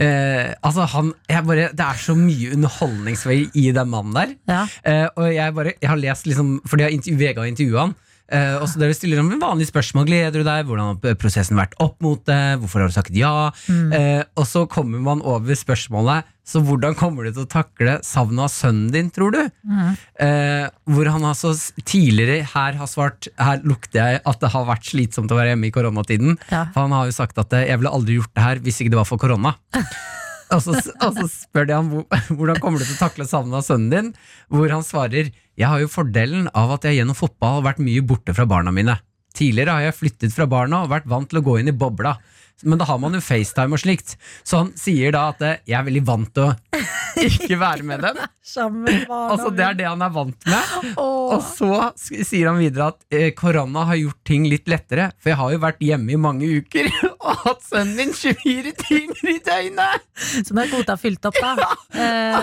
eh, 0.00 0.54
Altså, 0.64 0.86
han 0.88 1.10
jeg 1.28 1.44
bare, 1.46 1.66
Det 1.76 1.84
er 1.84 1.98
så 2.00 2.14
mye 2.16 2.54
underholdningsverdi 2.56 3.50
i 3.60 3.66
den 3.76 3.90
mannen 3.92 4.16
der. 4.16 4.32
Ja. 4.48 4.62
Eh, 4.88 5.04
og 5.20 5.28
jeg 5.34 5.54
bare 5.54 5.74
Jeg 5.76 5.90
har 5.92 6.00
lest 6.00 6.26
liksom 6.26 6.54
Fordi 6.66 6.86
jeg 6.86 6.88
har 6.88 6.96
intervju- 6.96 7.20
VG 7.20 7.42
har 7.42 7.50
intervjua 7.52 7.84
han. 7.84 7.94
Eh, 8.30 8.56
og 8.60 8.68
så 8.70 8.78
dere 8.80 8.94
stiller 8.94 9.20
dem 9.20 9.40
vanlige 9.42 9.70
spørsmål. 9.72 10.06
Gleder 10.08 10.40
du 10.40 10.46
deg? 10.46 10.66
Hvordan 10.68 11.00
har 11.02 11.16
prosessen 11.18 11.58
vært 11.58 11.74
opp 11.82 11.98
mot 12.04 12.22
det? 12.28 12.60
Hvorfor 12.62 12.84
har 12.84 12.90
du 12.90 12.94
sagt 12.94 13.16
ja? 13.16 13.50
Eh, 13.66 14.22
og 14.38 14.46
så 14.48 14.66
kommer 14.70 15.02
man 15.02 15.22
over 15.26 15.58
spørsmålet 15.58 16.28
Så 16.46 16.62
hvordan 16.64 16.94
kommer 16.98 17.26
du 17.26 17.32
til 17.32 17.44
å 17.44 17.50
takle 17.50 17.98
savnet 18.06 18.46
av 18.46 18.52
sønnen 18.54 18.92
din, 18.94 19.10
tror 19.14 19.34
du? 19.34 19.42
Eh, 20.22 20.66
hvor 20.90 21.10
han 21.10 21.26
altså 21.26 21.52
tidligere 21.82 22.46
her 22.54 22.78
har 22.78 22.90
svart 22.90 23.30
Her 23.38 23.62
lukter 23.66 24.00
jeg 24.00 24.22
at 24.24 24.40
det 24.42 24.52
har 24.54 24.68
vært 24.68 24.86
slitsomt 24.86 25.30
å 25.30 25.38
være 25.38 25.54
hjemme 25.54 25.70
i 25.70 25.74
koronatiden. 25.74 26.38
Ja. 26.50 26.66
For 26.74 26.86
han 26.86 26.94
har 26.96 27.10
jo 27.10 27.18
sagt 27.18 27.38
at 27.38 27.50
'jeg 27.50 27.78
ville 27.78 27.90
aldri 27.90 28.18
gjort 28.18 28.34
det 28.34 28.46
her 28.46 28.62
hvis 28.62 28.80
ikke 28.80 28.94
det 28.94 29.02
var 29.02 29.10
for 29.10 29.18
korona'. 29.18 29.54
Og 30.50 30.62
så, 30.64 30.74
og 30.74 31.14
så 31.14 31.26
spør 31.30 31.68
de 31.68 31.76
ham 31.76 31.90
hvordan 32.36 32.58
kommer 32.62 32.80
du 32.80 32.86
til 32.86 32.96
å 32.96 33.04
takle 33.04 33.28
savnet 33.28 33.60
av 33.60 33.66
sønnen 33.66 33.92
din, 33.92 34.10
hvor 34.50 34.72
han 34.72 34.86
svarer 34.86 35.30
jeg 35.60 35.68
har 35.68 35.82
jo 35.82 35.90
fordelen 35.92 36.48
av 36.56 36.72
at 36.72 36.86
jeg 36.88 37.00
gjennom 37.00 37.18
fotball 37.18 37.58
har 37.58 37.66
vært 37.72 37.82
mye 37.84 38.02
borte 38.06 38.32
fra 38.32 38.46
barna 38.48 38.72
mine. 38.72 38.94
Tidligere 39.36 39.74
har 39.76 39.84
jeg 39.90 39.98
flyttet 39.98 40.32
fra 40.34 40.46
barna 40.48 40.82
og 40.82 40.92
vært 40.92 41.08
vant 41.10 41.28
til 41.28 41.40
å 41.40 41.44
gå 41.44 41.58
inn 41.60 41.68
i 41.70 41.76
bobla. 41.76 42.14
Men 42.64 42.80
da 42.80 42.88
har 42.90 42.98
man 43.02 43.16
jo 43.16 43.22
FaceTime 43.24 43.76
og 43.76 43.82
slikt. 43.82 44.16
Så 44.44 44.62
han 44.64 44.74
sier 44.78 45.14
da 45.16 45.28
at 45.34 45.44
eh, 45.46 45.60
jeg 45.68 45.78
er 45.80 45.86
veldig 45.86 46.04
vant 46.08 46.32
til 46.36 46.50
å 46.50 46.80
ikke 47.30 47.58
være 47.60 47.86
med 47.86 48.04
dem. 48.04 48.20
Altså 48.50 49.50
Det 49.54 49.64
er 49.64 49.76
det 49.78 49.86
han 49.86 50.02
er 50.02 50.12
vant 50.14 50.48
med. 50.50 50.94
Og 51.00 51.36
så 51.46 51.90
sier 51.98 52.50
han 52.50 52.58
videre 52.60 52.90
at 52.94 53.04
eh, 53.14 53.30
korona 53.36 53.84
har 53.90 53.98
gjort 54.00 54.20
ting 54.26 54.46
litt 54.50 54.68
lettere, 54.70 55.10
for 55.20 55.32
jeg 55.32 55.40
har 55.40 55.54
jo 55.54 55.62
vært 55.62 55.84
hjemme 55.84 56.14
i 56.14 56.20
mange 56.20 56.48
uker 56.60 56.88
og 57.20 57.44
hatt 57.44 57.64
sønnen 57.66 57.96
min 58.00 58.14
24 58.16 58.72
timer 58.80 59.30
i 59.34 59.38
døgnet! 59.46 60.06
Som 60.46 60.60
er 60.60 60.70
kvota 60.70 60.96
fylt 61.00 61.30
opp, 61.30 61.38
da. 61.40 61.54
Ja. 62.00 62.40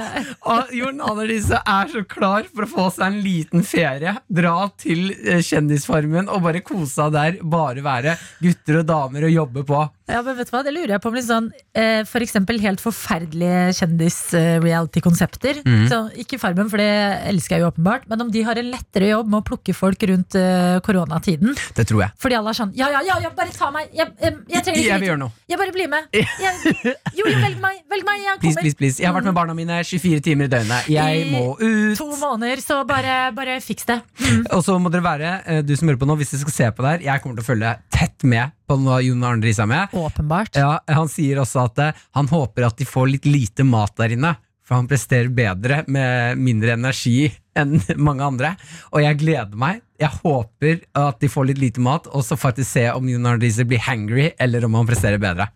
Og 0.51 0.71
Jon 0.75 0.99
Annelise 1.03 1.59
er 1.59 1.89
så 1.91 2.01
klar 2.09 2.45
for 2.51 2.65
å 2.65 2.69
få 2.69 2.85
seg 2.93 3.05
en 3.07 3.19
liten 3.23 3.63
ferie. 3.65 4.13
Dra 4.27 4.67
til 4.79 5.11
eh, 5.15 5.41
Kjendisfarmen 5.45 6.29
og 6.31 6.43
bare 6.45 6.61
kose 6.65 6.91
seg 6.91 7.13
der. 7.15 7.39
Bare 7.47 7.83
være 7.85 8.17
gutter 8.43 8.81
og 8.81 8.89
damer 8.89 9.27
og 9.27 9.33
jobbe 9.33 9.63
på. 9.67 9.81
Ja, 10.07 10.21
men 10.23 10.37
vet 10.37 10.47
du 10.47 10.53
hva, 10.55 10.61
Det 10.63 10.71
lurer 10.71 10.93
jeg 10.95 11.03
på 11.03 11.09
om 11.11 11.15
litt 11.17 11.27
sånn 11.27 11.49
eh, 11.75 12.01
For 12.07 12.23
eksempel 12.23 12.59
helt 12.63 12.79
forferdelige 12.83 13.73
kjendis-reality-konsepter. 13.79 15.61
Mm. 15.65 15.85
Så 15.91 15.99
Ikke 16.23 16.39
Farmen, 16.41 16.69
for 16.71 16.81
det 16.81 16.87
elsker 17.31 17.57
jeg 17.57 17.65
jo 17.65 17.71
åpenbart, 17.71 18.07
men 18.11 18.23
om 18.25 18.31
de 18.31 18.43
har 18.47 18.59
en 18.59 18.69
lettere 18.71 19.11
jobb 19.11 19.31
med 19.31 19.41
å 19.41 19.45
plukke 19.47 19.75
folk 19.75 20.03
rundt 20.09 20.37
eh, 20.39 20.77
koronatiden. 20.85 21.55
Det 21.77 21.87
tror 21.89 22.05
jeg. 22.05 22.15
Fordi 22.23 22.37
alle 22.39 22.53
er 22.53 22.59
sånn 22.61 22.73
Ja, 22.77 22.89
ja, 22.93 23.01
ja, 23.07 23.19
ja 23.25 23.31
bare 23.35 23.53
ta 23.55 23.69
meg! 23.73 23.91
Jeg, 23.95 24.13
jeg, 24.21 24.37
jeg 24.53 24.65
trenger 24.65 24.81
ikke 24.81 24.91
Jeg 24.93 25.03
vil 25.03 25.11
gjøre 25.11 25.21
noe. 25.25 25.35
Jeg 25.51 25.61
bare 25.61 25.75
blir 25.75 25.91
med. 25.91 26.07
Jeg, 26.47 26.73
jo, 27.17 27.25
jo, 27.25 27.37
velg 27.41 27.59
meg! 27.63 27.79
Velg 27.91 28.05
meg! 28.07 28.21
Jeg 28.23 28.39
Please, 28.41 28.55
kommer. 28.55 28.63
please, 28.63 28.77
please. 28.79 29.01
Jeg 29.01 29.09
har 29.09 29.15
vært 29.17 29.27
med 29.29 29.35
barna 29.37 29.55
mine 29.57 29.79
24 29.83 30.23
timer 30.25 30.47
i 30.47 30.51
døgnet. 30.51 30.89
Jeg 30.91 31.23
I 31.23 31.31
må 31.31 31.43
ut. 31.59 31.97
To 31.99 32.09
måneder, 32.19 32.61
så 32.63 32.81
bare, 32.87 33.17
bare 33.35 33.57
fiks 33.63 33.87
det. 33.89 33.99
Og 34.55 34.63
så 34.65 34.77
må 34.81 34.91
dere 34.93 35.05
være, 35.05 35.33
eh, 35.45 35.61
du 35.65 35.73
som 35.77 35.89
hører 35.89 35.99
på 36.01 36.09
nå, 36.09 36.17
hvis 36.19 36.33
dere 36.35 36.43
skal 36.45 36.55
se 36.57 36.69
på 36.77 36.85
der, 36.85 37.03
jeg 37.07 37.23
kommer 37.23 37.39
til 37.39 37.45
å 37.45 37.49
følge 37.51 37.73
tett 37.93 38.27
med 38.27 38.53
på 38.67 38.77
hva 38.83 38.99
Jon 39.03 39.23
Arne 39.25 39.45
Riise 39.45 39.63
er 39.63 39.71
med. 39.71 39.95
Åpenbart. 39.95 40.57
Ja, 40.59 40.77
han 40.91 41.09
sier 41.11 41.41
også 41.43 41.63
at 41.67 41.79
eh, 41.83 42.03
han 42.17 42.29
håper 42.31 42.67
at 42.67 42.77
de 42.79 42.87
får 42.87 43.09
litt 43.15 43.27
lite 43.29 43.65
mat 43.67 43.95
der 43.99 44.15
inne. 44.17 44.35
For 44.67 44.75
han 44.75 44.87
presterer 44.89 45.29
bedre 45.31 45.85
med 45.87 46.39
mindre 46.43 46.73
energi 46.75 47.29
enn 47.55 47.77
mange 48.09 48.25
andre. 48.25 48.55
Og 48.91 48.99
jeg 49.05 49.19
gleder 49.21 49.55
meg. 49.59 49.79
Jeg 49.97 50.11
håper 50.19 50.81
at 50.99 51.21
de 51.23 51.29
får 51.31 51.47
litt 51.49 51.61
lite 51.61 51.81
mat, 51.81 52.09
og 52.11 52.25
så 52.27 52.35
faktisk 52.37 52.69
se 52.75 52.83
om 52.91 53.07
Jon 53.07 53.29
Arne 53.31 53.41
Riise 53.41 53.65
blir 53.65 53.81
hangry, 53.81 54.33
eller 54.37 54.67
om 54.67 54.75
han 54.77 54.89
presterer 54.89 55.21
bedre. 55.23 55.47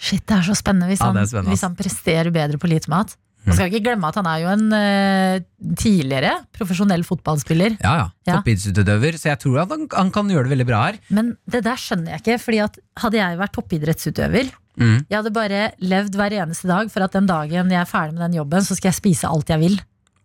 Shit, 0.00 0.26
det 0.28 0.36
er 0.38 0.44
så 0.46 0.54
spennende 0.56 0.88
hvis, 0.88 1.00
Ja, 1.02 1.10
er 1.12 1.26
spennende, 1.28 1.52
hvis 1.52 1.64
han 1.66 1.74
presterer 1.76 2.30
bedre 2.32 2.60
på 2.60 2.70
lite 2.70 2.92
mat. 2.92 3.16
Man 3.46 3.56
skal 3.56 3.70
ikke 3.70 3.84
glemme 3.86 4.08
at 4.10 4.18
han 4.20 4.28
er 4.28 4.40
jo 4.42 4.48
en 4.52 4.64
eh, 4.76 5.42
tidligere 5.80 6.32
profesjonell 6.56 7.04
fotballspiller. 7.08 7.78
Ja, 7.80 7.94
ja. 8.02 8.08
Ja. 8.28 8.38
Toppidrettsutøver. 8.40 9.16
Så 9.20 9.30
jeg 9.30 9.40
tror 9.42 9.62
at 9.62 9.72
han, 9.72 9.86
han 9.96 10.10
kan 10.14 10.28
gjøre 10.32 10.48
det 10.48 10.54
veldig 10.54 10.68
bra 10.68 10.82
her. 10.88 10.98
Men 11.08 11.34
det 11.50 11.62
der 11.64 11.80
skjønner 11.80 12.14
jeg 12.14 12.24
ikke, 12.24 12.40
fordi 12.42 12.60
at 12.66 12.80
hadde 13.00 13.22
jeg 13.22 13.40
vært 13.40 13.56
toppidrettsutøver 13.56 14.52
Mm. 14.80 15.02
Jeg 15.10 15.18
hadde 15.18 15.32
bare 15.34 15.62
levd 15.82 16.14
hver 16.16 16.34
eneste 16.40 16.68
dag 16.70 16.90
for 16.92 17.04
at 17.04 17.12
den 17.12 17.26
dagen 17.28 17.72
jeg 17.74 17.80
er 17.82 17.88
ferdig 17.88 18.14
med 18.16 18.22
den 18.28 18.38
jobben, 18.38 18.64
så 18.64 18.76
skal 18.78 18.88
jeg 18.88 18.96
spise 19.00 19.28
alt 19.28 19.50
jeg 19.52 19.60
vil. 19.60 19.74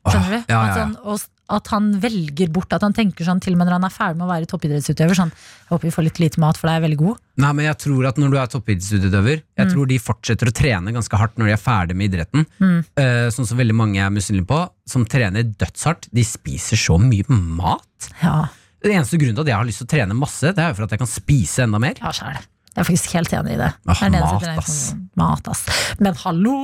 Skjønner 0.05 0.32
du? 0.32 0.38
Åh, 0.38 0.45
ja, 0.47 0.55
ja, 0.55 0.59
At, 0.61 0.78
sånn, 0.78 0.93
og, 1.01 1.26
at 1.50 1.68
han 1.68 1.91
velger 2.02 2.50
bort 2.52 2.74
At 2.74 2.82
han 2.82 2.93
tenker 2.93 3.24
sånn 3.28 3.39
til 3.39 3.54
og 3.54 3.60
med 3.60 3.68
når 3.68 3.76
han 3.78 3.84
er 3.86 3.93
ferdig 3.93 4.18
med 4.18 4.26
å 4.26 4.32
være 4.32 4.48
toppidrettsutøver. 4.50 5.14
Sånn, 5.16 5.30
jeg 5.32 5.70
håper 5.70 5.86
vi 5.88 5.93
får 5.93 6.04
litt 6.08 6.20
lite 6.20 6.39
mat, 6.41 6.58
for 6.58 6.68
deg 6.68 6.80
er 6.80 6.86
veldig 6.88 6.98
god. 6.98 7.20
Nei, 7.38 7.52
men 7.54 7.66
jeg 7.66 7.78
tror 7.86 8.08
at 8.10 8.18
når 8.18 8.32
du 8.34 8.38
er 8.41 8.48
toppidrettsutøver 8.48 9.36
Jeg 9.43 9.66
Mm. 9.68 9.72
tror 9.74 9.88
de 9.88 9.98
fortsetter 10.00 10.48
å 10.50 10.54
trene 10.56 10.91
ganske 10.93 11.18
hardt 11.18 11.38
når 11.38 11.46
de 11.46 11.54
er 11.54 11.62
ferdig 11.62 11.96
med 11.96 12.12
idretten. 12.14 12.46
Mm. 12.60 12.80
Uh, 12.98 13.30
sånn 13.30 13.46
som 13.48 13.58
veldig 13.58 13.76
mange 13.76 13.98
er 14.02 14.10
misunnelige 14.10 14.48
på, 14.48 14.70
som 14.88 15.06
trener 15.06 15.43
dødshardt. 15.43 16.10
De 16.14 16.24
spiser 16.24 16.78
så 16.78 16.98
mye 17.00 17.26
mat. 17.30 18.10
Ja, 18.24 18.48
Den 18.84 18.91
eneste 19.00 19.18
grunnen 19.18 19.34
til 19.36 19.41
at 19.41 19.48
jeg 19.48 19.56
har 19.58 19.66
lyst 19.66 19.80
til 19.82 19.88
å 19.88 19.93
trene 19.93 20.14
masse, 20.18 20.54
Det 20.54 20.60
er 20.60 20.70
jo 20.70 20.76
for 20.76 20.84
at 20.84 20.91
jeg 20.91 21.00
kan 21.00 21.08
spise 21.08 21.64
enda 21.64 21.80
mer. 21.80 21.93
ja 22.02 22.12
sjæl. 22.12 22.41
Jeg 22.76 22.82
er 22.84 22.84
faktisk 22.84 23.12
helt 23.16 23.30
enig 23.32 23.54
i 23.54 23.58
det. 23.58 23.74
Ah, 23.88 23.93
Det 24.10 24.12
mat, 24.12 24.43
ass. 24.60 24.93
Mat, 25.16 25.47
ass. 25.47 25.61
Men 26.03 26.16
hallo! 26.26 26.55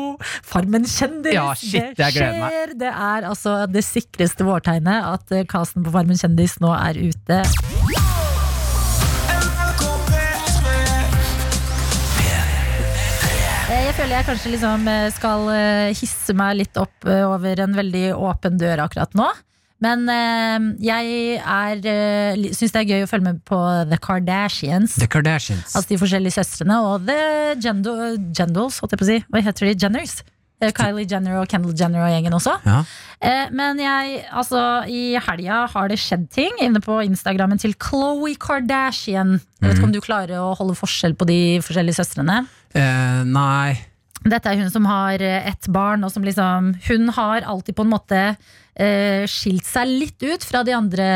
Farmen 0.43 0.83
kjendis! 0.89 1.33
Ja, 1.37 1.49
shit, 1.55 1.95
jeg 1.99 2.17
meg. 2.19 2.51
skjer! 2.51 2.73
Det 2.81 2.91
er 2.91 3.27
altså 3.31 3.53
det 3.71 3.83
sikreste 3.87 4.43
vårtegnet 4.47 5.07
at 5.13 5.31
eh, 5.37 5.45
casten 5.47 5.85
på 5.87 5.93
Farmen 5.95 6.19
kjendis 6.19 6.57
nå 6.63 6.73
er 6.75 6.99
ute. 6.99 7.41
Eh, 13.71 13.85
Jeg 13.87 13.93
føler 13.95 14.15
jeg 14.17 14.27
kanskje 14.27 14.51
liksom 14.55 14.87
eh, 14.91 15.07
skal 15.15 15.47
hisse 15.97 16.35
meg 16.37 16.57
litt 16.61 16.79
opp 16.81 17.07
over 17.07 17.61
en 17.63 17.77
veldig 17.77 18.05
åpen 18.17 18.59
dør 18.61 18.83
akkurat 18.87 19.15
nå. 19.17 19.29
Men 19.81 20.03
eh, 20.13 20.65
jeg 20.85 21.37
er, 21.41 21.79
eh, 21.89 22.49
syns 22.53 22.75
det 22.75 22.83
er 22.83 22.91
gøy 22.91 23.05
å 23.05 23.09
følge 23.09 23.31
med 23.31 23.39
på 23.49 23.57
The 23.89 23.97
Kardashians. 24.01 24.99
The 25.01 25.09
Kardashians. 25.09 25.73
Altså 25.73 25.95
de 25.95 26.01
forskjellige 26.01 26.37
søstrene 26.37 26.77
og 26.85 27.07
The 27.07 27.57
Gendals, 27.61 28.77
holdt 28.81 28.93
jeg 28.93 29.01
på 29.01 29.07
å 29.07 29.09
si. 29.09 29.17
Hva 29.31 29.41
heter 29.47 29.71
de? 29.71 29.73
Jenners? 29.81 30.21
Eh, 30.61 30.69
Kylie 30.77 31.07
Jenner 31.09 31.39
og 31.41 31.49
Kendall 31.49 31.73
Jenner 31.73 32.05
og 32.05 32.13
gjengen 32.13 32.37
også. 32.37 32.53
Ja. 32.69 32.83
Men 33.53 33.81
jeg, 33.81 34.21
altså, 34.29 34.61
i 34.89 35.17
helga 35.21 35.63
har 35.73 35.89
det 35.89 35.97
skjedd 36.01 36.27
ting 36.33 36.61
inne 36.61 36.81
på 36.81 36.99
Instagrammen 37.05 37.61
til 37.61 37.73
Khloe 37.81 38.35
Kardashian. 38.41 39.39
Jeg 39.61 39.67
vet 39.67 39.79
ikke 39.79 39.89
om 39.89 39.95
du 39.95 40.01
klarer 40.01 40.41
å 40.41 40.53
holde 40.57 40.77
forskjell 40.77 41.17
på 41.17 41.25
de 41.29 41.41
forskjellige 41.65 41.97
søstrene? 41.97 42.43
Eh, 42.77 43.21
nei 43.27 43.81
Dette 44.21 44.47
er 44.47 44.61
hun 44.61 44.69
som 44.71 44.85
har 44.85 45.21
ett 45.21 45.67
barn, 45.73 46.05
og 46.05 46.13
som 46.13 46.23
liksom 46.23 46.69
Hun 46.85 47.09
har 47.17 47.41
alltid 47.41 47.75
på 47.75 47.83
en 47.83 47.91
måte 47.91 48.21
eh, 48.75 49.23
skilt 49.29 49.65
seg 49.67 49.89
litt 49.89 50.23
ut 50.23 50.43
fra 50.45 50.63
de 50.67 50.73
andre 50.75 51.07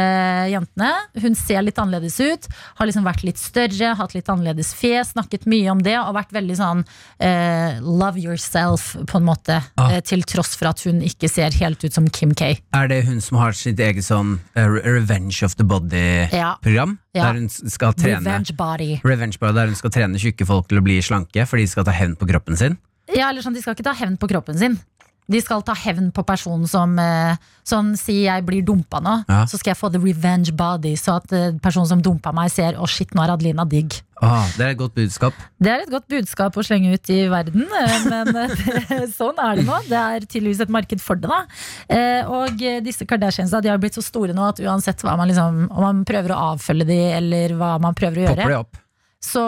jentene. 0.52 0.92
Hun 1.22 1.38
ser 1.38 1.64
litt 1.66 1.80
annerledes 1.82 2.18
ut, 2.20 2.48
har 2.80 2.90
liksom 2.90 3.06
vært 3.08 3.26
litt 3.28 3.42
større, 3.42 3.94
hatt 4.00 4.16
litt 4.16 4.30
annerledes 4.32 4.74
fjes, 4.78 5.14
snakket 5.16 5.48
mye 5.50 5.72
om 5.74 5.84
det, 5.86 5.96
og 6.00 6.16
vært 6.18 6.36
veldig 6.36 6.58
sånn 6.60 6.84
eh, 7.20 7.80
love 7.82 8.22
yourself, 8.22 8.94
på 9.08 9.22
en 9.22 9.28
måte. 9.28 9.60
Ah. 9.80 9.96
Eh, 9.96 10.04
til 10.06 10.26
tross 10.28 10.56
for 10.60 10.72
at 10.72 10.84
hun 10.88 11.02
ikke 11.06 11.30
ser 11.32 11.56
helt 11.62 11.84
ut 11.86 11.96
som 11.96 12.10
Kim 12.10 12.36
K. 12.36 12.56
Er 12.76 12.92
det 12.92 13.04
hun 13.10 13.22
som 13.24 13.40
har 13.42 13.56
sitt 13.58 13.80
eget 13.82 14.08
sånn 14.08 14.38
uh, 14.58 14.66
Revenge 14.66 15.40
of 15.46 15.58
the 15.60 15.68
Body-program? 15.68 16.98
Ja. 17.16 17.30
Der 17.30 17.40
hun 17.40 17.48
skal 17.50 17.96
trene 17.96 18.20
Revenge 18.20 18.56
body. 18.58 18.98
Revenge 19.06 19.40
Body, 19.40 19.56
der 19.56 19.72
hun 19.72 19.80
skal 19.80 19.94
trene 19.96 20.20
tjukke 20.20 20.48
folk 20.48 20.68
til 20.72 20.82
å 20.82 20.86
bli 20.86 21.00
slanke 21.06 21.48
for 21.48 21.62
de 21.62 21.68
skal 21.70 21.88
ta 21.88 21.96
hevn 21.96 22.18
på 22.20 22.28
kroppen 22.30 22.60
sin? 22.60 22.76
Ja, 23.14 23.30
eller 23.30 23.46
sånn, 23.46 23.54
De 23.54 23.62
skal 23.62 23.76
ikke 23.76 23.86
ta 23.86 23.94
hevn 23.98 24.18
på 24.18 24.30
kroppen 24.32 24.58
sin. 24.58 24.80
De 25.28 25.40
skal 25.42 25.64
ta 25.66 25.74
hevn 25.74 26.12
på 26.14 26.22
personen 26.28 26.68
som 26.70 26.98
eh, 27.02 27.36
Sånn, 27.66 27.96
Si 27.98 28.28
jeg 28.28 28.44
blir 28.46 28.62
dumpa 28.62 29.00
nå, 29.02 29.24
Ja. 29.28 29.46
så 29.50 29.58
skal 29.58 29.72
jeg 29.74 29.80
få 29.80 29.90
the 29.92 29.98
revenge 29.98 30.52
body. 30.54 30.94
Så 30.96 31.16
at 31.18 31.32
eh, 31.34 31.52
personen 31.64 31.88
som 31.90 32.02
dumpa 32.02 32.32
meg, 32.32 32.52
ser 32.54 32.74
'å 32.78 32.86
shit, 32.88 33.10
nå 33.16 33.24
er 33.24 33.34
Adelina 33.34 33.66
digg'. 33.66 34.02
Ah, 34.22 34.46
det 34.56 34.62
er 34.62 34.70
et 34.70 34.78
godt 34.78 34.94
budskap. 34.94 35.34
Det 35.60 35.72
er 35.72 35.82
et 35.82 35.90
godt 35.90 36.08
budskap 36.08 36.54
å 36.56 36.64
slenge 36.64 36.94
ut 36.94 37.10
i 37.10 37.28
verden, 37.28 37.66
eh, 37.66 38.06
men 38.06 38.26
det, 38.38 39.10
sånn 39.18 39.34
er 39.42 39.56
det 39.58 39.66
nå. 39.66 39.82
Det 39.90 39.98
er 39.98 40.20
tydeligvis 40.30 40.62
et 40.62 40.70
marked 40.70 41.02
for 41.02 41.16
det. 41.16 41.28
da 41.28 42.30
Og 42.30 42.58
disse 42.86 43.04
Kardashiansa 43.06 43.62
de 43.62 43.70
har 43.70 43.78
blitt 43.82 43.98
så 43.98 44.04
store 44.06 44.34
nå 44.34 44.48
at 44.48 44.60
uansett 44.62 45.02
hva 45.02 45.18
man 45.18 45.28
liksom 45.28 45.72
om 45.72 45.82
man 45.82 46.06
prøver 46.06 46.32
å 46.32 46.54
avfølge 46.54 46.86
de, 46.86 47.02
eller 47.18 47.58
hva 47.58 47.80
man 47.82 47.94
prøver 47.98 48.18
å 48.22 48.26
gjøre 48.30 48.36
Popper 48.46 48.50
de 48.50 48.60
opp. 48.62 48.78
Så 49.26 49.46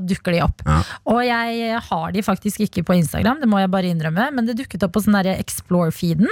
dukker 0.00 0.36
de 0.36 0.42
opp. 0.44 0.64
Ja. 0.66 0.80
Og 1.12 1.20
jeg 1.26 1.78
har 1.90 2.16
de 2.16 2.24
faktisk 2.24 2.64
ikke 2.66 2.84
på 2.88 2.96
Instagram, 2.98 3.42
det 3.42 3.50
må 3.50 3.60
jeg 3.62 3.72
bare 3.72 3.92
innrømme, 3.92 4.30
men 4.34 4.48
det 4.48 4.58
dukket 4.60 4.84
opp 4.86 4.96
på 4.96 5.04
sånn 5.04 5.20
Explore-feeden. 5.36 6.30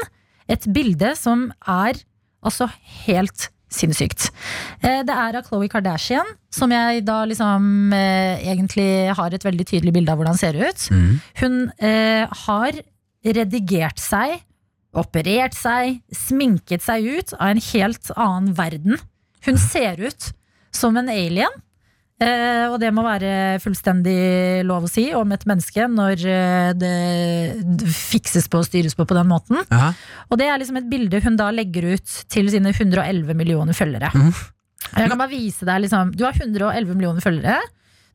Et 0.50 0.66
bilde 0.74 1.14
som 1.18 1.50
er 1.68 2.00
altså 2.42 2.70
helt 3.06 3.50
sinnssykt. 3.70 4.30
Eh, 4.82 5.02
Det 5.06 5.14
er 5.14 5.38
av 5.38 5.46
Khloe 5.46 5.68
Kardashian, 5.70 6.26
som 6.50 6.72
jeg 6.74 7.04
da 7.06 7.22
liksom 7.28 7.92
eh, 7.94 8.42
egentlig 8.50 9.14
har 9.14 9.34
et 9.34 9.46
veldig 9.46 9.66
tydelig 9.66 9.94
bilde 9.94 10.12
av 10.12 10.18
hvordan 10.20 10.38
ser 10.38 10.58
ut. 10.58 10.86
Mm. 10.90 11.20
Hun 11.42 11.58
eh, 11.78 12.26
har 12.46 12.80
redigert 13.24 14.00
seg, 14.02 14.40
operert 14.96 15.54
seg, 15.54 16.00
sminket 16.10 16.82
seg 16.82 17.06
ut 17.06 17.34
av 17.38 17.52
en 17.52 17.62
helt 17.70 18.10
annen 18.16 18.54
verden. 18.58 18.98
Hun 19.46 19.60
ser 19.60 20.02
ut 20.02 20.32
som 20.74 20.96
en 20.98 21.10
alien. 21.12 21.54
Eh, 22.20 22.66
og 22.68 22.76
det 22.82 22.90
må 22.92 23.00
være 23.00 23.56
fullstendig 23.64 24.60
lov 24.68 24.84
å 24.84 24.90
si 24.92 25.06
om 25.16 25.30
et 25.32 25.46
menneske 25.48 25.86
når 25.88 26.24
eh, 26.28 26.72
det 26.76 27.88
fikses 27.96 28.50
på 28.52 28.60
og 28.60 28.66
styres 28.68 28.96
på 28.98 29.06
på 29.08 29.16
den 29.16 29.30
måten. 29.30 29.62
Aha. 29.72 29.94
Og 30.28 30.40
det 30.40 30.50
er 30.50 30.60
liksom 30.60 30.76
et 30.82 30.90
bilde 30.90 31.22
hun 31.24 31.38
da 31.40 31.48
legger 31.54 31.94
ut 31.94 32.16
til 32.28 32.50
sine 32.52 32.74
111 32.74 33.32
millioner 33.38 33.76
følgere. 33.76 34.12
Mm. 34.12 34.34
Jeg 34.90 35.12
kan 35.12 35.20
bare 35.20 35.30
vise 35.32 35.66
deg 35.68 35.84
liksom, 35.84 36.12
Du 36.16 36.24
har 36.26 36.36
111 36.36 36.92
millioner 36.92 37.24
følgere. 37.24 37.60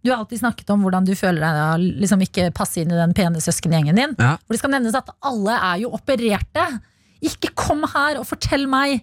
Du 0.06 0.12
har 0.12 0.20
alltid 0.22 0.44
snakket 0.44 0.70
om 0.70 0.84
hvordan 0.86 1.06
du 1.08 1.16
føler 1.18 1.42
deg 1.42 2.00
liksom 2.04 2.22
ikke 2.22 2.52
passe 2.54 2.84
inn 2.84 2.94
i 2.94 3.00
den 3.00 3.14
pene 3.18 3.42
søskengjengen 3.42 3.98
din. 3.98 4.14
Ja. 4.22 4.36
Hvor 4.38 4.54
det 4.54 4.62
skal 4.62 4.76
nevnes 4.76 4.98
at 4.98 5.10
alle 5.26 5.58
er 5.58 5.82
jo 5.82 5.96
opererte. 5.98 6.68
Ikke 7.26 7.56
kom 7.58 7.82
her 7.90 8.20
og 8.22 8.30
fortell 8.30 8.68
meg 8.70 9.00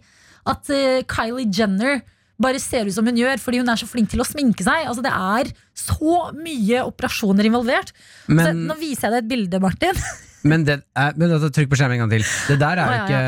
at 0.46 0.70
eh, 0.70 1.02
Kylie 1.10 1.50
Jenner 1.50 2.04
bare 2.42 2.60
ser 2.62 2.88
ut 2.88 2.94
som 2.96 3.06
hun 3.06 3.18
gjør 3.18 3.40
fordi 3.42 3.62
hun 3.62 3.70
er 3.72 3.80
så 3.80 3.88
flink 3.90 4.10
til 4.12 4.22
å 4.22 4.26
sminke 4.28 4.66
seg. 4.66 4.88
Altså 4.90 5.04
Det 5.04 5.12
er 5.12 5.52
så 5.78 6.18
mye 6.36 6.84
operasjoner 6.88 7.48
involvert. 7.48 7.94
Men- 8.28 8.44
så, 8.46 8.52
nå 8.72 8.78
viser 8.80 9.08
jeg 9.08 9.14
deg 9.16 9.24
et 9.24 9.32
bilde, 9.36 9.62
Martin. 9.62 10.02
Men, 10.42 10.64
det 10.66 10.80
er, 10.98 11.12
men 11.14 11.30
trykk 11.54 11.68
på 11.70 11.76
skjermen 11.78 12.00
en 12.00 12.00
gang 12.02 12.16
til. 12.16 12.24
Det 12.50 12.56
der 12.58 12.80
er 12.82 12.88
jo 12.88 12.94
ja, 12.96 13.02
ikke 13.06 13.18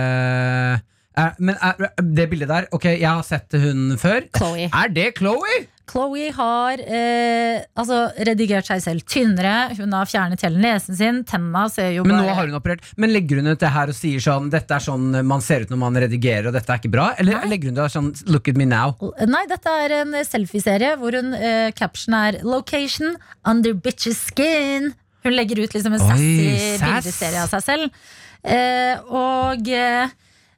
er, 1.22 1.36
Men 1.38 1.60
er, 1.62 1.84
det 2.18 2.24
bildet 2.32 2.50
der, 2.50 2.66
ok, 2.74 2.88
jeg 2.90 3.06
har 3.06 3.22
sett 3.22 3.54
hun 3.62 3.92
før. 4.02 4.24
Chloe. 4.34 4.66
Er 4.66 4.90
det 4.90 5.12
Chloe? 5.20 5.60
Chloe 5.90 6.30
har 6.32 6.80
eh, 6.80 7.60
altså, 7.76 7.98
redigert 8.26 8.66
seg 8.70 8.80
selv 8.80 9.04
tynnere. 9.10 9.74
Hun 9.76 9.92
har 9.92 10.08
fjernet 10.08 10.40
hele 10.46 10.60
nesen 10.62 10.96
sin. 10.96 11.20
Tenna 11.28 11.66
ser 11.72 11.90
jo 11.92 12.06
Men 12.06 12.16
bare 12.16 12.24
nå 12.30 12.36
har 12.38 12.48
hun 12.48 12.56
operert 12.56 12.86
Men 12.96 13.12
legger 13.12 13.42
hun 13.42 13.50
ut 13.52 13.60
det 13.60 13.70
her 13.74 13.92
og 13.92 13.96
sier 13.98 14.22
sånn 14.24 14.48
Dette 14.52 14.78
er 14.78 14.84
sånn 14.84 15.12
man 15.28 15.44
ser 15.44 15.66
ut 15.66 15.72
når 15.74 15.80
man 15.82 16.00
redigerer, 16.06 16.48
og 16.48 16.56
dette 16.56 16.72
er 16.72 16.80
ikke 16.80 16.92
bra? 16.94 17.10
Eller 17.20 17.36
Nei. 17.42 17.50
legger 17.52 17.70
hun 17.72 17.78
det 17.78 17.88
sånn 17.92 18.10
Look 18.32 18.48
at 18.48 18.58
me 18.60 18.66
now? 18.70 18.94
Nei, 19.28 19.44
dette 19.50 19.76
er 19.84 19.96
en 20.00 20.16
selfieserie 20.24 20.94
hvor 21.00 21.16
hun 21.20 21.36
eh, 21.36 21.68
caption 21.76 22.16
er 22.16 22.40
'Location 22.42 23.16
under 23.44 23.76
bitches 23.76 24.22
skin'. 24.30 24.92
Hun 25.24 25.36
legger 25.36 25.62
ut 25.64 25.76
liksom 25.76 25.94
en 25.96 26.02
Oi, 26.04 26.08
sassy 26.08 26.48
sass. 26.78 26.84
bildeserie 26.88 27.44
av 27.44 27.52
seg 27.52 27.64
selv. 27.64 28.00
Eh, 28.44 28.96
og 29.08 29.68
eh, 29.72 30.08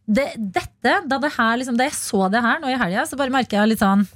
det, 0.07 0.29
dette, 0.39 0.95
da, 1.07 1.19
det 1.19 1.33
her, 1.35 1.59
liksom, 1.59 1.77
da 1.79 1.87
jeg 1.87 1.99
så 1.99 2.29
det 2.31 2.43
her 2.43 2.63
nå 2.63 2.71
i 2.71 2.79
helga, 2.79 3.05
så 3.07 3.19
bare 3.19 3.35
merker 3.35 3.59
jeg 3.61 3.75
litt 3.75 3.83
sånn 3.83 4.07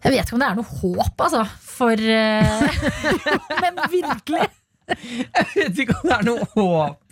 Jeg 0.00 0.14
vet 0.14 0.24
ikke 0.24 0.36
om 0.38 0.42
det 0.42 0.48
er 0.48 0.58
noe 0.58 0.78
håp, 0.80 1.22
altså. 1.26 1.42
For 1.60 1.92
eh, 1.92 2.80
Men 3.62 3.80
virkelig! 3.92 4.48
Jeg 5.36 5.46
vet 5.54 5.84
ikke 5.84 5.94
om 6.00 6.08
det 6.08 6.16
er 6.16 6.26
noe 6.26 6.48
håp. 6.56 7.09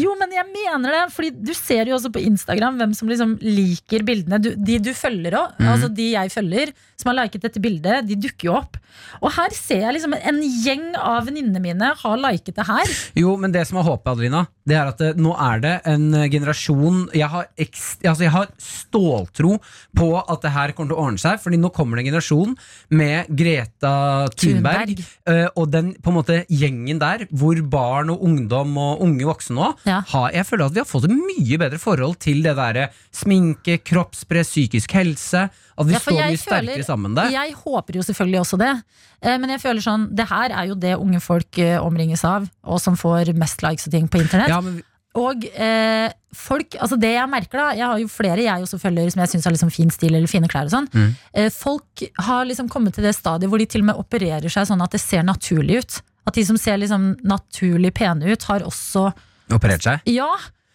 Jo, 0.00 0.14
men 0.18 0.32
jeg 0.32 0.48
mener 0.48 0.94
det. 0.96 1.02
Fordi 1.14 1.30
du 1.34 1.52
ser 1.56 1.90
jo 1.90 1.96
også 1.98 2.12
på 2.14 2.22
Instagram 2.24 2.78
hvem 2.80 2.94
som 2.96 3.10
liksom 3.10 3.36
liker 3.44 4.04
bildene. 4.06 4.40
Du, 4.42 4.52
de 4.56 4.78
du 4.82 4.92
følger 4.96 5.36
òg, 5.38 5.58
mm. 5.58 5.68
altså 5.74 5.90
de 5.92 6.08
jeg 6.14 6.32
følger, 6.32 6.72
som 6.98 7.12
har 7.12 7.20
liket 7.22 7.44
dette 7.44 7.62
bildet, 7.62 8.06
de 8.08 8.18
dukker 8.18 8.48
jo 8.48 8.56
opp. 8.60 8.78
Og 9.22 9.30
her 9.36 9.54
ser 9.56 9.84
jeg 9.86 9.96
liksom 9.96 10.16
en 10.16 10.40
gjeng 10.64 10.88
av 10.98 11.28
venninnene 11.28 11.62
mine 11.62 11.92
har 12.00 12.18
liket 12.20 12.58
det 12.58 12.66
her. 12.68 12.96
Jo, 13.18 13.36
men 13.40 13.54
det 13.54 13.64
som 13.68 13.80
er 13.80 13.86
håpet, 13.86 14.10
Adelina, 14.12 14.44
det 14.68 14.76
er 14.78 14.90
at 14.92 15.00
eh, 15.04 15.16
nå 15.18 15.32
er 15.42 15.62
det 15.62 15.72
en 15.90 16.04
eh, 16.14 16.28
generasjon 16.30 17.00
Jeg 17.16 17.26
har, 17.32 17.48
ekst, 17.58 18.04
altså 18.06 18.22
jeg 18.22 18.30
har 18.30 18.50
ståltro 18.62 19.56
på 19.98 20.08
at 20.20 20.44
det 20.44 20.52
her 20.54 20.74
kommer 20.76 20.92
til 20.92 20.98
å 21.00 21.06
ordne 21.08 21.22
seg, 21.22 21.40
Fordi 21.42 21.58
nå 21.58 21.72
kommer 21.74 21.98
det 21.98 22.04
en 22.04 22.10
generasjon 22.12 22.54
med 22.94 23.32
Greta 23.38 23.94
Thunberg. 24.36 24.94
Thunberg. 24.94 25.04
eh, 25.32 25.48
og 25.58 25.72
den 25.72 25.92
på 25.98 26.12
en 26.12 26.18
måte 26.20 26.38
gjengen 26.46 27.00
der, 27.02 27.26
hvor 27.30 27.58
barn 27.72 28.12
og 28.14 28.22
ungdom 28.28 28.76
og 28.78 29.02
unge 29.02 29.26
voksne 29.26 29.41
nå 29.50 29.74
Ja. 29.84 30.00
har, 30.06 30.30
Jeg 30.32 30.46
føler 30.46 30.66
at 30.66 30.72
vi 30.74 30.80
har 30.80 30.86
fått 30.86 31.04
et 31.04 31.10
mye 31.10 31.58
bedre 31.58 31.78
forhold 31.78 32.18
til 32.18 32.42
det 32.42 32.54
derre 32.56 32.90
sminke, 33.12 33.78
kroppspress, 33.82 34.50
psykisk 34.52 34.90
helse. 34.92 35.50
At 35.78 35.86
vi 35.86 35.92
Ja, 35.92 35.98
står 35.98 36.12
mye 36.20 36.36
sterkere 36.38 36.76
føler- 36.76 36.84
sammen 36.86 37.14
der. 37.14 37.30
Jeg 37.30 37.54
håper 37.54 37.94
jo 37.94 38.02
selvfølgelig 38.02 38.40
også 38.40 38.58
det. 38.58 38.82
Eh, 39.22 39.38
Men 39.38 39.50
jeg 39.50 39.60
føler 39.60 39.80
sånn, 39.82 40.14
det 40.14 40.28
her 40.28 40.50
er 40.50 40.66
jo 40.68 40.74
det 40.74 40.96
unge 40.98 41.20
folk 41.20 41.58
eh, 41.58 41.78
omringes 41.78 42.24
av, 42.24 42.48
og 42.64 42.80
som 42.80 42.96
får 42.96 43.32
mest 43.34 43.62
likes 43.62 43.86
og 43.86 43.92
ting 43.92 44.08
på 44.08 44.20
internett. 44.20 44.48
Ja, 44.48 44.60
men 44.60 44.82
Og 45.14 45.44
eh, 45.44 46.10
folk, 46.34 46.70
altså 46.80 46.98
det 46.98 47.12
jeg 47.12 47.28
merker 47.28 47.58
da 47.58 47.72
Jeg 47.76 47.84
har 47.86 47.98
jo 47.98 48.06
flere 48.08 48.38
jeg 48.38 48.62
også 48.64 48.80
følger 48.80 49.12
som 49.12 49.20
jeg 49.20 49.28
syns 49.28 49.44
har 49.44 49.52
liksom 49.52 49.70
fin 49.70 49.90
stil 49.90 50.14
eller 50.14 50.26
fine 50.26 50.48
klær. 50.48 50.64
og 50.64 50.70
sånn 50.70 50.88
Mm. 50.90 51.14
eh, 51.34 51.48
Folk 51.50 52.02
har 52.18 52.46
liksom 52.46 52.66
kommet 52.70 52.94
til 52.94 53.04
det 53.04 53.14
stadiet 53.14 53.50
hvor 53.50 53.58
de 53.58 53.66
til 53.66 53.82
og 53.82 53.86
med 53.88 53.96
opererer 53.96 54.48
seg 54.50 54.66
sånn 54.66 54.82
at 54.82 54.90
det 54.90 55.00
ser 55.02 55.22
naturlig 55.22 55.76
ut. 55.84 56.00
At 56.26 56.32
de 56.32 56.44
som 56.44 56.56
ser 56.56 56.78
liksom 56.78 57.20
naturlig 57.22 57.92
pene 57.92 58.24
ut, 58.32 58.42
har 58.44 58.60
også 58.60 59.12
operert 59.58 59.84
seg. 59.84 60.02
Ja! 60.10 60.30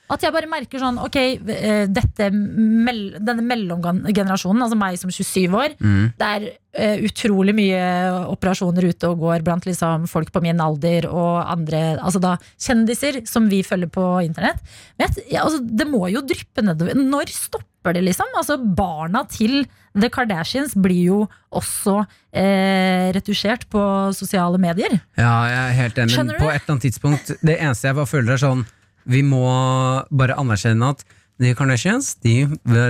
At 0.07 0.23
jeg 0.23 0.31
bare 0.31 0.47
merker 0.47 0.79
sånn 0.79 0.99
Ok, 1.03 1.17
eh, 1.19 1.83
dette 1.91 2.29
denne 2.31 3.43
mellomgenerasjonen, 3.43 4.63
altså 4.63 4.77
meg 4.79 4.99
som 5.01 5.11
27 5.11 5.51
år 5.51 5.75
Mm. 5.77 6.13
Det 6.17 6.27
er 6.27 6.45
eh, 6.79 7.01
utrolig 7.05 7.53
mye 7.57 7.81
operasjoner 8.31 8.87
ute 8.87 9.09
og 9.09 9.19
går 9.19 9.43
blant 9.45 9.65
liksom 9.67 10.05
folk 10.09 10.31
på 10.31 10.41
min 10.45 10.61
alder 10.63 11.09
og 11.09 11.41
andre 11.43 11.97
altså 11.97 12.21
da 12.23 12.35
kjendiser 12.55 13.19
som 13.27 13.49
vi 13.51 13.59
følger 13.67 13.91
på 13.91 14.05
internett. 14.23 14.61
Men 14.97 15.11
jeg, 15.17 15.41
altså, 15.41 15.59
det 15.61 15.87
må 15.89 16.07
jo 16.13 16.23
dryppe 16.25 16.63
nedover. 16.63 16.97
Når 16.97 17.33
stopper 17.33 17.67
det, 17.95 18.03
liksom? 18.05 18.31
Altså, 18.37 18.57
barna 18.57 19.23
til 19.31 19.65
The 19.97 20.09
Kardashians 20.13 20.75
blir 20.77 21.03
jo 21.07 21.19
også 21.55 21.99
eh, 22.31 23.09
retusjert 23.15 23.67
på 23.71 23.81
sosiale 24.17 24.59
medier. 24.61 24.99
Ja, 25.19 25.33
jeg 25.47 25.61
er 25.61 25.77
helt 25.81 26.01
enig. 26.03 26.17
Men 26.17 26.33
på 26.35 26.49
et 26.51 26.59
eller 26.61 26.75
annet 26.75 26.85
tidspunkt 26.89 27.31
Det 27.41 27.55
eneste 27.57 27.89
jeg 27.89 27.97
bare 27.97 28.09
føler 28.09 28.35
er 28.35 28.41
sånn 28.41 28.65
Vi 29.07 29.23
må 29.25 29.45
bare 30.11 30.37
anerkjenne 30.37 30.91
at 30.93 31.05
The 31.37 31.53
Kardashians, 31.53 32.15
de, 32.25 32.47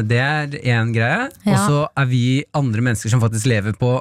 det 0.07 0.19
er 0.23 0.53
én 0.63 0.93
greie. 0.95 1.27
Og 1.43 1.57
så 1.67 1.79
er 1.99 2.05
vi 2.07 2.21
andre 2.55 2.83
mennesker 2.85 3.11
som 3.11 3.19
faktisk 3.19 3.49
lever 3.51 3.75
på 3.75 3.97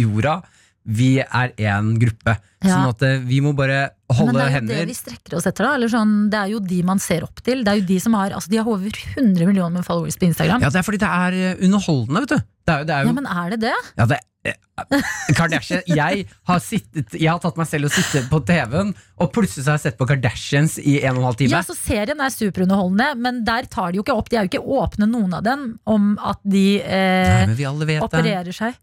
jorda. 0.00 0.38
Vi 0.86 1.08
er 1.20 1.52
én 1.58 1.94
gruppe. 1.98 2.36
Ja. 2.62 2.70
Sånn 2.76 2.88
at 2.92 3.02
eh, 3.06 3.16
vi 3.26 3.40
må 3.44 3.52
bare 3.58 3.88
holde 4.14 4.30
hender. 4.30 4.32
Men 4.32 4.36
det 4.38 4.44
er 4.44 4.46
jo 4.46 4.54
hender 4.56 4.78
det 4.80 4.86
vi 4.92 4.94
strekker 4.96 5.36
oss 5.38 5.46
etter. 5.50 5.66
da 5.66 5.74
Eller 5.74 5.90
sånn, 5.90 6.14
Det 6.30 6.38
er 6.38 6.52
jo 6.54 6.60
de 6.62 6.78
man 6.86 7.02
ser 7.02 7.26
opp 7.26 7.42
til. 7.42 7.64
Det 7.66 7.72
er 7.72 7.80
jo 7.82 7.86
De 7.90 7.98
som 8.00 8.14
har 8.18 8.30
Altså 8.38 8.52
de 8.52 8.60
har 8.62 8.70
over 8.70 9.00
100 9.16 9.46
millioner 9.50 9.74
med 9.80 9.86
followers 9.86 10.16
på 10.18 10.28
Instagram. 10.30 10.62
Ja, 10.62 10.70
det 10.70 10.78
er 10.80 10.86
fordi 10.86 11.02
det 11.02 11.10
er 11.10 11.40
eh, 11.42 11.58
underholdende, 11.66 12.22
vet 12.26 12.36
du. 12.36 12.38
Det 12.66 12.74
er 12.74 12.78
jo, 12.82 12.86
det 12.88 12.94
er 12.96 13.02
jo 13.04 13.12
Ja, 13.12 13.18
men 13.20 13.26
er 13.30 13.50
det 13.54 13.60
det? 13.66 13.74
Ja, 13.98 14.06
det 14.10 14.20
eh, 14.46 14.54
Kardashian 15.34 15.82
Jeg 15.90 16.24
har 16.46 16.62
sittet 16.62 17.14
Jeg 17.18 17.30
har 17.32 17.38
tatt 17.42 17.58
meg 17.58 17.66
selv 17.70 17.88
og 17.88 17.94
sittet 17.94 18.26
på 18.30 18.40
TV-en, 18.46 18.94
og 19.18 19.30
plutselig 19.34 19.66
har 19.66 19.78
jeg 19.78 19.88
sett 19.88 19.98
på 19.98 20.06
Kardashians 20.06 20.78
i 20.82 21.00
en 21.02 21.16
og 21.16 21.22
en 21.22 21.28
halv 21.32 21.38
time. 21.40 21.54
Ja, 21.54 21.62
så 21.66 21.74
Serien 21.78 22.20
er 22.22 22.30
superunderholdende, 22.34 23.10
men 23.26 23.42
der 23.46 23.66
tar 23.70 23.90
de 23.90 23.98
jo 24.00 24.06
ikke 24.06 24.14
opp 24.18 24.30
De 24.30 24.38
er 24.38 24.46
jo 24.46 24.52
ikke 24.54 24.64
åpne, 24.80 25.10
noen 25.10 25.34
av 25.38 25.42
dem, 25.46 25.68
om 25.86 26.12
at 26.22 26.38
de 26.46 26.66
eh, 26.82 27.30
Nei, 27.32 27.46
men 27.50 27.58
vi 27.58 27.66
alle 27.68 27.88
vet 27.88 28.02
det. 28.02 28.06
opererer 28.06 28.54
seg. 28.54 28.78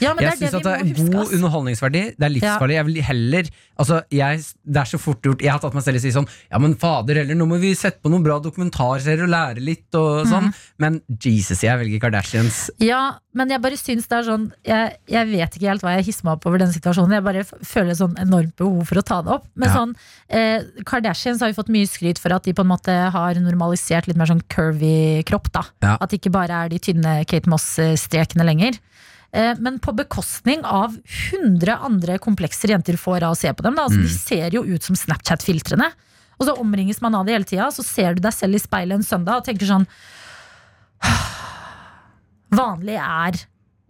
Ja, 0.00 0.14
men 0.14 0.24
jeg 0.24 0.38
syns 0.38 0.54
at 0.58 0.66
det 0.66 0.74
er 0.74 1.10
god 1.12 1.32
underholdningsverdi. 1.36 2.02
Det 2.18 2.26
er 2.28 2.32
livsfarlig. 2.34 2.76
Jeg 2.78 2.86
vil 2.88 3.00
heller 3.02 3.48
altså, 3.78 4.00
jeg, 4.14 4.42
Det 4.64 4.80
er 4.82 4.90
så 4.90 4.98
fort 5.00 5.22
gjort. 5.22 5.42
Jeg 5.42 5.50
har 5.52 5.60
tatt 5.62 5.74
meg 5.74 5.82
selv 5.86 5.98
i 5.98 6.02
å 6.02 6.04
si 6.06 6.12
sånn 6.14 6.28
Ja, 6.50 6.58
men 6.62 6.76
fader 6.78 7.18
heller, 7.22 7.34
nå 7.38 7.46
må 7.50 7.58
vi 7.62 7.74
sette 7.78 8.00
på 8.02 8.10
noen 8.12 8.24
bra 8.26 8.38
dokumentarserier 8.42 9.24
og 9.26 9.32
lære 9.32 9.64
litt 9.64 9.94
og 9.98 10.26
sånn. 10.30 10.50
Mm. 10.50 10.60
Men 10.84 11.00
Jesus, 11.24 11.62
jeg 11.66 11.78
velger 11.80 12.02
Kardashians. 12.02 12.68
Ja, 12.82 13.18
men 13.38 13.50
jeg 13.50 13.62
bare 13.62 13.78
syns 13.78 14.08
det 14.10 14.16
er 14.18 14.26
sånn 14.26 14.48
jeg, 14.66 14.96
jeg 15.10 15.30
vet 15.32 15.58
ikke 15.58 15.70
helt 15.70 15.84
hva 15.86 15.96
jeg 15.98 16.08
hisser 16.10 16.26
meg 16.26 16.38
opp 16.38 16.46
over 16.50 16.62
den 16.62 16.72
situasjonen. 16.74 17.14
Jeg 17.18 17.26
bare 17.26 17.44
føler 17.46 17.98
sånn 17.98 18.16
enormt 18.22 18.54
behov 18.58 18.84
for 18.90 19.00
å 19.00 19.04
ta 19.06 19.20
det 19.22 19.34
opp. 19.38 19.46
Men 19.54 19.68
Ja. 19.68 19.74
sånn, 19.74 19.94
eh, 20.28 20.62
Kardashians 20.86 21.40
har 21.40 21.50
jo 21.52 21.58
fått 21.58 21.70
mye 21.74 21.86
skryt 21.90 22.18
for 22.18 22.32
at 22.34 22.44
de 22.44 22.52
på 22.54 22.62
en 22.66 22.70
måte 22.72 22.94
har 23.12 23.34
normalisert 23.34 24.06
litt 24.06 24.16
mer 24.16 24.26
sånn 24.26 24.42
curvy 24.48 25.24
kropp. 25.24 25.50
da 25.52 25.62
Ja. 25.82 25.96
At 26.00 26.10
det 26.10 26.20
ikke 26.20 26.32
bare 26.32 26.64
er 26.64 26.68
de 26.68 26.78
tynne 26.78 27.26
Kate 27.26 27.48
Moss-strekene 27.48 28.44
lenger. 28.44 28.78
Eh, 29.32 29.54
men 29.60 29.78
på 29.78 29.92
bekostning 29.92 30.62
av 30.64 30.94
100 31.32 31.78
andre 31.84 32.18
komplekser 32.18 32.72
jenter 32.72 32.96
får 32.96 33.26
av 33.28 33.34
å 33.36 33.38
se 33.38 33.52
på 33.52 33.62
dem. 33.66 33.76
Altså, 33.78 34.00
De 34.00 34.08
ser 34.08 34.54
jo 34.56 34.64
ut 34.64 34.82
som 34.82 34.96
Snapchat-filtrene. 34.96 35.90
Og 36.38 36.46
så 36.46 36.54
omringes 36.62 37.00
man 37.02 37.14
av 37.18 37.26
det 37.26 37.34
hele 37.34 37.44
tida, 37.48 37.66
så 37.74 37.82
ser 37.84 38.14
du 38.14 38.22
deg 38.24 38.32
selv 38.32 38.54
i 38.54 38.62
speilet 38.62 38.94
en 39.00 39.04
søndag 39.06 39.40
og 39.40 39.44
tenker 39.48 39.66
sånn 39.68 39.86
Vanlig 42.58 42.96
er 42.96 43.36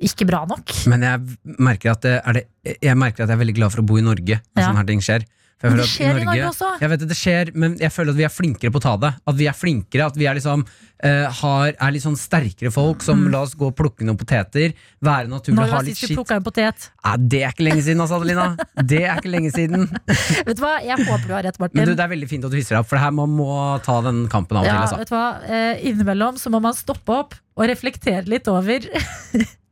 ikke 0.09 0.27
bra 0.29 0.45
nok. 0.49 0.73
Men 0.91 1.03
jeg 1.07 1.55
merker 1.59 1.93
at, 1.95 2.05
det 2.07 2.15
det, 2.39 2.45
jeg 2.83 2.99
merker 2.99 3.25
at 3.25 3.31
jeg 3.33 3.37
er 3.37 3.43
veldig 3.43 3.57
glad 3.59 3.75
for 3.75 3.83
å 3.83 3.87
bo 3.87 3.99
i 3.99 4.05
Norge 4.07 4.39
når 4.41 4.63
Ja. 4.63 4.69
sånne 4.69 4.81
her 4.83 4.89
ting 4.91 5.03
skjer. 5.03 5.27
Men 5.63 5.79
det 5.81 5.87
skjer 5.91 6.21
i 6.21 6.27
Norge 6.27 6.51
også. 6.53 6.69
Jeg 6.79 6.91
vet 6.93 7.03
at 7.03 7.11
det 7.11 7.17
skjer, 7.19 7.49
men 7.59 7.73
jeg 7.81 7.91
føler 7.91 8.15
at 8.15 8.19
vi 8.21 8.27
er 8.29 8.31
flinkere 8.31 8.71
på 8.75 8.79
å 8.79 8.85
ta 8.85 8.93
det. 9.03 9.11
At 9.27 9.39
vi 9.41 9.49
er 9.51 9.57
flinkere, 9.59 10.07
at 10.07 10.19
vi 10.21 10.29
er 10.31 10.37
liksom 10.39 10.63
uh, 10.63 11.27
har, 11.41 11.73
er 11.75 11.95
litt 11.95 12.05
sånn 12.05 12.19
sterkere 12.19 12.71
folk 12.75 13.03
som 13.03 13.25
la 13.33 13.41
oss 13.47 13.57
gå 13.59 13.67
og 13.73 13.75
plukke 13.79 14.07
noen 14.07 14.19
poteter. 14.21 14.77
Være 15.03 15.27
naturlig, 15.33 15.57
Mm. 15.59 15.63
Når 15.65 15.71
ha 15.73 15.79
var 15.81 15.87
litt 15.87 15.97
sist 15.97 16.05
du 16.05 16.13
shit. 16.13 16.19
plukka 16.21 16.37
en 16.39 16.45
potet? 16.47 16.89
Ja, 17.03 17.17
det 17.19 17.43
er 17.43 17.55
ikke 17.57 17.65
lenge 17.67 17.83
siden, 17.83 18.03
altså, 18.05 18.21
Adelina. 18.21 18.47
Det 18.93 19.03
er 19.03 19.19
ikke 19.19 19.33
lenge 19.33 19.51
siden. 19.55 19.89
Vet 20.47 20.59
du 20.59 20.63
hva, 20.63 20.75
Jeg 20.85 21.03
håper 21.09 21.27
du 21.27 21.35
har 21.35 21.47
rett, 21.49 21.59
Martin. 21.59 21.81
Men 21.81 21.91
du, 21.91 21.95
det 21.99 22.05
er 22.07 22.13
veldig 22.15 22.29
fint 22.31 22.47
at 22.47 22.55
du 22.55 22.59
hisser 22.61 22.77
deg 22.77 22.85
opp, 22.85 22.91
for 22.91 23.01
det 23.01 23.05
her 23.07 23.15
man 23.19 23.35
må 23.35 23.51
ta 23.87 23.99
den 24.07 24.27
kampen 24.31 24.61
av 24.61 24.67
og 24.67 24.71
ja, 24.71 24.79
til. 24.79 24.83
Altså. 24.87 25.03
vet 25.03 25.11
du 25.11 25.17
hva? 25.17 25.29
uh, 25.49 25.87
innimellom 25.91 26.39
så 26.39 26.53
må 26.55 26.63
man 26.63 26.77
stoppe 26.79 27.19
opp 27.25 27.39
og 27.59 27.67
reflektere 27.67 28.23
litt 28.31 28.47
over 28.53 28.87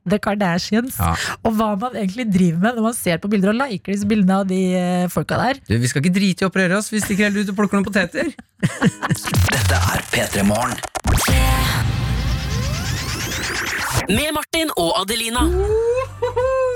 The 0.07 0.19
Kardashians. 0.23 0.99
Ja. 1.01 1.15
Og 1.43 1.57
hva 1.59 1.73
man 1.81 1.97
egentlig 1.99 2.29
driver 2.33 2.63
med 2.63 2.79
når 2.79 2.89
man 2.91 2.97
ser 2.99 3.21
på 3.23 3.31
bilder 3.33 3.53
og 3.53 3.61
liker 3.65 3.95
disse 3.95 4.09
bildene 4.09 4.41
av 4.43 4.49
de 4.51 4.61
eh, 4.79 5.07
folka 5.13 5.39
der. 5.41 5.63
Du, 5.67 5.77
vi 5.83 5.91
skal 5.91 6.05
ikke 6.05 6.17
drite 6.17 6.45
i 6.45 6.49
å 6.49 6.53
operere 6.53 6.79
oss, 6.79 6.93
vi 6.95 7.03
stikker 7.03 7.29
heller 7.29 7.47
ut 7.47 7.53
og 7.55 7.59
plukker 7.59 7.81
noen 7.81 7.89
poteter. 7.89 8.33
Dette 9.57 9.83
er 9.95 10.07
P3 10.13 10.47
Morgen. 10.47 10.77
Med 14.07 14.31
Martin 14.37 14.71
og 14.79 14.93
Adelina. 15.01 15.43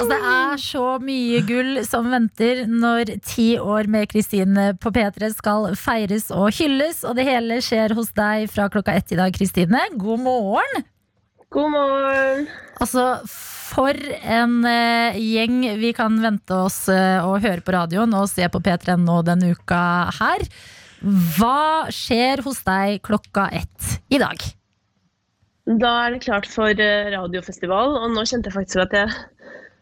Altså, 0.01 0.09
det 0.11 0.19
er 0.33 0.61
så 0.63 0.85
mye 1.05 1.41
gull 1.47 1.83
som 1.87 2.09
venter 2.11 2.65
når 2.67 3.13
ti 3.23 3.53
år 3.61 3.87
med 3.93 4.09
Kristin 4.11 4.57
på 4.81 4.93
P3 4.97 5.31
skal 5.37 5.69
feires 5.79 6.31
og 6.35 6.51
hylles. 6.57 7.05
Og 7.07 7.19
det 7.19 7.29
hele 7.29 7.61
skjer 7.65 7.95
hos 7.99 8.11
deg 8.17 8.49
fra 8.51 8.71
klokka 8.73 8.97
ett 8.97 9.13
i 9.15 9.21
dag, 9.21 9.37
Kristine. 9.37 9.85
God 10.01 10.25
morgen! 10.25 10.89
God 11.51 11.73
morgen. 11.75 12.45
Altså, 12.79 13.05
for 13.27 13.97
en 14.23 14.61
eh, 14.71 15.17
gjeng 15.19 15.65
vi 15.81 15.91
kan 15.97 16.15
vente 16.23 16.55
oss 16.55 16.85
eh, 16.93 17.19
å 17.27 17.41
høre 17.43 17.65
på 17.67 17.75
radioen 17.75 18.15
og 18.15 18.29
se 18.31 18.47
på 18.47 18.61
P3 18.63 18.95
nå 19.03 19.17
denne 19.27 19.51
uka 19.57 19.81
her. 20.21 20.45
Hva 21.03 21.91
skjer 21.91 22.45
hos 22.47 22.63
deg 22.67 23.01
klokka 23.03 23.49
ett 23.57 23.97
i 24.15 24.21
dag? 24.23 24.47
Da 25.81 25.91
er 26.05 26.15
det 26.15 26.23
klart 26.23 26.47
for 26.51 26.71
eh, 26.71 27.11
radiofestival, 27.17 27.99
og 27.99 28.15
nå 28.15 28.23
kjente 28.31 28.51
jeg 28.51 28.59
faktisk 28.61 28.87
at 28.87 28.97
jeg 29.01 29.11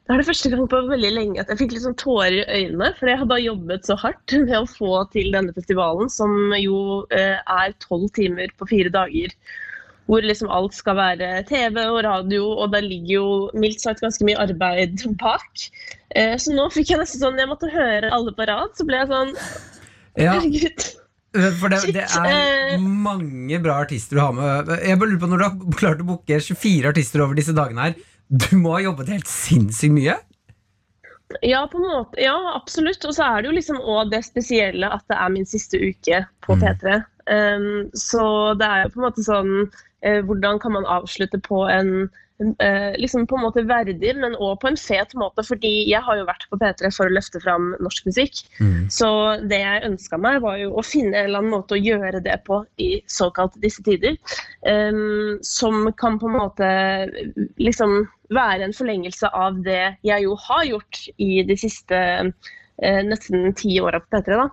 det 0.09 0.14
er 0.14 0.23
det 0.23 0.29
første 0.31 0.49
gang 0.49 0.69
på 0.73 0.79
veldig 0.89 1.09
lenge 1.12 1.41
at 1.43 1.51
jeg 1.53 1.59
fikk 1.61 1.73
litt 1.75 1.83
sånn 1.85 1.97
tårer 2.01 2.39
i 2.39 2.62
øynene. 2.62 2.95
For 2.97 3.11
jeg 3.12 3.21
hadde 3.21 3.37
jobbet 3.45 3.85
så 3.85 3.97
hardt 4.01 4.33
med 4.41 4.55
å 4.57 4.64
få 4.64 5.03
til 5.12 5.35
denne 5.35 5.53
festivalen, 5.53 6.09
som 6.09 6.55
jo 6.57 7.03
eh, 7.12 7.37
er 7.37 7.75
tolv 7.85 8.09
timer 8.16 8.49
på 8.57 8.71
fire 8.71 8.93
dager. 8.95 9.35
Hvor 10.09 10.25
liksom 10.25 10.49
alt 10.53 10.77
skal 10.77 10.97
være 10.97 11.43
TV 11.49 11.83
og 11.85 12.01
radio, 12.07 12.47
og 12.57 12.73
der 12.73 12.87
ligger 12.87 13.13
jo 13.13 13.27
mildt 13.61 13.83
sagt 13.85 14.01
ganske 14.05 14.25
mye 14.25 14.39
arbeid 14.41 15.03
bak. 15.21 15.67
Eh, 16.17 16.37
så 16.41 16.55
nå 16.57 16.69
fikk 16.73 16.95
jeg 16.95 17.03
nesten 17.03 17.21
sånn 17.21 17.37
Jeg 17.37 17.51
måtte 17.51 17.69
høre 17.69 18.09
alle 18.15 18.33
på 18.33 18.47
rad, 18.49 18.73
så 18.79 18.87
ble 18.89 19.03
jeg 19.03 19.11
sånn 19.11 19.35
Ja. 20.17 20.39
Herregud. 20.39 20.87
For 21.61 21.69
det, 21.69 21.83
det 21.93 22.07
er 22.09 22.31
eh. 22.33 22.79
mange 22.81 23.59
bra 23.61 23.83
artister 23.85 24.17
du 24.17 24.23
har 24.23 24.33
med. 24.33 24.73
Jeg 24.81 24.97
bare 24.99 25.11
lurer 25.11 25.21
på 25.21 25.29
Når 25.29 25.43
du 25.43 25.45
har 25.45 25.77
klart 25.77 26.01
å 26.01 26.09
booke 26.09 26.41
24 26.41 26.89
artister 26.89 27.23
over 27.23 27.37
disse 27.37 27.53
dagene 27.57 27.91
her, 27.91 27.99
du 28.29 28.49
må 28.61 28.75
ha 28.79 28.81
jobbet 28.85 29.13
helt 29.13 29.29
sinnssykt 29.29 29.95
mye? 29.95 30.17
Ja, 31.45 31.69
på 31.69 31.79
en 31.79 31.85
måte. 31.85 32.21
Ja, 32.21 32.37
absolutt. 32.57 33.05
Og 33.05 33.15
så 33.17 33.27
er 33.27 33.43
det 33.43 33.51
jo 33.51 33.57
liksom 33.59 33.81
også 33.81 34.11
det 34.15 34.23
spesielle 34.27 34.89
at 34.97 35.05
det 35.13 35.19
er 35.21 35.35
min 35.35 35.49
siste 35.49 35.81
uke 35.81 36.23
på 36.45 36.57
P3. 36.61 37.03
Um, 37.29 37.89
så 37.93 38.25
det 38.57 38.69
er 38.69 38.87
jo 38.87 38.93
på 38.95 39.01
en 39.01 39.05
måte 39.05 39.25
sånn 39.27 39.53
eh, 39.61 39.83
Hvordan 40.03 40.59
kan 40.63 40.73
man 40.73 40.87
avslutte 40.87 41.41
på 41.43 41.65
en 41.69 42.09
eh, 42.59 42.99
liksom 42.99 43.27
på 43.27 43.37
en 43.37 43.43
måte 43.43 43.65
verdig, 43.67 44.13
men 44.17 44.37
òg 44.37 44.59
på 44.63 44.71
en 44.71 44.79
fet 44.79 45.15
måte. 45.19 45.43
Fordi 45.47 45.73
jeg 45.91 46.03
har 46.05 46.19
jo 46.19 46.27
vært 46.29 46.47
på 46.51 46.59
P3 46.61 46.91
for 46.95 47.09
å 47.09 47.15
løfte 47.15 47.41
fram 47.43 47.73
norsk 47.85 48.09
musikk. 48.09 48.43
Så 48.95 49.11
det 49.51 49.61
jeg 49.63 49.87
ønska 49.89 50.21
meg, 50.21 50.41
var 50.45 50.59
jo 50.61 50.73
å 50.79 50.85
finne 50.87 51.17
en 51.17 51.31
eller 51.31 51.43
annen 51.43 51.57
måte 51.57 51.77
å 51.77 51.83
gjøre 51.83 52.23
det 52.25 52.39
på 52.47 52.63
i 52.83 52.91
såkalt 53.11 53.59
disse 53.63 53.83
tider. 53.87 54.19
Um, 54.63 55.39
som 55.43 55.91
kan 55.99 56.19
på 56.19 56.31
en 56.31 56.39
måte 56.39 56.71
liksom 57.59 58.01
være 58.35 58.67
en 58.67 58.77
forlengelse 58.77 59.31
av 59.33 59.63
det 59.65 59.97
jeg 60.05 60.27
jo 60.27 60.35
har 60.49 60.67
gjort 60.69 61.05
i 61.17 61.43
de 61.49 61.57
siste 61.57 61.99
eh, 61.99 63.01
nesten 63.07 63.55
ti 63.57 63.79
åra 63.81 64.03
på 64.03 64.19
P3. 64.19 64.37
da. 64.37 64.49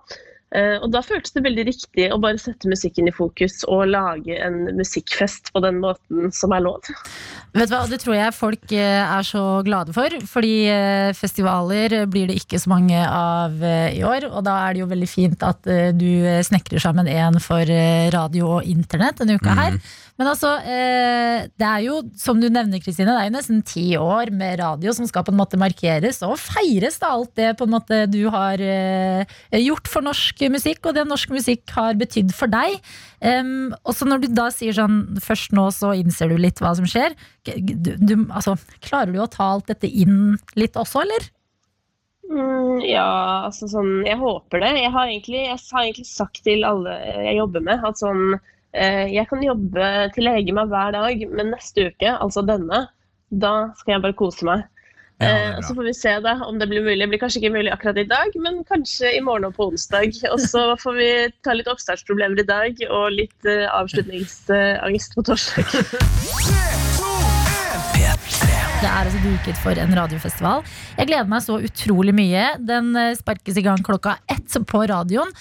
Eh, 0.56 0.78
og 0.80 0.92
da 0.94 1.02
føltes 1.04 1.34
det 1.36 1.44
veldig 1.44 1.66
riktig 1.68 2.08
å 2.14 2.20
bare 2.22 2.40
sette 2.40 2.70
musikken 2.72 3.10
i 3.10 3.14
fokus 3.16 3.64
og 3.68 3.90
lage 3.92 4.38
en 4.40 4.70
musikkfest 4.78 5.52
på 5.56 5.62
den 5.66 5.82
måten 5.84 6.32
som 6.36 6.54
er 6.56 6.64
lov. 6.64 6.88
Vet 7.56 7.72
du 7.72 7.76
hva, 7.76 7.84
Det 7.92 8.00
tror 8.04 8.16
jeg 8.16 8.36
folk 8.38 8.76
eh, 8.76 9.02
er 9.04 9.28
så 9.28 9.44
glade 9.68 9.96
for. 9.96 10.16
Fordi 10.32 10.56
eh, 10.72 11.12
festivaler 11.18 11.98
blir 12.12 12.32
det 12.32 12.40
ikke 12.40 12.62
så 12.62 12.72
mange 12.72 13.02
av 13.04 13.60
i 13.66 14.02
år. 14.06 14.30
Og 14.32 14.46
da 14.48 14.58
er 14.64 14.76
det 14.76 14.84
jo 14.86 14.90
veldig 14.92 15.12
fint 15.12 15.46
at 15.46 15.68
du 15.98 16.10
snekrer 16.46 16.82
sammen 16.82 17.10
en 17.12 17.40
for 17.44 17.68
radio 18.14 18.58
og 18.58 18.70
internett 18.70 19.20
denne 19.22 19.38
uka 19.40 19.56
her. 19.58 19.80
Men 20.16 20.30
altså, 20.32 20.54
eh, 20.64 21.48
det 21.60 21.68
er 21.68 21.82
jo, 21.84 21.98
som 22.16 22.40
du 22.40 22.48
nevner, 22.48 22.80
Kristine, 22.80 23.12
det 23.12 23.20
er 23.20 23.28
jo 23.28 23.34
nesten 23.36 23.60
ti 23.68 23.84
år 24.00 24.32
med 24.32 24.62
radio 24.62 24.94
som 24.96 25.08
skal 25.10 25.26
på 25.28 25.34
en 25.34 25.40
måte 25.42 25.60
markeres 25.60 26.22
og 26.24 26.38
feires 26.40 27.02
da 27.02 27.12
alt 27.18 27.34
det 27.36 27.50
på 27.60 27.68
en 27.68 27.74
måte 27.74 28.00
du 28.08 28.22
har 28.32 28.64
eh, 28.64 29.36
gjort 29.60 29.92
for 29.92 30.06
norsk 30.08 30.46
musikk, 30.54 30.86
og 30.88 30.96
det 30.96 31.04
norsk 31.10 31.36
musikk 31.36 31.76
har 31.76 32.00
betydd 32.00 32.32
for 32.36 32.52
deg. 32.52 32.80
Og 33.26 33.92
så 33.98 34.06
når 34.06 34.22
du 34.22 34.28
da 34.38 34.48
sier 34.54 34.76
sånn 34.76 35.18
først 35.24 35.56
nå 35.56 35.64
så 35.74 35.96
innser 35.98 36.30
du 36.30 36.38
litt 36.38 36.60
hva 36.62 36.76
som 36.78 36.86
skjer, 36.88 37.16
du, 37.48 37.96
du, 37.98 38.14
altså, 38.30 38.54
klarer 38.86 39.16
du 39.16 39.20
å 39.24 39.32
ta 39.32 39.48
alt 39.56 39.72
dette 39.72 39.90
inn 39.90 40.36
litt 40.60 40.78
også, 40.78 41.02
eller? 41.04 41.32
Mm, 42.26 42.82
ja, 42.82 43.46
altså 43.46 43.68
sånn 43.70 44.00
Jeg 44.08 44.18
håper 44.18 44.64
det. 44.64 44.72
Jeg 44.82 44.92
har 44.96 45.10
egentlig, 45.10 45.42
jeg 45.46 45.60
har 45.60 45.84
egentlig 45.84 46.08
sagt 46.10 46.42
til 46.46 46.66
alle 46.68 46.96
jeg 47.28 47.40
jobber 47.40 47.66
med, 47.68 47.84
at 47.86 48.02
sånn 48.02 48.38
Jeg 48.76 49.28
kan 49.30 49.44
jobbe 49.44 49.90
til 50.16 50.26
jeg 50.26 50.28
legger 50.28 50.58
meg 50.58 50.72
hver 50.72 50.96
dag, 50.96 51.26
men 51.32 51.54
neste 51.54 51.90
uke, 51.90 52.12
altså 52.12 52.44
denne, 52.46 52.86
da 53.32 53.54
skal 53.80 53.96
jeg 53.96 54.04
bare 54.04 54.18
kose 54.20 54.48
meg. 54.48 54.66
Ja, 55.24 55.62
så 55.64 55.76
får 55.76 55.84
vi 55.84 55.94
se 55.96 56.12
da 56.20 56.34
om 56.44 56.60
det 56.60 56.68
blir 56.68 56.84
mulig. 56.84 57.00
Det 57.00 57.08
blir 57.14 57.22
kanskje 57.22 57.40
ikke 57.40 57.54
mulig 57.56 57.72
akkurat 57.72 58.02
i 58.02 58.08
dag, 58.10 58.36
men 58.44 58.64
kanskje 58.68 59.14
i 59.16 59.22
morgen 59.24 59.48
og 59.48 59.56
på 59.56 59.70
onsdag. 59.72 60.12
Og 60.32 60.42
så 60.44 60.66
får 60.84 60.98
vi 61.00 61.12
ta 61.48 61.56
litt 61.56 61.72
oppstartsproblemer 61.72 62.44
i 62.44 62.50
dag 62.50 62.84
og 62.90 63.16
litt 63.16 63.48
eh, 63.48 63.64
avslutningsangst 63.72 65.16
på 65.16 65.30
torsdag. 65.32 66.84
Det 68.86 68.92
er 68.94 69.08
altså 69.10 69.18
duket 69.24 69.58
for 69.58 69.80
en 69.82 69.96
radiofestival. 69.98 70.60
Jeg 70.94 71.08
gleder 71.10 71.30
meg 71.32 71.42
så 71.42 71.56
utrolig 71.58 72.12
mye. 72.14 72.44
Den 72.62 72.92
eh, 73.02 73.16
sparkes 73.18 73.58
i 73.58 73.64
gang 73.66 73.82
klokka 73.82 74.20
ett 74.30 74.54
på 74.70 74.84
radioen. 74.92 75.32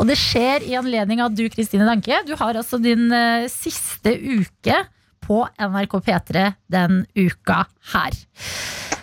Og 0.00 0.08
det 0.08 0.16
skjer 0.16 0.64
i 0.64 0.72
anledning 0.78 1.20
av 1.20 1.28
at 1.28 1.36
du, 1.36 1.44
Kristine 1.52 1.84
Danke, 1.84 2.22
du 2.24 2.32
har 2.40 2.56
altså 2.56 2.80
din 2.80 3.12
eh, 3.12 3.44
siste 3.52 4.08
uke 4.08 4.78
på 5.24 5.42
NRK 5.58 5.98
P3 6.06 6.46
den 6.72 7.04
uka 7.16 7.64
her. 7.94 8.22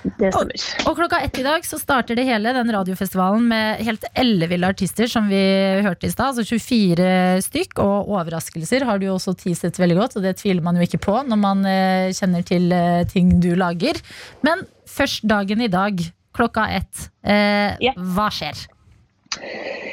Det 0.02 0.32
Og, 0.34 0.50
og 0.90 0.96
klokka 0.98 1.20
ett 1.22 1.36
i 1.38 1.44
dag 1.46 1.66
så 1.66 1.78
starter 1.78 2.18
det 2.18 2.26
hele, 2.26 2.54
den 2.56 2.72
radiofestivalen, 2.74 3.44
med 3.52 3.84
helt 3.86 4.06
elleville 4.18 4.72
artister, 4.74 5.10
som 5.12 5.28
vi 5.30 5.42
hørte 5.86 6.10
i 6.10 6.14
stad. 6.14 6.34
Altså 6.34 6.58
24 6.58 7.42
stykk, 7.46 7.78
og 7.84 8.10
overraskelser 8.10 8.86
har 8.88 8.98
du 8.98 9.08
jo 9.10 9.18
også 9.20 9.36
teaset 9.38 9.78
veldig 9.82 10.00
godt, 10.00 10.18
og 10.18 10.26
det 10.26 10.36
tviler 10.42 10.66
man 10.66 10.80
jo 10.80 10.88
ikke 10.88 11.02
på 11.06 11.20
når 11.28 11.42
man 11.42 11.66
eh, 11.70 12.10
kjenner 12.18 12.46
til 12.48 12.72
eh, 12.74 13.06
ting 13.12 13.38
du 13.44 13.52
lager. 13.60 14.02
Men 14.46 14.66
først 14.90 15.28
dagen 15.30 15.62
i 15.62 15.70
dag, 15.72 16.02
klokka 16.34 16.66
ett. 16.80 17.10
Eh, 17.22 17.94
Hva 18.16 18.32
skjer? 18.34 18.66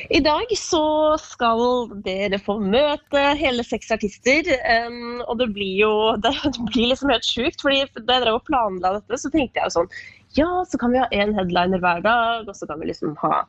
I 0.09 0.19
dag 0.25 0.51
så 0.57 0.83
skal 1.21 1.91
dere 2.05 2.41
få 2.41 2.57
møte 2.63 3.23
hele 3.39 3.65
seks 3.67 3.93
artister. 3.95 4.49
Um, 4.89 5.21
og 5.29 5.39
det 5.43 5.51
blir 5.57 5.75
jo 5.83 5.93
det, 6.25 6.33
blir 6.73 6.93
liksom 6.93 7.13
helt 7.13 7.29
sjukt. 7.29 7.61
fordi 7.65 7.85
Da 7.99 8.19
jeg 8.19 8.25
drev 8.27 8.41
og 8.41 8.47
planla 8.49 8.97
dette, 8.99 9.21
så 9.21 9.31
tenkte 9.33 9.61
jeg 9.61 9.69
jo 9.69 9.77
sånn 9.77 9.91
Ja, 10.37 10.49
så 10.69 10.81
kan 10.81 10.93
vi 10.93 11.03
ha 11.03 11.09
én 11.13 11.35
headliner 11.37 11.83
hver 11.85 12.03
dag, 12.05 12.49
og 12.49 12.57
så 12.57 12.69
kan 12.69 12.81
vi 12.81 12.91
liksom 12.91 13.17
ha 13.23 13.45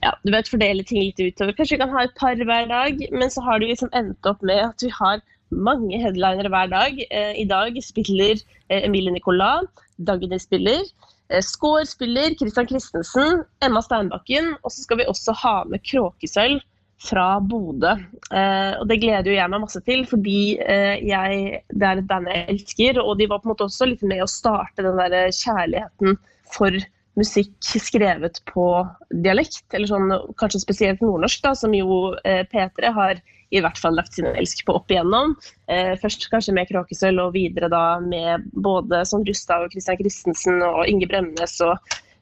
ja, 0.00 0.14
du 0.24 0.30
vet, 0.32 0.48
fordele 0.48 0.84
ting 0.86 1.02
litt 1.02 1.20
utover. 1.20 1.54
Kanskje 1.56 1.76
vi 1.76 1.82
kan 1.82 1.92
ha 1.94 2.06
et 2.06 2.16
par 2.18 2.38
hver 2.38 2.70
dag. 2.70 3.04
Men 3.12 3.32
så 3.32 3.44
har 3.46 3.60
det 3.60 3.72
liksom 3.72 3.92
endt 3.96 4.26
opp 4.28 4.42
med 4.46 4.64
at 4.70 4.86
vi 4.86 4.92
har 4.96 5.22
mange 5.50 5.98
headlinere 5.98 6.50
hver 6.52 6.70
dag. 6.72 6.98
Uh, 7.10 7.34
I 7.38 7.46
dag 7.50 7.78
spiller 7.84 8.38
uh, 8.40 8.80
Emilie 8.82 9.14
Nicolas, 9.14 9.68
Dagny 9.98 10.38
spiller. 10.42 10.84
Eh, 11.30 11.42
Skår 11.42 11.86
spiller, 11.88 12.34
Christian 12.38 12.68
Christensen, 12.68 13.44
Emma 13.64 13.82
Steinbakken. 13.82 14.54
Og 14.62 14.74
så 14.74 14.84
skal 14.84 15.00
vi 15.00 15.08
også 15.10 15.34
ha 15.44 15.56
med 15.70 15.84
Kråkesølv 15.86 16.60
fra 17.00 17.40
Bodø. 17.40 17.94
Eh, 18.34 18.72
og 18.76 18.86
det 18.90 19.00
gleder 19.00 19.30
jo 19.30 19.36
jeg 19.38 19.52
meg 19.52 19.62
masse 19.62 19.80
til, 19.86 20.04
fordi 20.08 20.40
eh, 20.60 21.00
jeg, 21.08 21.60
det 21.72 21.86
er 21.86 22.00
et 22.02 22.08
band 22.10 22.28
jeg 22.28 22.46
elsker. 22.54 23.02
Og 23.02 23.16
de 23.20 23.28
var 23.30 23.42
på 23.42 23.48
en 23.48 23.54
måte 23.54 23.68
også 23.68 23.88
litt 23.88 24.04
med 24.06 24.24
å 24.24 24.30
starte 24.30 24.84
den 24.84 25.00
der 25.00 25.30
kjærligheten 25.32 26.18
for 26.50 26.76
musikk 27.18 27.52
skrevet 27.60 28.38
på 28.48 28.66
dialekt, 29.24 29.64
eller 29.74 29.90
sånn 29.90 30.12
kanskje 30.40 30.62
spesielt 30.62 31.02
nordnorsk, 31.04 31.42
da, 31.44 31.54
som 31.58 31.74
jo 31.74 32.14
eh, 32.24 32.44
P3 32.48 32.92
har 32.96 33.20
i 33.50 33.62
hvert 33.62 33.78
fall 33.78 33.96
lagt 33.98 34.14
sin 34.14 34.28
elsk 34.30 34.62
på 34.66 34.76
opp 34.78 34.92
igjennom. 34.92 35.34
Eh, 35.70 35.94
først 36.00 36.28
kanskje 36.32 36.54
med 36.56 36.70
Kråkesølv, 36.70 37.22
og 37.24 37.34
videre 37.34 37.70
da 37.72 37.84
med 38.02 38.46
både 38.52 39.02
som 39.08 39.24
Rustad 39.26 39.66
og 39.66 39.74
Christian 39.74 39.98
Christensen 40.00 40.62
og 40.66 40.86
Inge 40.90 41.08
Bremnes 41.10 41.58
og 41.66 41.76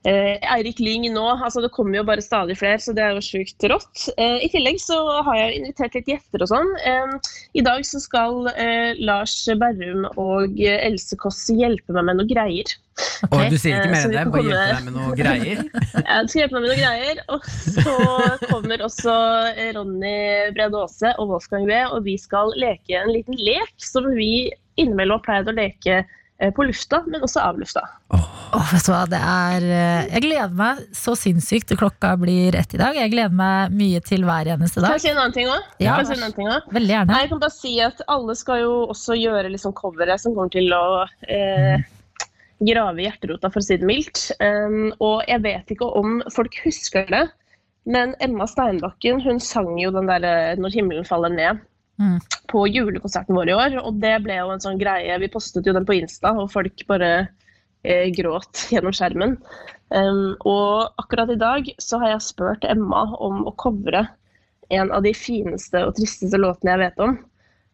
Eirik 0.07 0.79
Lyng 0.83 1.09
nå. 1.13 1.25
Altså 1.35 1.63
det 1.65 1.73
kommer 1.75 1.99
jo 1.99 2.07
bare 2.07 2.23
stadig 2.25 2.59
flere, 2.61 2.79
så 2.83 2.95
det 2.97 3.03
er 3.05 3.17
jo 3.17 3.25
sjukt 3.25 3.65
rått. 3.71 4.05
Eh, 4.17 4.45
I 4.47 4.51
tillegg 4.53 4.79
så 4.83 4.99
har 5.27 5.39
jeg 5.41 5.57
invitert 5.59 5.97
litt 5.99 6.11
gjester 6.13 6.45
og 6.45 6.51
sånn. 6.53 6.75
Eh, 6.87 7.33
I 7.59 7.65
dag 7.67 7.87
så 7.87 8.01
skal 8.03 8.51
eh, 8.55 8.99
Lars 9.03 9.35
Berrum 9.59 10.07
og 10.15 10.61
eh, 10.61 10.79
Else 10.87 11.19
Kåss 11.19 11.49
hjelpe 11.55 11.97
meg 11.97 12.07
med 12.11 12.21
noe 12.21 12.31
greier. 12.31 12.77
Og 13.31 13.45
du 13.51 13.59
sier 13.59 13.79
ikke 13.79 13.89
Eh, 13.89 13.93
mer 13.95 14.07
enn 14.07 14.15
det, 14.15 14.25
bare 14.35 14.47
hjelpe 14.47 14.71
deg 14.71 14.87
med 14.87 14.97
noe 14.99 15.19
greier. 15.19 15.61
ja, 16.07 16.21
du 16.23 16.31
skal 16.31 16.43
hjelpe 16.45 16.59
meg 16.59 16.65
med 16.65 16.71
noe 16.73 16.81
greier. 16.85 17.25
Og 17.35 17.51
så 17.75 17.99
kommer 18.53 18.87
også 18.87 19.19
Ronny 19.77 20.17
Brede 20.57 20.85
Aase 20.85 21.13
og 21.17 21.35
Wolfgang 21.35 21.69
V, 21.71 21.83
og 21.93 22.07
vi 22.07 22.17
skal 22.21 22.55
leke 22.59 22.99
en 22.99 23.13
liten 23.15 23.39
lek 23.39 23.75
som 23.83 24.09
vi 24.15 24.49
innimellom 24.79 25.19
har 25.19 25.27
pleid 25.27 25.51
å 25.51 25.57
leke 25.59 26.01
eh, 26.01 26.17
på 26.55 26.65
lufta, 26.69 27.03
men 27.11 27.25
også 27.27 27.43
av 27.43 27.59
lufta. 27.59 27.83
Åh, 28.15 28.69
vet 28.73 28.87
du 28.87 28.93
hva, 28.93 29.03
det 29.11 29.19
er 29.19 29.65
eh, 29.67 30.07
Jeg 30.15 30.23
gleder 30.25 30.55
meg 30.57 30.81
så 30.97 31.13
sinnssykt 31.19 31.75
klokka 31.77 32.15
blir 32.21 32.57
ett 32.57 32.73
i 32.77 32.81
dag. 32.81 32.97
Jeg 32.97 33.13
gleder 33.13 33.35
meg 33.35 33.75
mye 33.75 34.01
til 34.07 34.25
hver 34.29 34.53
eneste 34.55 34.81
dag. 34.81 34.95
Kan 34.95 35.01
jeg 35.01 35.07
si 35.09 35.13
en 35.13 35.21
annen 35.21 35.37
ting 35.37 35.51
òg? 35.51 35.67
Ja. 35.83 35.99
Veldig 35.99 36.95
gjerne. 36.95 37.11
Nei, 37.11 37.21
Jeg 37.25 37.33
kan 37.33 37.43
bare 37.43 37.57
si 37.57 37.75
at 37.85 38.03
alle 38.07 38.39
skal 38.39 38.63
jo 38.63 38.75
også 38.95 39.19
gjøre 39.19 39.51
liksom 39.53 39.75
coveret 39.77 40.23
som 40.23 40.37
kommer 40.37 40.55
til 40.55 40.73
å 40.73 41.05
eh, 41.27 41.83
grave 42.59 43.03
i 43.03 43.07
hjerterota, 43.07 43.51
for 43.53 43.63
å 43.63 43.67
si 43.67 43.79
det 43.79 43.89
mildt. 43.89 44.29
Um, 44.43 44.93
og 45.05 45.23
jeg 45.29 45.43
vet 45.45 45.75
ikke 45.75 45.91
om 45.99 46.21
folk 46.35 46.59
husker 46.65 47.07
det, 47.13 47.25
men 47.89 48.15
Emma 48.25 48.47
Steinbakken 48.51 49.23
hun 49.25 49.39
sang 49.41 49.75
jo 49.81 49.93
den 49.95 50.11
derre 50.11 50.57
'Når 50.59 50.75
himmelen 50.75 51.07
faller 51.09 51.33
ned'. 51.33 51.63
Mm. 51.99 52.19
på 52.47 52.61
julekonserten 52.71 53.35
vår 53.35 53.51
i 53.51 53.55
år. 53.59 53.79
Og 53.83 53.97
det 54.03 54.15
ble 54.23 54.37
jo 54.39 54.53
en 54.55 54.63
sånn 54.63 54.79
greie. 54.79 55.19
Vi 55.19 55.31
postet 55.33 55.67
jo 55.67 55.75
den 55.75 55.87
på 55.89 55.97
Insta, 55.99 56.31
og 56.39 56.53
folk 56.53 56.85
bare 56.87 57.11
eh, 57.83 58.07
gråt 58.15 58.69
gjennom 58.73 58.95
skjermen. 58.95 59.39
Um, 59.89 60.37
og 60.45 60.93
akkurat 61.01 61.31
i 61.33 61.39
dag 61.41 61.69
så 61.81 61.99
har 62.03 62.13
jeg 62.13 62.27
spurt 62.27 62.67
Emma 62.69 63.07
om 63.25 63.47
å 63.49 63.55
covre 63.57 64.05
en 64.69 64.91
av 64.93 65.01
de 65.07 65.15
fineste 65.17 65.81
og 65.87 65.95
tristeste 65.97 66.37
låtene 66.39 66.75
jeg 66.75 66.83
vet 66.83 67.03
om. 67.07 67.17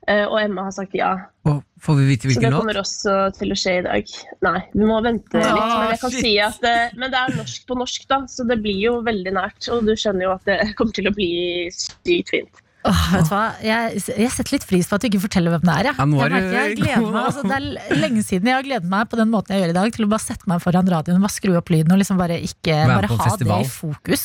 Uh, 0.05 0.27
og 0.29 0.37
Emma 0.41 0.67
har 0.67 0.75
sagt 0.77 0.95
ja. 0.97 1.11
Og 1.49 1.63
får 1.83 1.97
vi 2.01 2.09
vite 2.13 2.33
Så 2.33 2.41
det 2.41 2.53
kommer 2.53 2.77
låt? 2.77 2.85
også 2.85 3.15
til 3.39 3.53
å 3.53 3.57
skje 3.59 3.77
i 3.81 3.85
dag. 3.87 4.13
Nei, 4.47 4.59
vi 4.73 4.89
må 4.89 5.01
vente 5.05 5.41
litt. 5.41 5.53
Ah, 5.53 5.79
Men 5.81 5.95
jeg 5.95 6.01
kan 6.05 6.13
shit. 6.15 6.25
si 6.25 6.35
at 6.45 6.61
det, 6.65 6.77
men 7.01 7.13
det 7.13 7.23
er 7.23 7.37
norsk 7.43 7.65
på 7.69 7.79
norsk, 7.81 8.09
da, 8.09 8.23
så 8.31 8.47
det 8.49 8.61
blir 8.65 8.81
jo 8.85 8.99
veldig 9.05 9.33
nært. 9.37 9.69
Og 9.75 9.85
du 9.89 9.95
skjønner 9.97 10.29
jo 10.29 10.35
at 10.37 10.45
det 10.49 10.61
kommer 10.79 10.97
til 10.97 11.09
å 11.13 11.15
bli 11.17 11.33
sykt 11.77 12.33
fint. 12.37 12.64
Åh, 12.85 13.03
vet 13.15 13.25
du 13.25 13.31
hva? 13.33 13.43
Jeg, 13.65 14.01
jeg 14.13 14.31
setter 14.35 14.53
litt 14.59 14.65
pris 14.69 14.89
på 14.91 14.97
at 14.99 15.01
du 15.01 15.07
ikke 15.09 15.21
forteller 15.23 15.55
hvem 15.55 15.63
det 15.65 15.75
er. 15.75 15.87
Jeg. 15.89 15.95
Ja, 15.97 16.05
jeg 16.05 16.33
merker 16.35 16.57
jeg 16.59 16.75
gleder 16.81 17.07
meg, 17.15 17.21
altså, 17.31 17.45
det 17.49 17.57
er 17.57 18.01
lenge 18.03 18.25
siden 18.27 18.51
jeg 18.51 18.57
har 18.59 18.67
gledet 18.67 18.91
meg 18.93 19.09
på 19.09 19.17
den 19.21 19.31
måten 19.33 19.55
jeg 19.55 19.63
gjør 19.63 19.73
i 19.73 19.77
dag, 19.79 19.93
til 19.97 20.05
å 20.05 20.09
bare 20.13 20.25
sette 20.25 20.51
meg 20.53 20.61
foran 20.61 20.91
radioen, 20.93 21.23
bare 21.25 21.33
skru 21.33 21.55
opp 21.57 21.73
lyden 21.73 21.95
og 21.97 22.01
liksom 22.03 22.21
bare 22.21 22.37
ikke 22.45 22.77
bare 22.91 23.09
ha 23.09 23.19
festival. 23.25 23.63
det 23.65 23.71
i 23.71 23.73
fokus. 23.73 24.25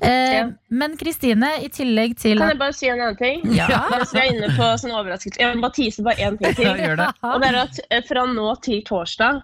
Eh, 0.00 0.34
Ja. 0.40 0.42
Men 0.82 0.96
Kristine, 0.98 1.52
i 1.62 1.68
tillegg 1.74 2.16
til 2.18 2.38
Kan 2.42 2.52
jeg 2.54 2.58
bare 2.64 2.74
si 2.74 2.90
en 2.90 2.98
annen 3.04 3.18
ting? 3.20 3.46
Ja. 3.60 3.84
Mens 3.94 4.10
vi 4.14 4.22
er 4.24 4.32
inne 4.34 4.50
på 4.58 4.72
sånn 4.82 4.94
overraskelse. 4.98 5.38
Jeg 5.42 5.54
må 5.58 5.64
bare 5.68 5.76
tise 5.78 6.02
bare 6.06 6.26
én 6.26 6.38
ting 6.40 6.54
til. 6.58 6.66
Ja, 6.82 6.96
det. 6.98 7.08
Og 7.30 7.38
det 7.42 7.52
er 7.52 7.60
at 7.62 7.80
eh, 7.90 8.02
fra 8.10 8.26
nå 8.26 8.48
til 8.66 8.82
torsdag 8.90 9.42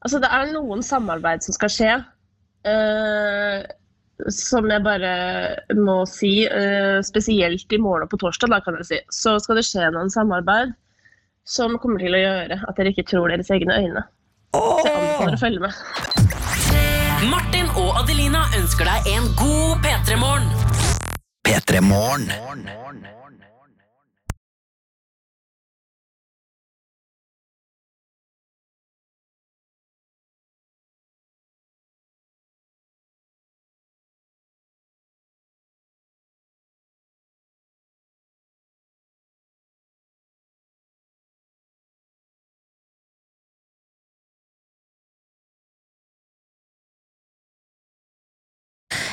Altså, 0.00 0.16
det 0.22 0.30
er 0.32 0.46
noen 0.54 0.80
samarbeid 0.82 1.42
som 1.44 1.52
skal 1.52 1.68
skje. 1.74 1.94
eh, 2.64 3.58
som 4.28 4.68
jeg 4.70 4.82
bare 4.84 5.12
må 5.78 6.02
si, 6.08 6.44
eh, 6.46 7.00
spesielt 7.06 7.72
i 7.72 7.80
morgen 7.80 8.06
og 8.06 8.12
på 8.12 8.20
torsdag, 8.20 8.50
da 8.52 8.60
kan 8.64 8.78
jeg 8.80 8.88
si, 8.88 9.00
så 9.10 9.38
skal 9.40 9.60
det 9.60 9.66
skje 9.68 9.90
noen 9.94 10.12
samarbeid 10.12 10.74
som 11.48 11.78
kommer 11.82 12.02
til 12.02 12.14
å 12.14 12.22
gjøre 12.22 12.60
at 12.68 12.76
dere 12.76 12.92
ikke 12.92 13.08
tror 13.10 13.32
deres 13.32 13.50
egne 13.50 13.78
øyne. 13.78 14.04
Så 14.54 14.86
jeg 14.86 14.96
anbefaler 14.98 15.36
å 15.36 15.42
følge 15.44 15.60
med. 15.66 15.72
Martin 17.30 17.68
og 17.76 18.00
Adelina 18.00 18.46
ønsker 18.58 18.88
deg 18.88 19.12
en 19.14 19.30
god 19.38 19.84
P3-morgen. 19.84 20.52
P3 21.46 21.84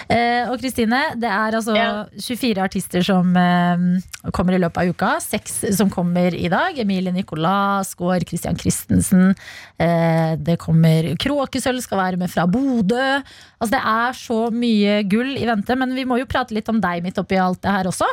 Eh, 0.10 0.47
og 0.47 0.60
Kristine, 0.62 1.01
det 1.20 1.28
er 1.28 1.55
altså 1.58 1.76
Ja. 1.76 2.05
24 2.16 2.62
artister 2.64 3.03
som 3.03 3.36
eh, 3.36 4.30
kommer 4.32 4.55
i 4.55 4.62
løpet 4.62 4.78
av 4.84 4.91
uka. 4.93 5.10
Seks 5.24 5.60
som 5.76 5.89
kommer 5.91 6.34
i 6.34 6.47
dag. 6.51 6.78
Emilie 6.80 7.12
Nicolas, 7.12 7.91
Skaar, 7.95 8.24
Christian 8.28 8.55
Christensen. 8.58 9.36
Eh, 9.80 10.36
det 10.38 10.58
kommer 10.64 11.12
Kråkesølv 11.20 11.82
skal 11.84 11.97
være 11.99 12.18
med 12.22 12.32
fra 12.32 12.47
Bodø. 12.47 13.22
Altså 13.60 13.74
Det 13.76 13.82
er 13.84 14.14
så 14.14 14.39
mye 14.53 15.01
gull 15.10 15.36
i 15.38 15.45
vente, 15.49 15.76
men 15.76 15.93
vi 15.95 16.05
må 16.05 16.20
jo 16.22 16.30
prate 16.30 16.55
litt 16.55 16.70
om 16.70 16.80
deg 16.82 17.03
midt 17.03 17.20
oppi 17.20 17.36
alt 17.41 17.62
det 17.62 17.72
her 17.72 17.91
også. 17.91 18.08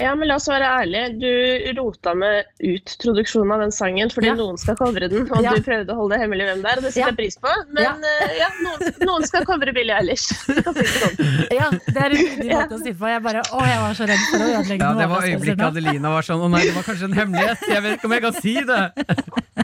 Ja, 0.00 0.14
men 0.16 0.24
la 0.30 0.38
oss 0.38 0.46
være 0.48 0.64
ærlige. 0.64 1.08
Du 1.20 1.80
rota 1.82 2.14
med 2.16 2.46
utproduksjonen 2.64 3.52
av 3.52 3.60
den 3.60 3.72
sangen 3.76 4.08
fordi 4.10 4.30
Ja. 4.30 4.34
noen 4.38 4.56
skal 4.58 4.74
covre 4.78 5.08
den, 5.12 5.26
og 5.30 5.42
Ja. 5.44 5.52
du 5.52 5.60
prøvde 5.66 5.92
å 5.92 5.96
holde 5.98 6.14
det 6.16 6.20
hemmelig 6.22 6.46
hvem 6.48 6.62
det 6.64 6.70
er, 6.72 6.76
og 6.80 6.82
det 6.86 6.92
setter 6.94 7.12
Ja. 7.12 7.18
pris 7.18 7.36
på. 7.36 7.52
Men 7.76 8.00
eh, 8.08 8.32
ja, 8.38 8.48
noen, 8.64 8.94
noen 9.04 9.26
skal 9.28 9.44
covre 9.44 9.74
Billie 9.76 9.92
Eilish. 9.92 10.32
Sånn. 11.02 11.20
Ja, 11.52 11.68
Det 11.70 11.96
er 11.96 12.08
en 12.08 12.16
hyggelig 12.24 12.56
måte 12.56 12.78
å 12.78 12.82
si 12.82 12.94
på. 12.94 13.06
Jeg 13.12 13.22
bare, 13.22 13.42
å, 13.52 13.60
jeg 13.68 13.80
var 13.84 13.92
så 14.00 14.08
redd 14.08 14.24
for 14.30 14.38
å 14.38 14.48
ødelegge 14.48 14.80
Ja, 14.80 14.92
det 15.02 15.08
var 15.12 15.28
øyeblikket. 15.28 15.66
Adelina 15.68 16.08
var 16.16 16.22
sånn 16.22 16.40
Å 16.40 16.50
nei, 16.56 16.64
det 16.66 16.74
var 16.74 16.82
kanskje 16.88 17.04
en 17.10 17.18
hemmelighet. 17.20 17.68
Jeg 17.68 17.82
vet 17.82 17.98
ikke 17.98 18.04
om 18.08 18.16
jeg 18.16 18.22
kan 18.22 18.40
si 18.40 18.54
det. 18.72 18.82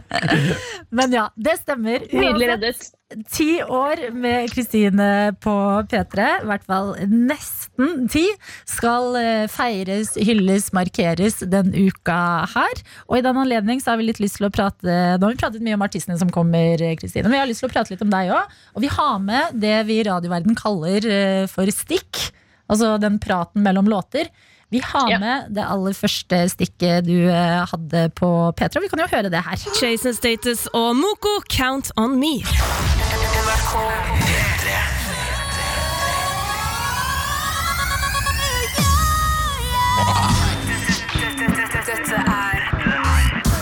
Men 1.01 1.13
ja, 1.13 1.29
det 1.37 1.57
stemmer. 1.65 2.05
Nydelig 2.13 2.49
reddet. 2.53 2.91
Ti 3.09 3.63
år 3.65 4.11
med 4.13 4.51
Kristine 4.53 5.33
på 5.41 5.53
P3, 5.89 6.25
i 6.43 6.49
hvert 6.51 6.65
fall 6.69 6.91
nesten 7.09 8.03
ti, 8.13 8.27
skal 8.69 9.17
eh, 9.17 9.45
feires, 9.49 10.11
hylles, 10.21 10.67
markeres 10.77 11.39
den 11.41 11.73
uka 11.73 12.19
her. 12.53 12.83
Og 13.09 13.17
i 13.17 13.23
den 13.25 13.41
anledning 13.41 13.81
så 13.81 13.95
har 13.95 14.03
vi 14.03 14.11
litt 14.11 14.21
lyst 14.21 14.37
til 14.37 14.51
å 14.51 14.53
prate 14.53 14.99
Nå 15.17 15.25
har 15.25 15.33
vi 15.33 15.41
pratet 15.41 15.65
mye 15.65 15.79
om 15.79 15.87
artistene 15.87 16.19
som 16.21 16.29
kommer, 16.35 16.77
eh, 16.85 16.99
Kristine, 17.01 17.25
men 17.25 17.39
vi 17.39 17.41
har 17.41 17.49
lyst 17.49 17.65
til 17.65 17.71
å 17.71 17.73
prate 17.73 17.95
litt 17.95 18.05
om 18.05 18.13
deg 18.13 18.35
òg. 18.37 18.53
Og 18.77 18.85
vi 18.85 18.93
har 18.93 19.17
med 19.25 19.57
det 19.65 19.79
vi 19.89 20.03
i 20.03 20.05
radioverden 20.11 20.61
kaller 20.61 21.09
eh, 21.09 21.49
for 21.49 21.73
stikk. 21.73 22.29
Altså 22.69 22.99
den 23.01 23.17
praten 23.25 23.65
mellom 23.65 23.89
låter. 23.89 24.29
Vi 24.71 24.81
har 24.85 25.11
Ja. 25.11 25.19
med 25.19 25.47
det 25.55 25.65
aller 25.65 25.93
første 25.97 26.43
stikket 26.53 27.07
du 27.07 27.29
eh, 27.31 27.65
hadde 27.71 28.11
på 28.15 28.53
P3, 28.59 28.83
vi 28.85 28.89
kan 28.93 29.01
jo 29.01 29.07
høre 29.17 29.31
det 29.33 29.41
her. 29.47 29.57
Jason 29.81 30.15
Status 30.15 30.67
og 30.75 30.95
Moko, 30.97 31.41
Count 31.49 31.91
On 31.97 32.19
Me. 32.21 32.35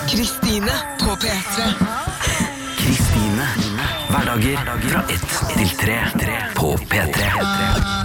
Kristine 0.08 0.72
på 1.00 1.10
P3. 1.10 1.62
Kristine. 2.78 3.46
Hverdager 4.08 4.56
fra 4.88 5.02
ett 5.10 5.56
til 5.56 5.68
tre. 5.78 5.98
På 6.54 6.76
P3. 6.76 7.95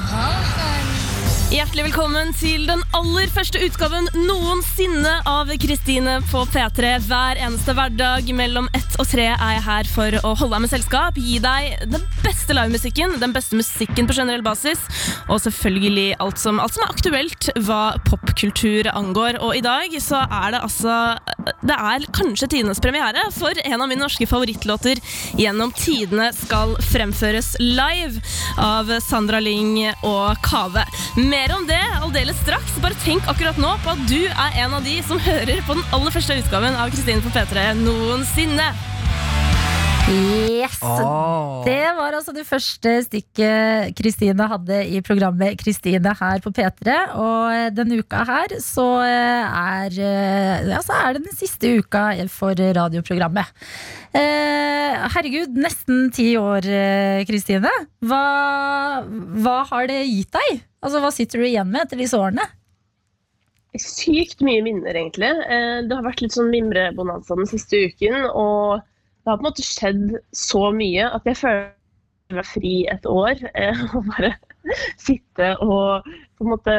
Hjertelig 1.51 1.83
velkommen 1.89 2.29
til 2.39 2.61
den 2.63 2.79
aller 2.95 3.27
første 3.27 3.59
utgaven 3.59 4.05
noensinne 4.15 5.17
av 5.27 5.49
Kristine 5.59 6.13
på 6.29 6.45
P3. 6.47 6.93
Hver 7.03 7.41
eneste 7.43 7.73
hverdag 7.75 8.29
mellom 8.37 8.69
ett 8.71 8.95
og 8.95 9.09
tre 9.09 9.25
er 9.33 9.51
jeg 9.57 9.63
her 9.65 9.89
for 9.91 10.15
å 10.21 10.31
holde 10.39 10.53
deg 10.55 10.63
med 10.63 10.71
selskap, 10.71 11.19
gi 11.19 11.41
deg 11.43 11.89
den 11.91 12.05
beste 12.23 12.55
livemusikken, 12.55 13.17
den 13.19 13.35
beste 13.35 13.59
musikken 13.59 14.07
på 14.07 14.15
generell 14.15 14.45
basis, 14.45 14.79
og 15.27 15.41
selvfølgelig 15.43 16.21
alt 16.23 16.39
som, 16.39 16.61
alt 16.63 16.77
som 16.77 16.85
er 16.85 16.93
aktuelt 16.93 17.49
hva 17.67 17.81
popkultur 18.07 18.87
angår. 18.93 19.41
Og 19.43 19.59
i 19.59 19.65
dag 19.65 19.97
så 19.99 20.23
er 20.23 20.55
det 20.55 20.63
altså 20.63 20.95
Det 21.67 21.75
er 21.75 22.07
kanskje 22.15 22.47
tidenes 22.55 22.79
premiere 22.79 23.27
for 23.35 23.59
en 23.65 23.75
av 23.75 23.91
mine 23.91 24.05
norske 24.05 24.29
favorittlåter 24.29 25.03
gjennom 25.35 25.75
tidene 25.75 26.29
skal 26.37 26.77
fremføres 26.93 27.57
live 27.59 28.23
av 28.55 28.95
Sandra 29.03 29.43
Lyng 29.43 29.75
og 30.07 30.39
Kave. 30.47 30.87
Mer 31.41 31.55
om 31.55 31.63
det 31.65 31.79
aldeles 31.97 32.37
straks. 32.43 32.75
Bare 32.83 32.93
tenk 33.01 33.25
akkurat 33.31 33.57
nå 33.57 33.69
på 33.81 33.89
at 33.95 34.01
du 34.05 34.27
er 34.29 34.57
en 34.61 34.75
av 34.77 34.83
de 34.85 34.99
som 35.07 35.17
hører 35.17 35.63
på 35.65 35.73
den 35.73 35.87
aller 35.95 36.13
første 36.13 36.35
utgaven 36.37 36.77
av 36.77 36.91
Kristine 36.93 37.23
på 37.23 37.31
P3 37.33 37.63
noensinne. 37.79 38.67
Yes! 40.11 40.77
Oh. 40.85 41.63
Det 41.65 41.79
var 41.97 42.13
altså 42.19 42.35
det 42.35 42.45
første 42.45 42.93
stikket 43.07 43.97
Kristine 43.97 44.49
hadde 44.53 44.83
i 44.85 45.01
programmet 45.01 45.57
Kristine 45.57 46.13
her 46.21 46.45
på 46.45 46.53
P3. 46.53 47.01
Og 47.17 47.73
denne 47.79 48.03
uka 48.03 48.21
her 48.27 48.57
så 48.61 48.89
er, 49.01 49.97
ja, 49.97 50.85
så 50.85 51.01
er 51.01 51.17
det 51.17 51.25
den 51.25 51.41
siste 51.41 51.73
uka 51.81 52.11
for 52.29 52.53
radioprogrammet. 52.53 53.49
Eh, 54.13 55.09
herregud, 55.15 55.57
nesten 55.57 56.11
ti 56.13 56.35
år, 56.37 56.69
eh, 56.69 57.23
Kristine. 57.25 57.71
Hva, 58.05 58.25
hva 59.41 59.63
har 59.71 59.89
det 59.89 60.03
gitt 60.05 60.37
deg? 60.37 60.67
Altså, 60.81 61.01
Hva 61.03 61.11
sitter 61.13 61.41
du 61.41 61.47
igjen 61.47 61.69
med 61.71 61.85
etter 61.85 61.99
disse 62.01 62.17
årene? 62.17 62.45
Sykt 63.79 64.41
mye 64.43 64.63
minner, 64.65 64.97
egentlig. 64.97 65.29
Eh, 65.47 65.81
Det 65.87 65.95
har 65.95 66.03
vært 66.03 66.23
litt 66.25 66.35
sånn 66.35 66.51
mimrebonanza 66.51 67.37
den 67.39 67.47
siste 67.49 67.85
uken. 67.87 68.17
Og 68.33 68.81
det 68.81 69.29
har 69.31 69.37
på 69.37 69.45
en 69.45 69.49
måte 69.49 69.65
skjedd 69.65 70.17
så 70.35 70.71
mye 70.75 71.07
at 71.07 71.27
jeg 71.29 71.39
føler 71.39 71.69
meg 72.35 72.47
fri 72.49 72.73
et 72.91 73.05
år. 73.07 73.39
eh, 73.55 73.83
Og 73.95 74.09
bare 74.09 74.33
sitte 75.01 75.55
og 75.63 76.05
på 76.37 76.45
en 76.45 76.51
måte 76.51 76.73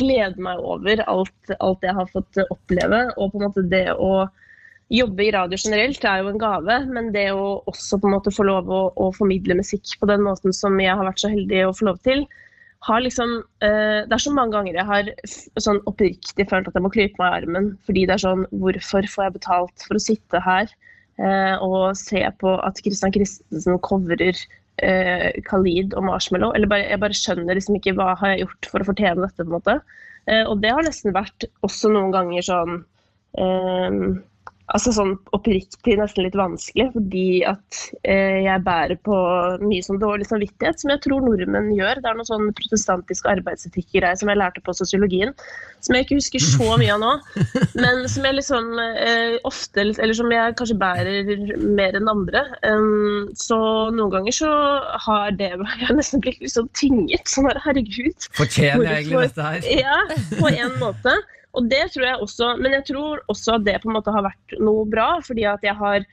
glede 0.00 0.40
meg 0.40 0.60
over 0.64 1.02
alt, 1.06 1.52
alt 1.60 1.84
jeg 1.84 1.96
har 1.98 2.12
fått 2.12 2.40
oppleve. 2.48 3.02
Og 3.16 3.32
på 3.32 3.40
en 3.40 3.48
måte 3.48 3.66
det 3.72 3.86
å 3.96 4.28
jobbe 4.92 5.26
i 5.26 5.32
radio 5.34 5.58
generelt 5.60 6.04
er 6.08 6.22
jo 6.22 6.30
en 6.32 6.40
gave, 6.40 6.78
men 6.88 7.10
det 7.12 7.26
å 7.36 7.58
også 7.68 7.98
på 8.00 8.08
en 8.08 8.14
måte 8.16 8.32
få 8.32 8.46
lov 8.48 8.70
å, 8.72 8.82
å 8.96 9.10
formidle 9.16 9.58
musikk 9.58 9.98
på 10.00 10.08
den 10.08 10.22
måten 10.24 10.54
som 10.56 10.78
jeg 10.80 10.94
har 10.96 11.04
vært 11.04 11.20
så 11.20 11.28
heldig 11.32 11.66
å 11.66 11.74
få 11.76 11.90
lov 11.90 11.98
til, 12.06 12.22
har 12.86 13.00
liksom, 13.02 13.42
eh, 13.64 14.04
det 14.06 14.14
er 14.14 14.22
så 14.22 14.32
mange 14.34 14.54
ganger 14.54 14.76
jeg 14.78 14.86
har 14.86 15.08
sånn 15.58 15.80
oppriktig 15.90 16.46
følt 16.50 16.68
at 16.70 16.76
jeg 16.76 16.84
må 16.84 16.92
klype 16.94 17.18
meg 17.18 17.32
i 17.32 17.40
armen. 17.42 17.72
Fordi 17.88 18.04
det 18.06 18.14
er 18.14 18.22
sånn 18.22 18.44
Hvorfor 18.52 19.08
får 19.10 19.26
jeg 19.26 19.36
betalt 19.38 19.86
for 19.88 19.98
å 19.98 20.04
sitte 20.04 20.42
her 20.44 20.70
eh, 21.18 21.56
og 21.64 21.96
se 21.98 22.22
på 22.38 22.54
at 22.62 22.78
Christian 22.84 23.14
Christensen 23.14 23.80
covrer 23.82 24.38
eh, 24.84 25.30
Khalid 25.48 25.96
og 25.98 26.06
Marshmallow? 26.06 26.54
Eller 26.54 26.70
bare, 26.70 26.86
jeg 26.86 27.02
bare 27.02 27.18
skjønner 27.18 27.58
liksom 27.58 27.80
ikke 27.80 27.96
hva 27.98 28.12
har 28.20 28.34
jeg 28.34 28.46
gjort 28.46 28.70
for 28.70 28.84
å 28.84 28.90
fortjene 28.92 29.26
dette. 29.26 29.42
på 29.42 29.48
en 29.48 29.56
måte. 29.56 29.78
Eh, 30.30 30.44
og 30.44 30.62
det 30.62 30.74
har 30.76 30.86
nesten 30.86 31.16
vært 31.16 31.48
også 31.66 31.90
noen 31.90 32.14
ganger 32.14 32.46
sånn 32.46 32.80
eh, 33.42 34.02
Altså 34.76 34.92
sånn 34.92 35.14
oppriktig 35.32 35.94
nesten 35.96 36.26
litt 36.26 36.36
vanskelig, 36.36 36.90
fordi 36.92 37.40
at 37.48 37.78
eh, 38.02 38.42
jeg 38.44 38.64
bærer 38.66 38.98
på 39.06 39.16
mye 39.62 39.84
sånn 39.84 40.00
dårlig 40.02 40.26
samvittighet, 40.28 40.82
som 40.82 40.92
jeg 40.92 41.00
tror 41.06 41.24
nordmenn 41.24 41.70
gjør. 41.72 42.02
Det 42.04 42.10
er 42.10 42.18
noe 42.18 42.28
sånn 42.28 42.50
protestantisk 42.58 43.30
arbeidsetikk-greie 43.32 44.18
som 44.20 44.28
jeg 44.28 44.40
lærte 44.40 44.60
på 44.66 44.74
sosiologien, 44.76 45.32
som 45.80 45.96
jeg 45.96 46.04
ikke 46.04 46.18
husker 46.18 46.44
så 46.44 46.68
mye 46.82 46.98
av 46.98 47.00
nå, 47.00 47.14
men 47.80 48.04
som 48.12 48.28
jeg 48.28 48.36
liksom 48.36 48.68
eh, 48.82 49.38
ofte 49.48 49.86
Eller 49.88 50.16
som 50.16 50.32
jeg 50.32 50.56
kanskje 50.58 50.76
bærer 50.80 51.32
mer 51.78 51.96
enn 51.96 52.12
andre. 52.12 52.44
Um, 52.66 53.30
så 53.38 53.58
noen 53.94 54.12
ganger 54.12 54.36
så 54.36 54.52
har 55.06 55.32
det 55.38 55.54
Jeg 55.82 55.96
nesten 55.96 56.20
blitt 56.24 56.44
liksom 56.44 56.68
tynget. 56.76 57.24
Sånn 57.30 57.48
herregud. 57.64 58.28
Fortjener 58.36 58.84
jeg 58.84 59.06
egentlig 59.06 59.30
dette 59.30 59.48
her? 59.48 59.68
Ja, 59.80 59.98
på 60.36 60.52
en 60.52 60.76
måte. 60.82 61.16
Og 61.58 61.66
det 61.70 61.82
tror 61.92 62.06
jeg 62.06 62.22
også, 62.22 62.52
Men 62.62 62.78
jeg 62.78 62.86
tror 62.92 63.20
også 63.32 63.58
at 63.58 63.66
det 63.66 63.80
på 63.82 63.90
en 63.90 63.98
måte 63.98 64.14
har 64.14 64.26
vært 64.28 64.56
noe 64.62 64.86
bra, 64.86 65.10
fordi 65.26 65.44
at 65.50 65.64
jeg 65.66 65.74
har 65.78 66.04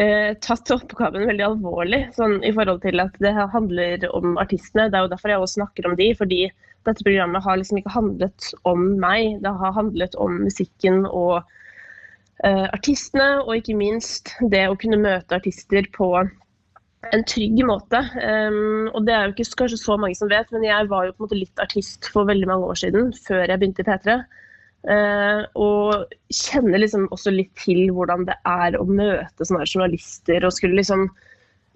eh, 0.00 0.32
tatt 0.40 0.72
oppgaven 0.72 1.28
veldig 1.28 1.46
alvorlig. 1.50 2.02
Sånn, 2.16 2.38
I 2.46 2.52
forhold 2.56 2.82
til 2.86 3.02
at 3.04 3.16
det 3.20 3.34
handler 3.36 4.08
om 4.16 4.40
artistene. 4.40 4.88
Det 4.88 4.98
er 4.98 5.06
jo 5.06 5.12
derfor 5.12 5.34
jeg 5.34 5.44
også 5.44 5.60
snakker 5.60 5.90
om 5.90 5.96
de. 6.00 6.10
fordi 6.16 6.42
dette 6.88 7.04
programmet 7.04 7.44
har 7.44 7.58
liksom 7.60 7.80
ikke 7.80 7.92
handlet 7.92 8.52
om 8.64 8.84
meg. 9.02 9.40
Det 9.44 9.52
har 9.62 9.76
handlet 9.76 10.14
om 10.16 10.38
musikken 10.46 11.02
og 11.06 11.42
eh, 12.44 12.66
artistene, 12.72 13.42
og 13.44 13.58
ikke 13.58 13.76
minst 13.76 14.32
det 14.52 14.64
å 14.68 14.78
kunne 14.80 15.00
møte 15.02 15.36
artister 15.36 15.84
på 15.96 16.14
en 17.12 17.24
trygg 17.28 17.60
måte. 17.68 18.00
Um, 18.20 18.88
og 18.92 19.04
det 19.06 19.14
er 19.14 19.26
jo 19.26 19.34
ikke 19.34 19.62
kanskje 19.62 19.80
så 19.80 19.96
mange 20.00 20.16
som 20.18 20.30
vet, 20.32 20.50
men 20.52 20.66
jeg 20.66 20.88
var 20.90 21.06
jo 21.06 21.14
på 21.14 21.22
en 21.22 21.28
måte 21.28 21.40
litt 21.40 21.62
artist 21.62 22.10
for 22.12 22.28
veldig 22.28 22.48
mange 22.50 22.68
år 22.72 22.80
siden, 22.82 23.12
før 23.26 23.44
jeg 23.46 23.60
begynte 23.60 23.84
i 23.84 23.88
P3. 23.88 24.16
Uh, 24.88 25.44
og 25.60 26.12
kjenner 26.32 26.80
liksom 26.80 27.02
også 27.12 27.34
litt 27.34 27.50
til 27.60 27.90
hvordan 27.92 28.24
det 28.30 28.36
er 28.48 28.78
å 28.80 28.86
møte 28.88 29.44
sånne 29.44 29.66
journalister 29.68 30.46
og 30.46 30.54
skulle 30.56 30.78
liksom 30.78 31.02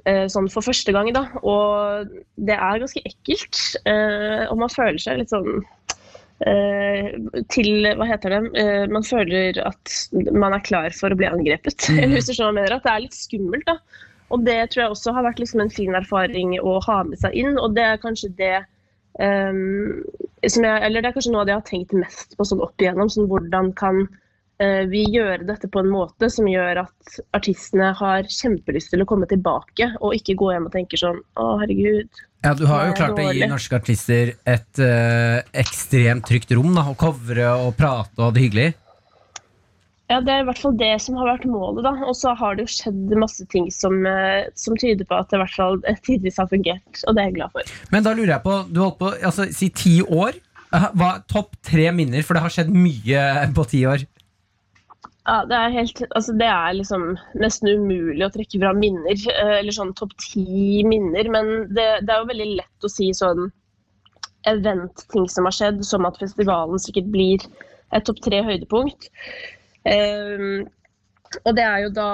uh, 0.08 0.24
Sånn 0.32 0.48
for 0.52 0.64
første 0.64 0.94
gang, 0.94 1.10
da. 1.12 1.26
Og 1.44 2.08
det 2.48 2.56
er 2.56 2.80
ganske 2.80 3.02
ekkelt. 3.04 3.60
Uh, 3.84 4.48
og 4.48 4.56
man 4.62 4.72
føler 4.72 5.00
seg 5.02 5.20
litt 5.20 5.34
sånn 5.34 5.64
til 6.44 7.86
Hva 7.96 8.04
heter 8.10 8.32
det? 8.34 8.64
Man 8.90 9.04
føler 9.06 9.56
at 9.62 9.92
man 10.34 10.52
er 10.52 10.64
klar 10.66 10.92
for 10.92 11.14
å 11.14 11.16
bli 11.16 11.28
angrepet. 11.30 11.86
Mm. 11.88 12.00
Eller 12.02 12.24
skjønner 12.26 12.56
mener. 12.58 12.74
At 12.74 12.84
det 12.84 12.90
er 12.90 13.04
litt 13.06 13.16
skummelt. 13.16 13.64
da. 13.70 13.78
Og 14.34 14.42
det 14.44 14.58
tror 14.72 14.82
jeg 14.82 14.96
også 14.96 15.14
har 15.14 15.24
vært 15.28 15.40
liksom 15.40 15.62
en 15.62 15.72
fin 15.72 15.94
erfaring 15.96 16.56
å 16.58 16.74
ha 16.84 16.98
med 17.06 17.22
seg 17.22 17.38
inn. 17.38 17.54
Og 17.54 17.78
det 17.78 17.86
er 17.86 18.02
kanskje 18.02 18.32
det 18.36 18.56
som 19.18 20.64
jeg, 20.66 20.82
Eller 20.82 21.00
det 21.00 21.08
er 21.10 21.14
kanskje 21.16 21.32
noe 21.32 21.44
av 21.44 21.46
det 21.48 21.54
jeg 21.54 21.60
har 21.62 21.70
tenkt 21.70 21.96
mest 21.96 22.36
på 22.36 22.46
sånn 22.48 22.62
opp 22.64 22.82
igjennom. 22.82 23.10
Sånn, 23.12 23.28
hvordan 23.30 23.72
kan 23.78 24.02
eh, 24.58 24.84
vi 24.90 25.04
gjøre 25.14 25.46
dette 25.46 25.70
på 25.70 25.82
en 25.84 25.90
måte 25.92 26.30
som 26.32 26.48
gjør 26.50 26.82
at 26.84 27.18
artistene 27.36 27.92
har 27.96 28.26
kjempelyst 28.26 28.90
til 28.92 29.04
å 29.04 29.08
komme 29.08 29.28
tilbake, 29.30 29.92
og 30.00 30.16
ikke 30.18 30.36
gå 30.40 30.52
hjem 30.54 30.68
og 30.68 30.74
tenke 30.74 31.00
sånn 31.00 31.22
Å, 31.38 31.50
herregud. 31.62 32.10
Ja, 32.44 32.52
Du 32.54 32.66
har 32.68 32.90
jo 32.90 32.96
klart 32.98 33.16
dårlig. 33.16 33.30
å 33.30 33.38
gi 33.38 33.50
norske 33.54 33.78
artister 33.78 34.34
et 34.44 34.78
eh, 34.82 35.40
ekstremt 35.64 36.26
trygt 36.28 36.52
rom. 36.52 36.74
da 36.76 36.84
Å 36.90 36.96
covre 36.98 37.52
og 37.64 37.76
prate 37.78 38.18
og 38.18 38.26
ha 38.26 38.32
det 38.34 38.48
hyggelig. 38.48 38.72
Ja, 40.12 40.20
Det 40.20 40.32
er 40.32 40.42
i 40.42 40.46
hvert 40.46 40.60
fall 40.60 40.74
det 40.76 40.92
som 41.00 41.16
har 41.16 41.30
vært 41.30 41.46
målet. 41.48 41.84
da. 41.86 41.94
Og 42.04 42.16
så 42.18 42.34
har 42.36 42.56
det 42.56 42.66
jo 42.66 42.72
skjedd 42.74 43.14
masse 43.16 43.44
ting 43.52 43.70
som, 43.72 44.04
eh, 44.06 44.50
som 44.54 44.76
tyder 44.76 45.06
på 45.08 45.16
at 45.16 45.30
det 45.30 45.38
i 45.38 45.42
hvert 45.44 45.56
fall 45.56 45.78
eh, 45.88 46.00
tidvis 46.04 46.36
har 46.40 46.50
fungert, 46.50 47.04
og 47.06 47.14
det 47.14 47.22
er 47.22 47.30
jeg 47.30 47.38
glad 47.38 47.54
for. 47.54 47.76
Men 47.92 48.04
da 48.04 48.12
lurer 48.12 48.34
jeg 48.34 48.44
på, 48.44 48.58
du 48.68 48.82
holdt 48.82 48.98
på 49.00 49.14
altså, 49.24 49.48
si 49.52 49.70
ti 49.72 49.94
år. 50.02 50.36
Eh, 50.74 50.90
Hva, 51.00 51.14
topp 51.30 51.56
tre 51.64 51.88
minner, 51.96 52.22
for 52.22 52.36
det 52.36 52.44
har 52.44 52.52
skjedd 52.52 52.74
mye 52.74 53.24
på 53.56 53.66
ti 53.72 53.86
år. 53.88 54.04
Ja, 55.24 55.38
Det 55.48 55.56
er 55.56 55.72
helt, 55.72 56.02
altså 56.12 56.36
det 56.36 56.50
er 56.52 56.76
liksom 56.76 57.16
nesten 57.40 57.70
umulig 57.80 58.26
å 58.26 58.32
trekke 58.34 58.60
fra 58.60 58.74
minner, 58.76 59.16
eller 59.56 59.72
sånn 59.72 59.94
topp 59.96 60.12
ti 60.20 60.84
minner. 60.84 61.30
Men 61.32 61.72
det, 61.72 62.04
det 62.04 62.12
er 62.12 62.20
jo 62.20 62.28
veldig 62.28 62.48
lett 62.58 62.84
å 62.84 62.92
si 62.92 63.08
sånn 63.16 63.48
event-ting 64.44 65.24
som 65.32 65.48
har 65.48 65.56
skjedd, 65.56 65.80
som 65.88 66.04
at 66.04 66.20
festivalen 66.20 66.76
sikkert 66.76 67.08
blir 67.08 67.40
et 67.96 68.04
topp 68.04 68.20
tre 68.20 68.42
høydepunkt. 68.44 69.08
Ehm, 69.84 70.64
og 71.42 71.56
det 71.56 71.64
er 71.66 71.80
jo 71.82 71.90
da 71.96 72.08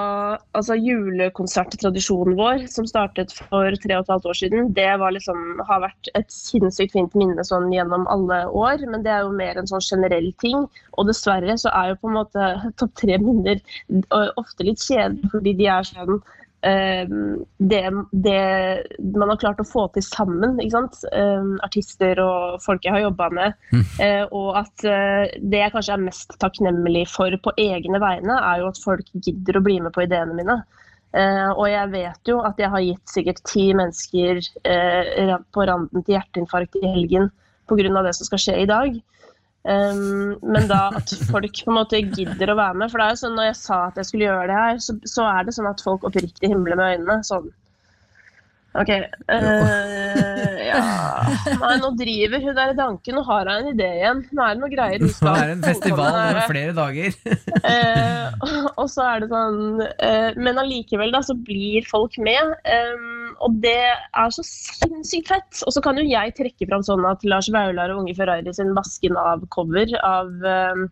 altså 0.57 0.75
julekonserttradisjonen 0.81 2.37
vår, 2.39 2.65
som 2.73 2.87
startet 2.89 3.33
for 3.35 3.75
tre 3.83 3.97
og 3.97 4.05
et 4.05 4.11
halvt 4.13 4.27
år 4.31 4.39
siden, 4.39 4.71
det 4.77 4.87
liksom, 5.17 5.61
har 5.67 5.83
vært 5.85 6.09
et 6.17 6.33
sinnssykt 6.33 6.95
fint 6.95 7.17
minne 7.19 7.45
sånn 7.45 7.69
gjennom 7.73 8.07
alle 8.11 8.41
år, 8.49 8.81
men 8.89 9.05
det 9.05 9.13
er 9.13 9.27
jo 9.27 9.35
mer 9.37 9.59
en 9.61 9.69
sånn 9.69 9.85
generell 9.85 10.31
ting. 10.43 10.65
Og 10.97 11.09
dessverre 11.11 11.57
så 11.61 11.73
er 11.77 11.91
jo 11.91 11.99
på 12.01 12.11
en 12.11 12.17
måte 12.17 12.51
topp 12.81 12.95
tre 13.03 13.19
minner 13.21 13.61
ofte 14.41 14.67
litt 14.67 14.81
kjedelige, 14.81 15.33
fordi 15.35 15.55
de 15.61 15.69
er 15.69 15.91
sånn 15.91 16.21
det, 16.61 17.81
det 18.11 18.41
man 19.17 19.31
har 19.31 19.39
klart 19.41 19.61
å 19.63 19.65
få 19.65 19.87
til 19.95 20.03
sammen, 20.05 20.59
ikke 20.61 20.75
sant? 20.75 20.99
Ehm, 21.17 21.55
artister 21.65 22.19
og 22.21 22.59
folk 22.61 22.85
jeg 22.85 22.93
har 22.93 23.05
jobba 23.07 23.29
med. 23.33 23.57
Mm. 23.73 23.87
og 24.37 24.59
at 24.59 24.85
eh, 24.85 25.33
det 25.41 25.63
jeg 25.63 25.73
kanskje 25.73 25.95
er 25.95 26.05
mest 26.05 26.35
takknemlig 26.43 27.07
for 27.09 27.33
på 27.41 27.55
egne 27.61 28.01
vegne, 28.03 28.37
er 28.37 28.61
jo 28.61 28.69
at 28.69 28.81
folk 28.83 29.09
gidder 29.25 29.57
å 29.57 29.63
bli 29.65 29.79
med 29.81 29.95
på 29.95 30.05
ideene 30.05 30.37
mine. 30.37 30.61
Eh, 31.11 31.49
og 31.51 31.65
jeg 31.67 31.91
vet 31.91 32.29
jo 32.31 32.39
at 32.47 32.59
jeg 32.61 32.71
har 32.71 32.83
gitt 32.85 33.11
sikkert 33.11 33.41
ti 33.49 33.65
mennesker 33.75 34.39
eh, 34.63 35.33
på 35.51 35.65
randen 35.67 36.05
til 36.05 36.15
hjerteinfarkt 36.15 36.77
i 36.79 36.87
helgen 36.87 37.27
pga. 37.67 38.03
det 38.03 38.15
som 38.15 38.27
skal 38.29 38.43
skje 38.45 38.59
i 38.61 38.69
dag. 38.69 38.95
Um, 39.61 40.39
men 40.41 40.65
da 40.65 40.87
at 40.97 41.11
folk 41.29 41.59
på 41.65 41.69
en 41.69 41.77
måte 41.77 41.99
gidder 42.01 42.49
å 42.49 42.57
være 42.57 42.79
med. 42.81 42.91
For 42.91 43.01
det 43.01 43.07
er 43.07 43.15
jo 43.15 43.21
sånn 43.21 43.35
når 43.37 43.51
jeg 43.51 43.59
sa 43.61 43.79
at 43.89 43.99
jeg 43.99 44.09
skulle 44.09 44.29
gjøre 44.29 44.47
det 44.49 44.57
her, 44.57 44.79
så, 44.81 44.95
så 45.09 45.27
er 45.29 45.45
det 45.45 45.55
sånn 45.57 45.69
at 45.69 45.83
folk 45.85 46.07
oppriktig 46.07 46.49
himler 46.49 46.79
med 46.79 46.95
øynene. 46.95 47.19
Sånn. 47.27 47.51
OK. 48.71 48.89
Uh, 49.27 50.59
ja 50.63 50.79
Nei, 51.59 51.73
nå 51.81 51.89
driver 51.99 52.39
hun 52.39 52.55
der 52.55 52.71
i 52.71 52.77
danken, 52.77 53.17
nå 53.17 53.23
har 53.27 53.49
hun 53.49 53.65
en 53.65 53.71
idé 53.73 53.89
igjen. 53.97 54.21
Nå 54.31 54.45
er 54.45 54.55
det 54.55 54.61
noe 54.63 54.71
greier 54.71 55.03
Nå 55.03 55.33
er 55.33 55.49
Det 55.49 55.55
en 55.57 55.65
festival 55.65 56.19
over 56.21 56.41
flere 56.47 56.75
dager. 56.77 57.17
Uh, 57.67 58.71
og 58.79 58.87
så 58.91 59.05
er 59.09 59.23
det 59.23 59.31
sånn 59.31 59.61
uh, 59.83 60.39
Men 60.39 60.61
allikevel, 60.61 61.11
da, 61.13 61.23
så 61.25 61.35
blir 61.35 61.87
folk 61.89 62.15
med. 62.23 62.55
Um, 62.63 63.33
og 63.43 63.59
det 63.63 63.77
er 63.91 64.35
så 64.35 64.45
sinnssykt 64.47 65.31
fett. 65.33 65.63
Og 65.65 65.75
så 65.75 65.83
kan 65.83 65.99
jo 65.99 66.07
jeg 66.07 66.35
trekke 66.37 66.67
fram 66.69 66.85
sånn 66.85 67.07
at 67.09 67.25
Lars 67.27 67.51
Vaular 67.53 67.91
og 67.93 68.05
Unge 68.05 68.15
Ferrari 68.17 68.55
sin 68.55 68.71
Masken 68.77 69.17
av-cover 69.19 69.97
av 70.05 70.31
em, 70.47 70.87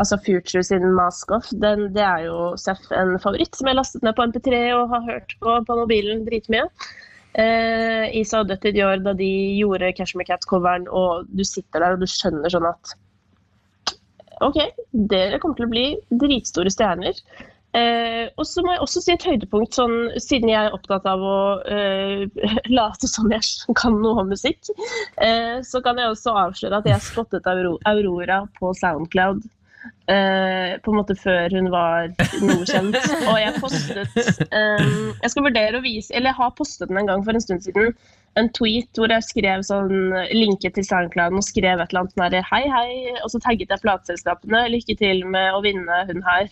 Altså 0.00 0.18
Future 0.26 0.62
sin 0.66 0.88
Mask 0.96 1.30
Off, 1.30 1.52
den, 1.62 1.86
det 1.94 2.02
er 2.02 2.24
jo 2.26 2.38
Seff 2.58 2.82
en 2.98 3.14
favoritt 3.22 3.54
som 3.54 3.68
jeg 3.70 3.78
lastet 3.78 4.02
ned 4.02 4.16
på 4.18 4.26
MP3 4.26 4.62
og 4.74 4.90
har 4.90 5.04
hørt 5.06 5.36
på 5.38 5.54
på 5.68 5.76
mobilen 5.78 6.24
dritmye. 6.26 6.64
Eh, 7.34 8.20
og 8.38 8.50
Dutty 8.50 8.70
Dior 8.74 9.00
da 9.02 9.14
de 9.18 9.30
gjorde 9.58 9.90
Cashmere 9.98 10.28
Cat-coveren, 10.28 10.86
og 10.88 11.26
du 11.34 11.42
sitter 11.46 11.82
der 11.82 11.96
og 11.96 12.04
du 12.04 12.10
skjønner 12.10 12.52
sånn 12.52 12.68
at 12.70 12.94
OK, 14.44 14.60
dere 15.10 15.38
kommer 15.42 15.58
til 15.58 15.66
å 15.66 15.72
bli 15.72 15.84
dritstore 16.20 16.70
stjerner. 16.72 17.18
Eh, 17.74 18.28
og 18.38 18.46
så 18.46 18.62
må 18.62 18.74
jeg 18.74 18.82
også 18.84 19.00
si 19.02 19.12
et 19.14 19.24
høydepunkt, 19.26 19.74
sånn, 19.74 19.96
siden 20.22 20.50
jeg 20.52 20.68
er 20.68 20.76
opptatt 20.76 21.06
av 21.10 21.22
å 21.26 21.38
eh, 21.66 22.22
late 22.78 23.10
som 23.10 23.32
jeg 23.34 23.42
kan 23.80 23.98
noe 24.02 24.22
om 24.22 24.30
musikk, 24.30 24.70
eh, 25.22 25.58
så 25.66 25.82
kan 25.82 25.98
jeg 25.98 26.12
også 26.12 26.36
avsløre 26.44 26.78
at 26.78 26.90
jeg 26.90 27.02
spottet 27.02 27.50
Aurora 27.50 28.44
på 28.60 28.70
Soundcloud. 28.78 29.42
Eh, 30.10 30.74
på 30.82 30.92
en 30.92 30.98
måte 30.98 31.16
før 31.18 31.54
hun 31.54 31.70
var 31.72 32.10
noe 32.42 32.66
kjent. 32.68 32.98
Og 33.30 33.38
jeg 33.40 33.54
postet 33.62 34.18
um, 34.50 35.14
Jeg 35.22 35.32
skal 35.32 35.46
vurdere 35.46 35.78
å 35.78 35.84
vise 35.84 36.14
Eller 36.14 36.32
jeg 36.32 36.38
har 36.40 36.52
postet 36.58 36.90
den 36.90 37.00
en 37.02 37.10
gang 37.10 37.24
for 37.26 37.36
en 37.36 37.44
stund 37.44 37.64
siden. 37.66 37.94
En 38.40 38.50
tweet 38.56 38.98
hvor 38.98 39.12
jeg 39.12 39.26
skrev 39.28 39.64
sånn 39.66 40.12
linket 40.34 40.74
til 40.78 40.86
SoundCloud 40.86 41.38
og 41.38 41.46
skrev 41.46 41.78
et 41.78 41.92
eller 41.92 42.04
annet 42.04 42.14
sånn 42.16 42.26
her, 42.26 42.48
Hei, 42.50 42.62
hei. 42.70 43.16
Og 43.22 43.30
så 43.32 43.42
tagget 43.44 43.70
jeg 43.70 43.84
plateselskapene. 43.84 44.66
Lykke 44.74 44.98
til 45.00 45.22
med 45.30 45.54
å 45.54 45.62
vinne 45.64 46.04
hun 46.10 46.24
her. 46.26 46.48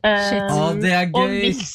Shit. 0.00 0.40
Eh, 0.40 0.56
Å, 0.56 0.72
det 0.80 0.92
er 0.96 1.08
gøy. 1.08 1.16
Og 1.20 1.34
hvis, 1.42 1.70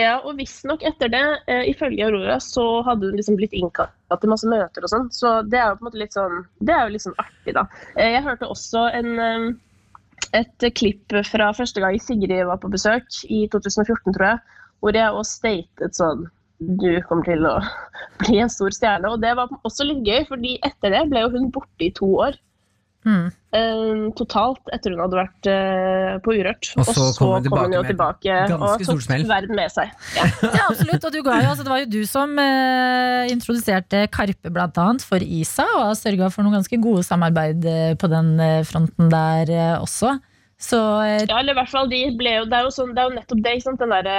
ja, 0.00 0.18
og 0.24 0.36
visstnok 0.38 0.84
etter 0.86 1.10
det, 1.12 1.24
uh, 1.50 1.64
ifølge 1.68 2.06
Aurora, 2.06 2.38
så 2.42 2.64
hadde 2.86 3.10
hun 3.10 3.18
liksom 3.18 3.38
blitt 3.40 3.56
innkalt 3.56 3.96
til 4.20 4.32
masse 4.32 4.48
møter 4.48 4.84
og 4.84 4.92
sånn. 4.92 5.08
Så 5.14 5.40
det 5.48 5.60
er 5.60 5.72
jo 5.72 5.78
på 5.78 5.84
en 5.84 5.88
måte 5.90 6.00
litt 6.00 6.16
sånn 6.16 6.40
Det 6.58 6.74
er 6.74 6.86
jo 6.86 6.94
litt 6.94 7.04
sånn 7.04 7.18
artig, 7.20 7.54
da. 7.56 7.66
Uh, 7.96 8.06
jeg 8.06 8.24
hørte 8.26 8.50
også 8.50 8.86
en 8.96 9.10
eh, 9.26 9.50
et 10.36 10.66
klipp 10.76 11.14
fra 11.26 11.50
første 11.56 11.82
gang 11.82 11.98
Sigrid 12.02 12.44
var 12.48 12.60
på 12.62 12.70
besøk, 12.72 13.08
i 13.26 13.46
2014, 13.52 14.14
tror 14.14 14.26
jeg, 14.26 14.60
hvor 14.80 14.96
jeg 14.96 15.16
også 15.16 15.40
statet 15.40 15.98
sånn 15.98 16.28
Du 16.60 16.90
kommer 17.08 17.24
til 17.24 17.46
å 17.48 17.56
bli 18.20 18.40
en 18.42 18.52
stor 18.52 18.74
stjerne. 18.76 19.08
Og 19.08 19.22
det 19.22 19.32
var 19.38 19.52
også 19.64 19.86
litt 19.88 20.04
gøy, 20.04 20.26
fordi 20.28 20.58
etter 20.66 20.92
det 20.92 21.06
ble 21.08 21.24
jo 21.24 21.32
hun 21.36 21.50
borte 21.54 21.86
i 21.86 21.92
to 21.96 22.08
år. 22.26 22.36
Mm. 23.00 23.30
eh, 23.56 24.00
totalt 24.18 24.60
etter 24.76 24.92
hun 24.92 25.00
hadde 25.00 25.16
vært 25.16 25.48
eh, 25.48 26.16
på 26.20 26.34
Urørt. 26.36 26.68
Og 26.76 26.84
så 26.84 27.06
kom 27.16 27.32
hun 27.38 27.46
kom 27.48 27.62
hun 27.64 27.76
jo 27.78 27.82
tilbake 27.88 28.34
og 28.52 28.84
tok 28.84 29.00
smell. 29.06 29.24
verden 29.28 29.56
med 29.56 29.72
seg. 29.72 29.92
Ja. 30.18 30.26
Ja, 30.60 30.66
absolutt. 30.68 31.04
Og 31.08 31.14
du 31.14 31.20
ga 31.24 31.38
jo, 31.40 31.52
altså, 31.52 31.64
det 31.64 31.72
var 31.72 31.80
jo 31.84 31.90
du 31.92 32.00
som 32.08 32.34
uh, 32.36 33.30
introduserte 33.32 34.04
Karpe 34.12 34.52
annet 34.52 35.04
for 35.06 35.22
ISA, 35.24 35.64
og 35.78 35.86
har 35.88 35.96
sørga 35.98 36.28
for 36.32 36.44
noen 36.44 36.58
ganske 36.58 36.80
gode 36.82 37.04
samarbeid 37.06 37.64
eh, 37.64 37.94
på 38.00 38.10
den 38.12 38.34
fronten 38.68 39.08
der 39.12 39.54
uh, 39.54 39.76
også. 39.80 40.18
Så 40.60 40.76
uh, 40.76 41.24
Ja, 41.24 41.38
eller 41.40 41.54
i 41.54 41.60
hvert 41.60 41.72
fall 41.72 41.88
de 41.88 42.02
ble 42.20 42.34
jo 42.34 42.44
Det 42.50 42.58
er 42.58 42.66
jo, 42.66 42.74
sånn, 42.74 42.92
det 42.92 43.00
er 43.00 43.08
jo 43.08 43.16
nettopp 43.16 43.42
det. 43.46 43.56
ikke 43.56 43.68
sant? 43.70 43.80
Den 43.80 43.94
derre 43.96 44.18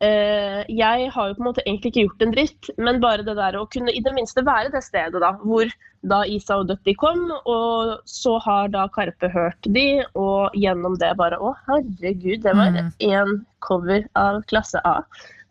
Jeg 0.00 1.10
har 1.14 1.28
jo 1.28 1.34
på 1.34 1.42
en 1.42 1.48
måte 1.48 1.62
egentlig 1.64 1.90
ikke 1.90 2.04
gjort 2.06 2.22
en 2.22 2.34
dritt, 2.34 2.68
men 2.78 3.00
bare 3.02 3.24
det 3.26 3.34
der 3.38 3.56
å 3.58 3.66
kunne 3.72 3.90
i 3.90 4.02
det 4.04 4.12
minste 4.14 4.44
være 4.46 4.70
det 4.74 4.84
stedet 4.86 5.22
da, 5.22 5.32
hvor 5.42 5.70
da 6.06 6.20
Isa 6.30 6.60
og 6.60 6.68
Dutty 6.68 6.94
kom, 6.94 7.24
og 7.50 7.96
så 8.06 8.36
har 8.44 8.68
da 8.70 8.84
Karpe 8.94 9.30
hørt 9.32 9.66
de, 9.74 10.04
og 10.14 10.54
gjennom 10.54 10.94
det 11.00 11.10
bare 11.18 11.40
Å, 11.42 11.54
herregud, 11.66 12.44
det 12.44 12.54
var 12.54 12.70
Mm. 13.02 13.40
cover 13.60 14.06
av 14.14 14.42
klasse 14.46 14.78
A. 14.86 15.00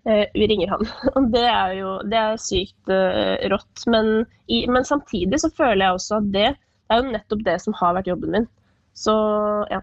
Eh, 0.07 0.25
vi 0.33 0.47
ringer 0.47 0.69
han. 0.71 0.87
Og 1.19 1.31
det 1.33 1.43
er 1.43 1.73
jo 1.81 1.97
det 2.07 2.17
er 2.17 2.37
sykt 2.39 2.91
eh, 2.93 3.49
rått. 3.51 3.83
Men, 3.91 4.25
i, 4.47 4.65
men 4.71 4.85
samtidig 4.87 5.41
så 5.43 5.49
føler 5.51 5.83
jeg 5.83 5.97
også 5.97 6.21
at 6.21 6.29
det, 6.31 6.45
det 6.55 6.95
er 6.95 7.01
jo 7.01 7.11
nettopp 7.11 7.43
det 7.43 7.57
som 7.59 7.75
har 7.75 7.97
vært 7.97 8.07
jobben 8.07 8.31
min. 8.31 8.47
Så 8.97 9.13
ja. 9.69 9.77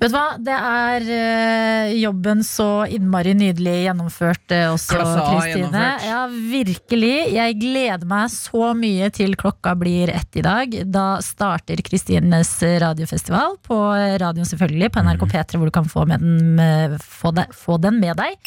vet 0.00 0.08
du 0.08 0.14
hva, 0.14 0.38
det 0.40 0.54
er 0.56 1.04
eh, 1.12 1.90
jobben 2.00 2.40
så 2.46 2.86
innmari 2.88 3.34
nydelig 3.36 3.74
gjennomført 3.82 4.54
eh, 4.56 4.70
også, 4.72 5.02
Kristine. 5.04 5.82
Ja, 6.00 6.22
virkelig. 6.32 7.12
Jeg 7.34 7.58
gleder 7.60 8.08
meg 8.08 8.32
så 8.32 8.72
mye 8.78 9.10
til 9.12 9.36
klokka 9.36 9.76
blir 9.76 10.14
ett 10.16 10.40
i 10.40 10.46
dag. 10.48 10.78
Da 10.88 11.06
starter 11.20 11.84
Kristines 11.84 12.56
radiofestival 12.80 13.60
på 13.68 13.80
radioen 14.24 14.48
selvfølgelig, 14.48 14.94
på 14.96 15.04
NRK 15.04 15.28
P3, 15.28 15.60
hvor 15.60 15.68
du 15.68 15.76
kan 15.82 15.92
få, 15.92 16.08
med 16.08 16.24
den, 16.24 16.54
med, 16.56 16.98
få, 17.04 17.36
de, 17.36 17.44
få 17.52 17.76
den 17.84 18.00
med 18.00 18.16
deg. 18.16 18.40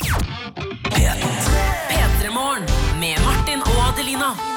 P3 0.98 2.34
Morgen 2.34 2.65
med 2.98 3.22
Martin 3.22 3.61
og 3.61 3.84
Adelina. 3.91 4.56